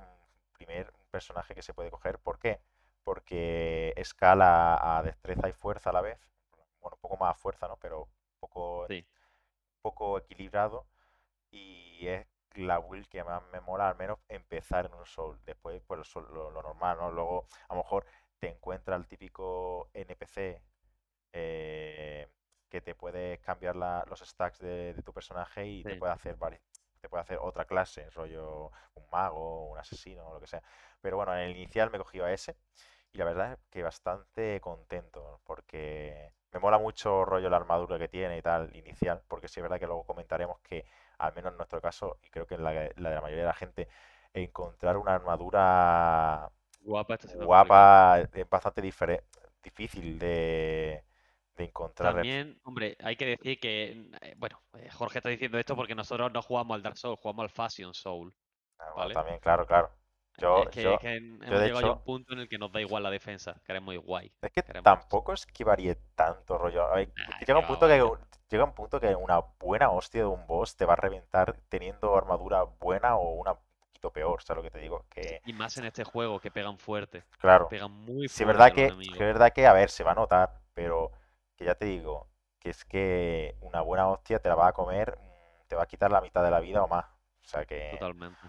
primer 0.53 0.93
personaje 1.09 1.55
que 1.55 1.62
se 1.64 1.74
puede 1.74 1.89
coger. 1.89 2.20
¿Por 2.20 2.38
qué? 2.38 2.62
Porque 3.03 3.93
escala 3.95 4.97
a 4.97 5.01
destreza 5.01 5.49
y 5.49 5.53
fuerza 5.53 5.89
a 5.89 5.93
la 5.93 6.01
vez. 6.01 6.20
Bueno, 6.80 6.95
un 6.95 7.01
poco 7.01 7.18
más 7.18 7.32
a 7.32 7.39
fuerza, 7.39 7.68
¿no? 7.68 7.78
Pero 7.78 8.07
poco, 8.39 8.86
Sí. 8.88 9.05
poco 9.82 10.18
equilibrado. 10.20 10.86
Y 11.49 12.07
es 12.07 12.28
la 12.55 12.80
build 12.80 13.07
que 13.07 13.24
más 13.24 13.41
me 13.51 13.62
mola, 13.62 13.89
al 13.89 13.95
menos 13.95 14.20
empezar 14.28 14.86
en 14.86 14.93
un 14.93 15.05
soul. 15.05 15.39
Después, 15.45 15.82
pues 15.88 16.16
lo 16.16 16.51
normal, 16.51 16.97
¿no? 16.97 17.12
Luego, 17.12 17.45
a 17.70 17.74
lo 17.76 17.82
mejor 17.84 18.05
te 18.42 18.50
encuentra 18.50 18.96
el 18.98 19.08
típico 19.08 19.89
NPC 19.94 20.64
eh, 21.34 22.30
que 22.70 22.82
te 22.82 22.96
puede 22.96 23.39
cambiar 23.39 23.76
la- 23.78 24.06
los 24.10 24.22
stacks 24.22 24.60
de, 24.60 24.94
de 24.96 25.04
tu 25.04 25.14
personaje 25.14 25.68
y 25.68 25.86
te 25.86 25.96
puede 25.96 26.14
hacer 26.14 26.38
te 27.02 27.10
puede 27.10 27.22
hacer 27.24 27.39
otra 27.42 27.66
clase, 27.66 28.10
rollo 28.12 28.72
un 28.96 29.10
mago, 29.12 29.72
un 29.72 29.78
asesino 29.80 30.28
o 30.28 30.34
lo 30.36 30.39
que 30.42 30.48
sea. 30.48 30.62
Pero 31.02 31.18
bueno, 31.18 31.34
en 31.36 31.42
el 31.42 31.52
inicial 31.58 31.89
me 31.92 31.98
he 31.98 32.00
cogido 32.02 32.26
a 32.26 32.34
ese 32.34 32.58
y 33.14 33.18
la 33.18 33.26
verdad 33.26 33.54
es 33.54 33.60
que 33.72 33.84
bastante 33.84 34.60
contento 34.62 35.42
porque 35.46 36.34
me 36.52 36.60
mola 36.60 36.78
mucho 36.80 37.26
rollo 37.26 37.50
la 37.50 37.58
armadura 37.58 37.98
que 38.00 38.08
tiene 38.10 38.38
y 38.38 38.42
tal 38.42 38.76
inicial, 38.76 39.24
porque 39.28 39.48
sí 39.48 39.60
es 39.60 39.64
verdad 39.64 39.80
que 39.80 39.88
luego 39.88 40.06
comentaremos 40.06 40.60
que 40.62 40.86
al 41.20 41.34
menos 41.36 41.52
en 41.54 41.58
nuestro 41.58 41.82
caso 41.82 42.20
y 42.24 42.30
creo 42.30 42.46
que 42.48 42.56
en 42.56 42.64
la, 42.64 42.74
la 42.74 43.10
de 43.10 43.16
la 43.16 43.22
mayoría 43.22 43.44
de 43.44 43.48
la 43.50 43.54
gente 43.56 43.88
encontrar 44.34 44.98
una 44.98 45.16
armadura 45.16 46.52
Guapa 46.82 47.16
está 47.16 47.28
guapa 47.46 48.20
es 48.34 48.50
bastante 48.50 48.82
difícil 49.64 50.18
de, 50.20 51.04
de 51.56 51.64
encontrar. 51.64 52.14
También, 52.14 52.60
hombre, 52.64 52.98
hay 53.00 53.16
que 53.16 53.26
decir 53.26 53.60
que, 53.60 54.10
eh, 54.22 54.34
bueno, 54.38 54.62
eh, 54.74 54.90
Jorge 54.92 55.20
está 55.20 55.30
diciendo 55.30 55.58
esto 55.60 55.76
porque 55.76 55.96
nosotros 55.96 56.32
no 56.34 56.42
jugamos 56.42 56.76
al 56.76 56.82
Dark 56.84 56.98
Souls, 56.98 57.20
jugamos 57.22 57.44
al 57.44 57.50
Fashion 57.50 57.94
Soul. 57.94 58.34
Ah, 58.80 58.92
¿vale? 58.96 59.14
también, 59.14 59.40
claro, 59.40 59.66
claro. 59.66 59.90
Yo, 60.38 60.64
Es 60.64 60.70
que, 60.70 60.82
yo, 60.82 60.94
es 60.94 61.00
que 61.00 61.16
hemos 61.18 61.50
yo 61.50 61.60
de 61.60 61.66
llegado 61.66 61.82
ya 61.82 61.88
a 61.88 61.92
un 61.92 61.98
hecho, 61.98 62.04
punto 62.04 62.34
en 62.34 62.40
el 62.40 62.50
que 62.50 62.58
nos 62.58 62.72
da 62.72 62.82
igual 62.82 63.04
la 63.04 63.12
defensa, 63.12 63.62
queremos 63.66 63.94
igual. 63.94 64.32
es 64.42 64.52
que 64.52 64.64
Queremos. 64.66 64.84
tampoco 64.84 65.34
es 65.34 65.46
que 65.46 65.64
varíe 65.64 65.96
tanto 66.16 66.58
rollo. 66.58 66.86
A 66.86 66.96
ver, 66.96 67.14
Nah, 67.16 67.46
llega 67.46 67.58
que 67.58 67.60
un 67.60 67.66
punto 67.66 67.88
que 67.88 68.02
vaya. 68.02 68.28
llega 68.50 68.64
un 68.66 68.74
punto 68.76 69.00
que 69.00 69.16
una 69.16 69.40
buena 69.60 69.90
hostia 69.92 70.22
de 70.22 70.28
un 70.28 70.46
boss 70.48 70.76
te 70.76 70.86
va 70.86 70.94
a 70.94 70.96
reventar 70.96 71.58
teniendo 71.70 72.16
armadura 72.16 72.64
buena 72.64 73.16
o 73.18 73.32
una 73.34 73.54
un 73.54 73.60
poquito 74.02 74.12
peor, 74.12 74.41
¿sabes 74.41 74.64
lo 74.64 74.70
que 74.70 74.72
te 74.72 74.80
digo? 74.80 75.06
Que, 75.10 75.41
Y 75.45 75.54
más 75.54 75.78
en 75.78 75.86
este 75.86 76.04
juego 76.04 76.39
que 76.39 76.52
pegan 76.52 76.78
fuerte, 76.78 77.24
claro, 77.39 77.70
pegan 77.70 77.91
muy 77.91 78.28
sí 78.28 78.43
es 78.43 78.47
fuerte 78.47 78.47
verdad 78.47 78.68
los 78.68 78.76
que, 78.76 79.14
es 79.14 79.20
verdad 79.20 79.54
que, 79.54 79.68
a 79.68 79.74
ver, 79.74 79.89
se 79.89 80.04
va 80.04 80.12
a 80.12 80.16
notar, 80.16 80.60
pero 80.74 81.12
que 81.56 81.66
ya 81.66 81.76
te 81.76 81.86
digo, 81.86 82.28
que 82.60 82.70
es 82.72 82.84
que 82.86 83.56
una 83.62 83.82
buena 83.82 84.08
hostia 84.08 84.39
te 84.39 84.49
la 84.49 84.56
va 84.56 84.68
a 84.68 84.74
comer, 84.74 85.18
mm, 85.18 85.68
te 85.68 85.76
va 85.76 85.84
a 85.84 85.88
quitar 85.88 86.12
la 86.12 86.22
mitad 86.22 86.43
de 86.43 86.52
la 86.52 86.60
vida 86.60 86.84
o 86.84 86.88
más. 86.88 87.06
O 87.06 87.47
sea 87.47 87.66
que 87.66 87.91
Totalmente. 87.91 88.47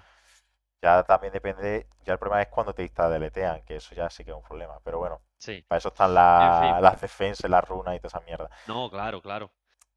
ya 0.82 1.03
también 1.05 1.32
depende, 1.32 1.86
ya 2.05 2.14
el 2.14 2.18
problema 2.18 2.42
es 2.42 2.48
cuando 2.48 2.72
te 2.74 2.82
deletean, 2.88 3.62
que 3.62 3.76
eso 3.76 3.94
ya 3.94 4.11
sí 4.11 4.24
que 4.24 4.30
es 4.30 4.36
un 4.36 4.42
problema. 4.42 4.78
Pero 4.82 4.98
bueno, 4.98 5.20
Sí. 5.38 5.64
para 5.68 5.78
eso 5.78 5.88
están 5.88 6.11
En 6.11 6.14
la- 6.14 6.72
fin. 6.74 6.82
las 6.82 7.00
defensas, 7.00 7.50
las 7.50 7.68
runas 7.68 7.96
y 7.96 8.00
toda 8.00 8.09
esa 8.09 8.20
mierda. 8.20 8.50
No, 8.66 8.90
claro, 8.90 9.20
claro. 9.20 9.50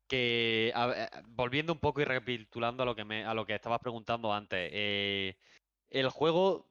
Que 0.08 0.72
a 0.76 1.10
volviendo 1.28 1.74
un 1.74 1.80
poco 1.80 2.02
y 2.02 2.06
recapitulando 2.06 2.84
a 2.84 2.86
lo 2.86 2.96
que 2.96 3.06
me, 3.06 3.26
a 3.26 3.34
lo 3.34 3.46
que 3.46 3.56
estabas 3.56 3.80
preguntando 3.80 4.34
antes, 4.34 4.70
eh, 4.74 5.38
el 5.90 6.10
juego, 6.10 6.68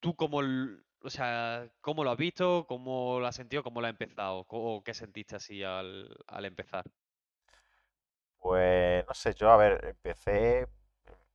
tú 0.00 0.16
cómo, 0.16 0.40
l- 0.42 0.78
o 1.02 1.10
sea, 1.10 1.70
cómo 1.80 2.04
lo 2.04 2.10
has 2.12 2.18
visto, 2.18 2.66
cómo 2.68 3.20
lo 3.20 3.26
has 3.26 3.36
sentido, 3.36 3.62
cómo 3.64 3.80
lo 3.80 3.88
has 3.88 3.92
empezado, 3.92 4.46
o 4.48 4.82
qué 4.84 4.94
sentiste 4.94 5.36
así 5.36 5.62
al, 5.64 6.16
al 6.28 6.44
empezar. 6.46 6.84
Pues 8.38 9.04
no 9.06 9.14
sé, 9.14 9.34
yo 9.34 9.50
a 9.50 9.56
ver, 9.56 9.84
empecé, 9.84 10.68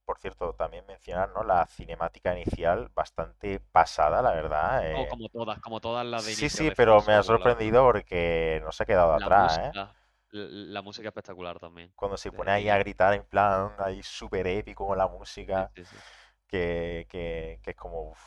por 0.05 0.19
cierto, 0.19 0.53
también 0.55 0.85
mencionar, 0.87 1.31
¿no? 1.31 1.43
La 1.43 1.65
cinemática 1.67 2.33
inicial 2.37 2.89
bastante 2.95 3.59
pasada, 3.59 4.21
la 4.21 4.31
verdad. 4.33 4.85
O 4.99 5.07
eh. 5.09 5.11
como 5.11 5.27
todas, 5.29 5.59
como 5.59 5.81
todas 5.81 6.05
las 6.05 6.23
de 6.25 6.33
Sí, 6.35 6.37
inicio 6.37 6.61
sí, 6.61 6.71
pero 6.71 7.03
me 7.03 7.13
ha 7.13 7.23
la 7.23 7.23
sorprendido 7.23 7.83
porque 7.83 8.61
no 8.63 8.71
se 8.71 8.83
ha 8.83 8.85
quedado 8.85 9.13
La 9.19 9.29
atrás, 9.31 9.57
¿eh? 9.59 9.75
música, 9.75 9.83
l- 9.83 10.00
la 10.31 10.81
música 10.81 11.09
espectacular 11.09 11.59
también. 11.59 11.91
Cuando 11.95 12.17
se 12.17 12.31
pone 12.31 12.51
ahí 12.51 12.69
a 12.69 12.77
gritar 12.77 13.13
en 13.13 13.23
plan, 13.25 13.73
ahí 13.79 14.01
súper 14.03 14.47
épico 14.47 14.87
con 14.87 14.97
la 14.97 15.07
música, 15.07 15.71
sí, 15.75 15.85
sí. 15.85 15.97
que, 16.47 17.07
que, 17.09 17.59
que 17.63 17.71
es 17.71 17.75
como, 17.77 18.11
uf, 18.11 18.19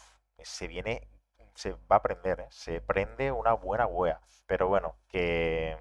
se 0.43 0.69
viene, 0.69 1.09
se 1.55 1.73
va 1.73 1.97
a 1.97 2.03
prender, 2.03 2.41
¿eh? 2.41 2.47
Se 2.51 2.81
prende 2.81 3.33
una 3.33 3.53
buena 3.55 3.87
wea. 3.87 4.21
Pero 4.47 4.69
bueno, 4.69 4.99
que 5.09 5.77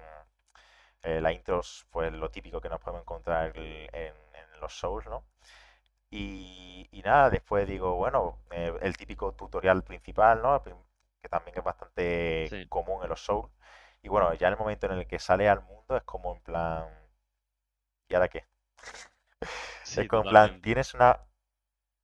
mm, 1.02 1.08
eh, 1.08 1.20
la 1.20 1.32
intro 1.32 1.60
es 1.60 1.86
pues 1.90 2.12
lo 2.12 2.30
típico 2.30 2.60
que 2.60 2.68
nos 2.68 2.80
podemos 2.80 3.02
encontrar 3.02 3.56
en, 3.56 3.94
en 3.94 4.60
los 4.60 4.74
Souls, 4.78 5.06
¿no? 5.06 5.24
Y, 6.10 6.88
y 6.92 7.02
nada, 7.02 7.30
después 7.30 7.66
digo, 7.68 7.96
bueno, 7.96 8.38
eh, 8.50 8.72
el 8.82 8.96
típico 8.96 9.32
tutorial 9.34 9.82
principal, 9.84 10.42
¿no? 10.42 10.62
Que 11.22 11.28
también 11.28 11.58
es 11.58 11.64
bastante 11.64 12.54
común 12.68 13.02
en 13.02 13.08
los 13.10 13.24
Souls. 13.24 13.50
Y 14.04 14.08
bueno, 14.08 14.32
ya 14.34 14.46
en 14.46 14.52
el 14.52 14.58
momento 14.60 14.86
en 14.86 14.92
el 14.92 15.08
que 15.08 15.18
sale 15.18 15.48
al 15.48 15.62
mundo 15.64 15.96
es 15.96 16.04
como 16.04 16.32
en 16.36 16.40
plan, 16.42 16.86
¿y 18.08 18.14
ahora 18.14 18.28
qué? 18.28 18.46
sí, 19.82 20.00
Es 20.00 20.06
como 20.06 20.22
en 20.22 20.28
plan, 20.28 20.60
tienes 20.62 20.94
una 20.94 21.20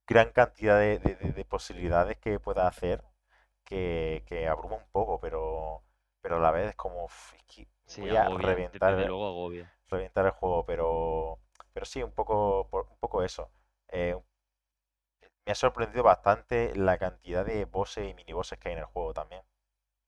gran 0.07 0.31
cantidad 0.31 0.79
de, 0.79 0.99
de- 0.99 1.15
de- 1.15 1.33
de 1.33 1.45
posibilidades 1.45 2.17
que 2.19 2.39
puedas 2.39 2.67
hacer 2.67 3.03
que, 3.65 4.23
que 4.27 4.47
abruma 4.47 4.77
un 4.77 4.89
poco, 4.91 5.19
pero, 5.21 5.83
pero 6.21 6.37
a 6.37 6.41
la 6.41 6.51
vez 6.51 6.69
es 6.71 6.75
como, 6.77 7.05
"Uf, 7.05 7.33
es 7.35 7.43
que 7.45 7.67
Sí, 7.85 8.09
voy 8.09 8.15
a 8.15 8.29
agobia, 8.29 8.35
reventar, 8.35 8.95
desde 8.95 9.05
luego 9.05 9.27
agobia. 9.27 9.71
reventar 9.89 10.25
el 10.27 10.31
juego, 10.33 10.65
pero, 10.65 11.39
pero 11.73 11.85
sí, 11.85 12.03
un 12.03 12.11
poco, 12.13 12.63
un 12.71 12.97
poco 12.99 13.23
eso. 13.23 13.51
Eh, 13.89 14.15
me 15.45 15.51
ha 15.51 15.55
sorprendido 15.55 16.01
bastante 16.01 16.75
la 16.75 16.97
cantidad 16.97 17.45
de 17.45 17.65
bosses 17.65 18.09
y 18.09 18.15
minibosses 18.15 18.57
que 18.57 18.69
hay 18.69 18.73
en 18.73 18.79
el 18.79 18.85
juego 18.85 19.13
también. 19.13 19.43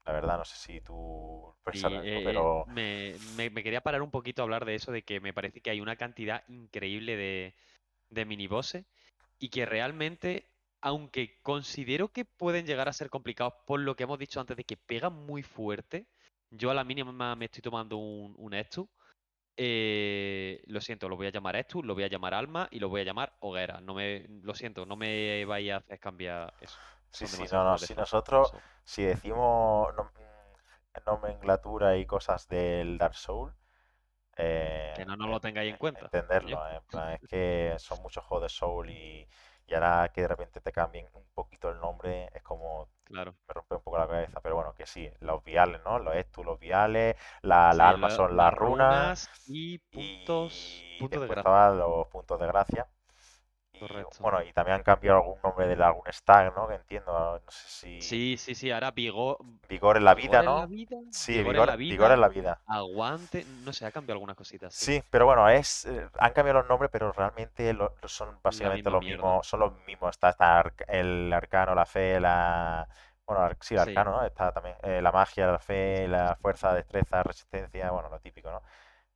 La 0.06 0.14
verdad, 0.14 0.38
no 0.38 0.46
sé 0.46 0.56
si 0.58 0.82
tú 0.82 1.54
Sí, 1.72 2.00
eh, 2.04 2.22
pero 2.24 2.66
me, 2.66 3.18
me- 3.20 3.50
me 3.50 3.64
quería 3.64 3.82
parar 3.82 4.02
un 4.02 4.12
poquito 4.12 4.42
a 4.42 4.46
hablar 4.46 4.66
de 4.66 4.76
eso, 4.76 4.92
de 4.92 5.04
que 5.04 5.20
me 5.20 5.34
parece 5.34 5.62
que 5.62 5.70
hay 5.72 5.82
una 5.82 5.96
cantidad 5.96 6.44
increíble 6.48 7.16
de, 7.18 7.56
de 8.10 8.26
minibosses 8.26 8.86
y 9.40 9.50
que 9.50 9.66
realmente, 9.66 10.52
aunque 10.82 11.42
considero 11.42 12.10
que 12.14 12.26
pueden 12.26 12.66
llegar 12.68 12.90
a 12.90 12.94
ser 12.94 13.10
complicados 13.10 13.54
por 13.68 13.80
lo 13.80 13.96
que 13.96 14.04
hemos 14.04 14.20
dicho 14.20 14.40
antes 14.42 14.58
de 14.58 14.66
que 14.66 14.78
pegan 14.78 15.14
muy 15.14 15.44
fuerte, 15.44 16.08
yo 16.52 16.72
a 16.72 16.76
la 16.76 16.84
mínima 16.84 17.36
me 17.36 17.46
estoy 17.46 17.62
tomando 17.64 17.98
un, 17.98 18.36
un 18.38 18.54
Estu. 18.54 18.90
eh, 19.58 20.64
lo 20.68 20.82
siento, 20.82 21.10
lo 21.10 21.18
voy 21.18 21.28
a 21.28 21.32
llamar 21.32 21.56
Estu, 21.58 21.84
lo 21.84 21.96
voy 21.96 22.04
a 22.06 22.08
llamar 22.10 22.34
Alma 22.36 22.68
y 22.72 22.80
lo 22.80 22.90
voy 22.90 23.02
a 23.02 23.06
llamar 23.06 23.38
Hoguera. 23.42 23.82
No 23.82 23.96
me, 23.96 24.28
lo 24.44 24.56
siento, 24.56 24.86
no 24.86 24.96
me 24.98 25.46
vaya 25.46 25.76
a 25.78 25.80
hacer 25.80 26.00
cambiar 26.00 26.54
eso. 26.62 26.80
Sí, 27.14 27.28
sí, 27.28 27.48
no, 27.52 27.64
no, 27.64 27.78
si 27.78 27.96
nosotros, 27.96 28.54
si 28.84 29.04
decimos 29.04 29.94
nom- 29.96 30.12
mm, 30.14 31.06
nomenclatura 31.06 31.98
y 31.98 32.06
cosas 32.06 32.48
del 32.48 32.98
Dark 32.98 33.16
Souls, 33.16 33.54
Que 34.92 35.02
eh, 35.02 35.06
no 35.06 35.16
nos 35.16 35.30
en- 35.30 35.34
lo 35.34 35.40
tengáis 35.40 35.70
en 35.72 35.76
en- 35.76 35.78
cuenta, 35.78 36.06
entenderlo, 36.06 36.68
eh, 36.70 36.78
en 36.78 36.84
plan, 36.86 37.14
es 37.14 37.24
que 37.24 37.76
son 37.80 38.02
muchos 38.02 38.24
juegos 38.26 38.44
de 38.46 38.50
Soul 38.50 38.90
y, 38.92 39.28
Y 39.68 39.74
ahora 39.76 40.12
que 40.14 40.22
de 40.24 40.28
repente 40.30 40.62
te 40.62 40.72
cambien 40.74 41.08
un 41.14 41.26
poquito 41.34 41.70
el 41.70 41.80
nombre, 41.80 42.30
es 42.34 42.44
como 42.44 42.90
Claro. 43.06 43.36
me 43.48 43.54
rompe 43.56 43.76
un 43.76 43.82
poco 43.84 43.98
la 44.00 44.08
cabeza. 44.08 44.42
Pero 44.42 44.56
bueno, 44.56 44.74
que 44.76 44.86
sí, 44.88 45.10
los 45.22 45.44
viales, 45.44 45.82
¿no? 45.86 46.00
Los 46.00 46.16
estus, 46.18 46.46
los 46.46 46.60
viales, 46.60 47.16
la, 47.44 47.74
las 47.74 47.88
Sí, 47.88 47.96
armas 47.96 48.14
lo- 48.14 48.14
son 48.14 48.38
las 48.38 48.54
runas 48.54 49.14
runas 49.16 49.30
y 49.46 49.80
puntos, 49.80 50.86
y 50.88 50.98
puntos 50.98 51.22
de 51.22 51.28
gracia. 51.28 51.68
los 51.78 52.08
puntos 52.08 52.40
de 52.40 52.48
gracia. 52.48 52.88
Correcto. 53.84 54.22
bueno, 54.22 54.42
y 54.44 54.54
también 54.54 54.78
han 54.78 54.84
cambiado 54.84 55.20
algún 55.20 55.40
nombre 55.44 55.68
de 55.68 55.84
algún 55.84 56.04
stag, 56.12 56.56
¿no? 56.56 56.68
Que 56.68 56.76
entiendo, 56.76 57.42
no 57.46 57.52
sé 57.52 57.70
si 57.70 57.92
Sí, 57.98 58.36
sí, 58.38 58.56
sí, 58.56 58.72
ahora 58.72 58.92
vigor, 58.92 59.38
vigor 59.68 59.98
en 59.98 60.06
la 60.06 60.16
vigor 60.16 60.16
vida, 60.16 60.42
en 60.42 60.56
la 60.56 60.66
¿no? 60.66 60.68
vida, 60.68 60.98
Sí, 61.10 61.42
vigor 61.42 61.58
en 61.58 61.66
la 61.66 61.76
vigor 61.88 62.12
en 62.12 62.22
la 62.22 62.28
vida, 62.30 62.62
aguante, 62.66 63.46
no 63.46 63.74
sé, 63.74 63.86
ha 63.86 63.92
cambiado 63.92 64.18
algunas 64.18 64.36
cositas, 64.38 64.74
sí. 64.76 64.86
Sí, 64.86 65.04
pero 65.12 65.26
bueno, 65.28 65.48
es 65.50 65.86
eh, 65.86 66.10
han 66.20 66.34
cambiado 66.34 66.60
los 66.60 66.68
nombres, 66.70 66.90
pero 66.92 67.12
realmente 67.12 67.74
lo- 67.74 67.96
son 68.08 68.40
básicamente 68.44 68.90
los 68.90 69.06
mierda. 69.06 69.06
mismos, 69.06 69.46
son 69.48 69.60
los 69.62 69.74
mismos. 69.86 70.12
Está, 70.12 70.30
está 70.32 70.64
el 70.88 71.32
arcano, 71.32 71.76
la 71.76 71.86
fe, 71.86 72.20
la 72.20 72.88
bueno, 73.26 73.56
sí, 73.62 73.76
el 73.76 73.80
Sí, 73.82 73.82
arcano, 73.82 74.12
¿no? 74.12 74.26
Está 74.26 74.52
también 74.52 74.76
eh, 74.84 75.02
la 75.02 75.12
magia, 75.12 75.48
la 75.48 75.60
fe, 75.60 76.08
la 76.08 76.36
fuerza, 76.42 76.74
destreza, 76.74 77.22
resistencia, 77.24 77.92
bueno, 77.92 78.10
lo 78.10 78.20
típico, 78.20 78.50
¿no? 78.52 78.62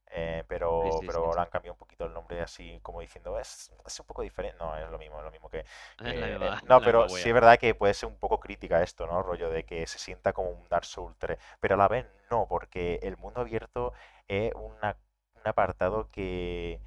Eh, 0.10 0.44
pero 0.48 1.02
sí, 1.02 1.10
sí, 1.12 1.12
pero 1.22 1.34
sí. 1.34 1.36
le 1.36 1.42
han 1.42 1.50
cambiado 1.50 1.74
un 1.74 1.80
poquito 1.80 2.06
el 2.06 2.14
nombre 2.14 2.42
así 2.42 2.80
como 2.82 3.02
diciendo 3.02 3.38
es, 3.40 3.72
es 3.86 4.00
un 4.00 4.06
poco 4.06 4.22
diferente. 4.22 4.58
No, 4.60 4.76
es 4.78 4.90
lo 4.90 4.98
mismo, 4.98 5.18
es 5.20 5.24
lo 5.26 5.32
mismo 5.32 5.50
que, 5.50 5.66
eh, 6.04 6.56
no, 6.64 6.82
pero 6.84 7.10
sí 7.10 7.28
es 7.30 7.34
verdad 7.36 7.60
que 7.60 7.76
puede 7.76 7.94
ser 7.94 8.10
un 8.10 8.18
poco 8.18 8.40
crítica 8.40 8.82
esto, 8.82 9.06
¿no? 9.08 9.22
Rollo 9.22 9.50
de 9.50 9.66
que 9.66 9.86
se 9.88 10.00
sienta 10.00 10.34
como 10.34 10.50
un 10.52 10.68
Dark 10.70 10.86
Souls 10.86 11.16
3, 11.20 11.38
pero 11.60 11.76
a 11.76 11.78
la 11.78 11.88
vez 11.90 12.06
no, 12.32 12.48
porque 12.48 13.00
el 13.04 13.18
mundo 13.18 13.42
abierto 13.42 13.94
es 14.28 14.54
una, 14.56 14.98
un 15.36 15.42
apartado 15.46 16.10
que, 16.12 16.82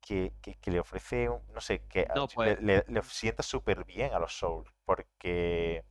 que, 0.00 0.32
que- 0.42 0.56
que 0.56 0.70
le 0.70 0.80
ofrece, 0.80 1.28
no 1.54 1.60
sé, 1.60 1.86
que 1.88 2.06
le, 2.36 2.56
pues 2.56 2.58
le- 2.60 2.84
le 2.88 3.02
sienta 3.04 3.42
súper 3.42 3.84
bien 3.84 4.12
a 4.14 4.18
los 4.20 4.34
Souls, 4.38 4.70
porque... 4.84 5.84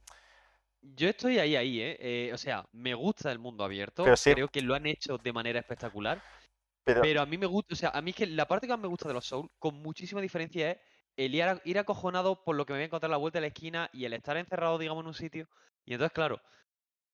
yo 0.82 1.10
estoy 1.10 1.40
ahí, 1.40 1.56
ahí, 1.56 1.82
¿eh? 1.82 1.98
Eh, 2.00 2.34
O 2.34 2.38
sea, 2.38 2.68
me 2.72 2.94
gusta 2.94 3.32
el 3.32 3.40
mundo 3.40 3.64
abierto, 3.64 4.04
Pero 4.04 4.18
sí, 4.18 4.34
creo 4.34 4.50
que 4.50 4.62
lo 4.62 4.76
han 4.76 4.86
hecho 4.86 5.18
de 5.18 5.34
manera 5.34 5.60
espectacular, 5.60 6.24
pero... 6.84 7.04
pero 7.04 7.22
a 7.22 7.26
mí 7.26 7.38
me 7.38 7.46
gusta, 7.46 7.74
o 7.74 7.78
sea, 7.78 7.90
a 7.92 8.02
mí 8.02 8.12
es 8.12 8.16
que 8.18 8.26
la 8.28 8.48
parte 8.48 8.68
que 8.68 8.74
más 8.74 8.80
me 8.82 8.88
gusta 8.88 9.08
de 9.08 9.14
los 9.14 9.26
Souls, 9.26 9.50
con 9.60 9.76
muchísima 9.82 10.22
diferencia, 10.22 10.72
es 10.72 10.78
el 11.18 11.36
ir, 11.36 11.44
a- 11.44 11.62
ir 11.66 11.80
acojonado 11.80 12.44
por 12.44 12.56
lo 12.56 12.66
que 12.66 12.74
me 12.74 12.80
voy 12.80 12.84
a 12.84 12.86
encontrar 12.88 13.10
a 13.12 13.14
la 13.14 13.18
vuelta 13.18 13.38
de 13.40 13.42
la 13.42 13.48
esquina 13.48 13.90
y 13.94 14.06
el 14.06 14.14
estar 14.14 14.38
encerrado, 14.38 14.78
digamos, 14.78 15.02
en 15.04 15.08
un 15.08 15.14
sitio. 15.14 15.48
Y 15.86 15.94
entonces, 15.94 16.14
claro, 16.14 16.42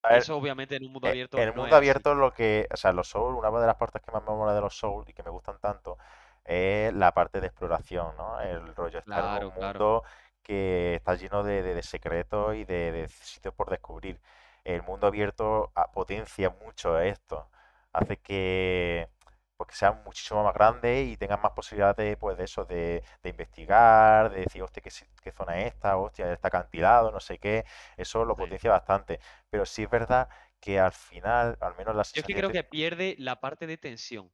ver, 0.03 0.21
eso 0.21 0.37
obviamente 0.37 0.75
en 0.77 0.85
un 0.85 0.93
mundo 0.93 1.07
Eh, 1.07 1.09
abierto 1.09 1.43
En 1.43 1.49
el 1.49 1.55
no 1.55 1.65
mundo 1.65 1.75
es 1.75 1.77
así. 1.77 1.99
abierto 1.99 2.15
lo 2.15 2.33
que, 2.33 2.67
o 2.73 2.77
sea, 2.77 2.93
los 2.93 3.09
Souls, 3.09 3.37
una 3.39 3.51
de 3.59 3.67
las 3.67 3.77
partes 3.77 4.01
que 4.03 4.11
más 4.11 4.23
me 4.23 4.31
mola 4.35 4.53
de 4.55 4.61
los 4.61 4.77
Souls 4.77 5.09
y 5.09 5.13
que 5.13 5.23
me 5.23 5.29
gustan 5.31 5.59
tanto 5.59 5.97
es 6.45 6.93
la 6.93 7.13
parte 7.13 7.41
de 7.41 7.47
exploración, 7.47 8.15
¿no? 8.17 8.39
El 8.41 8.75
rollo 8.75 8.99
estar 8.99 9.25
en 9.25 9.33
Claro, 9.33 9.49
un 9.49 9.53
claro. 9.53 9.83
mundo 9.83 10.03
que 10.43 10.95
está 10.95 11.15
lleno 11.15 11.43
de, 11.43 11.61
de- 11.63 11.75
de 11.75 11.83
secretos 11.83 12.55
y 12.55 12.65
de, 12.65 12.91
de 12.93 13.07
sitios 13.09 13.53
por 13.55 13.69
descubrir. 13.71 14.21
El 14.65 14.83
mundo 14.83 15.07
abierto 15.07 15.71
potencia 15.93 16.49
mucho 16.51 16.99
esto, 16.99 17.49
hace 17.93 18.17
que, 18.19 19.09
pues, 19.57 19.69
que 19.69 19.75
sea 19.75 19.91
muchísimo 19.93 20.43
más 20.43 20.53
grande 20.53 21.03
y 21.03 21.17
tengas 21.17 21.41
más 21.41 21.51
posibilidades 21.53 21.97
de, 21.97 22.17
pues, 22.17 22.37
de 22.37 22.43
eso, 22.45 22.65
de, 22.65 23.03
de 23.23 23.29
investigar, 23.29 24.31
de 24.31 24.41
decir, 24.41 24.61
hostia, 24.63 24.81
¿qué, 24.83 25.31
zona 25.31 25.59
es 25.61 25.73
esta? 25.73 25.97
Hostia, 25.97 26.31
está 26.33 26.47
acantilado, 26.49 27.11
no 27.11 27.19
sé 27.19 27.37
qué. 27.39 27.65
Eso 27.97 28.25
lo 28.25 28.35
Sí. 28.35 28.35
potencia 28.37 28.71
bastante. 28.71 29.19
Pero 29.49 29.65
sí 29.65 29.83
es 29.83 29.89
verdad 29.89 30.29
que 30.59 30.79
al 30.79 30.91
final, 30.91 31.57
al 31.61 31.75
menos 31.75 31.95
la 31.95 32.03
Yo 32.13 32.23
es 32.23 32.25
que 32.25 32.33
creo 32.33 32.49
que 32.49 32.51
que 32.51 32.63
pierde 32.63 33.15
la 33.19 33.39
parte 33.39 33.67
de 33.67 33.77
tensión. 33.77 34.31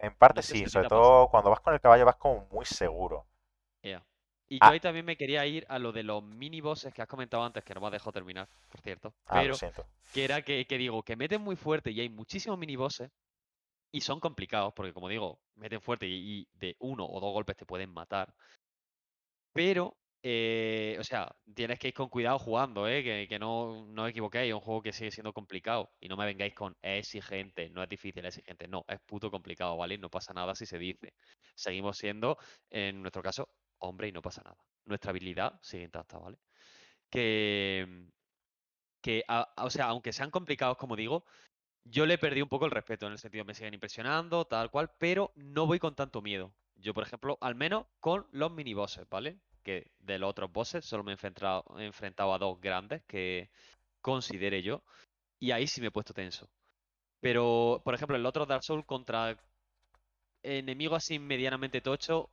en 0.00 0.12
parte 0.16 0.40
No 0.40 0.42
sé 0.42 0.56
si 0.56 0.62
sí, 0.62 0.66
sobre 0.66 0.86
todo 0.86 1.28
cuando 1.28 1.50
vas 1.50 1.60
con 1.60 1.72
el 1.72 1.80
caballo 1.80 2.04
vas 2.04 2.16
como 2.16 2.48
muy 2.50 2.64
seguro. 2.64 3.28
Ea. 3.82 4.04
Y 4.48 4.60
yo 4.60 4.70
Ah, 4.70 4.72
ahí 4.72 4.80
también 4.80 5.04
me 5.04 5.16
quería 5.16 5.44
ir 5.46 5.66
a 5.68 5.78
lo 5.78 5.92
de 5.92 6.02
los 6.02 6.22
mini 6.22 6.60
bosses 6.60 6.92
que 6.94 7.02
has 7.02 7.08
comentado 7.08 7.42
antes, 7.44 7.64
que 7.64 7.74
no 7.74 7.80
me 7.80 7.86
has 7.88 7.92
dejado 7.92 8.12
terminar, 8.12 8.48
por 8.68 8.80
cierto. 8.80 9.14
ah, 9.26 9.44
lo 9.44 9.52
Pero 9.52 9.54
siento. 9.54 9.86
que 10.12 10.24
era 10.24 10.42
que, 10.42 10.66
que 10.66 10.78
digo, 10.78 11.02
que 11.02 11.16
meten 11.16 11.42
muy 11.42 11.56
fuerte 11.56 11.90
y 11.90 12.00
hay 12.00 12.08
muchísimos 12.08 12.58
mini 12.58 12.76
bosses 12.76 13.10
y 13.90 14.00
son 14.00 14.20
complicados, 14.20 14.72
porque 14.74 14.92
como 14.92 15.08
digo, 15.08 15.40
meten 15.56 15.80
fuerte 15.80 16.06
y, 16.08 16.48
de 16.54 16.76
uno 16.80 17.06
o 17.06 17.20
dos 17.20 17.32
golpes 17.32 17.56
te 17.56 17.66
pueden 17.66 17.90
matar. 17.92 18.34
Pero, 19.52 19.96
eh, 20.22 20.96
o 21.00 21.04
sea, 21.04 21.34
tienes 21.54 21.78
que 21.78 21.88
ir 21.88 21.94
con 21.94 22.08
cuidado 22.08 22.38
jugando, 22.38 22.86
¿eh? 22.88 23.02
Que, 23.02 23.26
que 23.28 23.38
no, 23.38 23.86
no 23.86 24.04
os 24.04 24.10
equivoquéis, 24.10 24.48
es 24.48 24.54
un 24.54 24.60
juego 24.60 24.82
que 24.82 24.92
sigue 24.92 25.10
siendo 25.10 25.32
complicado. 25.32 25.92
Y 26.00 26.08
no 26.08 26.16
me 26.16 26.26
vengáis 26.26 26.54
con 26.54 26.76
es 26.82 26.98
exigente, 27.14 27.70
no 27.70 27.82
es 27.82 27.88
difícil, 27.88 28.24
es 28.24 28.36
exigente. 28.38 28.68
No, 28.68 28.84
es 28.88 29.00
puto 29.00 29.30
complicado, 29.30 29.76
¿vale? 29.76 29.98
No 29.98 30.10
pasa 30.10 30.32
nada 30.34 30.54
si 30.54 30.66
se 30.66 30.78
dice. 30.78 31.14
Seguimos 31.54 31.96
siendo, 31.98 32.36
en 32.70 33.02
nuestro 33.02 33.22
caso, 33.22 33.48
hombre 33.78 34.08
y 34.08 34.12
no 34.12 34.22
pasa 34.22 34.42
nada. 34.44 34.56
Nuestra 34.84 35.10
habilidad 35.10 35.58
sigue 35.62 35.84
intacta, 35.84 36.18
¿vale? 36.18 36.38
Que, 37.10 38.08
que 39.00 39.24
o 39.56 39.70
sea, 39.70 39.86
aunque 39.86 40.12
sean 40.12 40.30
complicados, 40.30 40.76
como 40.76 40.96
digo, 40.96 41.24
yo 41.90 42.06
le 42.06 42.18
perdí 42.18 42.42
un 42.42 42.48
poco 42.48 42.64
el 42.66 42.70
respeto 42.70 43.06
en 43.06 43.12
el 43.12 43.18
sentido 43.18 43.44
me 43.44 43.54
siguen 43.54 43.74
impresionando, 43.74 44.44
tal 44.46 44.70
cual, 44.70 44.90
pero 44.98 45.32
no 45.36 45.66
voy 45.66 45.78
con 45.78 45.94
tanto 45.94 46.22
miedo. 46.22 46.52
Yo, 46.76 46.94
por 46.94 47.04
ejemplo, 47.04 47.38
al 47.40 47.54
menos 47.54 47.86
con 48.00 48.26
los 48.32 48.52
mini 48.52 48.74
bosses, 48.74 49.08
¿vale? 49.08 49.38
Que 49.62 49.90
de 49.98 50.18
los 50.18 50.30
otros 50.30 50.52
bosses 50.52 50.84
solo 50.84 51.02
me 51.04 51.12
he 51.12 51.14
enfrentado, 51.14 51.64
enfrentado 51.78 52.32
a 52.34 52.38
dos 52.38 52.60
grandes 52.60 53.02
que 53.06 53.50
considere 54.00 54.62
yo, 54.62 54.82
y 55.40 55.50
ahí 55.52 55.66
sí 55.66 55.80
me 55.80 55.88
he 55.88 55.90
puesto 55.90 56.14
tenso. 56.14 56.48
Pero, 57.20 57.82
por 57.84 57.94
ejemplo, 57.94 58.16
el 58.16 58.26
otro 58.26 58.46
Dark 58.46 58.62
Souls 58.64 58.86
contra 58.86 59.36
enemigos 60.42 60.98
así 60.98 61.18
medianamente 61.18 61.80
tocho, 61.80 62.30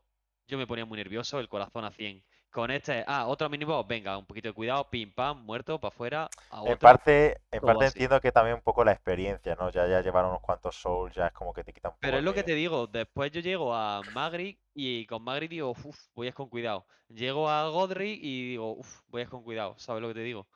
yo 0.48 0.58
me 0.58 0.68
ponía 0.68 0.86
muy 0.86 0.98
nervioso, 0.98 1.40
el 1.40 1.50
corazón 1.50 1.86
a 1.86 1.92
100. 1.92 2.24
Con 2.56 2.72
este, 2.72 3.04
ah, 3.06 3.28
otro 3.28 3.50
miniboss, 3.50 3.86
venga, 3.86 4.18
un 4.18 4.26
poquito 4.26 4.48
de 4.48 4.54
cuidado, 4.54 4.90
pim 4.90 5.12
pam, 5.12 5.44
muerto, 5.46 5.78
para 5.80 5.90
afuera, 5.94 6.30
En 6.64 6.78
parte, 6.78 7.42
en 7.52 7.62
parte 7.62 7.86
así. 7.86 8.00
entiendo 8.00 8.22
que 8.22 8.32
también 8.32 8.56
un 8.56 8.62
poco 8.62 8.84
la 8.86 8.92
experiencia, 8.94 9.56
¿no? 9.56 9.70
Ya, 9.72 9.88
ya 9.88 10.02
llevar 10.02 10.26
unos 10.26 10.42
cuantos 10.42 10.76
Souls 10.76 11.14
ya 11.14 11.28
es 11.28 11.34
como 11.34 11.54
que 11.54 11.64
te 11.64 11.74
quita 11.74 11.90
un 11.90 11.96
Pero 12.00 12.14
poco 12.14 12.18
es 12.18 12.24
el 12.24 12.26
lo 12.26 12.34
que 12.34 12.44
te 12.44 12.54
digo, 12.56 12.88
después 12.88 13.32
yo 13.32 13.42
llego 13.42 13.74
a 13.76 14.04
Magritte 14.04 14.62
y 14.74 15.06
con 15.08 15.24
Magritte 15.24 15.56
digo, 15.56 15.72
uff, 15.72 16.08
voy 16.16 16.28
a 16.28 16.30
ir 16.30 16.34
con 16.34 16.50
cuidado. 16.50 16.86
Llego 17.10 17.50
a 17.50 17.68
Godric 17.70 18.20
y 18.24 18.50
digo, 18.52 18.74
uff, 18.78 19.02
voy 19.08 19.22
a 19.22 19.24
ir 19.24 19.30
con 19.30 19.44
cuidado, 19.44 19.76
¿sabes 19.78 20.02
lo 20.02 20.08
que 20.10 20.14
te 20.16 20.20
digo? 20.22 20.48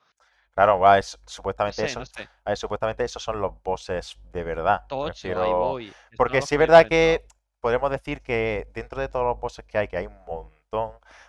Claro, 0.54 0.78
va, 0.78 0.98
es, 0.98 1.18
No 1.60 1.72
supuestamente 1.72 1.72
sé, 1.72 1.84
eso, 1.84 2.00
no 2.00 2.04
sé. 2.06 2.28
a 2.44 2.50
ver, 2.50 2.56
supuestamente 2.58 3.04
esos 3.04 3.22
son 3.22 3.40
los 3.40 3.62
bosses 3.62 4.18
de 4.32 4.44
verdad. 4.44 4.82
Tocho, 4.88 5.40
ahí 5.40 5.54
refiero. 5.54 5.54
voy. 5.54 5.96
Porque 6.16 6.38
los 6.38 6.48
sí 6.48 6.56
es 6.56 6.58
verdad 6.58 6.86
que 6.86 7.24
podemos 7.60 7.90
decir 7.90 8.20
que 8.22 8.68
dentro 8.74 9.00
de 9.00 9.08
todos 9.08 9.24
los 9.26 9.40
bosses 9.40 9.64
que 9.64 9.78
hay, 9.78 9.88
que 9.88 9.96
hay 9.96 10.06
un 10.06 10.18
montón, 10.26 10.59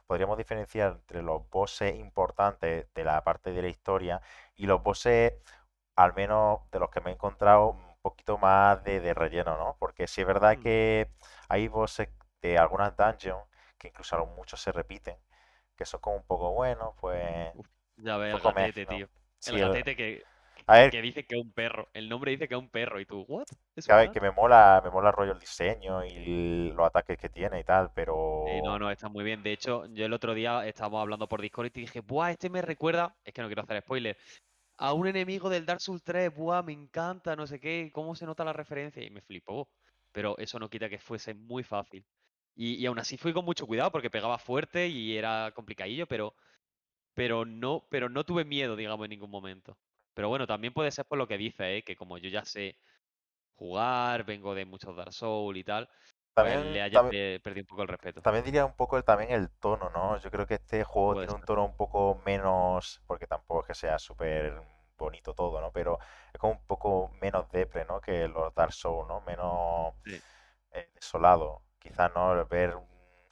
podríamos 0.08 0.38
diferenciar 0.38 0.94
entre 0.94 1.22
los 1.22 1.50
bosses 1.50 1.96
importantes 1.96 2.88
de 2.94 3.04
la 3.04 3.24
parte 3.24 3.52
de 3.52 3.62
la 3.62 3.68
historia 3.70 4.22
y 4.56 4.66
los 4.68 4.82
bosses, 4.84 5.34
al 5.96 6.14
menos 6.14 6.62
de 6.72 6.80
los 6.80 6.90
que 6.90 7.02
me 7.02 7.12
he 7.12 7.14
encontrado, 7.14 7.70
un 7.72 7.96
poquito 8.02 8.38
más 8.38 8.84
de, 8.84 9.00
de 9.00 9.14
relleno, 9.14 9.58
¿no? 9.58 9.78
Porque 9.80 10.08
sí 10.08 10.22
es 10.22 10.28
verdad 10.28 10.58
Hmm, 10.58 10.62
que 10.62 11.12
hay 11.50 11.68
bosses 11.68 12.10
de 12.42 12.58
algunas 12.58 12.96
dungeons 12.98 13.44
que 13.78 13.88
incluso 13.90 14.26
muchos 14.28 14.62
se 14.62 14.72
repiten, 14.72 15.18
que 15.76 15.86
son 15.86 16.00
como 16.02 16.18
un 16.18 16.24
poco 16.26 16.52
buenos, 16.54 16.94
pues 17.00 17.54
uf, 17.54 17.68
ya 17.98 18.18
ves 18.18 18.34
el 18.36 18.42
gatete, 18.42 18.86
tío. 18.86 19.10
Sí, 19.40 19.58
El 19.58 19.60
el- 19.60 19.70
gatete 19.70 19.96
que, 19.96 20.28
a 20.68 20.74
ver, 20.80 20.92
que 20.92 21.02
dice 21.02 21.26
que 21.26 21.36
es 21.36 21.42
un 21.42 21.52
perro. 21.52 21.90
El 21.94 22.10
nombre 22.10 22.32
dice 22.32 22.48
que 22.48 22.56
es 22.56 22.60
un 22.60 22.70
perro 22.70 23.00
y 23.00 23.06
tú, 23.06 23.26
¿what? 23.28 23.46
¿Es 23.76 23.86
que, 23.86 23.92
a 23.92 23.96
ver, 23.96 24.08
verdad? 24.08 24.14
que 24.14 24.22
me 24.22 24.32
mola, 24.32 24.82
me 24.84 24.90
mola 24.90 25.10
el 25.10 25.16
rollo 25.16 25.32
el 25.34 25.40
diseño 25.40 26.04
y 26.06 26.72
los 26.72 26.86
ataques 26.86 27.18
que 27.18 27.30
tiene 27.30 27.60
y 27.60 27.64
tal, 27.64 27.88
Sí, 27.88 27.92
no, 27.96 27.96
pero 27.96 28.80
no, 28.80 28.92
está 28.92 29.10
muy 29.10 29.24
bien. 29.24 29.44
De 29.44 29.52
hecho, 29.52 29.86
yo 29.88 30.06
el 30.06 30.14
otro 30.14 30.34
día 30.34 30.66
estábamos 30.68 31.02
hablando 31.02 31.28
por 31.28 31.42
Discord 31.42 31.68
y 31.68 31.72
te 31.72 31.80
dije, 31.82 32.02
buah, 32.02 32.32
este 32.32 32.50
me 32.50 32.62
recuerda, 32.62 33.16
es 33.24 33.34
que 33.34 33.42
no 33.42 33.48
quiero 33.48 33.64
hacer 33.64 33.82
spoiler, 33.82 34.18
a 34.78 34.94
un 34.94 35.08
enemigo 35.08 35.50
del 35.50 35.66
Dark 35.66 35.82
Souls 35.82 36.04
3, 36.04 36.34
buah, 36.34 36.64
me 36.64 36.74
encanta, 36.74 37.36
no 37.36 37.48
sé 37.48 37.60
qué, 37.60 37.92
cómo 37.94 38.16
se 38.16 38.26
nota 38.26 38.44
la 38.44 38.54
referencia. 38.54 39.04
Y 39.04 39.10
me 39.10 39.22
flipó. 39.22 39.70
Pero 40.12 40.38
eso 40.38 40.60
no 40.60 40.70
quita 40.70 40.90
que 40.90 41.00
fuese 41.00 41.34
muy 41.34 41.64
fácil. 41.64 42.06
Y, 42.56 42.76
y 42.76 42.86
aún 42.86 43.00
así 43.00 43.18
fui 43.18 43.34
con 43.34 43.46
mucho 43.46 43.66
cuidado 43.66 43.92
porque 43.92 44.10
pegaba 44.10 44.38
fuerte 44.38 44.88
y 44.88 45.16
era 45.18 45.52
complicadillo, 45.56 46.06
pero, 46.08 46.36
pero 47.14 47.46
no, 47.46 47.86
pero 47.90 48.10
no 48.10 48.24
tuve 48.26 48.44
miedo, 48.46 48.76
digamos, 48.76 49.06
en 49.06 49.12
ningún 49.12 49.32
momento. 49.32 49.78
Pero 50.14 50.30
bueno, 50.30 50.48
también 50.48 50.74
puede 50.74 50.92
ser 50.92 51.06
por 51.06 51.18
lo 51.18 51.28
que 51.28 51.38
dice, 51.38 51.78
¿eh? 51.78 51.84
que 51.84 51.96
como 51.96 52.18
yo 52.18 52.30
ya 52.30 52.46
sé 52.46 52.78
jugar, 53.56 54.26
vengo 54.26 54.56
de 54.56 54.66
muchos 54.66 54.96
Dark 54.96 55.14
Souls 55.14 55.60
y 55.60 55.64
tal, 55.64 55.90
pues 56.40 56.66
le 56.66 56.82
también, 56.82 56.84
haya 56.84 57.02
también, 57.02 57.08
pe- 57.08 57.40
perdido 57.44 57.64
un 57.66 57.68
poco 57.68 57.84
el 57.84 57.90
respeto. 57.90 58.24
también 58.24 58.46
diría 58.46 58.66
un 58.66 58.74
poco 58.76 58.98
el, 58.98 59.04
también 59.04 59.32
el 59.32 59.50
tono, 59.60 59.90
¿no? 59.90 60.18
Yo 60.18 60.30
creo 60.32 60.46
que 60.48 60.56
este 60.56 60.84
juego 60.84 61.16
Puede 61.16 61.28
tiene 61.28 61.34
un 61.36 61.44
tono 61.44 61.66
un 61.66 61.76
poco 61.76 62.22
menos, 62.26 63.02
porque 63.08 63.28
tampoco 63.28 63.62
es 63.62 63.68
que 63.68 63.74
sea 63.76 63.98
súper 64.00 64.62
bonito 64.98 65.34
todo, 65.34 65.60
¿no? 65.62 65.72
Pero 65.72 65.98
es 66.34 66.40
como 66.40 66.54
un 66.54 66.66
poco 66.66 67.10
menos 67.22 67.50
depre, 67.52 67.86
¿no? 67.86 68.00
Que 68.02 68.28
los 68.28 68.54
Dark 68.54 68.74
Souls, 68.74 69.08
¿no? 69.08 69.22
Menos 69.22 69.94
Sí. 70.06 70.22
eh, 70.72 70.92
desolado. 70.96 71.64
Quizás, 71.80 72.12
¿no? 72.16 72.46
Ver 72.48 72.76
un, 72.78 72.86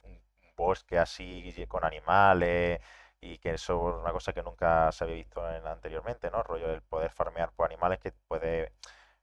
un 0.04 0.20
bosque 0.56 0.98
así 0.98 1.66
con 1.68 1.84
animales 1.84 2.80
y 3.20 3.38
que 3.38 3.50
eso 3.52 3.90
es 3.90 4.02
una 4.02 4.12
cosa 4.12 4.32
que 4.32 4.42
nunca 4.42 4.90
se 4.92 5.04
había 5.04 5.16
visto 5.16 5.48
en, 5.50 5.66
anteriormente, 5.66 6.30
¿no? 6.30 6.38
El 6.38 6.44
rollo 6.44 6.68
del 6.68 6.82
poder 6.82 7.12
farmear 7.12 7.52
por 7.52 7.66
animales 7.66 7.98
que 7.98 8.12
puede 8.12 8.72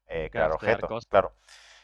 eh, 0.07 0.29
crear 0.31 0.51
objetos, 0.51 0.87
cosas. 0.87 1.09
claro. 1.09 1.33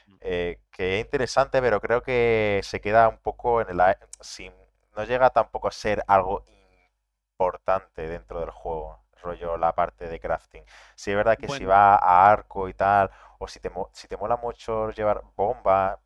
Mm. 0.07 0.15
Eh, 0.21 0.59
que 0.69 0.99
es 0.99 1.05
interesante, 1.05 1.61
pero 1.61 1.79
creo 1.79 2.03
que 2.03 2.61
se 2.63 2.81
queda 2.81 3.07
un 3.07 3.17
poco 3.17 3.61
en 3.61 3.69
el, 3.69 3.81
sin, 4.19 4.53
no 4.95 5.03
llega 5.05 5.29
tampoco 5.29 5.67
a 5.67 5.71
ser 5.71 6.03
algo 6.07 6.43
importante 7.31 8.07
dentro 8.07 8.39
del 8.39 8.51
juego, 8.51 8.99
rollo 9.21 9.57
la 9.57 9.73
parte 9.73 10.07
de 10.07 10.19
crafting. 10.19 10.63
Sí 10.95 11.11
es 11.11 11.17
verdad 11.17 11.37
que 11.37 11.47
si 11.47 11.65
va 11.65 11.95
a 11.95 12.29
arco 12.29 12.69
y 12.69 12.73
tal, 12.73 13.09
o 13.39 13.47
si 13.47 13.59
te, 13.59 13.71
si 13.93 14.07
te 14.07 14.17
mola 14.17 14.37
mucho 14.37 14.91
llevar 14.91 15.23
bomba, 15.35 15.99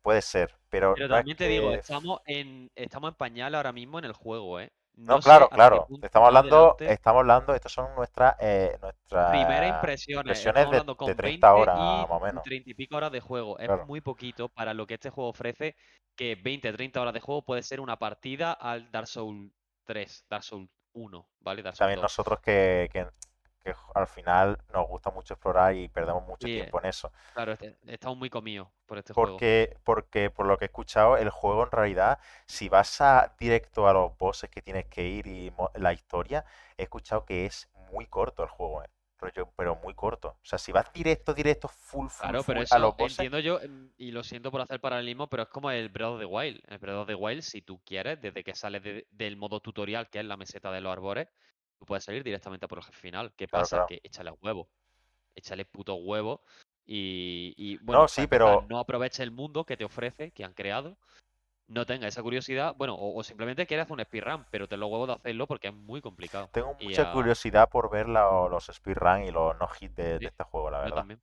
puede 0.00 0.22
ser, 0.22 0.54
pero 0.70 0.94
pero 0.94 1.08
no 1.08 1.14
es 1.14 1.20
también 1.20 1.36
te 1.36 1.48
digo, 1.48 1.72
estamos 1.72 2.20
en, 2.26 2.70
estamos 2.74 3.10
en 3.10 3.14
pañal 3.14 3.54
ahora 3.54 3.72
mismo 3.72 3.98
en 3.98 4.04
el 4.04 4.12
juego, 4.12 4.60
¿eh? 4.60 4.72
No, 4.96 5.16
No 5.16 5.22
sé 5.22 5.24
claro, 5.24 5.48
claro. 5.50 5.86
Estamos 6.00 6.28
hablando, 6.28 6.76
estamos 6.80 7.20
hablando, 7.20 7.54
estas 7.54 7.72
son 7.72 7.94
nuestras, 7.96 8.36
eh, 8.40 8.78
Primeras 9.26 9.68
nuestras 9.68 9.68
impresiones, 9.68 10.16
impresiones 10.16 10.44
estamos 10.44 10.68
de, 10.70 10.78
hablando 10.80 10.96
de 11.04 11.14
con 11.14 11.16
30 11.16 11.52
20 11.52 11.52
horas 11.52 11.78
y 11.80 12.06
más 12.06 12.10
o 12.10 12.20
menos. 12.20 12.44
30 12.44 12.70
y 12.70 12.74
pico 12.74 12.96
horas 12.96 13.12
de 13.12 13.20
juego. 13.20 13.58
Es 13.58 13.66
Claro. 13.66 13.86
muy 13.86 14.00
poquito 14.00 14.48
para 14.48 14.74
lo 14.74 14.86
que 14.86 14.94
este 14.94 15.10
juego 15.10 15.30
ofrece, 15.30 15.76
que 16.16 16.34
20, 16.36 16.72
30 16.72 17.00
horas 17.00 17.14
de 17.14 17.20
juego 17.20 17.42
puede 17.44 17.62
ser 17.62 17.80
una 17.80 17.98
partida 17.98 18.52
al 18.52 18.90
Dark 18.90 19.06
Souls 19.08 19.50
3, 19.84 20.26
Dark 20.28 20.44
Souls 20.44 20.68
1, 20.92 21.28
¿vale? 21.40 21.62
Dark 21.62 21.76
Souls 21.76 21.78
También 21.78 21.94
2. 21.94 22.02
nosotros 22.02 22.40
que, 22.40 22.88
que, 22.92 23.06
que 23.64 23.74
al 23.94 24.06
final 24.06 24.58
nos 24.72 24.86
gusta 24.86 25.10
mucho 25.10 25.34
explorar 25.34 25.74
y 25.74 25.88
perdemos 25.88 26.22
mucho 26.26 26.46
tiempo 26.46 26.78
en 26.80 26.86
eso. 26.86 27.10
claro, 27.32 27.52
este- 27.52 27.76
estamos 27.86 28.18
muy 28.18 28.28
comidos 28.28 28.68
por 28.86 28.98
este 28.98 29.14
juego. 29.14 29.38
Porque, 29.84 30.30
por 30.30 30.46
lo 30.46 30.58
que 30.58 30.66
he 30.66 30.66
escuchado, 30.66 31.16
el 31.16 31.30
juego 31.30 31.64
en 31.64 31.70
realidad, 31.70 32.18
si 32.46 32.68
vas 32.68 33.00
a 33.00 33.34
directo 33.38 33.88
a 33.88 33.94
los 33.94 34.16
bosses 34.18 34.50
que 34.50 34.60
tienes 34.60 34.84
que 34.86 35.02
ir 35.06 35.26
y 35.26 35.52
la 35.76 35.92
historia, 35.94 36.44
he 36.76 36.82
escuchado 36.82 37.24
que 37.24 37.46
es 37.46 37.70
muy 37.90 38.06
corto 38.06 38.42
el 38.42 38.50
juego, 38.50 38.82
eh, 38.82 38.88
pero 39.56 39.76
muy 39.76 39.94
corto. 39.94 40.28
O 40.28 40.44
sea, 40.44 40.58
si 40.58 40.70
vas 40.70 40.92
directo, 40.92 41.32
directo, 41.32 41.68
full, 41.68 42.08
full, 42.08 42.28
Claro, 42.28 42.44
pero 42.46 42.60
full 42.60 42.66
a 42.70 42.78
los 42.78 42.96
bosses, 42.96 43.18
entiendo 43.20 43.38
yo, 43.38 43.60
em, 43.60 43.90
y 43.96 44.10
lo 44.10 44.22
siento 44.22 44.50
por 44.50 44.60
hacer 44.60 44.80
paralelismo, 44.80 45.28
pero 45.30 45.44
es 45.44 45.48
como 45.48 45.70
el 45.70 45.88
Breath 45.88 46.10
of 46.10 46.18
the 46.20 46.26
Wild. 46.26 46.60
El 46.68 46.78
Breath 46.78 46.96
of 46.96 47.06
the 47.06 47.14
Wild, 47.14 47.40
si 47.42 47.62
tú 47.62 47.80
quieres, 47.84 48.20
desde 48.20 48.44
que 48.44 48.54
sales 48.54 48.82
de- 48.82 49.06
del 49.10 49.36
modo 49.38 49.60
tutorial, 49.60 50.10
que 50.10 50.18
es 50.20 50.24
la 50.26 50.36
meseta 50.36 50.70
de 50.70 50.80
los 50.82 50.92
arbores, 50.92 51.28
tú 51.78 51.86
puedes 51.86 52.04
salir 52.04 52.22
directamente 52.24 52.68
por 52.68 52.78
el 52.78 52.84
jefe 52.84 52.98
final. 53.00 53.32
¿Qué 53.36 53.48
claro, 53.50 53.68
pasa? 53.68 53.68
claro. 53.68 53.88
Que 53.88 54.00
échale 54.04 54.30
huevo, 54.42 54.68
échale 55.34 55.64
puto 55.66 55.96
huevo. 55.96 56.42
Y, 56.86 57.54
y, 57.56 57.78
No, 57.86 58.06
bueno, 58.06 58.08
sí, 58.08 58.26
para 58.26 58.26
empezar, 58.26 58.60
pero 58.60 58.68
no 58.68 58.78
aproveches 58.80 59.20
el 59.20 59.30
mundo 59.32 59.64
que 59.66 59.76
te 59.76 59.84
ofrece, 59.84 60.32
que 60.32 60.44
han 60.44 60.54
creado, 60.54 60.98
no 61.68 61.86
tengas 61.86 62.08
esa 62.08 62.22
curiosidad, 62.22 62.74
bueno, 62.76 62.94
o, 62.96 63.18
o 63.18 63.24
simplemente 63.24 63.66
quieres 63.66 63.84
hacer 63.84 63.94
un 63.98 64.04
speedrun, 64.04 64.46
pero 64.50 64.68
ten 64.68 64.80
los 64.80 64.90
huevos 64.90 65.08
de 65.08 65.14
hacerlo 65.14 65.46
porque 65.48 65.68
es 65.68 65.74
muy 65.74 66.00
complicado. 66.02 66.52
tengo 66.52 66.74
Y 66.78 66.94
mucha 66.94 67.04
curiosidad 67.04 67.68
por 67.68 67.90
ver 67.90 68.08
la- 68.08 68.48
los 68.50 68.70
speedrun 68.72 69.24
y 69.24 69.30
los 69.30 69.54
no 69.58 69.68
hits 69.78 69.94
de, 69.94 70.20
de 70.20 70.20
sí, 70.20 70.30
este 70.30 70.44
juego, 70.44 70.70
la 70.70 70.78
yo 70.80 70.92
verdad. 70.92 70.92
también. 70.92 71.20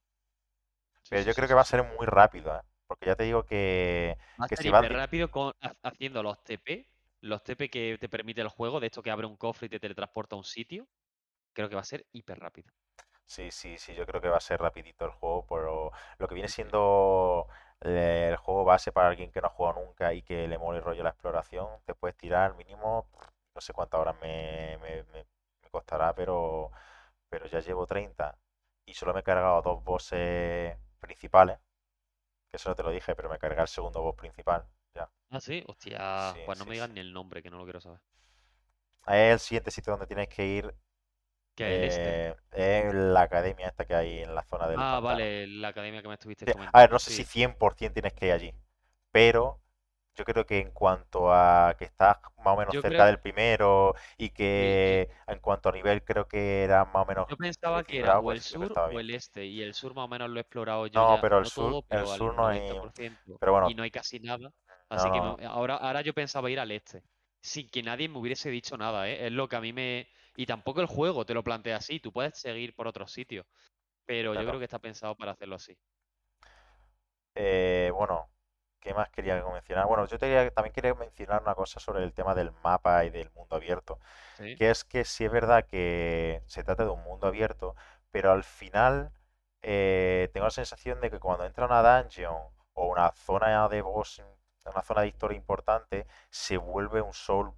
Sí, 1.03 1.15
Pero 1.15 1.23
sí, 1.23 1.29
yo 1.29 1.35
sí, 1.35 1.35
creo 1.35 1.47
que 1.47 1.53
sí, 1.53 1.53
va 1.53 1.61
a 1.61 1.65
sí. 1.65 1.73
ser 1.73 1.83
muy 1.83 2.05
rápido, 2.07 2.55
¿eh? 2.55 2.61
Porque 2.87 3.07
ya 3.07 3.15
te 3.15 3.23
digo 3.23 3.43
que, 3.45 4.17
Va 4.41 4.45
a 4.45 4.47
que 4.47 4.55
ser 4.55 4.57
si 4.57 4.69
vas... 4.69 4.87
rápido 4.95 5.29
con, 5.31 5.53
ha- 5.61 5.73
haciendo 5.83 6.21
los 6.23 6.43
TP, 6.43 6.85
los 7.21 7.43
TP 7.43 7.69
que 7.69 7.97
te 7.99 8.09
permite 8.09 8.41
el 8.41 8.49
juego, 8.49 8.79
de 8.79 8.87
hecho 8.87 9.03
que 9.03 9.11
abre 9.11 9.27
un 9.27 9.37
cofre 9.37 9.67
y 9.67 9.69
te 9.69 9.79
teletransporta 9.79 10.35
a 10.35 10.39
un 10.39 10.45
sitio, 10.45 10.87
creo 11.53 11.69
que 11.69 11.75
va 11.75 11.81
a 11.81 11.85
ser 11.85 12.07
hiper 12.13 12.39
rápido. 12.39 12.71
Sí, 13.25 13.49
sí, 13.51 13.77
sí, 13.77 13.93
yo 13.95 14.05
creo 14.05 14.21
que 14.21 14.27
va 14.29 14.37
a 14.37 14.39
ser 14.41 14.59
rapidito 14.61 15.05
el 15.05 15.11
juego, 15.11 15.45
pero 15.47 15.91
lo 16.17 16.27
que 16.27 16.35
viene 16.35 16.49
siendo 16.49 17.47
el 17.81 18.35
juego 18.37 18.65
base 18.65 18.91
para 18.91 19.07
alguien 19.09 19.31
que 19.31 19.39
no 19.41 19.47
ha 19.47 19.49
jugado 19.49 19.79
nunca 19.81 20.13
y 20.13 20.21
que 20.21 20.47
le 20.47 20.57
mole 20.57 20.79
el 20.79 20.83
rollo 20.83 21.03
la 21.03 21.09
exploración, 21.11 21.67
te 21.85 21.95
puedes 21.95 22.17
tirar 22.17 22.55
mínimo, 22.55 23.07
no 23.55 23.61
sé 23.61 23.73
cuántas 23.73 23.99
horas 24.01 24.15
me, 24.21 24.77
me- 24.81 25.03
me- 25.13 25.25
me 25.63 25.69
costará, 25.71 26.13
pero, 26.13 26.71
pero 27.29 27.45
ya 27.47 27.59
llevo 27.61 27.87
30 27.87 28.37
y 28.85 28.93
solo 28.93 29.13
me 29.13 29.21
he 29.21 29.23
cargado 29.23 29.61
dos 29.61 29.83
bosses 29.83 30.77
principales, 30.99 31.59
que 32.49 32.57
eso 32.57 32.69
no 32.69 32.75
te 32.75 32.83
lo 32.83 32.91
dije, 32.91 33.15
pero 33.15 33.29
me 33.29 33.39
cargué 33.39 33.61
el 33.61 33.67
segundo 33.69 34.01
boss 34.03 34.15
principal. 34.17 34.65
Ah, 35.31 35.39
sí, 35.41 35.63
hostia, 35.67 35.99
Sí, 36.15 36.39
pues 36.45 36.55
no 36.59 36.63
sí, 36.63 36.67
me 36.67 36.75
digas 36.75 36.87
sí. 36.87 36.91
ni 36.91 36.99
el 36.99 37.11
nombre, 37.11 37.41
que 37.41 37.49
no 37.49 37.57
lo 37.57 37.63
quiero 37.63 37.81
saber. 37.81 37.99
Es 39.05 39.33
el 39.33 39.39
siguiente 39.39 39.69
sitio 39.69 39.91
donde 39.93 40.07
tienes 40.07 40.27
que 40.27 40.43
ir, 40.47 40.73
¿Qué 41.55 41.63
es 41.69 41.75
el 41.77 41.83
este? 41.85 42.17
eh, 42.17 42.35
es 42.51 42.93
la 42.95 43.21
academia 43.23 43.67
esta 43.69 43.85
que 43.85 43.95
hay 43.95 44.19
en 44.23 44.35
la 44.35 44.43
zona 44.45 44.67
del 44.67 44.85
Ah, 44.85 44.99
pantano. 45.05 45.23
vale, 45.23 45.47
la 45.47 45.69
academia 45.69 46.01
que 46.01 46.07
me 46.09 46.13
estuviste 46.15 46.45
Sí, 46.45 46.53
A 46.73 46.79
ver, 46.81 46.91
comentando, 46.91 46.91
no 46.91 46.99
sé 46.99 47.11
si 47.11 47.23
sí, 47.23 47.25
100% 47.25 47.93
tienes 48.01 48.13
que 48.13 48.27
ir 48.27 48.31
allí, 48.33 48.53
pero 49.11 49.61
yo 50.15 50.25
creo 50.25 50.45
que 50.45 50.59
en 50.59 50.71
cuanto 50.71 51.31
a 51.33 51.75
que 51.77 51.85
estás 51.85 52.17
más 52.37 52.53
o 52.55 52.57
menos 52.57 52.75
yo 52.75 52.81
cerca 52.81 53.05
creo, 53.05 53.07
del 53.07 53.19
primero 53.19 53.93
y 54.17 54.31
sí, 54.55 54.77
que 54.81 55.09
en 55.27 55.39
cuanto 55.39 55.69
a 55.69 55.71
nivel 55.73 56.03
creo 56.03 56.27
que 56.27 56.63
era 56.63 56.85
más 56.85 57.03
o 57.03 57.05
menos 57.05 57.27
yo 57.27 57.37
pensaba 57.37 57.83
que 57.83 57.99
era 57.99 58.19
o 58.19 58.31
el 58.31 58.41
pues 58.41 58.43
que 58.43 58.57
sur 58.57 58.79
o 58.83 58.99
el 58.99 59.09
este, 59.11 59.45
y 59.45 59.61
el 59.61 59.73
sur 59.73 59.93
más 59.95 60.05
o 60.05 60.07
menos 60.07 60.29
lo 60.29 60.37
he 60.39 60.41
explorado 60.41 60.87
yo 60.87 61.01
No, 61.01 61.03
ya, 61.03 61.21
pero 61.21 61.37
el 61.39 61.43
no 61.43 61.49
sur, 61.49 61.51
todo, 61.51 61.81
el 61.89 62.05
pero 62.05 62.07
sur 62.07 62.33
no 62.35 62.47
hay... 62.47 62.61
90%, 62.61 63.39
Pero 63.39 63.51
bueno, 63.53 63.71
y 63.71 63.75
no 63.75 63.83
hay 63.83 63.91
casi 63.91 64.19
nada, 64.19 64.51
no, 64.91 65.01
así 65.01 65.11
que 65.11 65.21
me- 65.21 65.35
ahora, 65.45 65.75
ahora 65.77 66.01
yo 66.01 66.13
pensaba 66.13 66.49
ir 66.51 66.59
al 66.59 66.71
este, 66.71 67.03
sin 67.41 67.69
que 67.69 67.83
nadie 67.83 68.09
me 68.09 68.17
hubiese 68.19 68.49
dicho 68.49 68.77
nada, 68.77 69.09
¿eh? 69.09 69.27
Es 69.27 69.31
lo 69.31 69.47
que 69.49 69.55
a 69.55 69.61
mí 69.61 69.73
me... 69.73 70.07
Y 70.35 70.45
tampoco 70.45 70.81
el 70.81 70.87
juego 70.87 71.25
te 71.25 71.33
lo 71.33 71.43
plantea 71.43 71.77
así, 71.77 71.99
tú 71.99 72.11
puedes 72.13 72.37
seguir 72.39 72.73
por 72.75 72.87
otros 72.87 73.11
sitios, 73.11 73.45
pero 74.05 74.35
yo 74.35 74.47
creo 74.47 74.59
que 74.59 74.65
está 74.65 74.79
pensado 74.79 75.15
para 75.17 75.33
hacerlo 75.33 75.55
así. 75.57 75.77
Eh, 77.35 77.91
bueno, 77.93 78.29
¿qué 78.79 78.93
más 78.93 79.09
quería 79.09 79.43
mencionar? 79.45 79.87
Bueno, 79.87 80.05
yo 80.05 80.17
te 80.17 80.25
quería- 80.27 80.51
también 80.51 80.73
quería 80.73 80.93
mencionar 80.95 81.41
una 81.41 81.55
cosa 81.55 81.79
sobre 81.79 82.03
el 82.03 82.13
tema 82.13 82.35
del 82.35 82.51
mapa 82.63 83.05
y 83.05 83.09
del 83.09 83.31
mundo 83.31 83.55
abierto. 83.55 83.99
¿Sí? 84.37 84.57
que 84.57 84.71
es 84.71 84.83
que 84.85 85.05
sí 85.05 85.25
es 85.25 85.31
verdad 85.31 85.65
que 85.67 86.43
se 86.47 86.63
trata 86.63 86.85
de 86.85 86.91
un 86.91 87.03
mundo 87.03 87.27
abierto, 87.27 87.75
pero 88.11 88.31
al 88.31 88.43
final 88.45 89.11
eh, 89.63 90.29
tengo 90.33 90.47
la 90.47 90.51
sensación 90.51 91.01
de 91.01 91.11
que 91.11 91.19
cuando 91.19 91.45
entra 91.45 91.65
una 91.67 91.81
dungeon 92.01 92.37
o 92.73 92.87
una 92.87 93.11
zona 93.13 93.69
de 93.69 93.81
boss, 93.83 94.23
una 94.65 94.81
zona 94.83 95.01
de 95.01 95.07
historia 95.07 95.37
importante, 95.37 96.07
se 96.29 96.57
vuelve 96.57 97.01
un 97.01 97.13
Soul, 97.13 97.53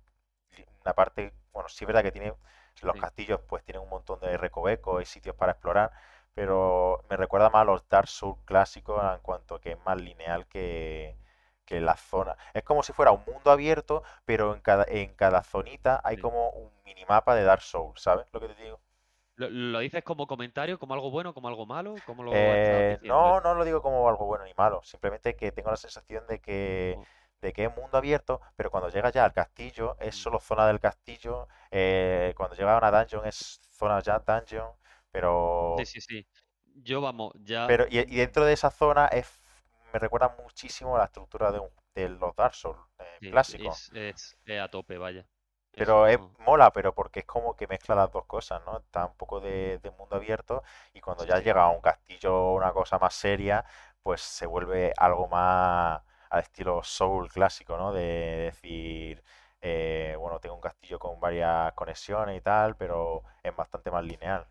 una 0.83 0.93
parte, 0.93 1.33
bueno, 1.51 1.69
sí 1.69 1.83
es 1.83 1.87
verdad 1.87 2.03
que 2.03 2.11
tiene 2.11 2.33
los 2.81 2.95
Sí. 2.95 2.97
castillos, 2.97 3.39
pues 3.47 3.63
tienen 3.63 3.81
un 3.83 3.89
montón 3.89 4.19
de 4.19 4.37
recovecos 4.37 5.01
y 5.01 5.05
sitios 5.05 5.35
para 5.35 5.53
explorar, 5.53 5.91
pero 6.33 7.03
me 7.09 7.17
recuerda 7.17 7.49
más 7.49 7.61
a 7.61 7.65
los 7.65 7.87
Dark 7.89 8.07
Souls 8.07 8.39
clásicos 8.45 9.01
en 9.13 9.19
cuanto 9.21 9.59
que 9.61 9.71
es 9.73 9.79
más 9.85 10.01
lineal 10.01 10.47
que, 10.47 11.17
que 11.65 11.79
la 11.81 11.95
zona. 11.97 12.35
Es 12.53 12.63
como 12.63 12.83
si 12.83 12.93
fuera 12.93 13.11
un 13.11 13.23
mundo 13.25 13.51
abierto, 13.51 14.03
pero 14.25 14.53
en 14.53 14.61
cada, 14.61 14.85
en 14.87 15.13
cada 15.15 15.43
zonita 15.43 16.01
hay 16.03 16.17
Sí. 16.17 16.19
como 16.19 16.49
un 16.51 16.71
minimapa 16.83 17.35
de 17.35 17.43
Dark 17.43 17.61
Souls, 17.61 18.01
¿sabes 18.01 18.27
lo 18.33 18.39
que 18.41 18.47
te 18.49 18.63
digo? 18.63 18.79
¿Lo, 19.35 19.49
lo 19.49 19.79
dices 19.79 20.03
como 20.03 20.27
comentario, 20.27 20.79
como 20.79 20.93
algo 20.93 21.09
bueno, 21.11 21.33
como 21.33 21.47
algo 21.47 21.65
malo? 21.65 22.01
¿Cómo 22.03 22.23
lo 22.23 22.55
estás 22.55 22.85
Eh, 22.85 22.99
no, 23.07 23.41
no 23.41 23.53
lo 23.53 23.63
digo 23.65 23.81
como 23.81 24.07
algo 24.09 24.25
bueno 24.25 24.45
ni 24.45 24.53
malo, 24.55 24.81
simplemente 24.83 25.35
que 25.35 25.51
tengo 25.51 25.69
la 25.71 25.77
sensación 25.77 26.25
de 26.27 26.39
que, 26.39 26.99
de 27.41 27.53
que 27.53 27.65
es 27.65 27.75
mundo 27.75 27.97
abierto, 27.97 28.41
pero 28.55 28.71
cuando 28.71 28.89
llegas 28.89 29.13
ya 29.13 29.23
al 29.25 29.33
castillo 29.33 29.95
es 29.99 30.15
mm. 30.15 30.15
solo 30.15 30.39
zona 30.39 30.65
del 30.67 30.79
castillo, 30.79 31.47
eh, 31.71 32.33
cuando 32.35 32.55
llegas 32.55 32.73
a 32.75 32.77
una 32.87 32.91
dungeon 32.99 33.25
es 33.27 33.59
zona 33.71 33.99
ya 34.01 34.19
dungeon, 34.19 34.71
Sí, 35.75 35.85
pero, 35.85 35.85
sí, 35.85 36.01
sí. 36.01 36.27
Yo, 36.75 37.01
vamos, 37.01 37.33
ya... 37.45 37.63
pero 37.65 37.85
y, 37.89 37.99
y 37.99 38.17
dentro 38.17 38.45
de 38.45 38.53
esa 38.53 38.69
zona 38.71 39.07
es, 39.07 39.27
me 39.93 39.99
recuerda 39.99 40.35
muchísimo 40.41 40.95
a 40.95 40.99
la 40.99 41.05
estructura 41.05 41.51
de, 41.51 41.59
un- 41.59 41.69
de 41.95 42.09
los 42.09 42.35
Dark 42.35 42.55
Souls 42.55 42.79
eh, 42.99 43.21
Sí, 43.21 43.29
clásicos. 43.29 43.79
es, 43.79 43.89
es, 43.93 44.37
es 44.45 44.59
a 44.61 44.67
tope, 44.69 44.97
vaya. 44.99 45.27
Pero 45.75 46.07
es 46.07 46.19
mola, 46.39 46.71
pero 46.71 46.93
porque 46.93 47.21
es 47.21 47.25
como 47.25 47.55
que 47.55 47.67
mezcla 47.67 47.95
las 47.95 48.11
dos 48.11 48.25
cosas, 48.25 48.61
¿no? 48.65 48.77
Está 48.77 49.05
un 49.05 49.15
poco 49.15 49.39
de, 49.39 49.79
de 49.79 49.91
mundo 49.91 50.15
abierto 50.15 50.63
y 50.93 51.01
cuando 51.01 51.23
Sí, 51.23 51.25
ya 51.25 51.39
sí. 51.39 51.41
llega 51.41 51.63
a 51.63 51.69
un 51.69 51.81
castillo 51.81 52.35
o 52.35 52.55
una 52.55 52.71
cosa 52.73 52.99
más 52.99 53.13
seria, 53.15 53.65
pues 54.03 54.21
se 54.21 54.45
vuelve 54.45 54.93
algo 54.97 55.27
más 55.27 56.01
al 56.29 56.39
estilo 56.41 56.83
Soul 56.83 57.29
clásico, 57.31 57.77
¿no? 57.77 57.91
De 57.93 58.01
decir, 58.51 59.23
eh, 59.61 60.15
bueno, 60.19 60.39
tengo 60.39 60.55
un 60.55 60.61
castillo 60.61 60.99
con 60.99 61.19
varias 61.19 61.73
conexiones 61.73 62.37
y 62.37 62.41
tal, 62.41 62.75
pero 62.75 63.23
es 63.43 63.55
bastante 63.55 63.89
más 63.91 64.03
lineal. 64.03 64.47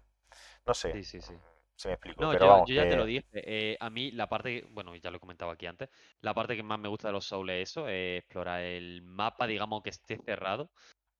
No 0.66 0.74
sé 0.74 1.00
Sí, 1.00 1.04
sí, 1.04 1.20
sí. 1.20 1.34
si 1.76 1.88
me 1.88 1.94
explico, 1.94 2.28
No, 2.28 2.30
pero 2.30 2.46
yo, 2.46 2.48
vamos, 2.48 2.66
yo 2.66 2.74
ya 2.74 2.86
te 2.86 2.96
lo 2.96 3.06
dije. 3.06 3.26
eh, 3.34 3.76
a 3.80 3.90
mí 3.90 4.10
la 4.12 4.28
parte, 4.28 4.62
que- 4.62 4.68
bueno, 4.70 4.94
ya 4.96 5.10
lo 5.10 5.18
he 5.18 5.20
comentado 5.20 5.50
aquí 5.52 5.66
antes, 5.66 5.90
la 6.20 6.34
parte 6.34 6.56
que 6.56 6.62
más 6.62 6.78
me 6.80 6.88
gusta 6.88 7.08
de 7.08 7.12
los 7.14 7.26
Souls 7.26 7.50
es 7.52 7.70
eso, 7.70 7.88
eh, 7.88 8.18
explorar 8.18 8.62
el 8.62 9.02
mapa, 9.02 9.46
digamos, 9.46 9.82
que 9.82 9.90
esté 9.90 10.18
cerrado 10.18 10.70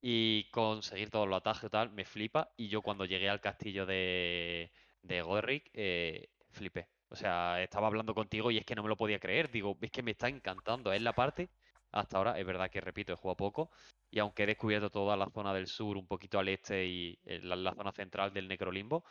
y 0.03 0.51
conseguir 0.51 1.11
todos 1.11 1.29
los 1.29 1.39
atajos 1.39 1.65
y 1.65 1.71
tal, 1.71 1.91
me 1.93 2.05
flipa. 2.05 2.53
Y 2.57 2.69
yo 2.69 2.83
cuando 2.83 3.05
llegué 3.07 3.31
al 3.31 3.41
castillo 3.41 3.87
de, 3.87 4.73
de 5.03 5.23
Godric, 5.23 5.71
eh, 5.75 6.29
flipé. 6.51 6.89
O 7.09 7.17
sea, 7.17 7.63
estaba 7.63 7.87
hablando 7.89 8.15
contigo 8.15 8.51
y 8.51 8.59
es 8.59 8.65
que 8.67 8.75
no 8.75 8.83
me 8.83 8.89
lo 8.91 8.97
podía 8.97 9.21
creer. 9.21 9.51
Digo, 9.51 9.79
es 9.81 9.91
que 9.93 10.03
me 10.03 10.13
está 10.13 10.29
encantando. 10.29 10.93
Es 10.93 11.03
la 11.03 11.13
parte, 11.15 11.51
hasta 11.93 12.19
ahora, 12.19 12.39
es 12.39 12.47
verdad 12.47 12.71
que 12.71 12.81
repito, 12.81 13.13
he 13.13 13.17
jugado 13.17 13.37
poco. 13.37 13.71
Y 14.11 14.19
aunque 14.19 14.43
he 14.45 14.47
descubierto 14.47 14.91
toda 14.91 15.17
la 15.17 15.31
zona 15.31 15.55
del 15.55 15.67
sur, 15.69 15.97
un 15.97 16.07
poquito 16.07 16.39
al 16.39 16.49
este 16.49 16.85
y 16.87 17.19
eh, 17.25 17.41
la, 17.43 17.73
zona 17.75 17.93
central 17.93 18.33
del 18.33 18.49
Necrolimbo, 18.49 19.05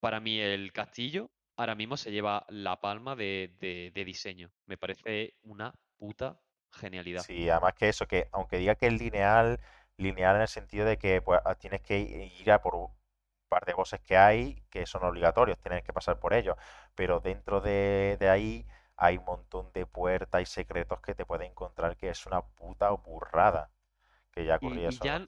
para 0.00 0.20
mí 0.20 0.38
el 0.40 0.72
castillo 0.72 1.30
ahora 1.56 1.74
mismo 1.74 1.96
se 1.96 2.12
lleva 2.12 2.44
la 2.48 2.80
palma 2.80 3.16
de, 3.16 3.54
de- 3.60 3.90
de 3.94 4.04
diseño. 4.04 4.50
Me 4.66 4.76
parece 4.76 5.34
una 5.42 5.74
puta 5.98 6.40
genialidad. 6.72 7.22
Sí, 7.22 7.48
además 7.48 7.74
que 7.74 7.88
eso, 7.88 8.06
que 8.06 8.28
aunque 8.32 8.58
diga 8.58 8.74
que 8.74 8.86
es 8.86 8.92
lineal, 9.00 9.58
lineal 9.98 10.36
en 10.36 10.42
el 10.42 10.48
sentido 10.48 10.86
de 10.86 10.98
que 10.98 11.22
pues, 11.22 11.40
a- 11.44 11.54
tienes 11.56 11.82
que 11.82 11.98
ir 12.00 12.52
a 12.52 12.60
por 12.62 12.74
un 12.76 12.90
par 13.48 13.64
de 13.66 13.74
bosses 13.74 14.00
que 14.00 14.16
hay 14.16 14.62
que 14.70 14.86
son 14.86 15.04
obligatorios, 15.04 15.58
tienes 15.58 15.82
que 15.84 15.92
pasar 15.92 16.18
por 16.20 16.34
ellos, 16.34 16.56
pero 16.94 17.20
dentro 17.20 17.60
de, 17.60 18.16
de 18.20 18.28
ahí 18.30 18.66
hay 18.96 19.18
un 19.18 19.24
montón 19.24 19.72
de 19.72 19.86
puertas 19.86 20.42
y 20.42 20.46
secretos 20.46 21.00
que 21.00 21.14
te 21.14 21.24
puedes 21.26 21.48
encontrar 21.50 21.96
que 21.96 22.10
es 22.10 22.26
una 22.26 22.42
puta 22.42 22.90
burrada. 22.90 23.70
que 24.32 24.44
ya 24.46 24.56
ocurría 24.56 24.88
y 24.88 24.98
eso, 24.98 25.22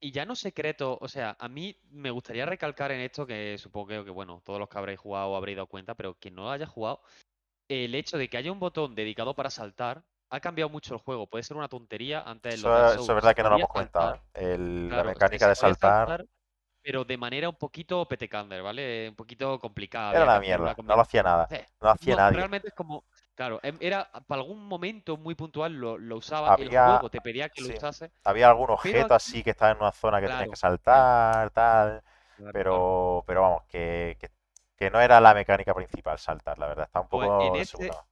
y 0.00 0.12
ya 0.12 0.24
no 0.26 0.36
secreto, 0.36 0.98
o 1.00 1.08
sea, 1.08 1.36
a 1.40 1.48
mí 1.48 1.76
me 1.90 2.10
gustaría 2.10 2.46
recalcar 2.46 2.92
en 2.92 3.00
esto 3.00 3.26
que 3.26 3.56
supongo 3.58 3.88
que, 3.88 4.04
que, 4.04 4.10
bueno, 4.10 4.42
todos 4.44 4.58
los 4.60 4.68
que 4.68 4.78
habréis 4.78 5.00
jugado 5.00 5.36
habréis 5.36 5.56
dado 5.56 5.68
cuenta, 5.68 5.94
pero 5.94 6.14
quien 6.18 6.34
no 6.34 6.44
lo 6.44 6.50
haya 6.50 6.66
jugado, 6.66 7.02
el 7.68 7.94
hecho 7.94 8.18
de 8.18 8.28
que 8.30 8.38
haya 8.38 8.52
un 8.52 8.60
botón 8.60 8.94
dedicado 8.94 9.34
para 9.34 9.50
saltar 9.50 10.04
ha 10.30 10.40
cambiado 10.40 10.70
mucho 10.70 10.94
el 10.94 11.00
juego. 11.00 11.26
Puede 11.28 11.44
ser 11.44 11.56
una 11.56 11.68
tontería, 11.68 12.22
antes 12.22 12.58
los 12.58 12.72
Dark 12.72 12.88
Eso, 12.88 12.94
eso 12.94 13.12
es 13.12 13.14
verdad 13.16 13.34
que 13.34 13.42
no 13.42 13.50
lo 13.50 13.56
hemos 13.56 13.68
comentado, 13.68 14.14
¿eh? 14.16 14.20
El- 14.34 14.94
la 14.94 15.04
claro, 15.04 15.04
mecánica 15.04 15.48
de 15.48 15.54
saltar 15.54 16.14
saltar, 16.14 16.26
pero 16.82 17.04
de 17.04 17.16
manera 17.18 17.48
un 17.48 17.56
poquito 17.56 18.06
petecander, 18.08 18.62
¿vale? 18.62 19.08
Un 19.10 19.16
poquito 19.16 19.58
complicada, 19.60 20.14
era 20.14 20.24
una 20.24 20.40
mierda, 20.40 20.78
no 20.86 20.96
lo 20.96 21.02
hacía 21.02 21.22
nada, 21.22 21.52
no 21.80 21.88
lo 21.88 21.90
hacía 21.90 22.16
no, 22.16 22.16
nadie. 22.16 22.48
realmente 22.48 22.68
es 22.68 22.74
como, 22.74 23.04
claro, 23.34 23.60
em- 23.62 23.78
era 23.80 24.10
para 24.26 24.42
algún 24.42 24.66
momento 24.66 25.16
muy 25.16 25.34
puntual 25.34 25.74
lo, 25.74 25.98
lo 25.98 26.16
usaba, 26.18 26.54
el 26.56 26.70
Había, 26.70 26.84
juego 26.84 27.10
te 27.10 27.20
pedía 27.20 27.48
que 27.50 27.62
lo 27.62 27.70
sí, 27.70 27.72
usase, 27.72 28.12
había 28.24 28.48
algún 28.50 28.70
objeto 28.70 29.14
aquí, 29.14 29.14
así 29.14 29.42
que 29.42 29.50
estaba 29.50 29.72
en 29.72 29.78
una 29.78 29.92
zona 29.92 30.20
que 30.20 30.30
tenías 30.30 30.48
que 30.48 30.56
claro, 30.56 30.56
saltar, 30.56 31.50
tal, 31.50 32.02
claro, 32.36 32.64
claro. 32.64 32.88
pero, 32.90 33.24
pero 33.26 33.42
vamos, 33.42 33.62
que, 33.68 34.16
que, 34.20 34.30
que 34.76 34.90
no 34.90 35.00
era 35.00 35.20
la 35.20 35.34
mecánica 35.34 35.74
principal 35.74 36.18
saltar, 36.18 36.58
la 36.58 36.66
verdad, 36.68 36.86
está 36.86 37.00
un 37.00 37.08
Pues 37.10 37.32
en 37.38 37.54
poco 37.54 37.58
de 37.58 37.64
este, 37.64 37.64
segunda. 37.64 38.06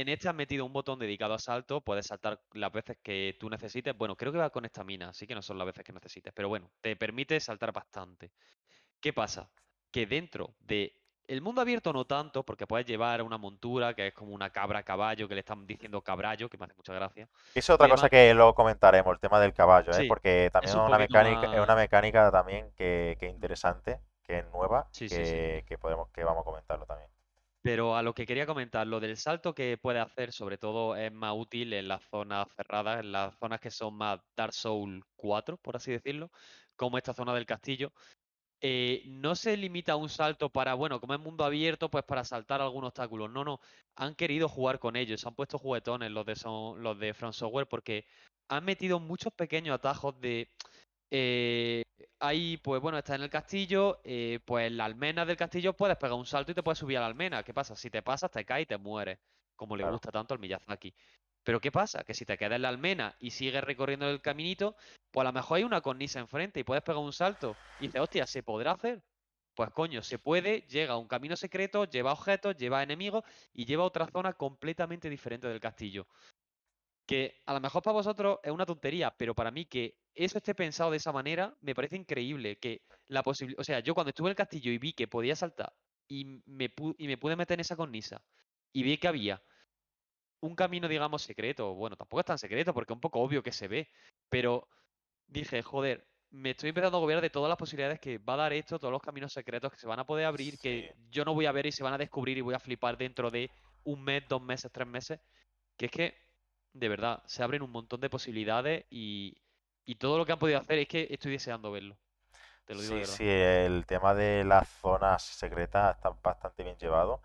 En 0.00 0.10
este 0.10 0.28
has 0.28 0.34
metido 0.34 0.66
un 0.66 0.74
botón 0.74 0.98
dedicado 0.98 1.32
a 1.32 1.38
salto, 1.38 1.80
puedes 1.80 2.06
saltar 2.06 2.38
las 2.52 2.70
veces 2.70 2.98
que 3.02 3.34
tú 3.40 3.48
necesites. 3.48 3.96
Bueno, 3.96 4.14
creo 4.14 4.30
que 4.30 4.36
va 4.36 4.50
con 4.50 4.66
estamina, 4.66 5.08
así 5.08 5.26
que 5.26 5.34
no 5.34 5.40
son 5.40 5.56
las 5.56 5.66
veces 5.66 5.84
que 5.84 5.92
necesites, 5.92 6.34
pero 6.34 6.50
bueno, 6.50 6.70
te 6.82 6.96
permite 6.96 7.40
saltar 7.40 7.72
bastante. 7.72 8.30
¿Qué 9.00 9.14
pasa? 9.14 9.48
Que 9.90 10.04
dentro 10.04 10.54
de 10.60 10.92
el 11.28 11.40
mundo 11.40 11.62
abierto 11.62 11.94
no 11.94 12.04
tanto, 12.04 12.44
porque 12.44 12.66
puedes 12.66 12.86
llevar 12.86 13.22
una 13.22 13.38
montura 13.38 13.94
que 13.94 14.08
es 14.08 14.14
como 14.14 14.34
una 14.34 14.50
cabra 14.50 14.82
caballo, 14.82 15.26
que 15.26 15.34
le 15.34 15.40
están 15.40 15.66
diciendo 15.66 16.02
cabrallo, 16.02 16.50
que 16.50 16.58
me 16.58 16.66
hace 16.66 16.74
mucha 16.76 16.92
gracia, 16.92 17.26
Eso 17.54 17.58
es 17.58 17.70
otra 17.70 17.88
cosa 17.88 18.10
que 18.10 18.34
luego 18.34 18.54
comentaremos, 18.54 19.12
el 19.14 19.18
tema 19.18 19.40
del 19.40 19.54
caballo, 19.54 19.92
¿eh? 19.92 20.04
Porque 20.06 20.50
también 20.52 20.70
es 20.70 20.76
un 20.76 20.82
una 20.82 20.98
mecánica, 20.98 21.54
es 21.54 21.60
una 21.60 21.74
mecánica 21.74 22.30
también 22.30 22.70
que, 22.76 23.16
que 23.18 23.28
es 23.28 23.32
interesante, 23.32 23.98
que 24.24 24.40
es 24.40 24.44
nueva, 24.52 24.88
Sí, 24.92 25.08
sí. 25.08 25.16
que 25.16 25.78
podemos, 25.80 26.10
que 26.10 26.22
vamos 26.22 26.42
a 26.42 26.44
comentarlo 26.44 26.84
también. 26.84 27.15
Pero 27.66 27.96
a 27.96 28.02
lo 28.04 28.14
que 28.14 28.26
quería 28.26 28.46
comentar, 28.46 28.86
lo 28.86 29.00
del 29.00 29.16
salto 29.16 29.52
que 29.52 29.76
puede 29.76 29.98
hacer, 29.98 30.30
sobre 30.32 30.56
todo, 30.56 30.94
es 30.94 31.10
más 31.12 31.34
útil 31.36 31.72
en 31.72 31.88
las 31.88 32.04
zonas 32.04 32.46
cerradas, 32.54 33.00
en 33.00 33.10
las 33.10 33.36
zonas 33.40 33.58
que 33.58 33.72
son 33.72 33.96
más 33.96 34.20
Dark 34.36 34.52
Souls 34.52 35.04
4, 35.16 35.56
por 35.56 35.74
así 35.74 35.90
decirlo, 35.90 36.30
como 36.76 36.96
esta 36.96 37.12
zona 37.12 37.34
del 37.34 37.44
castillo. 37.44 37.92
Eh, 38.60 39.02
no 39.06 39.34
se 39.34 39.56
limita 39.56 39.94
a 39.94 39.96
un 39.96 40.08
salto 40.08 40.48
para, 40.48 40.74
bueno, 40.74 41.00
como 41.00 41.14
es 41.14 41.20
mundo 41.20 41.44
abierto, 41.44 41.90
pues 41.90 42.04
para 42.04 42.22
saltar 42.22 42.60
algún 42.62 42.84
obstáculo. 42.84 43.26
No, 43.26 43.42
no. 43.44 43.58
Han 43.96 44.14
querido 44.14 44.48
jugar 44.48 44.78
con 44.78 44.94
ellos, 44.94 45.26
han 45.26 45.34
puesto 45.34 45.58
juguetones 45.58 46.12
los 46.12 46.24
de, 46.24 46.36
son, 46.36 46.84
los 46.84 46.96
de 47.00 47.14
Software 47.32 47.66
porque 47.66 48.06
han 48.48 48.64
metido 48.64 49.00
muchos 49.00 49.32
pequeños 49.32 49.74
atajos 49.74 50.20
de. 50.20 50.52
Eh, 51.10 51.82
ahí, 52.20 52.56
pues 52.58 52.80
bueno, 52.82 52.98
está 52.98 53.14
en 53.14 53.22
el 53.22 53.30
castillo, 53.30 54.00
eh, 54.04 54.40
pues 54.44 54.66
en 54.66 54.76
la 54.76 54.84
almena 54.86 55.24
del 55.24 55.36
castillo 55.36 55.74
puedes 55.76 55.96
pegar 55.96 56.14
un 56.16 56.26
salto 56.26 56.52
y 56.52 56.54
te 56.54 56.62
puedes 56.62 56.78
subir 56.78 56.98
a 56.98 57.00
la 57.00 57.06
almena. 57.06 57.42
¿Qué 57.42 57.54
pasa? 57.54 57.76
Si 57.76 57.90
te 57.90 58.02
pasas, 58.02 58.30
te 58.30 58.44
caes 58.44 58.64
y 58.64 58.66
te 58.66 58.78
mueres, 58.78 59.18
como 59.54 59.76
le 59.76 59.84
Claro. 59.84 59.84
gusta 59.84 60.10
tanto 60.10 60.34
al 60.34 60.40
Miyazaki. 60.40 60.94
Pero 61.44 61.60
¿qué 61.60 61.70
pasa? 61.72 62.02
Que 62.04 62.14
si 62.14 62.24
te 62.26 62.36
quedas 62.36 62.56
en 62.56 62.62
la 62.62 62.68
almena 62.70 63.16
y 63.20 63.30
sigues 63.30 63.62
recorriendo 63.64 64.08
el 64.10 64.20
caminito, 64.20 64.76
pues 65.10 65.22
a 65.22 65.28
lo 65.28 65.32
mejor 65.32 65.58
hay 65.58 65.64
una 65.64 65.80
cornisa 65.80 66.18
enfrente 66.20 66.60
y 66.60 66.64
puedes 66.64 66.82
pegar 66.82 67.00
un 67.02 67.12
salto. 67.12 67.60
Y 67.78 67.86
dices, 67.86 68.00
hostia, 68.00 68.26
¿se 68.26 68.42
podrá 68.42 68.72
hacer? 68.72 69.02
Pues 69.54 69.70
coño, 69.70 70.02
se 70.02 70.18
puede, 70.18 70.62
llega 70.68 70.94
a 70.94 70.98
un 70.98 71.08
camino 71.08 71.34
secreto, 71.36 71.84
lleva 71.86 72.12
objetos, 72.12 72.56
lleva 72.56 72.82
enemigos 72.82 73.24
y 73.54 73.64
lleva 73.64 73.84
a 73.84 73.86
otra 73.86 74.06
zona 74.12 74.34
completamente 74.34 75.08
diferente 75.08 75.48
del 75.48 75.60
castillo. 75.60 76.06
Que 77.06 77.40
a 77.46 77.54
lo 77.54 77.60
mejor 77.60 77.82
para 77.82 77.94
vosotros 77.94 78.38
es 78.42 78.50
una 78.52 78.66
tontería, 78.66 79.14
pero 79.16 79.34
para 79.34 79.50
mí 79.52 79.66
que 79.66 79.94
eso 80.14 80.38
esté 80.38 80.54
pensado 80.54 80.90
de 80.90 80.96
esa 80.98 81.12
manera 81.12 81.56
me 81.60 81.74
parece 81.74 81.96
increíble. 81.96 82.58
Que 82.58 82.82
la 83.08 83.22
posibilidad. 83.22 83.60
O 83.60 83.64
sea, 83.64 83.80
yo 83.80 83.94
cuando 83.94 84.10
estuve 84.10 84.28
en 84.28 84.32
el 84.32 84.36
castillo 84.36 84.72
y 84.72 84.78
vi 84.78 84.92
que 84.92 85.08
podía 85.08 85.36
saltar 85.36 85.72
y 86.08 86.42
me, 86.46 86.70
pu- 86.74 86.94
y 86.98 87.06
me 87.08 87.18
pude 87.18 87.36
meter 87.36 87.54
en 87.56 87.60
esa 87.60 87.76
cornisa 87.76 88.24
y 88.72 88.82
vi 88.82 88.98
que 88.98 89.08
había 89.08 89.42
un 90.40 90.54
camino, 90.54 90.88
digamos, 90.88 91.22
secreto. 91.22 91.74
Bueno, 91.74 91.96
tampoco 91.96 92.20
es 92.20 92.26
tan 92.26 92.38
secreto 92.38 92.74
porque 92.74 92.92
es 92.92 92.96
un 92.96 93.00
poco 93.00 93.20
obvio 93.20 93.42
que 93.42 93.52
se 93.52 93.68
ve. 93.68 93.88
Pero 94.28 94.68
dije, 95.26 95.62
joder, 95.62 96.08
me 96.30 96.50
estoy 96.50 96.70
empezando 96.70 96.98
a 96.98 97.00
agobiar 97.00 97.20
de 97.20 97.30
todas 97.30 97.48
las 97.48 97.58
posibilidades 97.58 98.00
que 98.00 98.18
va 98.18 98.34
a 98.34 98.36
dar 98.36 98.52
esto, 98.52 98.78
todos 98.78 98.92
los 98.92 99.02
caminos 99.02 99.32
secretos 99.32 99.72
que 99.72 99.78
se 99.78 99.86
van 99.88 100.00
a 100.00 100.06
poder 100.06 100.26
abrir, 100.26 100.58
Sí, 100.58 100.58
que 100.58 100.94
yo 101.10 101.24
no 101.24 101.34
voy 101.34 101.46
a 101.46 101.52
ver 101.52 101.66
y 101.66 101.72
se 101.72 101.82
van 101.84 101.94
a 101.94 101.98
descubrir 101.98 102.38
y 102.38 102.42
voy 102.42 102.54
a 102.54 102.60
flipar 102.60 102.96
dentro 102.98 103.30
de 103.30 103.50
un 103.84 104.02
mes, 104.04 104.24
dos 104.28 104.42
meses, 104.42 104.70
tres 104.72 104.88
meses. 104.88 105.20
Que 105.76 105.86
es 105.86 105.92
que, 105.92 106.14
de 106.78 106.88
verdad, 106.88 107.22
se 107.26 107.42
abren 107.42 107.62
un 107.62 107.70
montón 107.72 108.00
de 108.00 108.10
posibilidades 108.10 108.86
y, 108.90 109.36
y 109.84 109.96
todo 109.96 110.18
lo 110.18 110.26
que 110.26 110.32
han 110.32 110.38
podido 110.38 110.58
hacer 110.58 110.78
es 110.78 110.88
que 110.88 111.06
estoy 111.10 111.32
deseando 111.32 111.70
verlo. 111.72 111.98
Te 112.66 112.74
lo 112.74 112.82
digo 112.82 112.94
de 112.94 113.00
Sí, 113.00 113.04
verdad. 113.06 113.22
sí, 113.22 113.24
el 113.28 113.86
tema 113.86 114.14
de 114.14 114.44
las 114.44 114.68
zonas 114.68 115.22
secretas 115.22 115.96
está 115.96 116.10
bastante 116.22 116.62
bien 116.62 116.76
llevado. 116.76 117.22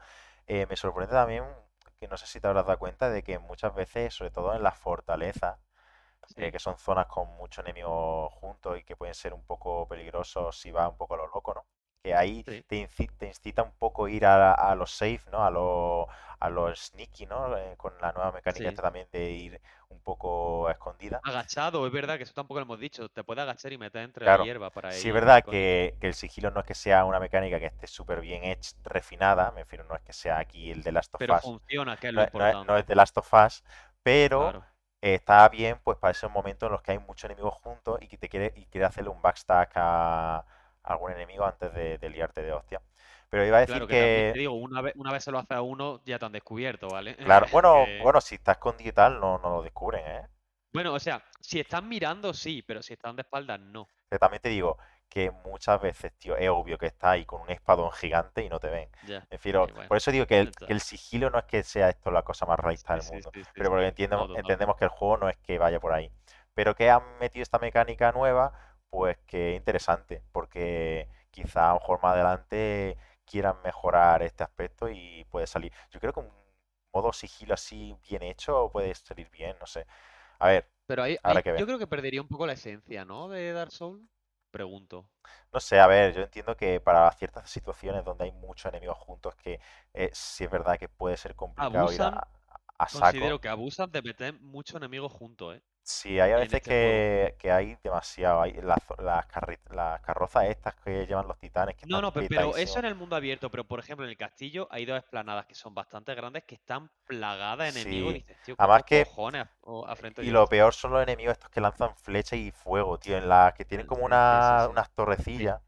Eh, 0.48 0.66
me 0.70 0.76
sorprende 0.76 1.14
también 1.14 1.44
que 2.00 2.08
no 2.08 2.18
sé 2.18 2.26
si 2.26 2.40
te 2.40 2.48
habrás 2.48 2.66
dado 2.66 2.80
cuenta 2.80 3.10
de 3.10 3.22
que 3.24 3.38
muchas 3.40 3.74
veces, 3.76 4.14
sobre 4.14 4.32
todo 4.32 4.56
en 4.56 4.64
las 4.64 4.78
fortalezas, 4.78 5.60
eh, 6.38 6.52
que 6.52 6.60
son 6.60 6.78
zonas 6.78 7.08
con 7.08 7.28
muchos 7.38 7.66
enemigos 7.66 8.34
juntos 8.36 8.80
y 8.80 8.84
que 8.86 8.96
pueden 8.98 9.16
ser 9.16 9.34
un 9.34 9.44
poco 9.46 9.88
peligrosos 9.88 10.60
si 10.60 10.72
vas 10.72 10.90
un 10.90 10.98
poco 10.98 11.16
a 11.16 11.18
lo 11.20 11.28
loco, 11.28 11.54
¿no? 11.56 11.66
Que 12.04 12.14
ahí 12.16 12.46
sí. 12.46 12.64
te, 12.68 12.78
inci- 12.88 13.12
te 13.18 13.28
incita 13.28 13.64
un 13.64 13.72
poco 13.74 14.08
ir 14.08 14.26
a, 14.26 14.54
a 14.54 14.76
los 14.76 14.92
safe, 14.92 15.22
¿no? 15.32 15.44
A 15.46 15.52
los 15.52 16.08
a 16.40 16.50
los 16.50 16.80
sneaky, 16.88 17.26
¿no? 17.28 17.56
Eh, 17.58 17.76
con 17.78 17.94
la 18.02 18.12
nueva 18.12 18.32
mecánica 18.32 18.70
Sí. 18.70 18.70
esta 18.70 18.82
también 18.84 19.08
de 19.12 19.30
ir 19.32 19.62
un 19.90 20.00
poco 20.02 20.68
a 20.68 20.72
escondida. 20.72 21.24
Agachado, 21.24 21.86
es 21.88 21.92
verdad 21.94 22.18
que 22.18 22.24
eso 22.24 22.34
tampoco 22.34 22.60
lo 22.60 22.66
hemos 22.66 22.80
dicho. 22.80 23.10
Te 23.10 23.24
puedes 23.24 23.42
agachar 23.42 23.74
y 23.74 23.78
meter 23.80 24.04
entre 24.04 24.26
la 24.26 24.38
hierba 24.38 24.70
para 24.72 24.90
sí 24.90 25.08
es 25.10 25.14
verdad 25.14 25.44
que, 25.50 25.96
que 26.00 26.08
el 26.08 26.14
sigilo 26.14 26.52
no 26.52 26.60
es 26.62 26.66
que 26.66 26.76
sea 26.76 27.06
una 27.06 27.20
mecánica 27.20 27.60
que 27.60 27.68
esté 27.68 27.88
súper 27.88 28.22
bien 28.22 28.44
hecha, 28.44 28.72
refinada, 28.84 29.52
me 29.52 29.62
refiero, 29.62 29.86
no 29.86 29.96
es 29.96 30.02
que 30.02 30.14
sea 30.14 30.40
aquí 30.40 30.72
el 30.72 30.84
de 30.84 30.92
Last 30.92 31.16
of 31.16 31.22
Pero 31.22 31.36
Us, 31.38 31.44
funciona, 31.46 31.96
que 31.96 32.10
es 32.10 32.14
no 32.16 32.22
lo 32.22 32.24
es, 32.24 32.34
no 32.36 32.48
es- 32.48 32.58
no 32.68 32.78
es 32.78 32.86
importante. 32.86 32.88
de 32.88 32.96
Last 32.96 33.18
of 33.18 33.34
Us, 33.34 33.64
pero 34.04 34.52
Claro. 34.52 34.66
eh, 35.02 35.16
está 35.16 35.48
bien 35.50 35.80
pues 35.84 35.98
para 35.98 36.12
esos 36.12 36.32
momentos 36.32 36.68
en 36.68 36.74
los 36.74 36.82
que 36.82 36.92
hay 36.94 37.00
muchos 37.00 37.26
enemigos 37.26 37.56
juntos 37.56 38.00
y 38.02 38.08
que 38.08 38.18
te 38.18 38.30
quiere, 38.30 38.54
y 38.56 38.66
quiere 38.68 38.86
hacerle 38.88 39.10
un 39.12 39.22
backstack 39.22 39.72
a 39.76 40.46
algún 40.84 41.12
enemigo 41.12 41.46
antes 41.46 41.74
de, 41.74 41.98
de 41.98 42.10
liarte 42.10 42.42
de 42.44 42.54
hostia. 42.54 42.82
Pero 43.30 43.46
iba 43.46 43.58
a 43.58 43.62
decir 43.62 43.86
Claro 43.86 43.88
que 43.88 44.32
te 44.32 44.38
digo, 44.40 44.54
una 44.54 44.82
vez, 44.82 44.94
una 44.96 45.12
vez 45.12 45.24
se 45.24 45.32
lo 45.32 45.40
hace 45.40 45.54
a 45.54 45.62
uno, 45.62 46.02
ya 46.06 46.20
te 46.20 46.26
han 46.26 46.32
descubierto, 46.32 46.90
¿vale? 46.90 47.16
claro, 47.24 47.48
bueno, 47.50 47.88
Que- 47.88 48.02
bueno, 48.02 48.22
si 48.22 48.36
está 48.36 48.52
escondido 48.54 48.90
y 48.90 48.94
tal, 48.94 49.20
no, 49.20 49.38
no 49.40 49.50
lo 49.50 49.62
descubren, 49.64 50.06
¿eh? 50.06 50.28
Bueno, 50.74 50.94
o 50.94 51.00
sea, 51.00 51.24
si 51.40 51.62
están 51.62 51.88
mirando, 51.88 52.34
sí, 52.34 52.62
pero 52.62 52.82
si 52.84 52.92
están 52.94 53.16
de 53.16 53.22
espaldas, 53.22 53.60
no. 53.62 53.88
Pero 54.10 54.20
también 54.20 54.42
te 54.42 54.50
digo 54.50 54.78
que 55.10 55.32
muchas 55.32 55.82
veces, 55.82 56.14
tío, 56.18 56.38
es 56.38 56.50
obvio 56.50 56.78
que 56.78 56.86
está 56.88 57.12
ahí 57.12 57.26
con 57.26 57.42
un 57.42 57.50
espadón 57.52 57.92
gigante 57.92 58.44
y 58.44 58.50
no 58.50 58.60
te 58.60 58.70
ven. 58.70 58.90
Refiero, 59.30 59.68
Sí, 59.68 59.72
bueno. 59.76 59.88
por 59.88 59.98
eso 59.98 60.12
digo 60.12 60.26
que 60.28 60.40
el, 60.40 60.52
está. 60.52 60.66
que 60.66 60.74
el 60.74 60.82
sigilo 60.82 61.30
no 61.30 61.40
es 61.40 61.46
que 61.46 61.64
sea 61.64 61.90
esto 61.90 62.12
la 62.12 62.24
cosa 62.24 62.46
más 62.46 62.60
realista 62.60 62.94
Sí, 62.94 63.00
del 63.00 63.04
mundo, 63.04 63.34
sí, 63.34 63.44
pero 63.56 63.70
porque 63.70 63.88
No, 63.88 63.88
entiendemos, 63.88 64.28
total. 64.28 64.40
entendemos 64.40 64.76
que 64.78 64.86
el 64.86 64.90
juego 64.90 65.18
no 65.18 65.30
es 65.30 65.38
que 65.38 65.58
vaya 65.58 65.80
por 65.80 65.94
ahí. 65.94 66.12
Pero 66.54 66.76
que 66.76 66.90
han 66.90 67.18
metido 67.20 67.44
esta 67.44 67.60
mecánica 67.60 68.12
nueva, 68.12 68.54
pues 68.92 69.18
que 69.28 69.54
es 69.54 69.58
interesante, 69.58 70.24
porque 70.34 71.10
quizá 71.32 71.72
a 71.72 71.74
lo 71.76 71.80
mejor 71.82 72.02
más 72.04 72.14
adelante 72.16 72.98
quieran 73.26 73.58
mejorar 73.64 74.24
este 74.24 74.44
aspecto 74.44 74.90
y 74.90 75.26
puede 75.32 75.48
salir. 75.48 75.74
Yo 75.92 76.00
creo 76.02 76.14
que 76.14 76.22
un 76.22 76.32
modo 76.94 77.14
sigilo 77.14 77.56
así 77.56 77.98
bien 78.10 78.24
hecho 78.24 78.70
puede 78.74 78.94
salir 78.96 79.30
bien, 79.32 79.58
no 79.62 79.68
sé. 79.68 79.88
A 80.40 80.50
ver, 80.50 80.68
Pero 80.86 81.04
ahí, 81.04 81.18
ahí 81.24 81.42
que 81.44 81.52
ver. 81.52 81.62
yo 81.62 81.66
creo 81.66 81.80
que 81.80 81.88
perdería 81.88 82.22
un 82.22 82.28
poco 82.28 82.46
la 82.46 82.54
esencia, 82.54 83.04
¿no? 83.06 83.30
De 83.30 83.52
Dark 83.54 83.72
Souls. 83.72 84.04
Pregunto. 84.52 85.10
No 85.54 85.60
sé, 85.60 85.80
a 85.80 85.88
ver, 85.88 86.14
yo 86.14 86.22
entiendo 86.24 86.56
que 86.58 86.80
para 86.82 87.12
ciertas 87.12 87.50
situaciones 87.50 88.04
donde 88.06 88.26
hay 88.26 88.32
muchos 88.32 88.66
enemigos 88.72 88.98
juntos, 88.98 89.36
que 89.36 89.60
eh, 89.94 90.10
sí 90.14 90.44
es 90.46 90.52
verdad 90.52 90.78
que 90.80 90.90
puede 90.90 91.18
ser 91.18 91.36
complicado 91.36 91.92
ir 91.92 92.02
a, 92.04 92.28
a 92.78 92.88
considero 92.90 93.40
saco. 93.40 93.42
que 93.42 93.48
abusan 93.50 93.92
de 93.92 94.02
meter 94.04 94.34
muchos 94.40 94.76
enemigos 94.76 95.12
juntos, 95.12 95.56
¿eh? 95.56 95.64
Sí, 95.84 96.20
hay 96.20 96.32
a 96.32 96.38
veces 96.38 96.62
este 96.62 96.62
que, 96.62 97.36
que 97.40 97.52
hay 97.52 97.78
demasiado. 97.84 98.42
Hay 98.42 98.54
las, 98.54 98.80
las, 99.00 99.26
carrozas 100.02 100.46
estas 100.46 100.76
que 100.76 101.06
llevan 101.06 101.28
los 101.28 101.38
titanes 101.38 101.76
que 101.76 101.84
No, 101.84 102.00
están 102.00 102.02
no, 102.02 102.12
pe- 102.14 102.24
pero 102.24 102.58
eso 102.58 102.80
en 102.80 102.86
el 102.86 102.96
mundo 102.96 103.16
abierto, 103.16 103.50
pero 103.52 103.64
por 103.68 103.80
ejemplo 103.80 104.06
en 104.06 104.12
el 104.12 104.18
castillo 104.18 104.68
hay 104.72 104.86
dos 104.86 104.98
esplanadas 104.98 105.46
que 105.48 105.56
son 105.56 105.74
bastante 105.74 106.14
grandes 106.16 106.44
que 106.44 106.56
están 106.56 106.90
plagadas 107.06 107.74
de 107.74 107.80
enemigos 107.82 108.14
y 108.14 108.18
Sí, 108.18 108.20
dices, 108.20 108.40
tío, 108.42 108.58
además 108.58 108.84
¿cómo 108.84 108.86
que. 108.86 109.06
cojones 109.06 109.48
Y 110.20 110.30
lo 110.32 110.48
peor 110.48 110.74
son 110.74 110.92
los 110.92 111.04
enemigos 111.04 111.34
estos 111.34 111.50
que 111.50 111.60
lanzan 111.62 111.96
flecha 111.98 112.36
y 112.36 112.52
fuego, 112.52 112.98
tío, 113.00 113.18
en 113.18 113.28
las 113.28 113.54
que 113.54 113.66
tienen 113.66 113.86
como 113.88 114.06
sí, 114.42 114.42
una, 114.46 114.68
sí. 114.68 114.72
unas 114.72 114.90
torrecillas. 114.94 115.62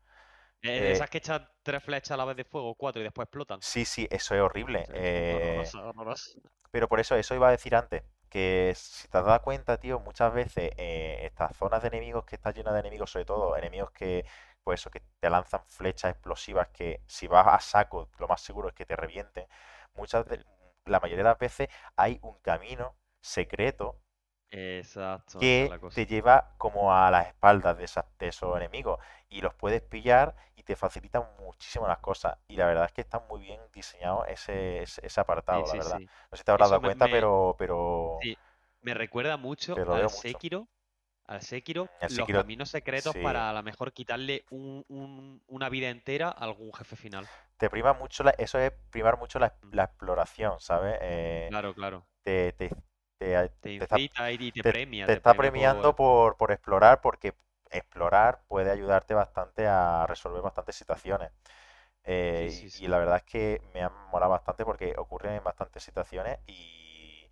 Eh, 0.64 0.82
de 0.82 0.90
Eh, 0.90 0.92
esas 0.92 1.10
que 1.12 1.20
echan 1.20 1.48
tres 1.62 1.84
flechas 1.84 2.12
a 2.12 2.18
la 2.18 2.26
vez 2.26 2.36
de 2.38 2.44
fuego, 2.46 2.74
cuatro 2.76 3.02
y 3.02 3.04
después 3.04 3.26
explotan. 3.26 3.60
sí, 3.60 3.86
sí, 3.86 4.08
eso 4.12 4.36
es 4.36 4.42
horrible. 4.42 4.88
Eh, 4.94 5.74
horroroso, 5.76 5.80
horroroso. 5.90 6.40
Pero 6.72 6.88
por 6.90 7.00
eso, 7.00 7.16
eso 7.16 7.36
iba 7.36 7.48
a 7.48 7.52
decir 7.52 7.76
antes, 7.76 8.04
que 8.34 8.74
si 8.76 9.08
te 9.08 9.18
has 9.18 9.26
dado 9.26 9.42
cuenta, 9.44 9.78
tío, 9.80 10.00
muchas 10.00 10.34
veces 10.34 10.72
eh, 10.78 11.20
estas 11.26 11.56
zonas 11.58 11.82
de 11.82 11.90
enemigos 11.90 12.26
que 12.26 12.36
están 12.36 12.54
llenas 12.54 12.74
de 12.74 12.80
enemigos, 12.82 13.12
sobre 13.12 13.26
todo 13.26 13.56
enemigos 13.58 13.92
que, 13.92 14.26
pues 14.64 14.82
eso, 14.82 14.90
que 14.92 15.02
te 15.20 15.30
lanzan 15.30 15.64
flechas 15.68 16.12
explosivas 16.12 16.70
que 16.70 17.02
si 17.08 17.28
vas 17.28 17.48
a 17.48 17.60
saco, 17.60 18.10
lo 18.20 18.28
más 18.28 18.42
seguro 18.42 18.70
es 18.70 18.76
que 18.76 18.86
te 18.86 18.96
revienten. 18.96 19.48
Muchas 19.96 20.26
de- 20.28 20.46
la 20.86 21.00
mayoría 21.00 21.24
de 21.24 21.30
las 21.30 21.40
veces 21.40 21.70
hay 21.96 22.20
un 22.24 22.38
camino 22.42 22.96
secreto 23.22 24.00
Exacto, 24.52 25.38
que 25.38 25.64
la 25.66 25.80
cosa. 25.80 25.94
te 25.94 26.06
lleva 26.06 26.56
como 26.58 26.94
a 26.94 27.12
las 27.12 27.28
espaldas 27.28 27.78
de, 27.78 27.86
esas- 27.86 28.06
de 28.20 28.28
esos 28.30 28.56
enemigos 28.58 29.00
y 29.30 29.42
los 29.42 29.54
puedes 29.54 29.82
pillar 29.82 30.36
y 30.64 30.66
te 30.66 30.76
facilitan 30.78 31.26
muchísimo 31.40 31.88
las 31.88 32.00
cosas. 32.00 32.38
Y 32.48 32.56
la 32.58 32.66
verdad 32.68 32.86
es 32.86 32.94
que 32.94 33.02
está 33.02 33.20
muy 33.20 33.42
bien 33.42 33.62
diseñado 33.74 34.26
ese, 34.26 34.82
ese, 34.84 35.06
ese 35.06 35.22
Sí, 35.50 35.64
apartado, 35.64 35.68
la 35.68 35.76
sí, 35.76 35.82
verdad. 35.84 36.02
sí. 36.02 36.12
No 36.32 36.38
sé 36.38 36.42
si 36.42 36.44
te 36.46 36.52
habrás 36.52 36.70
Eso 36.70 36.70
dado 36.70 36.82
me, 36.82 36.92
cuenta, 36.94 37.10
me- 37.10 37.10
pero, 37.10 37.56
pero, 37.58 38.30
me 38.82 38.94
recuerda 38.94 39.38
mucho 39.38 39.82
al 39.88 40.10
mucho. 40.10 40.10
Sekiro, 40.10 40.70
al 41.26 41.42
Sekiro, 41.42 41.92
El 42.00 42.10
los 42.10 42.30
Sekiro, 42.30 42.44
caminos 42.44 42.70
secretos 42.72 43.16
para 43.18 43.50
a 43.50 43.54
lo 43.54 43.64
mejor 43.64 43.94
quitarle 43.94 44.46
un- 44.52 44.86
un- 44.90 45.44
una 45.48 45.70
vida 45.70 45.90
entera 45.90 46.30
a 46.30 46.44
algún 46.46 46.74
jefe 46.74 46.96
final. 46.96 47.32
te 47.58 47.70
prima 47.70 47.94
mucho, 47.94 48.24
la- 48.24 48.32
eso 48.32 48.60
es 48.60 48.72
primar 48.92 49.18
mucho 49.18 49.40
la, 49.40 49.54
Mm, 49.64 49.72
la 49.72 49.84
exploración, 49.86 50.60
¿sabes? 50.60 50.98
Eh, 51.02 51.52
Claro, 51.52 51.74
claro. 51.74 52.06
te, 52.24 52.54
te, 52.54 52.72
te, 53.20 53.50
Te 53.62 53.76
te 53.78 53.84
está, 53.86 54.02
y 54.54 54.62
te 54.62 54.64
premia, 54.64 55.06
te 55.06 55.14
está 55.14 55.36
premia 55.36 55.36
premiando 55.36 55.96
por, 55.96 56.38
por 56.38 56.52
explorar, 56.52 57.02
porque 57.02 57.36
explorar 57.74 58.42
puede 58.48 58.72
ayudarte 58.72 59.14
bastante 59.14 59.68
a 59.68 60.06
resolver 60.08 60.42
bastantes 60.42 60.76
situaciones. 60.76 61.32
Sí, 62.34 62.50
Eh, 62.50 62.66
sí, 62.70 62.70
y, 62.74 62.88
la 62.88 62.98
verdad 63.00 63.18
es 63.18 63.24
que 63.24 63.62
me 63.74 63.84
ha 63.84 63.90
molado 63.90 64.32
bastante 64.32 64.66
porque 64.66 64.94
ocurren 64.98 65.36
en 65.36 65.44
bastantes 65.44 65.84
situaciones 65.84 66.40
y, 66.48 67.30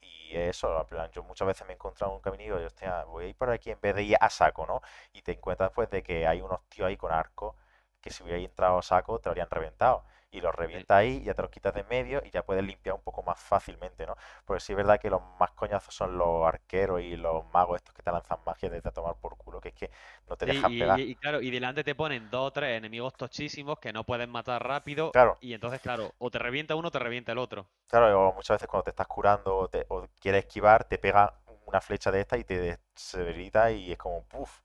y 0.00 0.36
eso, 0.36 0.80
en 0.80 0.86
plan, 0.86 1.10
yo 1.12 1.22
muchas 1.24 1.46
veces 1.48 1.66
me 1.66 1.72
he 1.74 1.76
encontrado 1.76 2.14
un 2.14 2.20
camino 2.20 2.42
y 2.44 2.46
digo, 2.48 2.58
hostia, 2.66 3.04
voy 3.04 3.26
a 3.26 3.28
ir 3.28 3.36
por 3.36 3.50
aquí 3.50 3.70
en 3.70 3.80
vez 3.80 3.94
de 3.94 4.02
ir 4.04 4.16
a 4.20 4.30
saco, 4.30 4.66
¿no? 4.66 4.80
Y 5.12 5.22
te 5.22 5.32
encuentras 5.32 5.72
pues 5.74 5.90
de 5.90 6.02
que 6.02 6.26
hay 6.26 6.40
unos 6.42 6.62
tíos 6.68 6.88
ahí 6.88 6.96
con 6.96 7.12
arco 7.12 7.56
que 8.00 8.10
si 8.10 8.22
hubierais 8.22 8.46
entrado 8.48 8.78
a 8.78 8.82
saco 8.82 9.18
te 9.20 9.28
lo 9.28 9.32
habrían 9.32 9.50
reventado. 9.50 10.04
Y 10.36 10.40
los 10.40 10.54
Sí. 10.72 10.84
revientas 10.84 10.96
ahí, 10.98 11.22
ya 11.24 11.34
te 11.34 11.42
los 11.42 11.50
quitas 11.50 11.74
de 11.74 11.80
en 11.80 11.88
medio 11.88 12.22
y 12.24 12.30
ya 12.30 12.42
puedes 12.44 12.64
limpiar 12.64 12.94
un 12.96 13.02
poco 13.02 13.22
más 13.22 13.38
fácilmente, 13.40 14.06
¿no? 14.06 14.16
Porque 14.44 14.60
sí 14.60 14.72
es 14.72 14.76
verdad 14.76 15.00
que 15.00 15.10
los 15.10 15.22
más 15.40 15.52
coñazos 15.52 15.94
son 15.94 16.18
los 16.18 16.46
arqueros 16.46 17.00
y 17.02 17.16
los 17.16 17.44
magos 17.52 17.76
estos 17.76 17.94
que 17.94 18.02
te 18.02 18.10
lanzan 18.12 18.38
magia 18.46 18.70
desde 18.70 18.88
a 18.88 18.92
tomar 18.92 19.16
por 19.18 19.36
culo, 19.36 19.60
que 19.60 19.68
es 19.70 19.74
que 19.74 19.90
no 20.28 20.36
te 20.36 20.46
dejan 20.46 20.74
y, 20.74 20.76
pegar. 20.76 21.02
y- 21.02 21.10
y 21.12 21.16
claro, 21.16 21.40
y 21.42 21.50
delante 21.50 21.84
te 21.84 21.94
ponen 21.94 22.30
dos 22.30 22.48
o 22.48 22.52
tres 22.52 22.78
enemigos 22.78 23.16
tochísimos 23.16 23.78
que 23.78 23.92
no 23.92 24.04
puedes 24.04 24.28
matar 24.28 24.66
rápido 24.66 25.14
Claro, 25.14 25.40
y 25.40 25.52
entonces, 25.52 25.80
claro, 25.80 26.14
o 26.18 26.30
te 26.30 26.38
revienta 26.38 26.74
uno 26.76 26.88
o 26.88 26.90
te 26.90 26.98
revienta 26.98 27.32
el 27.32 27.38
otro. 27.38 27.70
Claro, 27.88 28.28
o 28.30 28.32
muchas 28.34 28.56
veces 28.56 28.68
cuando 28.68 28.84
te 28.84 28.90
estás 28.90 29.06
curando 29.08 29.56
o, 29.58 29.68
te- 29.68 29.86
o 29.88 30.06
quieres 30.20 30.44
esquivar, 30.44 30.84
te 30.88 30.98
pega 30.98 31.40
una 31.66 31.80
flecha 31.80 32.10
de 32.12 32.20
esta 32.20 32.36
y 32.36 32.44
te 32.44 32.58
desseverita 32.94 33.70
y 33.72 33.92
es 33.92 33.98
como, 33.98 34.24
puff, 34.26 34.60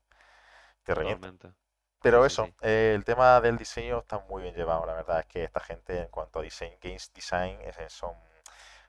te 0.84 0.94
revienta. 0.94 1.32
Totalmente. 1.32 1.54
Pero 2.02 2.26
eso, 2.26 2.50
sí. 2.54 2.54
eh, 2.62 2.92
el 2.96 3.04
tema 3.04 3.40
del 3.40 3.56
diseño 3.58 4.00
está 4.00 4.18
muy 4.28 4.42
bien 4.42 4.54
llevado. 4.54 4.86
La 4.86 4.94
verdad 4.94 5.20
es 5.20 5.26
que 5.26 5.44
esta 5.44 5.60
gente, 5.60 5.98
en 6.00 6.08
cuanto 6.08 6.40
a 6.40 6.42
diseño, 6.42 6.76
games 6.82 7.12
design, 7.14 7.58
es- 7.62 7.92
son, 7.92 8.14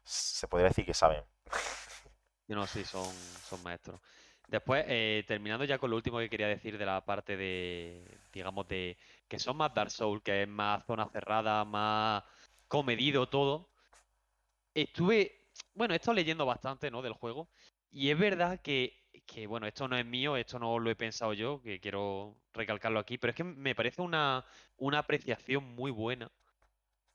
se 0.04 0.48
podría 0.48 0.70
decir 0.70 0.86
que 0.86 0.94
saben. 0.94 1.24
No, 2.48 2.68
sí, 2.68 2.84
son, 2.86 3.42
son 3.42 3.62
maestros. 3.64 4.00
Después, 4.48 4.86
eh, 4.88 5.24
terminando 5.28 5.66
ya 5.66 5.78
con 5.80 5.90
lo 5.90 5.96
último 5.96 6.20
que 6.20 6.30
quería 6.30 6.48
decir 6.48 6.78
de 6.78 6.86
la 6.86 7.04
parte 7.06 7.38
de, 7.38 8.20
digamos, 8.32 8.68
de 8.68 8.98
que 9.28 9.40
son 9.40 9.58
más 9.58 9.74
Dark 9.74 9.90
Souls, 9.92 10.22
que 10.24 10.44
es 10.44 10.48
más 10.48 10.86
zona 10.86 11.08
cerrada, 11.10 11.64
más 11.66 12.24
comedido 12.68 13.28
todo. 13.30 13.70
Estuve, 14.74 15.50
bueno, 15.76 15.94
he 15.94 15.98
estado 15.98 16.16
leyendo 16.16 16.46
bastante, 16.46 16.90
¿no? 16.92 17.02
Del 17.02 17.14
juego. 17.14 17.50
Y 17.92 18.10
es 18.10 18.18
verdad 18.18 18.62
que, 18.62 19.03
que, 19.26 19.48
bueno, 19.48 19.68
esto 19.68 19.88
no 19.88 19.98
es 19.98 20.06
mío, 20.06 20.38
esto 20.38 20.60
no 20.60 20.80
lo 20.80 20.90
he 20.92 20.96
pensado 20.96 21.34
yo, 21.34 21.62
que 21.62 21.80
quiero 21.80 22.36
recalcarlo 22.54 23.00
aquí, 23.00 23.18
pero 23.18 23.32
es 23.32 23.38
que 23.38 23.44
me 23.44 23.76
parece 23.76 24.02
una, 24.02 24.46
una 24.78 25.00
apreciación 25.00 25.64
muy 25.76 25.92
buena 25.92 26.32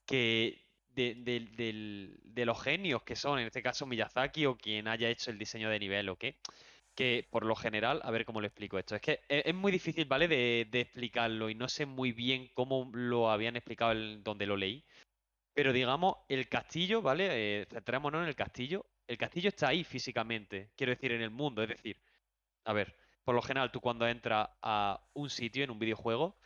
que 0.05 0.65
de, 0.95 1.15
del- 1.15 2.19
de 2.23 2.45
los 2.45 2.61
genios 2.61 3.03
que 3.03 3.15
son, 3.15 3.39
en 3.39 3.47
este 3.47 3.63
caso 3.63 3.85
Miyazaki 3.85 4.45
o 4.45 4.57
quien 4.57 4.87
haya 4.87 5.09
hecho 5.09 5.31
el 5.31 5.37
diseño 5.39 5.69
de 5.69 5.79
nivel 5.79 6.09
o 6.09 6.17
qué, 6.17 6.37
que 6.95 7.27
por 7.31 7.45
lo 7.45 7.55
general, 7.55 8.01
a 8.03 8.11
ver 8.11 8.25
cómo 8.25 8.41
lo 8.41 8.47
explico 8.47 8.79
esto, 8.79 8.95
es 8.95 9.01
que 9.01 9.21
es, 9.29 9.55
muy 9.55 9.71
difícil, 9.71 10.05
¿vale? 10.05 10.27
De, 10.27 10.67
de 10.71 10.81
explicarlo 10.81 11.49
y 11.49 11.55
no 11.55 11.69
sé 11.69 11.85
muy 11.85 12.11
bien 12.11 12.49
cómo 12.53 12.89
lo 12.93 13.31
habían 13.31 13.55
explicado 13.55 13.93
donde 14.23 14.45
lo 14.47 14.57
leí, 14.57 14.85
pero 15.53 15.73
digamos, 15.73 16.17
el 16.29 16.47
castillo, 16.49 17.01
¿vale? 17.01 17.61
Eh, 17.61 17.65
centrémonos 17.69 18.23
en 18.23 18.29
el 18.29 18.35
castillo. 18.35 18.85
El 19.09 19.17
castillo 19.17 19.49
está 19.49 19.69
ahí 19.69 19.83
físicamente, 19.83 20.69
quiero 20.75 20.91
decir, 20.91 21.11
en 21.11 21.23
el 21.23 21.31
mundo. 21.31 21.63
Es 21.63 21.69
decir, 21.69 21.97
a 22.63 22.73
ver, 22.73 22.95
por 23.23 23.33
lo 23.33 23.41
general, 23.41 23.71
tú 23.71 23.81
cuando 23.81 24.07
entras 24.07 24.49
a 24.61 25.01
un 25.13 25.31
sitio 25.31 25.63
en 25.63 25.71
un 25.71 25.79
videojuego, 25.79 26.37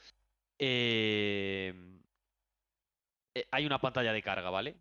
eh, 0.57 1.73
eh, 3.35 3.48
hay 3.52 3.65
una 3.65 3.81
pantalla 3.81 4.14
de 4.14 4.23
carga, 4.23 4.49
¿vale? 4.49 4.77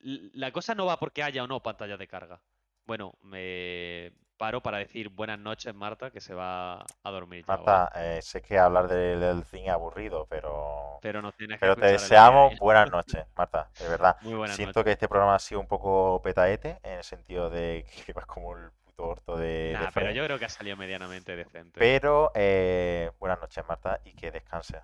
La 0.00 0.52
cosa 0.52 0.74
no 0.74 0.86
va 0.86 0.98
porque 0.98 1.22
haya 1.22 1.44
o 1.44 1.46
no 1.46 1.62
pantalla 1.62 1.98
de 1.98 2.08
carga. 2.08 2.40
Bueno, 2.86 3.18
me 3.20 4.10
paro 4.38 4.62
para 4.62 4.78
decir 4.78 5.10
buenas 5.10 5.38
noches, 5.38 5.74
Marta, 5.74 6.10
que 6.10 6.20
se 6.20 6.32
va 6.32 6.78
a 6.78 7.10
dormir 7.10 7.44
ya. 7.46 7.56
Marta, 7.56 7.92
eh, 7.96 8.22
sé 8.22 8.40
que 8.40 8.58
hablar 8.58 8.88
del, 8.88 9.20
del 9.20 9.44
cine 9.44 9.66
es 9.66 9.72
aburrido, 9.72 10.26
pero, 10.30 10.98
Pero 11.02 11.20
nos 11.20 11.36
tienes 11.36 11.56
que 11.56 11.60
pero 11.60 11.76
te 11.76 11.86
deseamos 11.86 12.56
buenas 12.58 12.90
noches, 12.92 13.26
Marta, 13.36 13.68
de 13.78 13.88
verdad. 13.88 14.16
Muy 14.22 14.34
buenas 14.34 14.56
Siento 14.56 14.82
que 14.82 14.92
este 14.92 15.08
programa 15.08 15.34
ha 15.34 15.38
sido 15.38 15.60
un 15.60 15.66
poco 15.66 16.22
petaete, 16.22 16.78
en 16.82 16.92
el 16.92 17.04
sentido 17.04 17.50
de 17.50 17.84
que 18.06 18.12
vas 18.12 18.24
como 18.26 18.56
el 18.56 18.70
puto 18.70 19.08
orto 19.08 19.36
de, 19.36 19.46
de 19.46 19.72
Nah, 19.72 19.90
pero 19.92 20.12
yo 20.12 20.24
creo 20.24 20.38
que 20.38 20.44
ha 20.46 20.48
salido 20.48 20.76
medianamente 20.76 21.36
decente. 21.36 21.78
Pero 21.78 22.30
eh, 22.34 23.10
buenas 23.18 23.40
noches, 23.40 23.64
Marta, 23.68 24.00
y 24.04 24.14
que 24.14 24.30
descanses. 24.30 24.82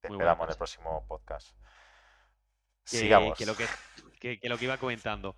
Te 0.00 0.08
Muy 0.08 0.16
esperamos 0.16 0.44
en 0.44 0.50
el 0.50 0.56
próximo 0.56 1.04
podcast. 1.06 1.50
que, 2.90 2.96
Sigamos. 2.98 3.38
que 3.38 3.46
lo 3.46 3.54
que, 3.54 3.66
que, 4.18 4.40
que 4.40 4.48
lo 4.48 4.58
que 4.58 4.64
iba 4.64 4.76
comentando, 4.78 5.36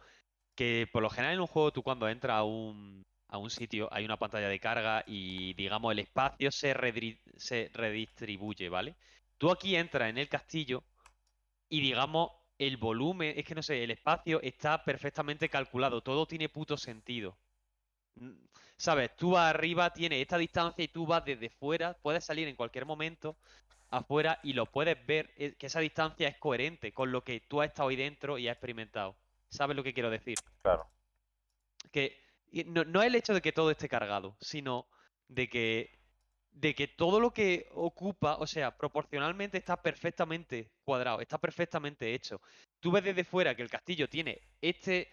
que 0.55 0.89
por 0.93 1.03
lo 1.03 1.11
general 1.11 1.35
en 1.35 1.41
un 1.41 1.47
juego 1.47 1.73
tú 1.73 1.83
cuando 1.83 2.09
entras 2.09 2.37
a 2.37 2.45
un, 2.45 3.03
a 3.29 3.39
un 3.39 3.51
sitio 3.51 3.89
hay 3.93 4.05
una 4.05 4.19
pantalla 4.19 4.49
de 4.49 4.61
carga 4.61 5.05
y 5.07 5.55
digamos 5.55 5.93
el 5.93 6.01
espacio 6.01 6.51
se, 6.53 6.75
se 7.37 7.71
redistribuye, 7.75 8.69
¿vale? 8.69 8.97
Tú 9.39 9.51
aquí 9.51 9.77
entras 9.77 10.11
en 10.11 10.19
el 10.19 10.29
castillo 10.29 10.85
y 11.69 11.81
digamos 11.81 12.33
el 12.59 12.77
volumen, 12.77 13.35
es 13.37 13.45
que 13.45 13.55
no 13.55 13.63
sé, 13.63 13.83
el 13.85 13.91
espacio 13.91 14.41
está 14.43 14.85
perfectamente 14.85 15.49
calculado, 15.49 16.03
todo 16.03 16.27
tiene 16.27 16.49
puto 16.49 16.77
sentido. 16.77 17.39
¿Sabes? 18.77 19.17
Tú 19.17 19.33
vas 19.33 19.51
arriba, 19.55 19.93
tienes 19.93 20.21
esta 20.21 20.39
distancia 20.39 20.85
y 20.85 20.89
tú 20.89 21.07
vas 21.07 21.25
desde 21.25 21.49
fuera, 21.51 21.95
puedes 22.03 22.25
salir 22.25 22.49
en 22.49 22.57
cualquier 22.57 22.85
momento 22.87 23.37
afuera 23.91 24.41
y 24.43 24.55
lo 24.55 24.67
puedes 24.67 25.05
ver, 25.07 25.33
eh, 25.37 25.55
que 25.59 25.67
esa 25.67 25.81
distancia 25.81 26.29
es 26.29 26.39
coherente 26.39 26.93
con 26.93 27.13
lo 27.13 27.25
que 27.25 27.41
tú 27.41 27.61
has 27.63 27.69
estado 27.69 27.89
ahí 27.91 27.97
dentro 27.97 28.39
y 28.39 28.49
has 28.49 28.55
experimentado. 28.55 29.22
¿Sabes 29.53 29.77
lo 29.77 29.85
que 29.85 29.95
quiero 29.95 30.11
decir? 30.11 30.41
Claro. 30.63 30.91
Que 31.93 32.17
no, 32.67 32.85
no 32.85 33.01
es 33.03 33.07
el 33.09 33.15
hecho 33.15 33.35
de 33.35 33.41
que 33.43 33.53
todo 33.53 33.71
esté 33.71 33.89
cargado, 33.89 34.37
sino 34.41 34.87
de 35.29 35.49
que, 35.49 35.99
de 36.53 36.75
que 36.75 36.89
todo 36.89 37.21
lo 37.21 37.33
que 37.33 37.69
ocupa, 37.73 38.37
o 38.37 38.47
sea, 38.47 38.77
proporcionalmente 38.77 39.59
está 39.59 39.83
perfectamente 39.83 40.73
cuadrado, 40.85 41.21
está 41.21 41.39
perfectamente 41.39 42.15
hecho. 42.15 42.41
Tú 42.81 42.91
ves 42.93 43.05
desde 43.05 43.25
fuera 43.25 43.55
que 43.55 43.63
el 43.63 43.71
castillo 43.71 44.09
tiene 44.09 44.43
este, 44.61 45.09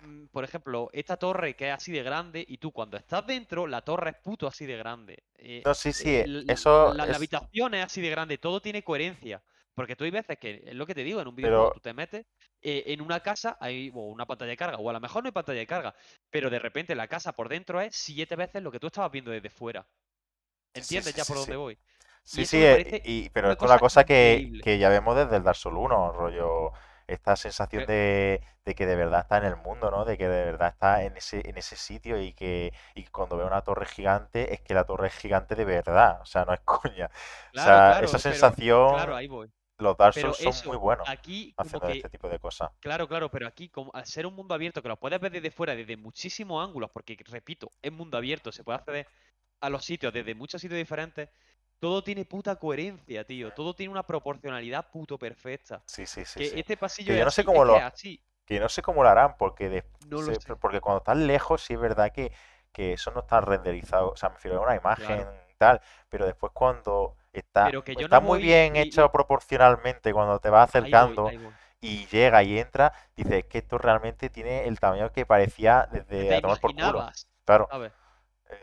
mm, 0.00 0.26
por 0.28 0.44
ejemplo, 0.44 0.90
esta 0.92 1.16
torre 1.16 1.56
que 1.56 1.68
es 1.68 1.74
así 1.74 1.92
de 1.92 2.02
grande 2.02 2.44
y 2.46 2.58
tú 2.58 2.72
cuando 2.72 2.96
estás 2.96 3.26
dentro, 3.26 3.66
la 3.66 3.82
torre 3.82 4.10
es 4.10 4.16
puto 4.22 4.46
así 4.46 4.66
de 4.66 4.76
grande. 4.76 5.24
Eh, 5.36 5.66
No, 5.66 5.74
sí, 5.74 5.92
sí, 5.92 6.10
eh, 6.16 6.26
eso 6.48 6.94
la, 6.94 7.06
la 7.06 7.16
es. 7.16 7.16
habitación 7.16 7.74
es 7.74 7.84
así 7.86 8.00
de 8.02 8.10
grande, 8.10 8.38
todo 8.38 8.60
tiene 8.62 8.82
coherencia. 8.84 9.42
Porque 9.74 9.96
tú 9.96 10.04
hay 10.04 10.10
veces 10.10 10.38
que, 10.38 10.62
es 10.66 10.74
lo 10.74 10.86
que 10.86 10.94
te 10.94 11.04
digo, 11.04 11.20
en 11.20 11.28
un 11.28 11.34
videojuego 11.36 11.68
Pero 11.68 11.72
tú 11.72 11.80
te 11.80 11.92
metes, 11.94 12.26
eh, 12.62 12.84
en 12.86 13.00
una 13.00 13.20
casa 13.20 13.56
hay 13.60 13.90
o 13.94 14.08
una 14.10 14.26
pantalla 14.26 14.50
de 14.50 14.56
carga, 14.56 14.78
o 14.78 14.88
a 14.90 14.92
lo 14.92 15.00
mejor 15.00 15.22
no 15.22 15.28
hay 15.28 15.32
pantalla 15.32 15.58
de 15.60 15.66
carga, 15.66 15.94
pero 16.30 16.50
de 16.50 16.58
repente 16.58 16.94
la 16.94 17.08
casa 17.08 17.32
por 17.32 17.48
dentro 17.48 17.80
es 17.80 17.94
siete 17.96 18.36
veces 18.36 18.62
lo 18.62 18.70
que 18.72 18.80
tú 18.80 18.86
estabas 18.88 19.10
viendo 19.12 19.30
desde 19.32 19.50
fuera. 19.50 19.86
sí, 20.80 21.00
¿Entiendes 21.00 21.02
sí, 21.02 21.16
ya 21.16 21.24
sí, 21.24 21.26
por 21.26 21.38
dónde 21.38 21.56
voy? 21.56 21.78
Sí, 22.24 22.46
sí, 22.46 22.64
eh, 22.64 23.02
y, 23.04 23.30
pero 23.30 23.52
esto 23.52 23.66
es 23.66 23.66
una 23.66 23.80
cosa 23.80 24.04
que, 24.04 24.50
que 24.62 24.78
ya 24.78 24.88
vemos 24.90 25.16
desde 25.16 25.36
el 25.36 25.44
Dark 25.44 25.56
Souls 25.56 25.78
1, 25.78 26.12
rollo, 26.12 26.72
esta 27.06 27.36
sensación 27.36 27.84
Pero- 27.84 27.86
de, 27.86 28.42
de 28.64 28.74
que 28.74 28.86
de 28.86 28.96
verdad 28.96 29.20
está 29.22 29.38
en 29.38 29.44
el 29.46 29.56
mundo, 29.56 29.90
¿no? 29.90 30.04
De 30.06 30.18
que 30.18 30.28
de 30.28 30.44
verdad 30.46 30.70
está 30.70 31.04
en 31.04 31.16
ese, 31.18 31.48
en 31.48 31.58
ese 31.58 31.76
sitio 31.76 32.20
y 32.22 32.34
que, 32.34 32.72
y 32.94 33.04
cuando 33.06 33.36
ve 33.38 33.44
una 33.46 33.62
torre 33.62 33.86
gigante 33.86 34.54
es 34.54 34.60
que 34.62 34.74
la 34.74 34.84
torre 34.84 35.08
es 35.08 35.14
gigante 35.16 35.54
de 35.56 35.64
verdad, 35.66 36.20
o 36.22 36.26
sea, 36.26 36.44
no 36.46 36.54
es 36.54 36.60
coña. 36.66 37.06
O 37.08 37.12
Claro, 37.52 37.82
sea, 37.82 37.92
claro, 37.92 38.02
esa 38.02 38.18
pero 38.26 38.54
claro, 38.86 39.14
sensación, 39.14 39.16
ahí 39.16 39.26
voy. 39.28 39.50
Los 39.78 39.96
Dark 39.96 40.14
Pero 40.14 40.34
Souls 40.34 40.38
son 40.38 40.60
muy 40.64 40.76
buenos 40.76 41.08
aquí 41.12 41.54
como 41.60 41.80
haciendo 41.80 41.88
este 41.88 42.08
tipo 42.08 42.28
de 42.28 42.38
cosas. 42.38 42.70
claro, 42.80 43.08
claro, 43.08 43.30
pero 43.30 43.46
aquí 43.46 43.68
como 43.68 43.90
al 43.94 44.06
ser 44.06 44.26
un 44.26 44.34
mundo 44.34 44.54
abierto 44.54 44.82
que 44.82 44.88
lo 44.88 44.98
puedes 44.98 45.20
ver 45.20 45.32
desde 45.32 45.50
fuera, 45.50 45.74
desde 45.76 45.96
muchísimos 45.96 46.64
ángulos, 46.66 46.90
porque 46.92 47.16
repito, 47.26 47.70
es 47.82 47.92
mundo 47.92 48.16
abierto, 48.18 48.52
se 48.52 48.64
puede 48.64 48.78
acceder 48.78 49.08
a 49.60 49.70
los 49.70 49.84
sitios 49.84 50.12
desde 50.12 50.34
muchos 50.34 50.60
sitios 50.60 50.78
diferentes, 50.78 51.28
todo 51.80 52.02
tiene 52.04 52.24
puta 52.24 52.56
coherencia, 52.56 53.24
tío, 53.26 53.52
todo 53.52 53.74
tiene 53.74 53.92
una 53.92 54.06
proporcionalidad 54.06 54.90
puto 54.92 55.18
perfecta. 55.18 55.84
Sí, 55.86 56.06
sí, 56.06 56.24
sí, 56.24 56.40
Que 56.40 56.44
sí. 56.44 56.58
este 56.60 56.76
pasillo 56.76 57.12
Que 57.12 57.18
yo 57.18 57.24
no 57.24 57.30
sé 57.30 57.44
así, 57.44 57.44
cómo 57.44 57.64
lo, 57.64 57.86
así, 57.92 58.22
que 58.46 58.60
no 58.60 58.68
sé 58.68 58.82
cómo 58.82 59.02
lo 59.02 59.08
harán, 59.10 59.36
porque, 59.38 59.68
de- 59.70 59.84
no 60.00 60.34
se- 60.40 60.56
porque 60.60 60.80
cuando 60.80 60.98
estás 60.98 61.16
lejos 61.18 61.62
sí 61.64 61.74
es 61.74 61.80
verdad 61.80 62.12
que, 62.12 62.32
que 62.72 62.94
eso 62.94 63.10
no 63.12 63.20
está 63.20 63.40
renderizado, 63.40 64.12
o 64.12 64.16
sea, 64.16 64.30
me 64.30 64.36
refiero 64.36 64.58
a 64.60 64.62
una 64.64 64.76
imagen 64.76 65.26
claro. 65.26 65.34
y 65.50 65.54
tal, 65.56 65.82
pero 66.08 66.26
después 66.26 66.52
cuando 66.54 67.16
está, 67.34 67.66
Pero 67.66 67.82
que 67.84 67.96
yo 67.96 68.06
está 68.06 68.20
no 68.20 68.26
muy 68.26 68.38
bien 68.40 68.76
y, 68.76 68.80
hecho 68.80 69.06
y- 69.06 69.10
proporcionalmente 69.10 70.12
cuando 70.12 70.38
te 70.40 70.50
vas 70.50 70.68
ahí 70.74 70.96
voy, 70.98 71.18
acercando 71.18 71.28
ahí 71.28 71.36
voy. 71.36 71.54
y 71.80 72.06
llega 72.06 72.42
y 72.42 72.58
entra, 72.58 72.92
dice, 73.16 73.38
es 73.38 73.44
que 73.46 73.58
esto 73.58 73.78
realmente 73.78 74.30
tiene 74.30 74.66
el 74.66 74.80
tamaño 74.80 75.12
que 75.12 75.26
parecía 75.26 75.88
desde 75.92 76.26
te 76.26 76.34
a 76.36 76.40
tomar 76.40 76.60
por 76.60 76.74
culo. 76.74 77.06
Claro. 77.44 77.68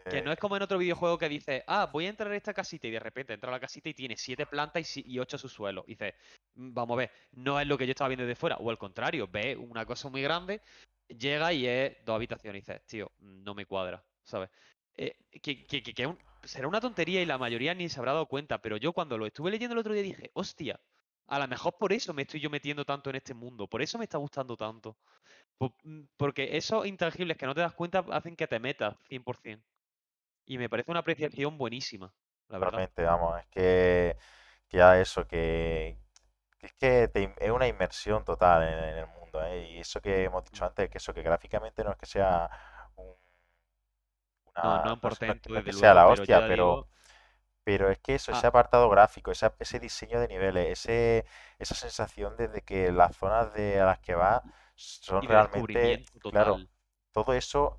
Que 0.10 0.18
eh, 0.18 0.22
no 0.22 0.32
es 0.32 0.40
como 0.40 0.58
en 0.58 0.62
otro 0.64 0.78
videojuego 0.78 1.18
que 1.18 1.30
dice, 1.30 1.64
ah, 1.68 1.90
voy 1.92 2.06
a 2.06 2.10
entrar 2.10 2.32
a 2.32 2.36
esta 2.36 2.54
casita 2.54 2.88
y 2.88 2.92
de 2.92 3.00
repente 3.00 3.34
entra 3.34 3.50
a 3.50 3.54
la 3.54 3.60
casita 3.60 3.88
y 3.90 3.94
tiene 3.94 4.18
siete 4.18 4.46
plantas 4.46 4.98
y, 4.98 5.20
ocho 5.20 5.38
subsuelos. 5.38 5.86
Y 5.88 5.92
dices, 5.92 6.16
"Mm, 6.56 6.74
vamos 6.74 6.96
a 6.96 6.98
ver, 7.00 7.12
no 7.32 7.60
es 7.60 7.68
lo 7.68 7.78
que 7.78 7.86
yo 7.88 7.92
estaba 7.92 8.10
viendo 8.10 8.26
desde 8.26 8.36
fuera. 8.40 8.58
O 8.58 8.70
al 8.70 8.78
contrario, 8.78 9.28
ve 9.32 9.56
una 9.56 9.86
cosa 9.86 10.10
muy 10.10 10.22
grande, 10.22 10.62
llega 11.08 11.54
y 11.54 11.66
es 11.68 12.04
dos 12.06 12.16
habitaciones 12.16 12.60
y 12.60 12.62
dices, 12.66 12.86
tío, 12.88 13.12
no 13.20 13.54
me 13.56 13.66
cuadra, 13.66 14.04
¿sabes? 14.24 14.50
Eh, 14.98 15.16
que, 15.42 15.66
que- 15.68 15.84
que- 15.84 15.94
que 15.94 16.08
un- 16.08 16.20
será 16.44 16.68
una 16.68 16.82
tontería 16.82 17.22
y 17.22 17.26
la 17.26 17.38
mayoría 17.38 17.74
ni 17.74 17.90
se 17.90 18.00
habrá 18.00 18.14
dado 18.14 18.28
cuenta, 18.28 18.62
pero 18.62 18.78
yo 18.78 18.94
cuando 18.94 19.18
lo 19.18 19.26
estuve 19.26 19.52
leyendo 19.52 19.74
el 19.74 19.80
otro 19.80 19.94
día 19.94 20.04
dije, 20.04 20.32
hostia, 20.34 20.80
a 21.28 21.40
lo 21.40 21.48
mejor 21.48 21.78
por 21.78 21.94
eso 21.94 22.14
me 22.14 22.24
estoy 22.24 22.40
yo 22.42 22.50
metiendo 22.50 22.86
tanto 22.86 23.10
en 23.10 23.16
este 23.18 23.34
mundo, 23.34 23.68
por 23.68 23.82
eso 23.82 23.98
me 23.98 24.06
está 24.06 24.18
gustando 24.18 24.58
tanto. 24.58 24.98
Mm, 25.84 26.04
Porque 26.18 26.58
esos 26.58 26.86
intangibles 26.88 27.38
que 27.38 27.46
no 27.46 27.56
te 27.56 27.62
das 27.62 27.74
cuenta 27.74 28.00
hacen 28.12 28.36
que 28.36 28.48
te 28.48 28.60
metas 28.60 28.96
100%. 29.08 29.68
Y 30.46 30.58
me 30.58 30.70
parece 30.70 30.92
una 30.92 31.02
apreciación 31.02 31.58
buenísima, 31.58 32.14
la 32.50 32.60
verdad. 32.60 32.86
totalmente, 32.86 33.04
vamos, 33.04 33.40
es 33.40 33.48
que, 33.48 34.18
que 34.70 34.78
ya 34.78 35.00
eso, 35.00 35.28
que, 35.28 35.98
que 36.60 36.68
es 36.68 36.74
que 36.76 37.08
te 37.10 37.36
es 37.40 37.52
una 37.52 37.68
inmersión 37.68 38.24
total 38.26 38.64
en, 38.64 38.80
en 38.80 38.98
el 39.00 39.08
mundo, 39.08 39.44
¿eh? 39.46 39.72
Y 39.72 39.80
eso 39.82 40.02
que 40.02 40.26
hemos 40.26 40.44
dicho 40.46 40.66
Mm. 40.66 40.68
antes, 40.68 40.90
que 40.90 40.98
eso 41.00 41.14
que 41.14 41.24
gráficamente 41.24 41.84
no 41.84 41.92
es 41.92 41.98
que 41.98 42.06
sea 42.06 42.50
una, 44.56 44.80
no 44.80 45.00
no 45.00 45.00
que 45.00 45.00
portento, 45.00 45.50
no 45.50 45.60
es 45.60 45.66
que 45.66 45.72
desde 45.72 45.74
sea 45.74 45.94
luego, 45.94 45.96
la 45.96 46.08
pero 46.08 46.26
hostia, 46.26 46.46
pero, 46.46 46.56
digo, 46.56 46.88
pero 47.64 47.90
es 47.92 48.00
que 48.00 48.16
eso, 48.16 48.32
ese 48.32 48.48
ah, 48.48 48.48
apartado 48.48 48.90
gráfico, 48.90 49.32
esa- 49.32 49.56
ese 49.60 49.80
diseño 49.80 50.20
de 50.20 50.28
niveles, 50.30 50.68
ese, 50.80 51.26
esa 51.60 51.76
sensación 51.76 52.38
de, 52.38 52.62
que 52.64 52.92
las 52.92 53.16
zonas 53.18 53.54
de, 53.54 53.80
a 53.82 53.86
las 53.86 54.00
que 54.00 54.16
vas 54.16 54.44
son 54.76 55.22
y 55.22 55.28
realmente, 55.28 56.04
claro, 56.30 56.64
todo 57.14 57.34
eso 57.34 57.78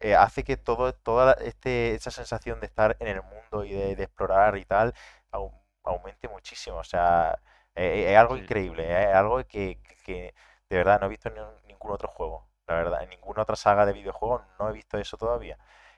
eh, 0.00 0.14
hace 0.14 0.44
que 0.44 0.56
todo, 0.56 0.92
toda 0.94 1.32
este, 1.34 1.94
esa 1.94 2.10
sensación 2.10 2.60
de 2.60 2.66
estar 2.66 2.96
en 3.00 3.08
el 3.08 3.22
mundo 3.22 3.64
y 3.64 3.72
de, 3.72 3.96
de 3.96 4.04
explorar 4.04 4.56
y 4.58 4.64
tal 4.64 4.94
au- 5.32 5.52
aumente 5.84 6.28
muchísimo. 6.28 6.78
O 6.78 6.84
sea, 6.84 7.38
eh, 7.74 8.06
es 8.12 8.16
algo 8.18 8.36
Sí. 8.36 8.36
increíble, 8.36 8.84
es 9.10 9.14
algo 9.14 9.38
que, 9.46 9.80
que- 9.82 9.96
que 10.04 10.34
de 10.68 10.76
verdad 10.76 11.00
no 11.00 11.06
he 11.06 11.08
visto 11.10 11.28
en 11.28 11.34
ningún 11.66 11.90
otro 11.92 12.08
juego. 12.08 12.45
La 12.66 12.74
verdad, 12.74 13.02
en 13.02 13.10
ninguna 13.10 13.42
otra 13.42 13.56
saga 13.56 13.86
de 13.86 13.92
videojuegos 13.92 14.42
no 14.58 14.68
he 14.68 14.72
visto 14.72 14.98
eso 14.98 15.16
todavía. 15.16 15.56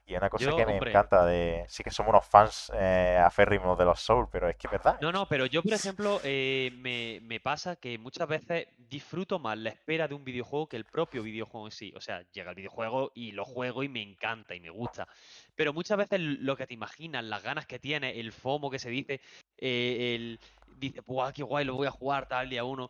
Y 0.09 0.15
es 0.15 0.19
una 0.20 0.31
cosa 0.31 0.47
Yo, 0.47 0.57
que 0.57 0.65
me 0.65 0.73
hombre, 0.73 0.90
encanta 0.90 1.27
de... 1.27 1.66
Sí 1.69 1.85
que 1.85 1.90
somos 1.90 2.09
unos 2.09 2.24
fans 2.27 2.73
eh, 2.74 3.20
aférrimos 3.23 3.78
de 3.78 3.85
los 3.85 4.01
Souls, 4.01 4.27
pero 4.32 4.49
es 4.49 4.57
que 4.57 4.66
es 4.66 4.70
verdad. 4.70 4.99
no, 5.03 5.12
no, 5.12 5.27
pero 5.27 5.45
yo, 5.45 5.62
por 5.62 5.73
ejemplo, 5.74 6.19
eh, 6.24 6.70
me, 6.78 7.20
me 7.23 7.40
pasa 7.40 7.77
que 7.77 7.99
muchas 7.99 8.27
veces 8.27 8.69
disfruto 8.78 9.39
más 9.39 9.59
la 9.59 9.69
espera 9.69 10.09
de 10.09 10.15
un 10.15 10.24
videojuego 10.24 10.66
que 10.66 10.78
el 10.78 10.86
propio 10.86 11.23
videojuego 11.23 11.66
en 11.66 11.73
sí. 11.73 11.93
O 11.95 12.01
sea, 12.01 12.23
llega 12.32 12.51
el 12.51 12.57
videojuego 12.57 13.12
y 13.15 13.32
lo 13.32 13.45
juego 13.45 13.82
y 13.82 13.90
me 13.90 14.01
encanta 14.01 14.55
y 14.55 14.61
me 14.61 14.70
gusta. 14.70 15.07
Pero 15.55 15.74
muchas 15.74 15.99
veces 15.99 16.20
lo 16.20 16.57
que 16.57 16.66
te 16.66 16.73
imaginas, 16.73 17.23
las 17.23 17.43
ganas 17.43 17.66
que 17.66 17.78
tienes, 17.78 18.16
el 18.16 18.32
FOMO 18.32 18.70
que 18.70 18.78
se 18.78 18.89
dice, 18.89 19.20
eh, 19.59 20.15
el 20.15 20.40
dice, 20.78 21.03
¡buah, 21.07 21.32
qué 21.32 21.43
guay, 21.43 21.65
lo 21.65 21.74
voy 21.74 21.86
a 21.86 21.90
jugar 21.90 22.27
tal 22.28 22.49
día 22.49 22.65
uno! 22.65 22.89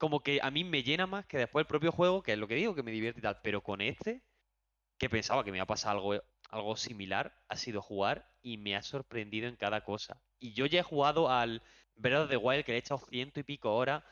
Como 0.00 0.20
que 0.20 0.40
a 0.42 0.50
mí 0.50 0.64
me 0.64 0.82
llena 0.82 1.06
más 1.06 1.26
que 1.26 1.38
después 1.38 1.62
el 1.64 1.66
propio 1.68 1.92
juego, 1.92 2.22
que 2.22 2.32
es 2.32 2.38
lo 2.38 2.48
que 2.48 2.54
digo, 2.56 2.74
que 2.74 2.82
me 2.82 2.90
divierte 2.90 3.20
y 3.20 3.22
tal. 3.22 3.40
Pero 3.42 3.62
con 3.62 3.80
este, 3.82 4.22
que 4.98 5.10
pensaba 5.10 5.44
que 5.44 5.52
me 5.52 5.58
iba 5.58 5.64
a 5.64 5.66
pasar 5.66 5.92
algo, 5.96 6.14
algo 6.50 6.76
similar, 6.76 7.36
ha 7.48 7.56
sido 7.56 7.82
jugar 7.82 8.32
y 8.42 8.58
me 8.58 8.76
ha 8.76 8.82
sorprendido 8.82 9.48
en 9.48 9.56
cada 9.56 9.84
cosa. 9.84 10.22
Y 10.38 10.54
yo 10.54 10.66
ya 10.66 10.80
he 10.80 10.82
jugado 10.82 11.30
al 11.30 11.62
Breath 11.96 12.24
of 12.24 12.30
the 12.30 12.38
Wild, 12.38 12.64
que 12.64 12.72
le 12.72 12.78
he 12.78 12.80
echado 12.80 13.06
ciento 13.10 13.40
y 13.40 13.42
pico 13.44 13.74
horas, 13.74 14.02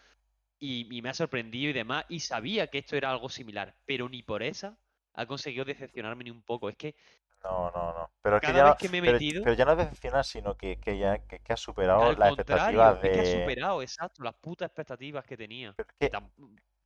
y, 0.59 0.95
y 0.95 1.03
me 1.03 1.11
ha 1.11 1.15
sorprendido 1.15 1.71
y 1.71 1.73
demás, 1.75 2.05
y 2.09 2.21
sabía 2.21 2.69
que 2.69 2.79
esto 2.79 2.97
era 2.97 3.11
algo 3.11 3.31
similar, 3.31 3.77
pero 3.87 4.09
ni 4.11 4.23
por 4.23 4.43
esa 4.43 4.79
ha 5.15 5.27
conseguido 5.27 5.65
decepcionarme 5.65 6.25
ni 6.25 6.31
un 6.31 6.43
poco. 6.43 6.69
Es 6.69 6.77
que 6.77 6.97
No, 7.45 7.71
no, 7.71 7.93
no. 7.93 8.11
Pero 8.23 8.37
es 8.37 8.43
que 8.43 8.53
ya 8.53 8.63
vez 8.63 8.75
no, 8.75 8.77
que 8.77 8.89
me 8.89 8.99
he 8.99 9.03
pero, 9.03 9.19
metido, 9.19 9.43
pero 9.43 9.55
ya 9.55 9.65
no 9.65 9.73
es 9.73 9.79
decepcionar, 9.79 10.25
sino 10.25 10.57
que, 10.57 10.79
que 10.81 10.99
ya 10.99 11.19
que, 11.27 11.39
que 11.41 11.53
ha 11.53 11.57
superado 11.57 12.13
las 12.13 12.29
expectativas 12.31 13.01
es 13.03 13.11
que 13.11 13.21
ha 13.21 13.25
de... 13.25 13.25
superado, 13.25 13.83
exacto, 13.83 14.23
las 14.23 14.35
putas 14.35 14.67
expectativas 14.67 15.25
que 15.25 15.37
tenía. 15.37 15.77
Pero 15.99 16.19
es 16.19 16.29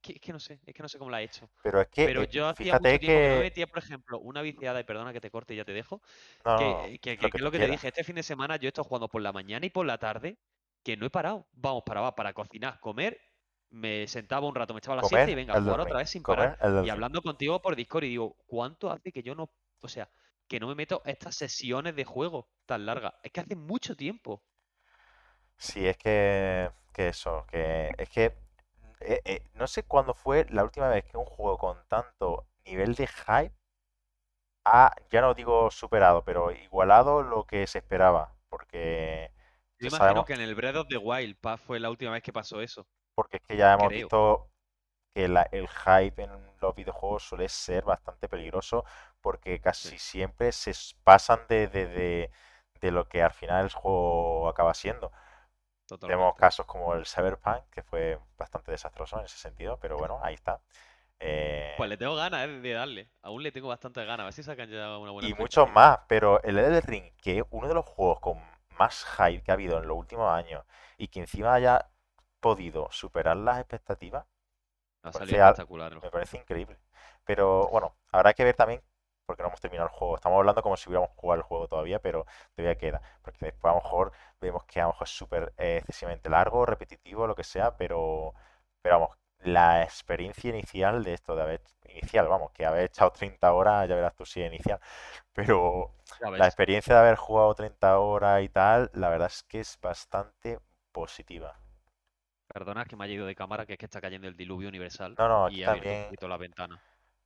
Que, 0.03 0.15
es 0.15 0.20
que 0.20 0.33
no 0.33 0.41
sé, 0.41 0.61
es 0.66 0.74
que 0.74 0.83
no 0.83 0.89
sé 0.89 0.99
cómo 0.99 1.11
la 1.11 1.23
he 1.23 1.24
hecho. 1.24 1.51
pero 1.62 1.81
es 1.81 1.89
que 1.89 2.05
Pero 2.05 2.24
eh, 2.24 2.24
yo 2.24 2.49
hacía 2.49 2.74
mucho 2.74 2.99
tiempo 2.99 3.23
que 3.23 3.29
no 3.31 3.39
metía, 3.39 3.66
por 3.69 3.79
ejemplo, 3.79 4.19
una 4.20 4.43
viciada, 4.43 4.81
y 4.81 4.85
perdona 4.85 5.12
que 5.12 5.20
te 5.20 5.31
corte 5.31 5.55
y 5.55 5.59
ya 5.59 5.65
te 5.65 5.73
dejo, 5.73 6.03
No, 6.45 6.53
que, 6.57 6.99
que, 7.03 7.19
lo 7.19 7.31
que- 7.31 7.39
es 7.39 7.43
lo 7.45 7.51
que 7.53 7.61
te 7.61 7.69
dije, 7.69 7.89
este 7.89 8.05
fin 8.05 8.16
de 8.16 8.23
semana 8.24 8.57
yo 8.57 8.66
he 8.69 8.70
estado 8.70 8.85
jugando 8.89 9.09
por 9.09 9.23
la 9.23 9.33
mañana 9.33 9.66
y 9.66 9.70
por 9.70 9.87
la 9.87 9.99
tarde, 9.99 10.39
que 10.85 10.97
no 10.97 11.07
he 11.07 11.11
parado. 11.11 11.49
Vamos, 11.53 11.85
paraba 11.87 12.15
para 12.16 12.33
cocinar, 12.35 12.81
comer, 12.81 13.20
me 13.70 14.07
sentaba 14.09 14.49
un 14.49 14.55
rato, 14.57 14.74
me 14.74 14.79
echaba 14.79 14.97
la 14.97 15.05
siesta 15.05 15.31
y 15.31 15.35
venga, 15.37 15.55
a 15.55 15.57
jugar 15.57 15.81
otra 15.81 15.99
vez 16.01 16.11
sin 16.11 16.24
parar. 16.24 16.53
Comer 16.53 16.59
Y 16.79 16.89
hablando 16.91 17.23
contigo 17.23 17.62
por 17.62 17.77
Discord 17.77 18.05
y 18.05 18.09
digo, 18.11 18.37
¿cuánto 18.47 18.91
hace 18.91 19.12
que 19.12 19.23
yo 19.23 19.35
no, 19.35 19.53
o 19.81 19.89
sea, 19.89 20.11
que 20.48 20.60
no 20.60 20.69
me 20.69 20.74
meto 20.77 21.02
a 21.05 21.10
estas 21.10 21.36
sesiones 21.36 21.97
de 21.97 22.05
juego 22.05 22.51
tan 22.66 22.86
largas? 22.86 23.14
Es 23.23 23.32
que 23.32 23.40
hace 23.40 23.56
mucho 23.56 23.97
tiempo. 23.97 24.44
Sí, 25.56 25.86
es 25.86 25.97
que, 25.97 26.70
que 26.93 27.09
eso, 27.09 27.47
que 27.51 27.93
es 27.98 28.09
que 28.10 28.27
eh, 29.01 29.20
eh, 29.24 29.43
no 29.55 29.66
sé 29.66 29.85
cuándo 29.85 30.14
fue 30.14 30.47
la 30.51 30.64
última 30.64 30.89
vez 30.89 31.05
que 31.05 31.16
un 31.19 31.24
juego 31.27 31.59
con 31.59 31.78
tanto 31.89 32.47
nivel 32.64 32.94
de 32.94 33.06
hype 33.06 33.55
ha, 34.64 34.93
ya 35.10 35.20
no 35.20 35.35
digo 35.35 35.70
superado, 35.70 36.24
pero 36.24 36.51
igualado 36.52 37.23
lo 37.23 37.44
que 37.47 37.66
se 37.66 37.78
esperaba, 37.78 38.35
porque 38.48 39.32
Yo 39.78 39.89
imagino 39.89 40.24
sabemos, 40.24 40.24
que 40.24 40.32
en 40.32 40.40
el 40.40 40.55
Breath 40.55 40.77
of 40.77 40.89
the 40.89 40.97
Wild 40.97 41.36
pa, 41.39 41.59
fue 41.59 41.78
la 41.78 41.90
última 41.90 42.12
vez 42.12 42.23
que 42.23 42.32
pasó 42.32 42.62
eso, 42.62 42.89
porque 43.14 43.39
es 43.39 43.43
que 43.43 43.56
ya 43.56 43.73
hemos 43.74 43.93
creo. 43.93 43.93
visto 43.93 44.52
que 45.15 45.29
la- 45.29 45.49
el 45.53 45.69
hype 45.69 46.23
en 46.25 46.31
los 46.61 46.75
videojuegos 46.75 47.25
suele 47.25 47.49
ser 47.49 47.85
bastante 47.85 48.29
peligroso 48.29 48.85
porque 49.21 49.61
Sí, 49.61 49.63
casi 49.63 49.99
siempre 49.99 50.53
se 50.53 50.73
pasan 51.05 51.41
de, 51.49 51.69
de, 51.69 51.87
de- 51.87 52.31
de 52.81 52.91
lo 52.91 53.09
que 53.09 53.23
al 53.23 53.33
final 53.33 53.65
el 53.65 53.73
juego 53.73 54.49
acaba 54.49 54.75
siendo. 54.75 55.13
Tenemos 56.01 56.35
casos 56.37 56.67
como 56.67 56.95
el 56.95 57.07
Cyberpunk, 57.07 57.65
que 57.71 57.83
fue 57.83 58.19
bastante 58.39 58.73
desastroso 58.73 59.19
en 59.19 59.27
ese 59.27 59.39
sentido, 59.39 59.79
pero 59.81 59.99
bueno, 59.99 60.21
ahí 60.23 60.35
está. 60.35 60.61
Eh, 61.21 61.73
Pues 61.75 61.89
le 61.91 61.97
tengo 61.97 62.15
ganas, 62.15 62.49
eh, 62.49 62.61
de 62.61 62.73
darle. 62.73 63.11
Aún 63.23 63.43
le 63.43 63.53
tengo 63.53 63.69
bastante 63.69 64.05
ganas. 64.05 64.21
A 64.21 64.25
ver 64.25 64.33
si 64.35 64.43
sacan 64.43 64.69
ya 64.71 64.97
una 64.99 65.11
buena 65.11 65.29
y 65.29 65.35
muchos 65.35 65.71
más, 65.71 66.01
pero 66.09 66.43
el 66.43 66.59
Elden 66.59 66.83
Ring, 66.83 67.05
que 67.23 67.45
uno 67.51 67.69
de 67.69 67.75
los 67.75 67.85
juegos 67.87 68.21
con 68.21 68.39
más 68.79 69.05
hype 69.17 69.43
que 69.43 69.51
ha 69.51 69.55
habido 69.55 69.79
en 69.79 69.87
los 69.87 69.97
últimos 69.97 70.31
años 70.31 70.65
y 70.99 71.09
que 71.09 71.21
encima 71.21 71.55
haya 71.55 71.89
podido 72.41 72.89
superar 72.91 73.37
las 73.37 73.59
expectativas, 73.61 74.27
Ha 75.03 75.09
me 75.09 75.12
salido 75.12 75.45
espectacular 75.45 75.95
me 76.01 76.11
parece 76.11 76.39
increíble. 76.39 76.79
Pero 77.24 77.69
bueno, 77.69 77.95
habrá 78.11 78.35
que 78.35 78.45
ver 78.45 78.55
también, 78.55 78.83
porque 79.27 79.43
no 79.43 79.49
hemos 79.49 79.61
terminado 79.61 79.89
el 79.89 79.95
juego. 79.95 80.16
Estamos 80.16 80.39
hablando 80.39 80.62
como 80.62 80.77
si 80.77 80.89
hubiéramos 80.89 81.11
jugado 81.16 81.39
el 81.41 81.43
juego 81.43 81.69
todavía, 81.69 81.99
pero 82.01 82.27
todavía 82.55 82.77
queda. 82.77 83.03
Porque 83.23 83.47
después 83.47 83.70
a 83.73 83.77
lo 83.77 83.83
mejor 83.83 84.12
vemos 84.41 84.65
que 84.65 84.81
a 84.81 84.85
lo 84.85 84.91
mejor 84.91 85.07
es 85.07 85.16
súper 85.16 85.53
eh, 85.59 85.79
excesivamente 85.79 86.29
largo, 86.31 86.66
repetitivo, 86.66 87.27
lo 87.27 87.35
que 87.35 87.45
sea, 87.45 87.77
pero, 87.77 88.35
pero 88.83 89.01
vamos, 89.01 89.19
la 89.45 89.83
experiencia 89.83 90.51
inicial 90.51 91.03
de 91.05 91.15
esto, 91.15 91.35
de 91.37 91.43
haber, 91.43 91.62
inicial, 91.89 92.29
vamos, 92.29 92.53
que 92.53 92.65
haber 92.66 92.85
echado 92.85 93.11
30 93.12 93.53
horas, 93.53 93.89
ya 93.89 93.95
verás 93.95 94.15
tú 94.15 94.24
si 94.24 94.43
es 94.43 94.49
inicial, 94.49 94.81
pero 95.33 95.95
la 96.20 96.47
experiencia 96.47 96.95
de 96.95 97.01
haber 97.01 97.16
jugado 97.16 97.55
30 97.55 97.99
horas 97.99 98.43
y 98.43 98.49
tal, 98.49 98.91
la 98.95 99.09
verdad 99.09 99.29
es 99.29 99.43
que 99.45 99.61
es 99.61 99.79
bastante 99.81 100.61
positiva. 100.93 101.62
Perdona 102.53 102.85
que 102.85 102.97
me 102.97 103.05
haya 103.05 103.15
ido 103.15 103.27
de 103.27 103.35
cámara, 103.35 103.66
que 103.66 103.74
es 103.74 103.79
que 103.79 103.87
está 103.87 104.01
cayendo 104.01 104.29
el 104.29 104.37
diluvio 104.37 104.69
universal 104.69 105.19
No, 105.19 105.29
no, 105.29 105.47
aquí 105.47 105.57
y 105.57 105.65
un 105.65 105.65
también, 105.65 106.05
poquito 106.05 106.29
la 106.29 106.37
ventana. 106.37 106.83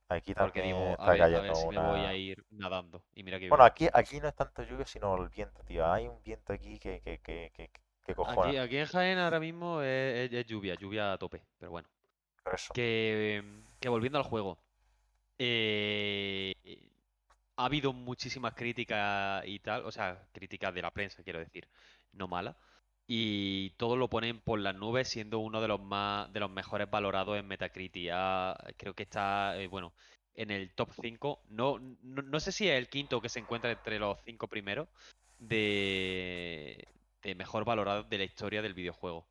aquí 0.09 0.33
también 0.33 0.65
digo, 0.65 0.95
a 0.99 1.07
está 1.07 1.11
ver, 1.11 1.29
a 1.33 1.39
ver 1.39 1.53
cayendo 1.53 1.55
si 1.55 1.67
me 1.69 1.79
voy 1.79 2.05
a 2.05 2.13
una... 2.13 2.13
ir 2.15 2.43
nadando. 2.51 3.03
Y 3.13 3.23
mira 3.23 3.39
que 3.39 3.49
Bueno, 3.49 3.63
bien. 3.63 3.65
aquí, 3.65 3.87
aquí 3.93 4.19
no 4.19 4.27
es 4.29 4.35
tanto 4.35 4.63
lluvia, 4.63 4.85
sino 4.85 5.15
el 5.17 5.29
viento, 5.29 5.63
tío. 5.63 5.85
Hay 5.91 6.07
un 6.07 6.21
viento 6.23 6.53
aquí 6.53 6.79
que, 6.79 7.01
que, 7.01 7.19
que, 7.19 7.51
que, 7.53 7.69
que 8.05 8.15
cojona. 8.15 8.49
Aquí, 8.49 8.57
aquí 8.57 8.77
en 8.77 8.85
Jaén 8.85 9.17
ahora 9.19 9.39
mismo 9.39 9.81
es, 9.81 10.31
es- 10.31 10.33
es 10.33 10.45
lluvia, 10.45 10.75
lluvia 10.75 11.13
a 11.13 11.17
tope. 11.17 11.41
Pero 11.59 11.71
bueno. 11.71 11.87
Por 12.43 12.55
eso. 12.55 12.73
Que, 12.73 13.43
que 13.79 13.89
volviendo 13.89 14.17
al 14.19 14.25
juego. 14.25 14.59
eh, 15.39 16.53
ha 17.57 17.65
habido 17.65 17.93
muchísimas 17.93 18.53
críticas 18.53 19.43
y 19.47 19.59
tal. 19.59 19.85
O 19.85 19.91
sea, 19.91 20.27
críticas 20.33 20.73
de 20.73 20.81
la 20.81 20.91
prensa, 20.91 21.23
quiero 21.23 21.39
decir. 21.39 21.67
No 22.13 22.27
malas. 22.27 22.55
Y 23.07 23.71
todo 23.77 23.95
lo 23.97 24.09
ponen 24.09 24.39
por 24.41 24.59
las 24.59 24.75
nubes, 24.75 25.07
siendo 25.09 25.39
uno 25.39 25.61
de 25.61 25.67
los 25.69 25.81
más, 25.81 26.31
de 26.33 26.39
los 26.41 26.49
mejores 26.51 26.89
valorados 26.89 27.37
en 27.37 27.47
Metacritic. 27.47 28.09
Ah, 28.13 28.57
creo 28.77 28.93
que 28.95 29.03
está, 29.03 29.57
eh, 29.59 29.67
bueno, 29.67 29.93
en 30.35 30.51
el 30.51 30.73
top 30.75 30.91
5. 31.01 31.41
No, 31.49 31.79
no, 31.79 32.21
no 32.21 32.39
sé 32.39 32.51
si 32.51 32.67
es 32.69 32.77
el 32.77 32.89
quinto 32.89 33.21
que 33.21 33.29
se 33.29 33.39
encuentra 33.39 33.71
entre 33.71 33.99
los 33.99 34.17
cinco 34.25 34.47
primeros 34.47 34.89
de, 35.39 36.87
de 37.21 37.35
mejor 37.35 37.63
valorados 37.65 38.09
de 38.09 38.17
la 38.17 38.23
historia 38.25 38.61
del 38.61 38.73
videojuego. 38.73 39.27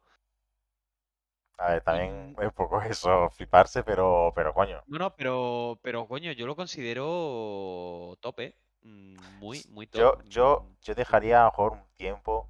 A 1.59 1.73
ver, 1.73 1.83
también 1.83 2.35
es 2.39 2.47
un 2.47 2.53
poco 2.53 2.81
eso, 2.81 3.29
fliparse, 3.31 3.83
pero, 3.85 4.33
pero 4.35 4.55
coño. 4.55 4.83
no, 4.87 4.99
no, 4.99 5.15
pero, 5.17 5.81
pero 5.83 6.07
coño, 6.09 6.33
yo 6.33 6.47
lo 6.47 6.57
considero 6.57 8.17
top, 8.21 8.41
¿eh? 8.41 8.55
Mm, 8.83 9.39
Muy, 9.39 9.65
muy 9.69 9.87
Yo, 9.93 10.13
top. 10.13 10.15
yo, 10.29 10.65
Mm, 10.65 10.75
yo 10.83 10.95
dejaría 10.95 11.41
a 11.41 11.45
lo 11.47 11.51
mejor 11.51 11.73
un 11.73 11.85
tiempo, 11.97 12.49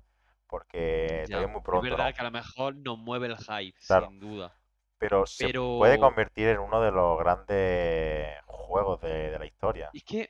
porque 0.56 1.28
Ya. 1.28 1.30
todavía 1.30 1.48
es 1.48 1.52
muy 1.52 1.62
Es 1.70 1.80
pronto, 1.80 1.80
verdad 1.80 2.12
¿no? 2.12 2.14
que 2.14 2.20
a 2.20 2.24
lo 2.24 2.30
mejor 2.30 2.76
nos 2.76 2.98
mueve 2.98 3.26
el 3.28 3.36
hype, 3.38 3.78
Claro, 3.88 4.12
sin 4.12 4.18
duda. 4.20 4.56
pero 4.98 5.26
se 5.26 5.50
puede 5.76 5.98
Pero 5.98 6.00
convertir 6.00 6.48
en 6.48 6.60
uno 6.60 6.80
de 6.82 6.92
los 6.92 7.18
grandes 7.18 8.36
juegos 8.46 9.00
de, 9.02 9.30
de 9.30 9.38
la 9.40 9.46
historia. 9.46 9.92
es 9.92 10.04
que 10.04 10.28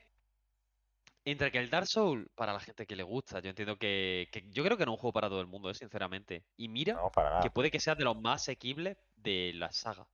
entre 1.24 1.50
que 1.50 1.58
el 1.58 1.70
Dark 1.70 1.86
Souls, 1.88 2.28
para 2.34 2.52
la 2.52 2.60
gente 2.60 2.86
que 2.86 2.94
le 2.96 3.02
gusta, 3.02 3.40
yo 3.40 3.50
entiendo 3.50 3.76
que, 3.78 4.28
que 4.32 4.44
yo 4.50 4.62
creo 4.64 4.76
que 4.76 4.86
no 4.86 4.92
es 4.92 4.96
un 4.96 5.00
juego 5.00 5.12
para 5.12 5.28
todo 5.28 5.40
el 5.40 5.46
mundo, 5.48 5.70
eh, 5.70 5.74
sinceramente. 5.74 6.46
Y 6.56 6.68
mira 6.68 7.00
No, 7.00 7.10
que 7.40 7.50
puede 7.50 7.70
que 7.70 7.80
sea 7.80 7.94
de 7.96 8.04
los 8.04 8.16
más 8.20 8.42
asequibles 8.42 8.96
de 9.16 9.52
la 9.54 9.72
saga. 9.72 10.08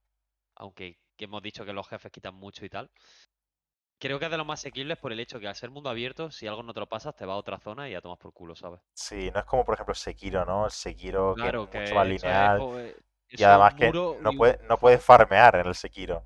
Aunque 0.57 1.01
que 1.17 1.27
hemos 1.27 1.43
dicho 1.43 1.65
que 1.65 1.73
los 1.75 1.89
jefes 1.89 2.13
quitan 2.13 2.35
mucho 2.37 2.65
y 2.67 2.71
tal. 2.71 2.91
Creo 4.03 4.19
que 4.19 4.25
es 4.25 4.31
de 4.33 4.37
los 4.37 4.45
más 4.45 4.59
asequibles 4.59 4.99
por 4.99 5.13
el 5.13 5.21
hecho 5.21 5.39
que 5.39 5.47
al 5.47 5.55
ser 5.55 5.71
mundo 5.71 5.89
abierto, 5.89 6.29
si 6.33 6.49
algo 6.49 6.65
no 6.65 6.75
te 6.75 6.81
lo 6.81 6.89
pasas, 6.89 7.15
te 7.15 7.25
vas 7.25 7.35
a 7.35 7.39
otra 7.39 7.61
zona 7.61 7.89
y 7.89 7.93
ya 7.93 8.01
tomas 8.01 8.19
por 8.19 8.33
culo, 8.33 8.57
¿sabes? 8.57 8.81
Sí, 8.95 9.31
no 9.33 9.39
es 9.39 9.47
como 9.47 9.65
por 9.65 9.75
ejemplo 9.75 9.95
Sekiro, 9.95 10.45
¿no? 10.45 10.65
El 10.65 10.73
Sekiro 10.73 11.37
que 11.37 11.49
es 11.49 11.55
mucho 11.55 11.95
más 11.95 12.07
lineal 12.09 12.59
eh, 12.81 12.97
y 13.31 13.43
además 13.45 13.75
que 13.75 13.93
no 13.93 14.31
y 14.33 14.37
no 14.69 14.79
puedes 14.79 15.05
farmear 15.05 15.55
en 15.55 15.67
el 15.69 15.75
Sekiro. 15.77 16.25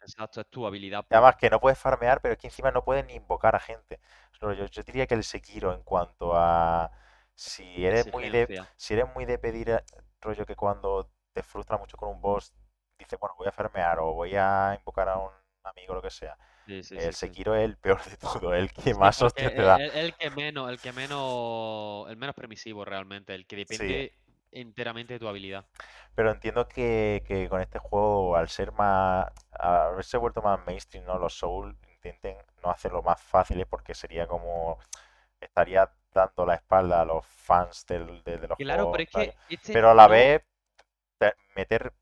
Exacto, 0.00 0.40
es 0.40 0.46
tu 0.48 0.66
habilidad 0.66 1.04
Y 1.10 1.14
además 1.14 1.34
pura. 1.34 1.38
que 1.40 1.50
no 1.50 1.60
puedes 1.60 1.78
farmear, 1.78 2.20
pero 2.22 2.32
es 2.32 2.38
que 2.40 2.46
encima 2.46 2.70
no 2.70 2.82
puedes 2.82 3.04
ni 3.06 3.14
invocar 3.14 3.54
a 3.54 3.60
gente. 3.60 4.00
Yo, 4.40 4.52
yo 4.52 4.82
diría 4.82 5.06
que 5.06 5.14
el 5.14 5.24
Sekiro 5.24 5.74
en 5.74 5.82
cuanto 5.82 6.32
a 6.34 6.90
si 7.34 7.84
eres 7.84 8.10
muy 8.12 8.28
de 8.30 8.64
si 8.76 8.94
eres 8.94 9.06
muy 9.14 9.24
de 9.26 9.38
pedir 9.38 9.70
eh, 9.70 9.84
rollo 10.20 10.46
que 10.46 10.56
cuando 10.56 11.10
te 11.32 11.42
frustra 11.42 11.76
mucho 11.76 11.96
con 11.96 12.08
un 12.08 12.20
boss 12.20 12.52
dices, 12.98 13.18
bueno, 13.20 13.34
voy 13.38 13.46
a 13.48 13.52
farmear 13.52 13.98
o 14.00 14.14
voy 14.14 14.34
a 14.34 14.74
invocar 14.78 15.08
a 15.08 15.18
un 15.18 15.30
amigo 15.62 15.94
lo 15.94 16.02
que 16.02 16.10
sea. 16.10 16.36
Sí, 16.68 16.82
sí, 16.82 16.96
El. 16.96 17.14
Sekiro 17.14 17.54
es 17.54 17.64
el 17.64 17.76
peor 17.78 18.04
de 18.04 18.16
todo, 18.18 18.54
el 18.54 18.72
que 18.72 18.94
más 18.94 19.22
hostias 19.22 19.54
te 19.54 19.62
el, 19.62 19.66
da. 19.66 19.76
el- 19.76 19.90
el 19.92 20.14
que 20.16 20.30
menos, 20.30 20.68
el 20.70 20.78
que 20.80 20.92
menos, 20.92 22.08
el 22.10 22.16
menos 22.16 22.34
permisivo 22.34 22.84
realmente, 22.84 23.34
el 23.34 23.46
que 23.46 23.56
depende 23.56 24.12
enteramente 24.52 25.14
de 25.14 25.18
tu 25.20 25.28
habilidad. 25.28 25.66
pero 26.14 26.30
entiendo 26.32 26.68
que, 26.68 27.22
que 27.26 27.48
con 27.48 27.60
este 27.60 27.78
juego, 27.78 28.36
al 28.36 28.48
ser 28.48 28.72
más, 28.72 29.26
a 29.52 29.84
haberse 29.86 30.16
vuelto 30.16 30.42
más 30.42 30.64
mainstream, 30.66 31.04
¿no? 31.06 31.18
Los 31.18 31.34
Souls 31.38 31.76
intenten 31.92 32.36
no 32.62 32.70
hacerlo 32.70 33.02
más 33.02 33.20
fáciles 33.22 33.66
porque 33.68 33.94
sería 33.94 34.26
como 34.26 34.78
estaría 35.40 35.90
dando 36.12 36.46
la 36.46 36.54
espalda 36.56 37.02
a 37.02 37.04
los 37.04 37.26
fans 37.26 37.86
del- 37.86 38.22
de, 38.24 38.38
de 38.38 38.48
los 38.48 38.58
Claro, 38.58 38.90
pero 38.92 39.02
juegos 39.02 39.02
es 39.04 39.10
que 39.10 39.54
este 39.54 39.72
Pero 39.74 39.90
a 39.90 39.94
la 39.94 40.08
vez 40.08 40.42
te- 41.18 41.34
meter 41.56 41.92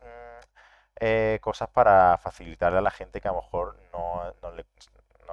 eh, 1.00 1.38
cosas 1.42 1.68
para 1.68 2.18
facilitarle 2.18 2.78
a 2.78 2.82
la 2.82 2.90
gente 2.90 3.20
que 3.20 3.28
a 3.28 3.32
lo 3.32 3.42
mejor 3.42 3.76
no, 3.92 4.32
no 4.42 4.52
le, 4.52 4.64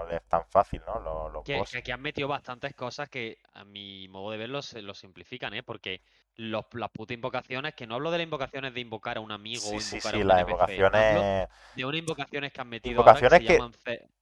no 0.06 0.12
es 0.12 0.24
tan 0.28 0.46
fácil, 0.48 0.82
¿no? 0.86 1.00
Los, 1.00 1.32
los 1.32 1.44
que, 1.44 1.64
que 1.70 1.78
aquí 1.78 1.92
han 1.92 2.02
metido 2.02 2.28
bastantes 2.28 2.74
cosas 2.76 3.10
que 3.10 3.38
a 3.54 3.66
mi 3.66 4.08
modo 4.08 4.32
de 4.32 4.38
verlo 4.38 4.62
se 4.62 4.82
lo 4.82 4.94
simplifican, 4.94 5.54
¿eh? 5.54 5.64
Porque 5.64 6.02
los, 6.36 6.66
las 6.74 6.90
putas 6.92 7.16
invocaciones, 7.16 7.74
que 7.76 7.86
no 7.88 7.96
hablo 7.96 8.12
de 8.12 8.18
las 8.20 8.26
invocaciones 8.26 8.74
de 8.74 8.82
invocar 8.82 9.18
a 9.18 9.22
un 9.22 9.32
amigo 9.32 9.70
o 9.70 9.74
Sí, 9.74 9.82
sí, 9.82 10.02
invocar 10.02 10.16
a 10.16 10.18
sí, 10.18 10.22
un 10.22 10.24
las 10.24 10.40
NPC, 10.40 10.88
hablo 10.92 11.22
invocaciones, 11.22 11.48
de 11.74 11.86
unas 11.86 12.00
invocaciones 12.00 12.52
que 12.54 12.62
han 12.62 12.70
metido 12.70 13.04
ahora 13.04 13.24
que 13.24 13.30
invocaciones 13.30 13.32
se 13.32 13.44
que, 13.44 13.56
llaman 13.56 13.74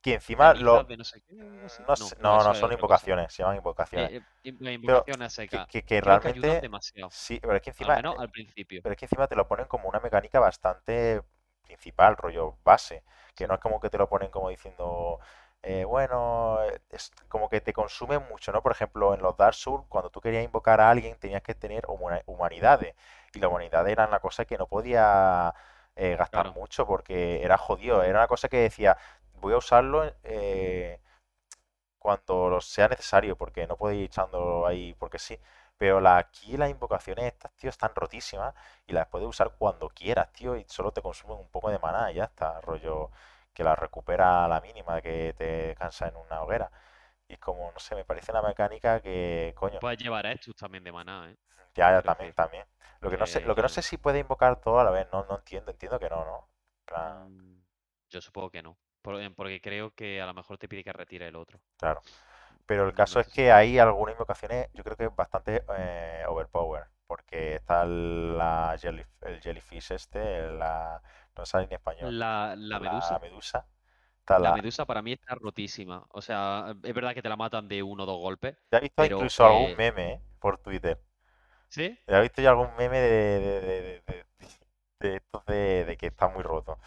que 0.01 0.13
encima 0.15 0.53
lo, 0.55 0.91
no 0.97 1.03
sé 1.03 1.21
qué, 1.21 1.35
no, 1.35 1.69
No, 1.87 1.95
sé- 1.95 2.15
no, 2.19 2.37
no, 2.37 2.43
no 2.43 2.53
eso 2.53 2.65
es 2.65 2.67
son 2.67 2.71
cosa. 2.71 2.73
invocaciones, 2.73 3.33
se 3.33 3.43
llaman 3.43 3.57
invocaciones. 3.57 4.11
Eh, 4.11 4.21
eh, 4.43 4.73
invocaciones 4.73 5.33
que, 5.47 5.65
secas. 5.65 5.67
que, 5.67 5.83
que 5.83 6.01
que 6.19 6.29
ayudan 6.29 6.59
realmente, 6.59 6.61
demasiado, 6.61 7.13
sí, 7.13 7.39
pero 7.41 7.55
es 7.55 7.61
que 7.61 7.71
al 7.79 7.91
encima, 7.91 7.95
menos 7.95 8.15
eh, 8.15 8.19
al 8.19 8.31
principio. 8.31 8.83
pero 8.83 8.93
es 8.93 8.99
que 8.99 9.05
encima 9.05 9.27
te 9.27 9.35
lo 9.35 9.47
ponen 9.47 9.67
como 9.67 9.89
una 9.89 9.99
mecánica 9.99 10.39
bastante 10.39 11.21
principal, 11.63 12.17
rollo 12.17 12.57
base, 12.63 13.03
que 13.35 13.47
no 13.47 13.55
es 13.55 13.59
como 13.59 13.79
que 13.79 13.89
te 13.89 13.97
lo 13.97 14.09
ponen 14.09 14.31
como 14.31 14.49
diciendo, 14.49 15.19
eh, 15.63 15.83
bueno, 15.85 16.59
es 16.89 17.11
como 17.29 17.49
que 17.49 17.61
te 17.61 17.73
consume 17.73 18.19
mucho, 18.19 18.51
¿no? 18.51 18.61
Por 18.63 18.71
ejemplo, 18.71 19.13
en 19.13 19.21
los 19.21 19.37
Dark 19.37 19.53
Souls, 19.55 19.85
cuando 19.89 20.09
tú 20.09 20.19
querías 20.21 20.43
invocar 20.43 20.81
a 20.81 20.89
alguien, 20.89 21.17
tenías 21.19 21.43
que 21.43 21.53
tener 21.55 21.85
humanidades, 22.25 22.95
y 23.33 23.39
la 23.39 23.47
humanidad 23.49 23.87
era 23.87 24.07
una 24.07 24.19
cosa 24.19 24.45
que 24.45 24.57
no 24.57 24.67
podía 24.67 25.53
eh, 25.95 26.15
gastar 26.17 26.47
Claro, 26.47 26.55
mucho 26.55 26.85
porque 26.87 27.43
era 27.43 27.57
jodido, 27.57 28.01
era 28.03 28.19
una 28.19 28.27
cosa 28.27 28.49
que 28.49 28.57
decía, 28.57 28.97
voy 29.35 29.53
a 29.53 29.57
usarlo 29.57 30.03
eh, 30.23 30.99
cuando 31.99 32.49
lo 32.49 32.61
sea 32.61 32.87
necesario, 32.87 33.37
porque 33.37 33.67
no 33.67 33.77
puedo 33.77 33.93
ir 33.93 34.05
echándolo 34.05 34.65
ahí 34.67 34.93
porque 34.95 35.19
sí. 35.19 35.39
Pero 35.77 35.99
la, 36.01 36.17
aquí 36.17 36.57
las 36.57 36.69
invocaciones 36.69 37.25
estas, 37.25 37.51
tío, 37.55 37.69
están 37.69 37.91
rotísimas 37.95 38.53
y 38.87 38.93
las 38.93 39.07
puedes 39.07 39.27
usar 39.27 39.51
cuando 39.57 39.89
quieras, 39.89 40.31
tío, 40.33 40.55
y 40.55 40.65
solo 40.67 40.91
te 40.91 41.01
consumen 41.01 41.37
un 41.39 41.49
poco 41.49 41.69
de 41.69 41.79
maná 41.79 42.11
y 42.11 42.15
ya 42.15 42.25
está, 42.25 42.61
rollo 42.61 43.11
que 43.53 43.63
las 43.63 43.77
recupera 43.77 44.45
a 44.45 44.47
la 44.47 44.61
mínima 44.61 45.01
que 45.01 45.33
te 45.37 45.75
cansa 45.75 46.07
en 46.07 46.15
una 46.15 46.41
hoguera. 46.41 46.71
Y 47.27 47.37
como, 47.37 47.71
no 47.71 47.79
sé, 47.79 47.95
me 47.95 48.05
parece 48.05 48.31
una 48.31 48.41
mecánica 48.41 48.99
que, 49.01 49.53
coño, 49.55 49.79
puedes 49.79 49.99
llevar 49.99 50.25
a 50.27 50.31
estos 50.33 50.55
también 50.55 50.83
de 50.83 50.91
maná, 50.91 51.31
¿eh? 51.31 51.37
ya, 51.75 51.91
ya 51.91 52.01
también, 52.01 52.33
también. 52.33 52.65
Lo 52.99 53.09
que 53.09 53.17
no 53.17 53.25
sé, 53.25 53.41
lo 53.41 53.55
que 53.55 53.61
no 53.61 53.69
sé 53.69 53.75
que... 53.75 53.79
es 53.81 53.85
si 53.87 53.97
puede 53.97 54.19
invocar 54.19 54.59
todo 54.61 54.79
a 54.79 54.83
la 54.83 54.91
vez, 54.91 55.07
no, 55.11 55.25
no 55.25 55.37
entiendo, 55.37 55.71
entiendo 55.71 55.99
que 55.99 56.09
no, 56.09 56.25
¿no? 56.25 56.47
Plan, 56.85 57.63
yo 58.09 58.21
supongo 58.21 58.49
que 58.51 58.61
no, 58.61 58.77
eh, 59.05 59.31
porque 59.35 59.61
creo 59.61 59.91
que 59.95 60.21
a 60.21 60.25
lo 60.25 60.33
mejor 60.33 60.57
te 60.57 60.67
pide 60.67 60.83
que 60.83 60.93
retire 60.93 61.27
el 61.27 61.35
otro. 61.35 61.59
claro. 61.77 62.01
Pero 62.65 62.87
el 62.87 62.93
caso 62.93 63.19
es 63.19 63.27
que 63.27 63.51
hay 63.51 63.79
algunas 63.79 64.13
invocaciones, 64.13 64.69
yo 64.73 64.83
creo 64.83 64.95
que 64.95 65.07
bastante 65.09 65.63
eh, 65.77 66.23
overpower, 66.27 66.85
porque 67.11 67.55
está 67.55 67.85
la 67.85 68.77
jelly- 68.79 69.05
el 69.23 69.41
jellyfish 69.41 69.91
este, 69.91 70.47
la, 70.53 71.01
no 71.35 71.45
sale 71.45 71.65
en 71.65 71.73
español, 71.73 72.15
La, 72.21 72.53
la 72.57 72.79
la 72.79 72.85
medusa. 72.85 73.21
medusa, 73.21 73.67
está 74.21 74.39
La 74.45 74.51
la... 74.51 74.55
medusa 74.55 74.85
para 74.85 75.01
mí 75.01 75.13
está 75.13 75.35
rotísima. 75.35 76.05
O 76.09 76.21
sea, 76.21 76.75
es 76.83 76.93
verdad 76.93 77.13
que 77.13 77.21
te 77.21 77.29
la 77.29 77.37
matan 77.37 77.67
de 77.69 77.81
uno 77.83 78.03
o 78.03 78.05
dos 78.05 78.19
golpes, 78.19 78.57
Ya 78.71 78.79
he 78.79 78.81
visto 78.81 79.05
incluso 79.05 79.45
algún 79.45 79.73
meme, 79.77 80.13
¿eh? 80.13 80.21
por 80.39 80.57
Twitter. 80.57 80.99
¿sí? 81.69 81.97
Ya 82.07 82.17
he 82.19 82.21
visto 82.21 82.41
ya 82.41 82.49
algún 82.51 82.75
meme 82.77 82.99
de, 82.99 83.09
de, 83.39 83.61
de, 83.61 83.81
de, 83.81 84.01
de- 84.07 84.25
de 84.99 85.15
estos 85.17 85.45
de, 85.47 85.85
de 85.85 85.97
que 85.97 86.07
está 86.07 86.27
muy 86.29 86.43
roto. 86.43 86.79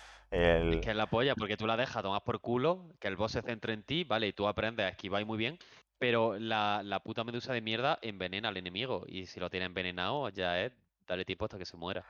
Es 0.69 0.79
El... 0.79 0.81
que 0.81 0.91
es 0.91 0.97
la 0.97 1.09
polla, 1.09 1.37
porque 1.37 1.57
tú 1.57 1.67
la 1.67 1.77
dejas 1.77 2.03
tomar 2.03 2.23
por 2.25 2.41
culo, 2.41 2.89
que 3.01 3.09
el 3.09 3.17
boss 3.17 3.33
se 3.33 3.43
centre 3.43 3.73
en 3.73 3.83
ti, 3.83 4.05
¿vale? 4.05 4.27
Y 4.29 4.33
tú 4.33 4.47
aprendes 4.47 4.85
a 4.87 4.89
esquivar 4.91 5.25
muy 5.25 5.39
bien, 5.39 5.59
pero 6.05 6.39
la, 6.39 6.83
la 6.85 7.01
puta 7.01 7.25
medusa 7.25 7.55
de 7.55 7.63
mierda 7.63 7.99
envenena 8.03 8.51
al 8.51 8.57
enemigo. 8.59 9.05
Y 9.07 9.25
si 9.25 9.41
lo 9.41 9.49
tiene 9.49 9.65
envenenado, 9.65 10.29
ya 10.29 10.61
es 10.61 10.71
darle 11.07 11.25
tiempo 11.25 11.47
hasta 11.47 11.57
que 11.57 11.65
se 11.65 11.79
muera. 11.79 12.05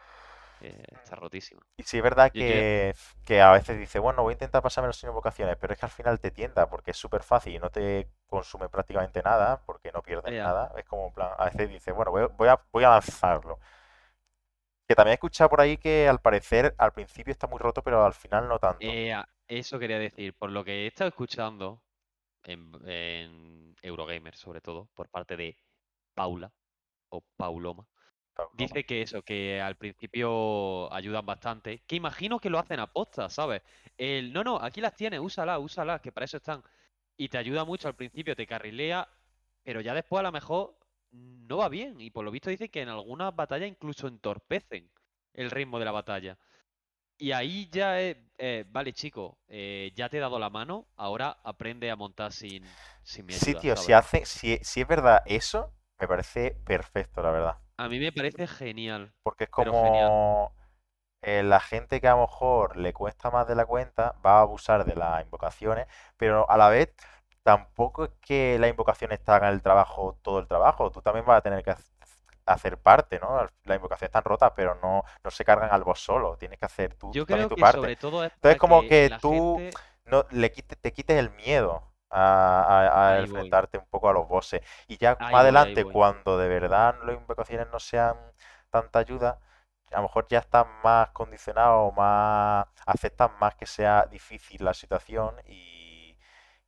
Eh, 0.60 0.82
está 1.00 1.14
rotísima. 1.14 1.62
Y 1.76 1.84
sí 1.84 1.98
es 1.98 2.02
verdad 2.02 2.32
que, 2.32 2.92
que 3.24 3.40
a 3.40 3.52
veces 3.52 3.78
dice, 3.78 4.00
bueno, 4.00 4.24
voy 4.24 4.32
a 4.32 4.34
intentar 4.34 4.62
pasármelo 4.62 4.92
sin 4.92 5.10
invocaciones, 5.10 5.56
pero 5.60 5.74
es 5.74 5.78
que 5.78 5.86
al 5.86 5.92
final 5.92 6.18
te 6.18 6.32
tienta 6.32 6.68
porque 6.68 6.90
es 6.90 6.96
súper 6.96 7.22
fácil 7.22 7.54
y 7.54 7.60
no 7.60 7.70
te 7.70 8.08
consume 8.26 8.68
prácticamente 8.68 9.22
nada, 9.22 9.62
porque 9.64 9.92
no 9.92 10.02
pierdes 10.02 10.32
nada. 10.32 10.72
Es 10.76 10.84
como, 10.86 11.06
en 11.06 11.14
plan, 11.14 11.30
a 11.38 11.44
veces 11.44 11.70
dice, 11.70 11.92
bueno, 11.92 12.10
voy, 12.10 12.22
a, 12.22 12.26
voy 12.26 12.48
a 12.48 12.60
voy 12.72 12.82
a 12.82 12.90
lanzarlo. 12.90 13.60
Que 14.88 14.96
también 14.96 15.12
he 15.12 15.14
escuchado 15.14 15.50
por 15.50 15.60
ahí 15.60 15.76
que 15.76 16.08
al 16.08 16.18
parecer 16.18 16.74
al 16.78 16.92
principio 16.92 17.30
está 17.30 17.46
muy 17.46 17.60
roto, 17.60 17.80
pero 17.80 18.04
al 18.04 18.12
final 18.12 18.48
no 18.48 18.58
tanto. 18.58 18.80
Eh, 18.80 19.14
eso 19.46 19.78
quería 19.78 20.00
decir, 20.00 20.34
por 20.34 20.50
lo 20.50 20.64
que 20.64 20.82
he 20.82 20.86
estado 20.88 21.10
escuchando 21.10 21.80
en, 22.44 22.72
en 22.86 23.76
Eurogamer, 23.82 24.36
sobre 24.36 24.60
todo, 24.60 24.88
por 24.94 25.08
parte 25.08 25.36
de 25.36 25.56
Paula 26.14 26.52
o 27.08 27.20
Pauloma. 27.36 27.86
Dice 28.54 28.84
que 28.84 29.02
eso, 29.02 29.22
que 29.22 29.60
al 29.60 29.76
principio 29.76 30.92
ayudan 30.92 31.24
bastante. 31.24 31.82
Que 31.86 31.96
imagino 31.96 32.40
que 32.40 32.50
lo 32.50 32.58
hacen 32.58 32.80
a 32.80 32.92
posta, 32.92 33.28
¿sabes? 33.28 33.62
El, 33.96 34.32
no, 34.32 34.42
no, 34.42 34.56
aquí 34.56 34.80
las 34.80 34.96
tienes, 34.96 35.20
úsalas, 35.20 35.60
úsalas, 35.60 36.00
que 36.00 36.10
para 36.10 36.24
eso 36.24 36.38
están. 36.38 36.62
Y 37.16 37.28
te 37.28 37.38
ayuda 37.38 37.64
mucho 37.64 37.86
al 37.86 37.94
principio, 37.94 38.34
te 38.34 38.46
carrilea, 38.46 39.08
pero 39.62 39.80
ya 39.80 39.94
después 39.94 40.18
a 40.20 40.24
lo 40.24 40.32
mejor 40.32 40.76
no 41.12 41.58
va 41.58 41.68
bien. 41.68 42.00
Y 42.00 42.10
por 42.10 42.24
lo 42.24 42.32
visto 42.32 42.50
dice 42.50 42.70
que 42.70 42.82
en 42.82 42.88
algunas 42.88 43.34
batallas 43.36 43.68
incluso 43.68 44.08
entorpecen 44.08 44.90
el 45.32 45.50
ritmo 45.50 45.78
de 45.78 45.84
la 45.84 45.92
batalla. 45.92 46.36
Y 47.18 47.32
ahí 47.32 47.68
ya 47.70 48.00
es, 48.00 48.16
eh, 48.38 48.64
vale, 48.68 48.92
chico, 48.92 49.38
eh, 49.48 49.92
ya 49.94 50.08
te 50.08 50.16
he 50.18 50.20
dado 50.20 50.38
la 50.38 50.50
mano, 50.50 50.86
ahora 50.96 51.38
aprende 51.44 51.90
a 51.90 51.96
montar 51.96 52.32
sin, 52.32 52.76
sin 53.02 53.26
mi 53.26 53.34
Sí, 53.34 53.54
ayuda, 53.54 53.60
tío, 53.60 53.76
si 53.76 53.92
hace, 53.92 54.24
si, 54.24 54.58
si 54.62 54.80
es 54.80 54.86
verdad 54.88 55.22
eso, 55.26 55.72
me 55.98 56.08
parece 56.08 56.52
perfecto, 56.64 57.22
la 57.22 57.30
verdad. 57.30 57.58
A 57.76 57.88
mí 57.88 58.00
me 58.00 58.10
parece 58.10 58.48
genial, 58.48 59.12
Porque 59.22 59.44
es 59.44 59.50
como 59.50 60.54
eh, 61.22 61.42
la 61.42 61.60
gente 61.60 62.00
que 62.00 62.08
a 62.08 62.12
lo 62.16 62.22
mejor 62.22 62.76
le 62.76 62.92
cuesta 62.92 63.30
más 63.30 63.46
de 63.48 63.54
la 63.56 63.66
cuenta 63.66 64.16
va 64.26 64.38
a 64.38 64.42
abusar 64.42 64.84
de 64.84 64.96
las 64.96 65.24
invocaciones, 65.24 65.88
pero 66.16 66.50
a 66.50 66.56
la 66.58 66.68
vez 66.70 66.94
tampoco 67.42 68.04
es 68.06 68.12
que 68.22 68.58
las 68.60 68.70
invocaciones 68.70 69.22
te 69.24 69.32
hagan 69.32 69.52
el 69.54 69.62
trabajo, 69.62 70.18
todo 70.22 70.40
el 70.40 70.48
trabajo. 70.48 70.90
Tú 70.92 71.02
también 71.02 71.26
vas 71.26 71.38
a 71.38 71.42
tener 71.42 71.64
que 71.64 71.72
hacer 72.46 72.78
parte, 72.78 73.18
¿no? 73.20 73.46
Las 73.64 73.76
invocaciones 73.76 74.08
están 74.10 74.24
rotas, 74.24 74.52
pero 74.56 74.74
no, 74.76 75.02
no 75.22 75.30
se 75.30 75.44
cargan 75.44 75.70
al 75.72 75.84
boss 75.84 76.00
solo. 76.00 76.36
Tienes 76.36 76.58
que 76.58 76.66
hacer 76.66 76.94
tú, 76.94 77.16
Yo 77.16 77.24
también 77.28 77.46
creo 77.46 77.48
tu 77.48 77.56
que 77.56 77.58
parte. 77.58 77.92
sobre 77.92 77.96
todo 77.96 78.24
es 78.24 78.32
Entonces 78.36 78.58
como 78.58 78.86
que 78.86 79.04
que 79.04 79.10
la 79.10 79.18
tú 79.20 79.64
gente... 79.64 79.78
no 80.06 80.26
le 80.30 80.52
quites, 80.52 80.78
te 80.80 80.92
quites 80.92 81.18
el 81.18 81.30
miedo 81.30 81.92
a, 82.10 82.62
a- 82.88 83.14
a 83.16 83.18
Ahí 83.18 83.28
voy, 83.28 83.54
enfrentarte 83.54 83.78
un 83.78 83.86
poco 83.86 84.08
a 84.08 84.12
los 84.12 84.28
bosses. 84.28 84.60
Y 84.88 84.98
ya 84.98 85.24
más 85.30 85.40
voy, 85.42 85.42
adelante, 85.42 85.84
cuando 85.86 86.38
de 86.38 86.48
verdad 86.48 86.96
las 87.04 87.16
invocaciones 87.16 87.66
no 87.72 87.80
sean 87.80 88.16
tanta 88.70 88.98
ayuda, 89.00 89.38
a 89.92 89.96
lo 89.96 90.02
mejor 90.02 90.26
ya 90.28 90.38
estás 90.40 90.66
más 90.82 91.10
condicionado, 91.10 91.92
más 91.92 92.66
aceptas 92.86 93.30
más 93.40 93.54
que 93.56 93.66
sea 93.66 94.06
difícil 94.10 94.64
la 94.64 94.74
situación 94.74 95.34
y, 95.46 96.16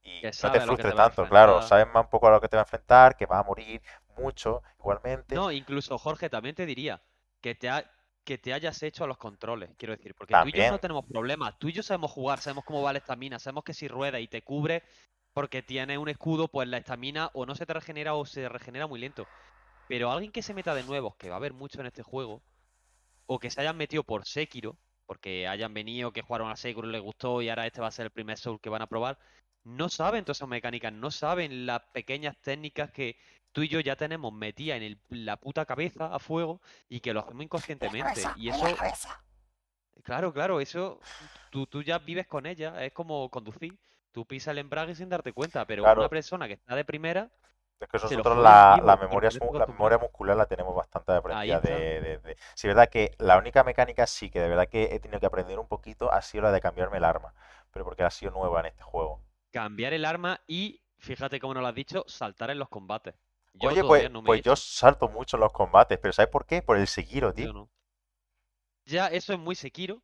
y 0.02 0.28
no 0.40 0.50
te 0.50 0.60
frustres 0.60 0.94
tanto, 0.94 1.26
claro, 1.28 1.60
sabes 1.62 1.86
más 1.88 2.04
un 2.04 2.10
poco 2.10 2.28
a 2.28 2.30
lo 2.32 2.40
que 2.40 2.48
te 2.48 2.56
va 2.56 2.62
a 2.62 2.64
enfrentar, 2.64 3.16
que 3.16 3.26
vas 3.26 3.40
a 3.40 3.44
morir 3.44 3.82
mucho 4.16 4.62
igualmente. 4.78 5.34
No, 5.34 5.50
incluso 5.52 5.98
Jorge, 5.98 6.28
también 6.30 6.54
te 6.54 6.66
diría 6.66 7.02
que 7.40 7.54
te, 7.54 7.68
ha- 7.68 7.90
que 8.24 8.38
te 8.38 8.52
hayas 8.52 8.82
hecho 8.82 9.04
a 9.04 9.06
los 9.06 9.18
controles, 9.18 9.70
quiero 9.76 9.96
decir, 9.96 10.14
porque 10.16 10.34
tú 10.34 10.48
y 10.48 10.52
yo 10.52 10.70
no 10.70 10.78
tenemos 10.78 11.04
problemas, 11.06 11.58
tú 11.58 11.68
y 11.68 11.72
yo 11.72 11.82
sabemos 11.82 12.10
jugar, 12.10 12.40
sabemos 12.40 12.64
cómo 12.64 12.82
va 12.82 12.92
la 12.92 12.98
estamina, 12.98 13.38
sabemos 13.38 13.64
que 13.64 13.74
si 13.74 13.88
rueda 13.88 14.18
y 14.20 14.28
te 14.28 14.42
cubre 14.42 14.82
porque 15.32 15.62
tiene 15.62 15.98
un 15.98 16.08
escudo, 16.08 16.48
pues 16.48 16.66
la 16.68 16.78
estamina 16.78 17.30
o 17.34 17.44
no 17.46 17.54
se 17.54 17.66
te 17.66 17.74
regenera 17.74 18.14
o 18.14 18.24
se 18.24 18.48
regenera 18.48 18.86
muy 18.86 18.98
lento. 19.00 19.28
Pero 19.86 20.10
alguien 20.10 20.32
que 20.32 20.42
se 20.42 20.54
meta 20.54 20.74
de 20.74 20.82
nuevos, 20.82 21.16
que 21.16 21.28
va 21.28 21.34
a 21.36 21.38
haber 21.38 21.52
mucho 21.52 21.80
en 21.80 21.86
este 21.86 22.02
juego, 22.02 22.42
o 23.26 23.38
que 23.38 23.50
se 23.50 23.60
hayan 23.60 23.76
metido 23.76 24.02
por 24.02 24.24
Sekiro, 24.26 24.76
porque 25.06 25.46
hayan 25.46 25.74
venido, 25.74 26.12
que 26.12 26.22
jugaron 26.22 26.50
a 26.50 26.56
Sekiro 26.56 26.88
y 26.88 26.92
les 26.92 27.02
gustó 27.02 27.42
y 27.42 27.48
ahora 27.48 27.66
este 27.66 27.80
va 27.80 27.88
a 27.88 27.92
ser 27.92 28.06
el 28.06 28.10
primer 28.12 28.38
Soul 28.38 28.60
que 28.60 28.70
van 28.70 28.82
a 28.82 28.86
probar, 28.88 29.18
no 29.66 29.88
saben 29.88 30.24
todas 30.24 30.38
esas 30.38 30.48
mecánicas, 30.48 30.92
no 30.92 31.10
saben 31.10 31.66
las 31.66 31.82
pequeñas 31.92 32.36
técnicas 32.40 32.90
que 32.92 33.16
tú 33.52 33.62
y 33.62 33.68
yo 33.68 33.80
ya 33.80 33.96
tenemos 33.96 34.32
metidas 34.32 34.76
en 34.76 34.82
el- 34.84 34.98
la 35.10 35.36
puta 35.36 35.64
cabeza 35.66 36.14
a 36.14 36.18
fuego 36.18 36.60
y 36.88 37.00
que 37.00 37.12
lo 37.12 37.20
hacemos 37.20 37.42
inconscientemente. 37.44 38.22
Y 38.36 38.48
eso, 38.48 38.66
claro, 40.04 40.32
claro, 40.32 40.60
eso 40.60 41.00
tú, 41.50 41.66
tú 41.66 41.82
ya 41.82 41.98
vives 41.98 42.26
con 42.26 42.46
ella, 42.46 42.84
es 42.84 42.92
como 42.92 43.28
conducir. 43.30 43.76
Tú 44.12 44.24
pisas 44.24 44.52
el 44.52 44.58
embrague 44.58 44.94
sin 44.94 45.08
darte 45.08 45.32
cuenta, 45.32 45.64
pero 45.66 45.82
Claro. 45.82 46.00
una 46.02 46.08
persona 46.08 46.46
que 46.46 46.54
está 46.54 46.74
de 46.76 46.84
primera, 46.84 47.28
Es 47.78 47.88
que 47.88 47.98
nosotros 47.98 48.38
la, 48.38 48.96
memoria, 48.98 49.30
la 49.90 49.98
muscular 49.98 50.36
la 50.36 50.46
tenemos 50.46 50.74
bastante 50.74 51.12
aprendida 51.12 51.60
de, 51.60 52.00
de, 52.00 52.18
de- 52.18 52.36
Sí, 52.54 52.68
es 52.68 52.74
verdad 52.74 52.88
que 52.88 53.14
la 53.18 53.36
única 53.36 53.64
mecánica 53.64 54.06
sí 54.06 54.30
que 54.30 54.40
de 54.40 54.48
verdad 54.48 54.68
que 54.68 54.94
he 54.94 55.00
tenido 55.00 55.20
que 55.20 55.26
aprender 55.26 55.58
un 55.58 55.68
poquito 55.68 56.10
ha 56.10 56.22
sido 56.22 56.44
la 56.44 56.52
de 56.52 56.60
cambiarme 56.62 56.96
el 56.98 57.04
arma, 57.04 57.34
pero 57.72 57.84
porque 57.84 58.04
ha 58.04 58.10
sido 58.10 58.30
nueva 58.30 58.60
en 58.60 58.66
este 58.66 58.82
juego. 58.82 59.20
Cambiar 59.56 59.94
el 59.94 60.04
arma 60.04 60.38
y, 60.46 60.82
fíjate 60.98 61.40
cómo 61.40 61.54
nos 61.54 61.62
lo 61.62 61.68
has 61.68 61.74
dicho, 61.74 62.04
saltar 62.06 62.50
en 62.50 62.58
los 62.58 62.68
combates. 62.68 63.14
Yo 63.54 63.70
Oye, 63.70 63.82
pues, 63.82 64.10
no 64.10 64.20
he 64.20 64.22
pues 64.22 64.42
yo 64.42 64.54
salto 64.54 65.08
mucho 65.08 65.38
en 65.38 65.40
los 65.40 65.52
combates, 65.52 65.98
pero 65.98 66.12
¿sabes 66.12 66.30
por 66.30 66.44
qué? 66.44 66.60
Por 66.60 66.76
el 66.76 66.86
Sekiro, 66.86 67.32
tío. 67.32 67.54
no. 67.54 67.70
Ya, 68.84 69.06
eso 69.08 69.32
es 69.32 69.38
muy 69.38 69.54
Sekiro, 69.54 70.02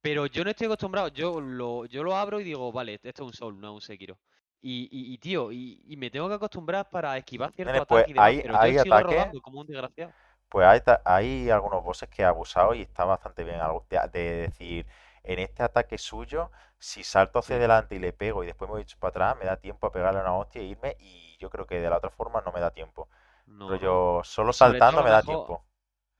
pero 0.00 0.26
yo 0.26 0.42
no 0.42 0.50
estoy 0.50 0.66
acostumbrado. 0.66 1.08
Yo 1.08 1.38
lo, 1.40 1.84
yo 1.86 2.02
lo 2.02 2.16
abro 2.16 2.40
y 2.40 2.44
digo, 2.44 2.72
vale, 2.72 2.94
esto 2.94 3.08
es 3.10 3.20
un 3.20 3.32
Soul, 3.34 3.60
no 3.60 3.68
es 3.68 3.74
un 3.74 3.80
Sekiro. 3.82 4.18
Y, 4.62 4.88
y, 4.90 5.12
y, 5.12 5.18
tío, 5.18 5.52
y, 5.52 5.82
y 5.86 5.96
me 5.98 6.10
tengo 6.10 6.28
que 6.28 6.34
acostumbrar 6.36 6.88
para 6.88 7.16
esquivar 7.18 7.52
ciertos 7.52 7.74
Nene, 7.74 7.86
pues 7.86 8.04
ataques 8.04 8.08
y 8.08 8.14
demás, 8.14 8.36
hay, 8.36 8.40
pero 8.40 8.56
hay 8.58 8.78
sigo 8.78 8.96
ataques, 8.96 9.04
rodando 9.04 9.40
como 9.42 9.60
un 9.60 9.66
desgraciado. 9.66 10.14
pues 10.48 10.66
hay, 10.66 10.80
hay 11.04 11.50
algunos 11.50 11.82
bosses 11.84 12.08
que 12.08 12.22
he 12.22 12.24
abusado 12.24 12.74
y 12.74 12.82
está 12.82 13.04
bastante 13.04 13.44
bien 13.44 13.60
algo 13.60 13.86
de, 13.90 13.98
de 14.12 14.20
decir, 14.48 14.86
en 15.24 15.38
este 15.40 15.62
ataque 15.64 15.98
suyo, 15.98 16.50
si 16.78 17.04
salto 17.04 17.38
hacia 17.40 17.56
adelante 17.56 17.96
y 17.96 17.98
le 17.98 18.12
pego 18.12 18.44
y 18.44 18.46
después 18.48 18.68
me 18.70 18.76
voy 18.76 18.86
para 19.00 19.10
atrás, 19.10 19.36
me 19.38 19.46
da 19.46 19.56
tiempo 19.58 19.86
a 19.88 19.92
pegarle 19.92 20.20
una 20.20 20.34
hostia 20.36 20.60
e 20.62 20.64
irme 20.66 20.96
y 21.00 21.36
yo 21.38 21.50
creo 21.50 21.66
que 21.66 21.80
de 21.80 21.90
la 21.90 21.98
otra 21.98 22.10
forma 22.10 22.42
no 22.42 22.52
me 22.52 22.60
da 22.60 22.70
tiempo. 22.72 23.08
no, 23.46 23.76
Pero 23.76 23.78
yo 23.78 24.22
solo 24.24 24.52
saltando 24.52 25.02
me 25.02 25.10
da 25.10 25.22
mejor, 25.22 25.22
tiempo. 25.24 25.64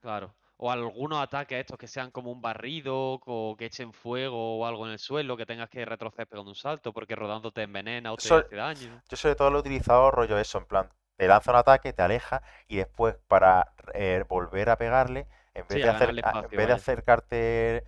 claro. 0.01 0.36
O 0.59 0.70
algunos 0.72 1.20
ataques 1.20 1.60
estos 1.60 1.78
que 1.78 1.89
sean 1.89 2.10
como 2.12 2.32
un 2.32 2.43
barrido, 2.43 3.20
o 3.26 3.56
que 3.59 3.66
echen 3.66 3.93
fuego 3.93 4.59
o 4.60 4.66
algo 4.66 4.86
en 4.86 4.93
el 4.94 4.98
suelo, 5.01 5.36
que 5.39 5.47
tengas 5.47 5.70
que 5.70 5.85
retroceder 5.86 6.28
pegando 6.28 6.51
un 6.52 6.56
salto 6.56 6.93
porque 6.94 7.16
rodando 7.16 7.52
te 7.52 7.62
envenena 7.64 8.12
o 8.12 8.18
te 8.18 8.32
hace 8.35 8.56
daño. 8.56 9.02
Yo 9.09 9.16
sobre 9.16 9.35
todo 9.36 9.51
lo 9.51 9.59
he 9.59 9.60
utilizado 9.60 10.10
rollo 10.10 10.39
eso, 10.39 10.59
en 10.59 10.66
plan, 10.66 10.90
te 11.16 11.28
lanza 11.28 11.51
un 11.52 11.56
ataque, 11.59 11.93
te 11.93 12.02
aleja 12.02 12.43
y 12.68 12.76
después 12.76 13.16
para 13.28 13.72
eh, 13.94 14.24
volver 14.28 14.70
a 14.70 14.76
pegarle, 14.78 15.26
en 15.55 15.66
vez 15.68 15.81
Sí, 15.81 15.81
de 15.81 15.89
hacer, 15.89 16.14
en 16.40 16.55
vez 16.55 16.66
de 16.66 16.72
acercarte 16.72 17.85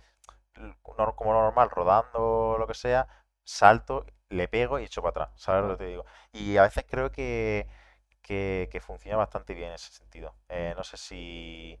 como 1.15 1.33
normal, 1.33 1.69
rodando 1.69 2.57
lo 2.59 2.67
que 2.67 2.73
sea, 2.73 3.07
salto, 3.43 4.05
le 4.29 4.47
pego 4.47 4.79
y 4.79 4.83
echo 4.85 5.01
para 5.01 5.11
atrás, 5.11 5.29
¿sabes 5.41 5.63
lo 5.65 5.77
que 5.77 5.83
te 5.85 5.89
digo? 5.89 6.05
Y 6.33 6.57
a 6.57 6.63
veces 6.63 6.85
creo 6.89 7.11
que, 7.11 7.67
que, 8.21 8.69
que 8.71 8.81
funciona 8.81 9.17
bastante 9.17 9.53
bien 9.53 9.69
en 9.69 9.75
ese 9.75 9.91
sentido. 9.93 10.35
Eh, 10.49 10.73
no 10.77 10.83
sé 10.83 10.97
si... 10.97 11.79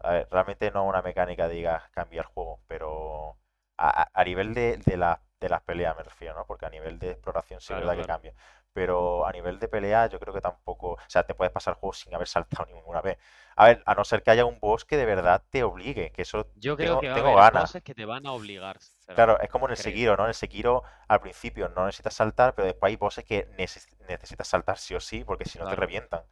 A 0.00 0.10
ver, 0.12 0.28
realmente 0.30 0.70
no 0.70 0.84
una 0.86 1.02
mecánica 1.02 1.48
de 1.48 1.54
digas 1.54 1.84
cambia 1.92 2.20
el 2.22 2.26
juego, 2.26 2.60
pero 2.68 3.38
a, 3.78 4.24
nivel 4.24 4.54
de, 4.54 4.76
de, 4.78 4.96
la- 4.96 5.22
de 5.42 5.50
las 5.50 5.62
peleas 5.62 5.96
me 5.96 6.02
refiero, 6.04 6.34
¿no? 6.34 6.46
Porque 6.46 6.66
a 6.66 6.70
nivel 6.70 6.98
de 6.98 7.12
exploración 7.12 7.60
sí 7.60 7.72
es 7.72 7.76
Claro, 7.76 7.80
verdad 7.80 7.96
que 7.96 8.04
cambia. 8.06 8.34
Pero 8.72 9.26
a 9.26 9.32
nivel 9.32 9.58
de 9.58 9.68
pelea 9.68 10.06
yo 10.06 10.18
creo 10.20 10.34
que 10.34 10.40
tampoco... 10.40 10.92
O 10.92 10.98
sea, 11.08 11.24
te 11.24 11.34
puedes 11.34 11.52
pasar 11.52 11.74
el 11.74 11.80
juego 11.80 11.92
sin 11.94 12.14
haber 12.14 12.28
saltado 12.28 12.66
ninguna 12.72 13.00
vez. 13.02 13.18
A 13.56 13.66
ver, 13.66 13.82
a 13.86 13.94
no 13.94 14.04
ser 14.04 14.22
que 14.22 14.30
haya 14.30 14.44
un 14.46 14.58
boss 14.60 14.84
que 14.84 14.96
de 14.96 15.06
verdad 15.06 15.42
te 15.50 15.62
obligue, 15.64 16.10
que 16.12 16.22
eso 16.22 16.46
Yo 16.54 16.78
creo 16.78 16.96
tengo, 16.96 16.98
que 16.98 17.10
va 17.10 17.16
a 17.16 17.18
tengo 17.18 17.34
haber 17.34 17.36
ganas. 17.36 17.76
bosses 17.76 17.82
que 17.82 17.94
te 17.94 18.06
van 18.06 18.26
a 18.26 18.32
obligar, 18.32 18.78
Claro, 19.14 19.38
es 19.40 19.50
como 19.50 19.66
en 19.66 19.72
el 19.72 19.76
Creo. 19.76 19.76
Sekiro, 19.76 20.16
¿no? 20.16 20.24
En 20.24 20.28
el 20.30 20.34
Sekiro 20.34 20.82
al 21.08 21.20
principio 21.20 21.68
no 21.68 21.84
necesitas 21.86 22.14
saltar, 22.14 22.54
pero 22.54 22.66
después 22.66 22.90
hay 22.90 22.96
bosses 22.96 23.24
que 23.24 23.46
neces- 23.58 23.86
necesitas 24.08 24.48
saltar 24.48 24.78
sí 24.78 24.94
o 24.94 25.00
sí, 25.00 25.22
porque 25.24 25.44
si 25.44 25.58
no 25.58 25.66
te 25.66 25.76
revientan. 25.76 26.22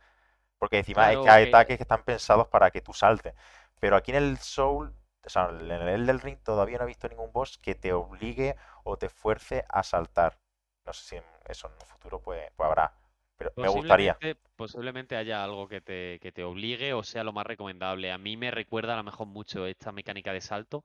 Porque 0.59 0.79
encima 0.79 1.13
es 1.13 1.21
que 1.21 1.31
hay 1.31 1.45
que 1.45 1.45
ataques 1.45 1.79
que 1.79 1.85
están 1.85 2.05
pensados 2.05 2.49
para 2.49 2.71
que 2.73 2.81
tú 2.83 2.93
saltes. 2.95 3.35
Pero 3.81 3.97
aquí 3.97 4.13
en 4.13 4.19
el 4.19 4.39
Soul, 4.39 4.95
o 5.27 5.31
sea, 5.31 5.51
en 5.51 5.71
el 5.73 6.07
del 6.07 6.21
Ring 6.21 6.39
todavía 6.43 6.79
no 6.79 6.85
he 6.85 6.89
visto 6.89 7.09
ningún 7.09 7.33
boss 7.33 7.59
que 7.59 7.75
te 7.77 7.93
obligue 7.93 8.57
o 8.85 8.97
te 8.97 9.09
fuerce 9.09 9.65
a 9.69 9.83
saltar. 9.83 10.39
No 10.87 10.93
sé 10.93 11.03
si 11.03 11.23
eso 11.49 11.69
en 11.69 11.75
un 11.75 11.87
futuro 11.87 12.21
pues, 12.21 12.51
pues 12.57 12.67
habrá. 12.67 12.93
Pero 13.37 13.53
me 13.57 13.69
gustaría. 13.69 14.15
posiblemente, 14.15 14.51
posiblemente 14.57 15.17
haya 15.17 15.43
algo 15.43 15.67
que 15.67 15.81
te, 15.81 16.19
que 16.21 16.31
te 16.31 16.45
obligue 16.45 16.93
o 16.93 17.03
sea 17.03 17.25
lo 17.25 17.33
más 17.33 17.47
recomendable. 17.47 18.13
A 18.13 18.19
mí 18.19 18.37
me 18.37 18.51
recuerda 18.51 18.95
a 18.95 18.97
lo 18.99 19.05
mejor 19.05 19.27
mucho 19.27 19.67
esta 19.67 19.93
mecánica 19.93 20.33
de 20.33 20.41
salto 20.41 20.85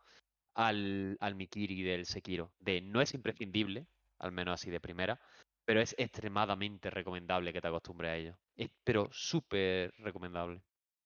al, 0.54 1.18
al 1.20 1.36
Mikiri 1.36 1.84
del 1.84 2.06
Sekiro. 2.06 2.52
De 2.60 2.82
no 2.82 3.02
es 3.02 3.14
imprescindible, 3.14 3.88
al 4.20 4.32
menos 4.32 4.54
así 4.54 4.72
de 4.72 4.80
primera, 4.80 5.20
pero 5.66 5.82
es 5.82 5.96
extremadamente 5.98 6.90
recomendable 6.90 7.52
que 7.52 7.62
te 7.62 7.68
acostumbres 7.68 8.12
a 8.12 8.16
ello. 8.16 8.38
Es, 8.56 8.70
pero 8.84 9.10
súper 9.12 9.94
recomendable. 9.98 10.62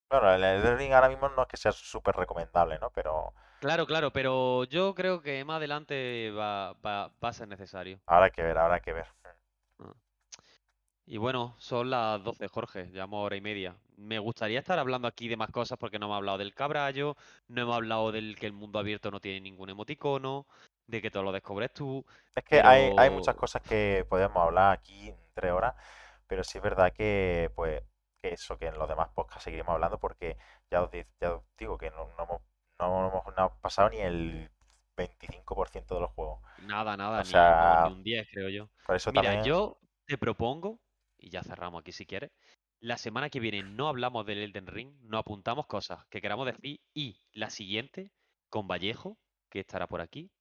Bueno, 0.09 0.33
el 0.33 0.43
Elden 0.43 0.77
Ring 0.77 0.93
ahora 0.93 1.09
mismo 1.09 1.29
no 1.29 1.43
es 1.43 1.47
que 1.47 1.57
sea 1.57 1.71
súper 1.71 2.15
recomendable, 2.15 2.79
¿no? 2.79 2.89
Pero 2.89 3.33
Claro, 3.59 3.85
claro, 3.85 4.11
pero 4.11 4.63
yo 4.63 4.95
creo 4.95 5.21
que 5.21 5.43
más 5.43 5.57
adelante 5.57 6.31
va, 6.31 6.73
va, 6.73 7.11
va 7.23 7.29
a 7.29 7.33
ser 7.33 7.47
necesario. 7.47 7.99
habrá 8.05 8.29
que 8.29 8.41
ver, 8.41 8.57
habrá 8.57 8.79
que 8.79 8.93
ver. 8.93 9.05
Ah. 9.79 9.93
Y 11.05 11.17
bueno, 11.17 11.55
son 11.59 11.89
las 11.89 12.23
12, 12.23 12.47
Jorge, 12.47 12.85
llevamos 12.85 13.25
hora 13.25 13.35
y 13.35 13.41
media. 13.41 13.75
Me 13.97 14.17
gustaría 14.17 14.59
estar 14.59 14.79
hablando 14.79 15.09
aquí 15.09 15.27
de 15.27 15.35
más 15.35 15.51
cosas 15.51 15.77
porque 15.77 15.99
no 15.99 16.05
hemos 16.05 16.17
hablado 16.17 16.37
del 16.37 16.53
cabrallo, 16.53 17.17
no 17.49 17.61
hemos 17.61 17.75
hablado 17.75 18.11
del 18.13 18.37
que 18.37 18.45
el 18.45 18.53
mundo 18.53 18.79
abierto 18.79 19.11
no 19.11 19.19
tiene 19.19 19.41
ningún 19.41 19.69
emoticono, 19.69 20.47
de 20.87 21.01
que 21.01 21.11
todo 21.11 21.23
lo 21.23 21.31
descubres 21.33 21.73
tú, 21.73 22.05
Es 22.33 22.43
que 22.43 22.61
hay, 22.61 22.93
hay 22.97 23.09
muchas 23.09 23.35
cosas 23.35 23.61
que 23.61 24.05
podemos 24.09 24.37
hablar 24.37 24.71
aquí 24.71 25.09
en 25.09 25.17
tres 25.33 25.51
horas, 25.51 25.75
pero 26.27 26.43
sí 26.43 26.59
es 26.59 26.63
verdad 26.63 26.93
que, 26.93 27.51
pues, 27.55 27.83
eso, 28.21 28.57
que 28.57 28.67
en 28.67 28.77
los 28.79 28.87
demás 28.89 29.09
podcasts 29.13 29.43
seguiremos 29.45 29.73
hablando 29.73 29.99
porque 29.99 30.37
ya 30.71 30.83
os, 30.83 30.91
di- 30.91 31.05
ya 31.21 31.33
os 31.35 31.43
digo 31.57 31.77
que 31.77 31.89
no, 31.91 32.07
no 32.17 32.23
hemos, 32.23 32.41
no 32.79 33.07
hemos 33.09 33.37
no 33.37 33.59
pasado 33.61 33.89
ni 33.89 33.99
el 33.99 34.51
25% 34.97 35.95
de 35.95 36.01
los 36.01 36.11
juegos. 36.11 36.41
nada, 36.57 36.95
nada, 36.97 37.23
O 37.23 37.25
sea, 37.25 37.79
ni 37.81 37.89
un 37.89 38.03
10 38.03 38.27
creo 38.31 38.49
yo. 38.49 38.69
por 38.85 38.95
eso 38.95 39.11
Mira, 39.11 39.35
también, 39.41 39.41
yo 39.41 39.79
te 40.05 40.17
propongo, 40.17 40.79
y 41.17 41.29
ya 41.29 41.43
cerramos 41.43 41.81
aquí 41.81 41.91
si 41.91 42.05
quieres, 42.05 42.31
la 42.79 42.97
semana 42.97 43.29
que 43.29 43.39
viene 43.39 43.63
no 43.63 43.87
hablamos 43.87 44.25
del 44.25 44.39
Elden 44.39 44.67
Ring, 44.67 44.93
no 45.01 45.17
apuntamos 45.17 45.67
cosas 45.67 46.05
que 46.09 46.21
queramos 46.21 46.45
decir 46.45 46.79
y 46.93 47.19
la 47.33 47.49
siguiente, 47.49 48.11
con 48.49 48.67
Vallejo, 48.67 49.17
que 49.49 49.59
estará 49.61 49.87
por 49.87 50.01
aquí, 50.01 50.31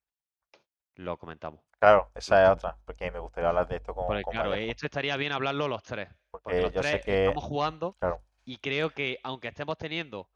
lo 0.96 1.16
comentamos. 1.18 1.62
claro, 1.80 2.10
esa 2.14 2.44
es 2.44 2.50
otra, 2.50 2.78
porque 2.84 3.10
me 3.10 3.18
gustaría 3.18 3.48
hablar 3.48 3.66
de 3.68 3.76
esto 3.76 3.92
con, 3.94 4.06
Porque 4.06 4.24
con 4.24 4.36
claro, 4.36 4.55
Vallejo, 4.55 4.72
esto 4.72 4.86
estaría 4.86 5.16
bien 5.16 5.30
hablarlo 5.32 5.68
los 5.68 5.82
tres. 5.84 6.09
Porque 6.43 6.62
los 6.62 6.73
yo 6.73 6.82
sé 6.82 6.90
tres 6.90 7.05
que, 7.05 7.27
estamos 7.27 7.44
jugando 7.44 7.97
claro, 7.98 8.20
y 8.44 8.56
creo 8.59 8.90
que 8.90 9.19
aunque 9.23 9.48
estemos 9.48 9.77
teniendo, 9.77 10.28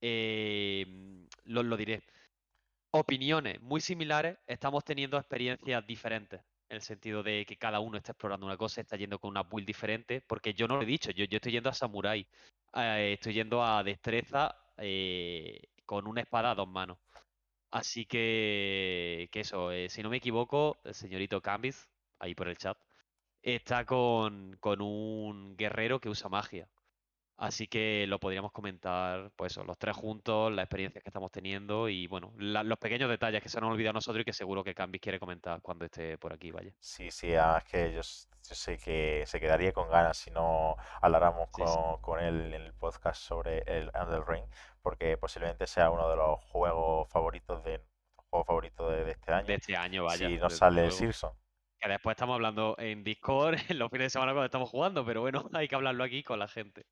eh, 0.00 0.86
lo, 1.44 1.62
lo 1.62 1.76
diré, 1.76 2.02
opiniones 2.90 3.60
muy 3.60 3.80
similares, 3.80 4.38
estamos 4.46 4.84
teniendo 4.84 5.16
experiencias 5.16 5.86
diferentes. 5.86 6.40
En 6.68 6.76
el 6.76 6.82
sentido 6.82 7.22
de 7.22 7.44
que 7.44 7.56
cada 7.56 7.80
uno 7.80 7.98
está 7.98 8.12
explorando 8.12 8.46
una 8.46 8.56
cosa, 8.56 8.80
está 8.80 8.96
yendo 8.96 9.18
con 9.18 9.30
una 9.30 9.42
build 9.42 9.66
diferente. 9.66 10.20
Porque 10.20 10.54
yo 10.54 10.68
no 10.68 10.76
lo 10.76 10.82
he 10.82 10.86
dicho, 10.86 11.10
yo, 11.10 11.24
yo 11.24 11.36
estoy 11.36 11.52
yendo 11.52 11.70
a 11.70 11.74
Samurai. 11.74 12.26
eh, 12.74 13.12
estoy 13.14 13.34
yendo 13.34 13.62
a 13.62 13.82
destreza 13.82 14.56
eh, 14.78 15.60
con 15.84 16.06
una 16.06 16.20
espada 16.22 16.52
a 16.52 16.54
dos 16.54 16.68
manos. 16.68 16.98
Así 17.70 18.06
que, 18.06 19.28
que 19.32 19.40
eso, 19.40 19.72
eh, 19.72 19.88
si 19.88 20.02
no 20.02 20.08
me 20.10 20.18
equivoco, 20.18 20.78
el 20.84 20.94
señorito 20.94 21.40
Cambis, 21.40 21.88
ahí 22.20 22.34
por 22.34 22.48
el 22.48 22.56
chat, 22.56 22.78
está 23.44 23.84
con, 23.86 24.56
con 24.60 24.80
un 24.82 25.56
guerrero 25.56 26.00
que 26.00 26.08
usa 26.08 26.28
magia. 26.28 26.68
Así 27.36 27.68
que 27.68 28.06
lo 28.08 28.20
podríamos 28.20 28.52
comentar, 28.52 29.32
pues 29.36 29.52
eso, 29.52 29.64
los 29.64 29.78
tres 29.78 29.96
juntos, 29.96 30.52
las 30.52 30.64
experiencias 30.64 31.02
que 31.04 31.10
estamos 31.10 31.30
teniendo 31.32 31.88
y 31.88 32.06
bueno, 32.08 32.32
la- 32.38 32.62
los 32.64 32.78
pequeños 32.78 33.10
detalles 33.10 33.42
que 33.42 33.48
se 33.50 33.60
nos 33.60 33.68
han 33.68 33.74
olvidado 33.74 33.92
a 33.92 33.94
nosotros 33.94 34.22
y 34.22 34.24
que 34.26 34.32
seguro 34.34 34.64
que 34.64 34.74
Cambis 34.74 35.00
quiere 35.02 35.20
comentar 35.20 35.60
cuando 35.62 35.84
esté 35.86 36.18
por 36.18 36.32
aquí, 36.32 36.50
vaya. 36.52 36.74
sí, 36.78 37.10
sí, 37.10 37.34
además 37.34 37.64
que 37.64 37.92
yo, 37.92 38.00
yo 38.00 38.54
sé 38.54 38.78
que 38.78 39.24
se 39.26 39.40
quedaría 39.40 39.72
con 39.72 39.88
ganas 39.88 40.16
si 40.18 40.30
no 40.30 40.76
habláramos 41.00 41.48
Sí, 41.50 41.66
sí. 41.66 41.84
con, 41.84 42.00
con 42.02 42.20
él 42.20 42.54
en 42.54 42.62
el 42.62 42.74
podcast 42.74 43.20
sobre 43.22 43.58
el 43.66 43.90
Elden 43.94 44.26
Ring, 44.26 44.44
porque 44.82 45.16
posiblemente 45.16 45.66
sea 45.66 45.90
uno 45.90 46.08
de 46.08 46.16
los 46.16 46.40
juegos 46.44 47.08
favoritos 47.10 47.62
de, 47.64 47.80
juego 48.30 48.44
favorito 48.44 48.88
de, 48.90 49.04
de 49.04 49.12
este 49.12 49.32
De 49.38 49.54
año, 49.54 49.54
este 49.54 49.76
año, 49.76 50.02
vaya, 50.06 50.28
si 50.28 50.38
no 50.38 50.48
desde 50.48 50.50
sale 50.50 50.86
el 50.86 50.92
luego. 50.92 51.08
Que 51.84 51.90
después 51.90 52.14
estamos 52.16 52.34
hablando 52.34 52.74
en 52.80 53.04
Discord 53.04 53.56
en 53.68 53.78
los 53.78 53.88
fines 53.90 54.06
de 54.06 54.10
semana 54.10 54.32
cuando 54.32 54.46
estamos 54.46 54.70
jugando, 54.70 55.04
pero 55.06 55.20
bueno, 55.20 55.48
hay 55.52 55.68
que 55.68 55.74
hablarlo 55.76 56.02
aquí 56.04 56.22
con 56.24 56.38
la 56.40 56.48
gente. 56.48 56.86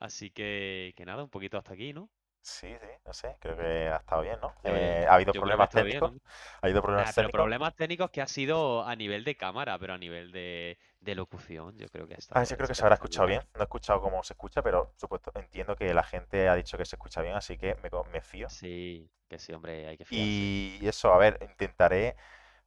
Así 0.00 0.30
que, 0.30 0.94
que 0.96 1.06
nada, 1.06 1.24
un 1.24 1.30
poquito 1.30 1.58
hasta 1.58 1.74
aquí, 1.74 1.92
¿no? 1.94 2.10
Sí, 2.42 2.68
sí, 2.80 2.86
no 3.06 3.12
sé, 3.14 3.36
creo 3.40 3.56
que 3.56 3.88
ha 3.88 3.96
estado 3.96 4.22
bien, 4.22 4.38
¿no? 4.40 4.54
Yo, 4.64 4.74
Eh, 4.74 5.06
ha 5.08 5.14
habido 5.14 5.34
problemas 5.34 5.70
bien, 5.82 6.04
técnicos, 6.04 6.12
¿no? 6.12 6.16
ha 6.60 6.66
habido 6.66 6.82
Nah, 6.96 7.12
problemas 7.12 7.14
pero 7.14 7.30
técnicos. 7.30 7.30
problemas 7.30 7.76
técnicos 7.76 8.10
que 8.10 8.22
ha 8.22 8.26
sido 8.28 8.84
a 8.86 8.96
nivel 8.96 9.24
de 9.24 9.36
cámara, 9.36 9.78
pero 9.78 9.94
a 9.94 9.98
nivel 9.98 10.32
de, 10.32 10.78
de 11.00 11.14
locución, 11.14 11.76
yo 11.78 11.88
creo 11.90 12.06
que 12.08 12.14
ha 12.14 12.18
Ah, 12.34 12.44
estado, 12.44 12.44
yo 12.44 12.56
creo 12.56 12.68
que 12.68 12.74
se 12.74 12.82
se 12.82 12.84
ha 12.84 12.84
habrá 12.84 12.96
escuchado 12.96 13.26
bien. 13.26 13.28
bien. 13.28 13.40
No 13.54 13.60
he 13.60 13.62
escuchado 13.64 14.02
cómo 14.02 14.22
se 14.22 14.34
escucha, 14.34 14.60
pero 14.62 14.92
supuesto, 14.98 15.32
entiendo 15.36 15.74
que 15.74 15.94
la 15.94 16.02
gente 16.02 16.48
ha 16.50 16.54
dicho 16.54 16.76
que 16.76 16.84
se 16.84 16.96
escucha 16.96 17.22
bien, 17.22 17.34
así 17.34 17.56
que 17.56 17.76
me, 17.76 17.88
me 18.12 18.20
fío. 18.20 18.52
Sí, 18.52 19.10
que 19.28 19.38
sí, 19.38 19.52
hombre, 19.52 19.86
hay 19.86 19.96
que 19.98 20.04
fiarse. 20.06 20.50
Y 20.50 20.80
eso, 20.86 21.12
a 21.12 21.18
ver, 21.18 21.38
intentaré. 21.42 22.16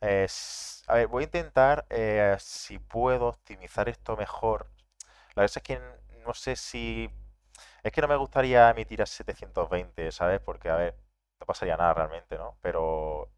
Eh, 0.02 0.28
a 0.88 0.94
ver, 0.96 1.08
voy 1.08 1.24
a 1.24 1.26
intentar 1.26 1.86
eh, 1.90 2.36
si 2.40 2.80
puedo 2.80 3.28
optimizar 3.28 3.90
esto 3.90 4.16
mejor. 4.18 4.68
La 5.36 5.44
verdad 5.44 5.58
es 5.58 5.64
que 5.64 5.82
no 6.26 6.34
sé 6.34 6.56
si. 6.56 7.10
Es 7.84 7.92
que 7.92 8.02
no 8.02 8.08
me 8.08 8.16
gustaría 8.18 8.70
emitir 8.70 9.02
a 9.02 9.06
720, 9.06 10.12
¿sabes? 10.12 10.40
Porque, 10.42 10.70
a 10.70 10.76
ver, 10.78 10.96
no 11.40 11.46
pasaría 11.48 11.78
nada 11.78 11.94
realmente, 11.94 12.38
¿no? 12.38 12.58
Pero 12.62 13.32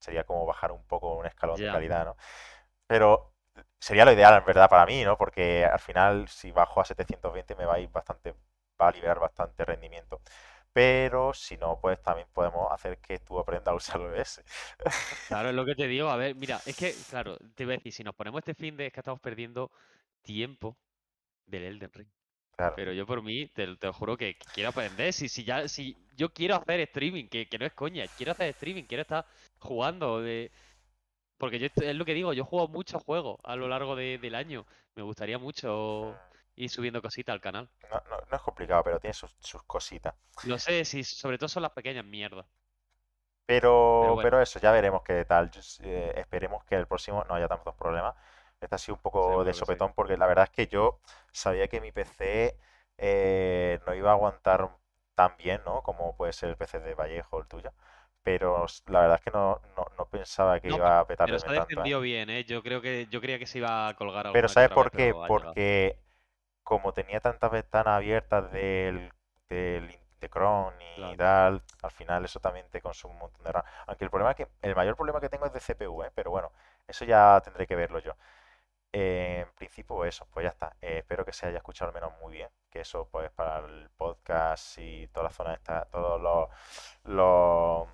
sería 0.00 0.24
como 0.24 0.46
bajar 0.46 0.72
un 0.72 0.84
poco 0.86 1.16
un 1.16 1.26
escalón 1.26 1.60
de 1.62 1.68
calidad, 1.68 2.06
¿no? 2.06 2.16
Pero 2.86 3.34
sería 3.78 4.04
lo 4.04 4.12
ideal, 4.12 4.34
en 4.38 4.44
verdad, 4.44 4.68
para 4.70 4.86
mí, 4.86 5.04
¿no? 5.04 5.16
Porque 5.18 5.64
al 5.66 5.78
final, 5.80 6.28
si 6.28 6.52
bajo 6.52 6.80
a 6.80 6.84
720, 6.84 7.54
me 7.56 7.64
va 7.66 7.74
a 7.74 7.80
ir 7.80 7.90
bastante, 7.90 8.34
va 8.80 8.88
a 8.88 8.92
liberar 8.92 9.18
bastante 9.20 9.64
rendimiento. 9.64 10.20
Pero 10.72 11.34
si 11.34 11.56
no, 11.56 11.78
pues 11.80 12.00
también 12.02 12.28
podemos 12.32 12.70
hacer 12.70 12.98
que 12.98 13.18
tú 13.18 13.38
aprendas 13.38 13.72
a 13.72 13.74
usar 13.74 14.00
OBS. 14.00 14.42
claro, 15.28 15.48
es 15.48 15.54
lo 15.54 15.64
que 15.64 15.74
te 15.74 15.88
digo. 15.88 16.08
A 16.08 16.16
ver, 16.16 16.34
mira, 16.36 16.60
es 16.64 16.76
que, 16.76 16.94
claro, 17.10 17.36
te 17.54 17.64
iba 17.64 17.72
a 17.72 17.76
decir, 17.76 17.92
si 17.92 18.04
nos 18.04 18.14
ponemos 18.14 18.38
este 18.38 18.54
fin 18.54 18.76
de 18.76 18.86
es 18.86 18.92
que 18.92 19.00
estamos 19.00 19.20
perdiendo 19.20 19.70
tiempo 20.22 20.76
del 21.46 21.64
Elden 21.64 21.92
Ring. 21.92 22.08
Claro. 22.56 22.74
Pero 22.76 22.92
yo 22.92 23.06
por 23.06 23.22
mí, 23.22 23.46
te, 23.46 23.76
te 23.76 23.86
lo 23.86 23.92
juro 23.92 24.16
que, 24.16 24.36
quiero 24.54 24.68
aprender. 24.68 25.12
Si, 25.12 25.28
si 25.28 25.44
ya, 25.44 25.66
si 25.66 25.96
yo 26.16 26.32
quiero 26.32 26.56
hacer 26.56 26.80
streaming, 26.80 27.28
que, 27.28 27.48
que 27.48 27.58
no 27.58 27.66
es 27.66 27.72
coña, 27.72 28.06
quiero 28.16 28.32
hacer 28.32 28.48
streaming, 28.50 28.84
quiero 28.84 29.02
estar 29.02 29.26
jugando. 29.58 30.20
De... 30.20 30.52
Porque 31.38 31.58
yo 31.58 31.66
es 31.74 31.96
lo 31.96 32.04
que 32.04 32.14
digo, 32.14 32.32
yo 32.32 32.44
juego 32.44 32.68
muchos 32.68 33.02
juegos 33.02 33.40
a 33.44 33.56
lo 33.56 33.66
largo 33.66 33.96
de- 33.96 34.18
del 34.18 34.34
año. 34.34 34.66
Me 34.94 35.02
gustaría 35.02 35.38
mucho 35.38 36.14
ir 36.56 36.70
subiendo 36.70 37.02
cositas 37.02 37.32
al 37.34 37.40
canal. 37.40 37.70
No, 37.90 37.98
no- 38.08 38.22
no 38.30 38.36
es 38.36 38.42
complicado, 38.42 38.82
pero 38.84 38.98
tiene 38.98 39.12
sus, 39.12 39.36
sus 39.38 39.62
cositas. 39.64 40.14
Lo 40.42 40.58
sé, 40.58 40.84
si 40.84 41.02
sobre 41.02 41.38
todo 41.38 41.48
son 41.48 41.62
las 41.62 41.72
pequeñas 41.72 42.04
mierdas. 42.04 42.44
Pero, 43.46 43.70
Pero 43.98 44.14
bueno, 44.14 44.30
pero 44.30 44.40
eso, 44.40 44.58
ya 44.60 44.70
veremos 44.72 45.02
qué 45.02 45.24
tal. 45.24 45.50
Eh, 45.82 46.12
esperemos 46.16 46.64
que 46.64 46.76
el 46.76 46.86
próximo 46.86 47.24
no 47.28 47.34
haya 47.34 47.48
tantos 47.48 47.74
problemas. 47.74 48.14
Este 48.60 48.74
ha 48.74 48.78
sido 48.78 48.94
un 48.96 49.00
poco 49.02 49.44
de 49.44 49.52
sí. 49.52 49.54
sopetón 49.54 49.92
porque 49.94 50.16
la 50.16 50.26
verdad 50.26 50.44
es 50.44 50.50
que 50.50 50.66
yo 50.68 51.00
sabía 51.32 51.66
que 51.68 51.80
mi 51.80 51.90
PC 51.92 52.56
eh, 52.98 53.80
no 53.86 53.94
iba 53.94 54.10
a 54.10 54.12
aguantar 54.14 54.70
tan 55.14 55.36
bien, 55.38 55.62
¿no? 55.64 55.82
Como 55.82 56.14
puede 56.16 56.32
ser 56.32 56.50
el 56.50 56.56
PC 56.56 56.78
de 56.80 56.94
Vallejo 56.94 57.36
o 57.36 57.40
el 57.40 57.48
tuyo. 57.48 57.72
Pero 58.22 58.66
la 58.86 59.00
verdad 59.00 59.16
es 59.18 59.22
que 59.24 59.30
no, 59.30 59.60
no, 59.76 59.86
no 59.98 60.06
pensaba 60.08 60.60
que 60.60 60.70
No, 60.70 60.74
iba 60.74 61.00
a 61.00 61.06
pero 61.22 61.38
petarme 61.38 61.38
se 61.38 61.50
ha 61.50 61.52
¿eh? 61.52 61.52
defendido 61.52 62.00
bien, 62.00 62.30
¿eh? 62.30 62.44
Yo 62.44 62.62
creo 62.62 62.80
que 62.80 63.06
yo 63.10 63.20
creía 63.20 63.38
que 63.38 63.46
se 63.46 63.58
iba 63.58 63.88
a 63.88 63.94
colgar 63.96 64.26
Pero 64.30 64.48
¿sabes 64.48 64.70
por 64.70 64.92
qué? 64.92 65.14
pero. 65.32 65.54
Porque 65.54 65.98
como 66.70 66.92
tenía 66.92 67.20
tantas 67.20 67.50
ventanas 67.50 67.96
abiertas 67.96 68.52
del, 68.52 69.12
del 69.48 69.98
de 70.20 70.28
Chrome 70.30 70.76
y 71.12 71.16
Claro. 71.16 71.16
tal, 71.16 71.62
al 71.82 71.90
final 71.90 72.24
eso 72.24 72.38
también 72.40 72.68
te 72.70 72.80
consume 72.80 73.14
un 73.14 73.20
montón 73.20 73.42
de 73.44 73.50
RAM. 73.52 73.64
Aunque 73.88 74.04
el 74.04 74.10
problema 74.10 74.30
es 74.32 74.36
que 74.36 74.48
el 74.62 74.76
mayor 74.76 74.94
problema 74.96 75.20
que 75.20 75.28
tengo 75.28 75.46
es 75.46 75.52
de 75.52 75.60
CPU, 75.60 76.04
¿eh? 76.04 76.12
Pero 76.14 76.30
bueno, 76.30 76.52
eso 76.86 77.04
ya 77.04 77.40
tendré 77.42 77.66
que 77.66 77.74
verlo 77.76 77.98
yo. 77.98 78.14
Eh, 78.92 79.44
en 79.46 79.52
principio, 79.54 80.04
eso, 80.04 80.26
pues 80.32 80.44
ya 80.44 80.50
está. 80.50 80.76
Eh, 80.80 80.98
espero 80.98 81.24
que 81.24 81.32
se 81.32 81.46
haya 81.46 81.58
escuchado 81.58 81.88
al 81.90 81.94
menos 81.94 82.12
muy 82.20 82.34
bien. 82.34 82.50
Que 82.70 82.80
eso, 82.82 83.08
pues, 83.10 83.30
para 83.32 83.58
el 83.66 83.90
podcast 83.96 84.78
y 84.78 85.08
toda 85.08 85.24
la 85.24 85.30
zona 85.32 85.54
esta, 85.54 85.86
todos 85.86 86.20
los, 86.20 86.48
los 87.04 87.88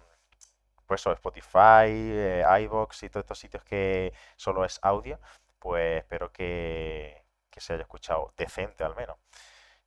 pues 0.87 1.01
eso, 1.01 1.13
Spotify, 1.13 1.89
eh, 1.89 2.45
iVoox 2.63 3.03
y 3.05 3.09
todos 3.11 3.25
estos 3.25 3.39
sitios 3.39 3.65
que 3.65 4.13
solo 4.37 4.65
es 4.65 4.79
audio, 4.83 5.19
pues 5.59 5.99
espero 5.99 6.33
que, 6.33 7.26
que 7.57 7.61
se 7.63 7.73
haya 7.73 7.83
escuchado 7.85 8.35
decente 8.37 8.85
al 8.85 8.95
menos. 8.95 9.17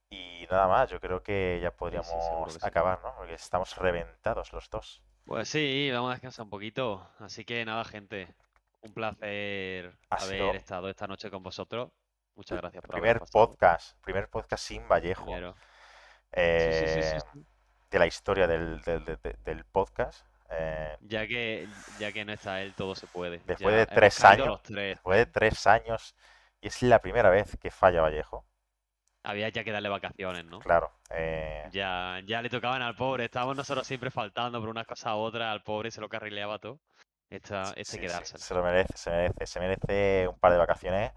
Y 0.10 0.48
nada 0.50 0.68
más, 0.68 0.90
yo 0.90 1.00
creo 1.00 1.22
que 1.22 1.60
ya 1.62 1.70
Sí, 1.70 1.76
sí, 1.76 1.80
seguro 1.80 2.08
podríamos 2.48 2.54
sí. 2.54 2.60
acabar, 2.64 3.00
¿no? 3.04 3.14
Porque 3.16 3.36
estamos 3.36 3.76
reventados 3.78 4.52
los 4.54 4.68
dos. 4.72 5.04
Pues 5.24 5.48
sí, 5.50 5.92
vamos 5.94 6.10
a 6.10 6.14
descansar 6.14 6.46
un 6.46 6.50
poquito. 6.50 7.08
Así 7.20 7.46
que 7.46 7.64
nada, 7.64 7.86
gente. 7.86 8.34
Un 8.82 8.92
placer 8.92 9.94
Ha 10.10 10.16
haber 10.16 10.38
sido 10.38 10.54
estado 10.56 10.90
esta 10.90 11.06
noche 11.06 11.30
con 11.30 11.44
vosotros. 11.44 11.92
Muchas 12.34 12.58
gracias 12.60 12.82
por 12.82 12.92
primer 12.94 13.20
podcast, 13.32 13.96
primer 14.02 14.30
podcast 14.30 14.64
sin 14.64 14.88
Vallejo 14.88 15.26
Primero. 15.26 15.54
Sí, 16.34 16.42
sí, 16.72 16.88
sí, 16.88 17.04
sí, 17.04 17.18
eh, 17.18 17.44
de 17.92 18.00
la 18.00 18.08
historia 18.08 18.48
del, 18.48 18.82
del- 18.82 19.06
del- 19.06 19.20
del- 19.22 19.44
del 19.44 19.66
podcast. 19.66 20.26
Eh, 20.50 20.98
Ya 21.02 21.28
que, 21.28 21.68
ya 22.00 22.12
que 22.12 22.26
no 22.26 22.34
está 22.34 22.64
él, 22.64 22.74
todo 22.74 22.96
se 22.96 23.06
puede. 23.06 23.38
después 23.46 23.76
Ya 23.76 23.80
de 23.82 23.86
tres 23.86 24.24
años, 24.24 24.60
tres. 24.64 24.96
después 24.96 25.18
de 25.20 25.26
tres 25.28 25.68
años, 25.68 26.16
y 26.62 26.68
es 26.68 26.82
la 26.84 27.00
primera 27.00 27.30
vez 27.30 27.58
que 27.62 27.72
falla 27.72 28.02
Vallejo, 28.02 28.46
Había 29.24 29.50
ya 29.50 29.64
que 29.64 29.72
darle 29.72 29.90
vacaciones, 29.90 30.46
¿no? 30.46 30.60
claro. 30.60 30.92
eh, 31.12 31.68
Ya, 31.72 32.22
ya 32.26 32.42
le 32.42 32.50
tocaban 32.50 32.82
al 32.82 32.96
pobre. 32.96 33.26
Estábamos 33.26 33.56
nosotros 33.58 33.86
siempre 33.86 34.12
faltando 34.12 34.60
por 34.60 34.70
una 34.70 34.86
cosa 34.86 35.16
u 35.16 35.20
otra. 35.20 35.52
Al 35.52 35.62
pobre 35.62 35.92
se 35.92 36.02
lo 36.02 36.10
carrileaba 36.10 36.58
todo. 36.60 36.80
Esta, 37.30 37.66
Sí, 37.66 37.74
este 37.78 37.98
sí, 37.98 38.00
quedárselo. 38.00 38.40
se 38.40 38.54
lo 38.56 38.64
merece, 38.64 38.98
se 38.98 39.10
merece, 39.12 39.46
se 39.46 39.60
merece 39.60 40.28
un 40.28 40.40
par 40.40 40.52
de 40.52 40.58
vacaciones. 40.58 41.12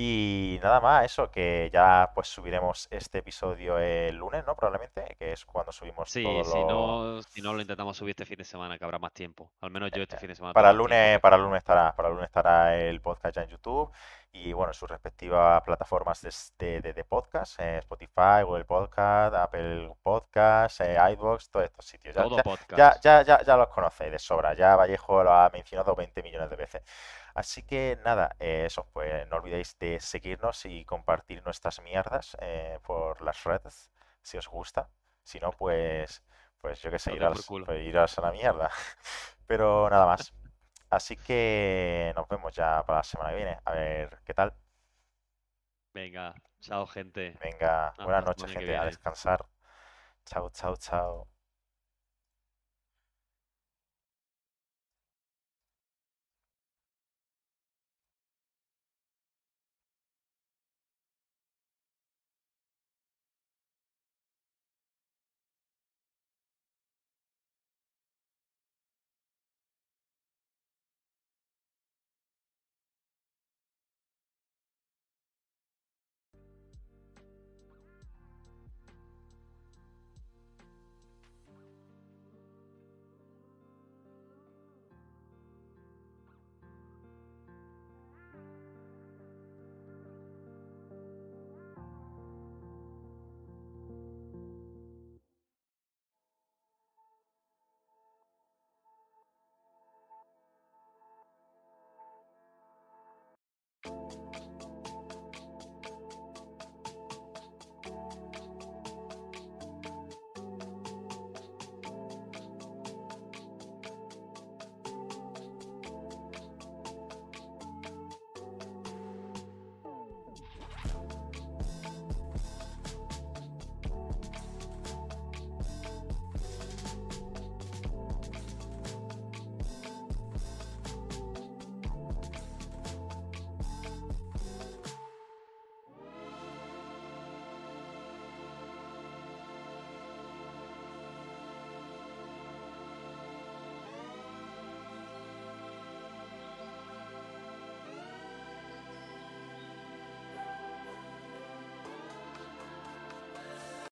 Y 0.00 0.60
nada 0.62 0.80
más, 0.80 1.04
eso, 1.06 1.28
que 1.28 1.70
ya 1.72 2.12
pues 2.14 2.28
subiremos 2.28 2.86
este 2.88 3.18
episodio 3.18 3.78
el 3.80 4.14
lunes, 4.14 4.44
¿no? 4.46 4.54
Probablemente, 4.54 5.16
que 5.18 5.32
es 5.32 5.44
cuando 5.44 5.72
subimos 5.72 6.08
Sí, 6.08 6.22
todos 6.22 6.52
si 6.52 6.64
no, 6.64 7.20
si 7.22 7.42
no 7.42 7.52
lo 7.52 7.60
intentamos 7.60 7.96
subir 7.96 8.10
este 8.12 8.24
fin 8.24 8.38
de 8.38 8.44
semana, 8.44 8.78
que 8.78 8.84
habrá 8.84 9.00
más 9.00 9.12
tiempo. 9.12 9.50
Al 9.60 9.72
menos 9.72 9.90
yo 9.90 10.00
este 10.04 10.16
fin 10.16 10.28
de 10.28 10.36
semana 10.36 10.54
Para 10.54 10.70
el 10.70 10.76
lunes, 10.76 11.18
para 11.18 11.34
el 11.34 11.42
lunes 11.42 11.58
estará, 11.58 11.96
para 11.96 12.10
el 12.10 12.14
lunes 12.14 12.28
estará 12.28 12.76
el 12.76 13.00
podcast 13.00 13.34
ya 13.34 13.42
en 13.42 13.48
YouTube 13.48 13.90
y 14.30 14.52
bueno, 14.52 14.70
en 14.70 14.74
sus 14.74 14.88
respectivas 14.88 15.62
plataformas 15.62 16.20
de, 16.22 16.30
de, 16.58 16.80
de- 16.80 16.92
de 16.92 17.04
podcast, 17.04 17.58
eh, 17.58 17.78
Spotify, 17.78 18.42
Google 18.44 18.66
Podcast, 18.66 19.34
Apple 19.34 19.92
Podcast, 20.00 20.80
eh, 20.82 20.96
iVoox, 21.12 21.50
todos 21.50 21.64
estos 21.64 21.86
sitios. 21.86 22.14
Ya, 22.14 22.22
Todo 22.22 22.36
ya, 22.36 22.36
ya, 22.36 22.42
podcast. 22.44 23.04
ya, 23.04 23.22
ya, 23.22 23.42
ya 23.42 23.56
los 23.56 23.68
conocéis 23.68 24.12
de 24.12 24.18
sobra, 24.20 24.54
ya 24.54 24.76
Vallejo 24.76 25.24
lo 25.24 25.32
ha 25.32 25.50
mencionado 25.50 25.96
20 25.96 26.22
millones 26.22 26.50
de 26.50 26.56
veces. 26.56 26.82
Así 27.38 27.62
que 27.62 27.96
nada, 28.04 28.34
eh, 28.40 28.64
eso, 28.66 28.88
pues 28.92 29.28
no 29.28 29.36
olvidéis 29.36 29.78
de 29.78 30.00
seguirnos 30.00 30.66
y 30.66 30.84
compartir 30.84 31.40
nuestras 31.44 31.80
mierdas 31.82 32.36
eh, 32.40 32.80
por 32.84 33.22
las 33.22 33.44
redes, 33.44 33.92
si 34.22 34.38
os 34.38 34.48
gusta. 34.48 34.90
Si 35.22 35.38
no, 35.38 35.52
pues, 35.52 36.20
pues 36.60 36.82
yo 36.82 36.90
qué 36.90 36.98
sé, 36.98 37.12
culo. 37.46 37.64
pues, 37.64 37.86
iros 37.86 38.18
a 38.18 38.22
la 38.22 38.32
mierda. 38.32 38.68
Pero 39.46 39.88
nada 39.88 40.06
más. 40.06 40.32
Así 40.90 41.14
que 41.14 42.12
nos 42.16 42.26
vemos 42.26 42.52
ya 42.52 42.82
para 42.84 42.98
la 42.98 43.04
semana 43.04 43.30
que 43.30 43.36
viene. 43.36 43.58
A 43.64 43.70
ver 43.72 44.18
qué 44.24 44.34
tal. 44.34 44.52
Venga, 45.94 46.34
chao, 46.60 46.88
gente. 46.88 47.38
Venga, 47.40 47.94
buenas 48.02 48.26
noches, 48.26 48.50
gente. 48.50 48.76
A 48.76 48.84
descansar. 48.84 49.46
Chao, 50.26 50.50
chao, 50.50 50.74
chao. 50.76 51.37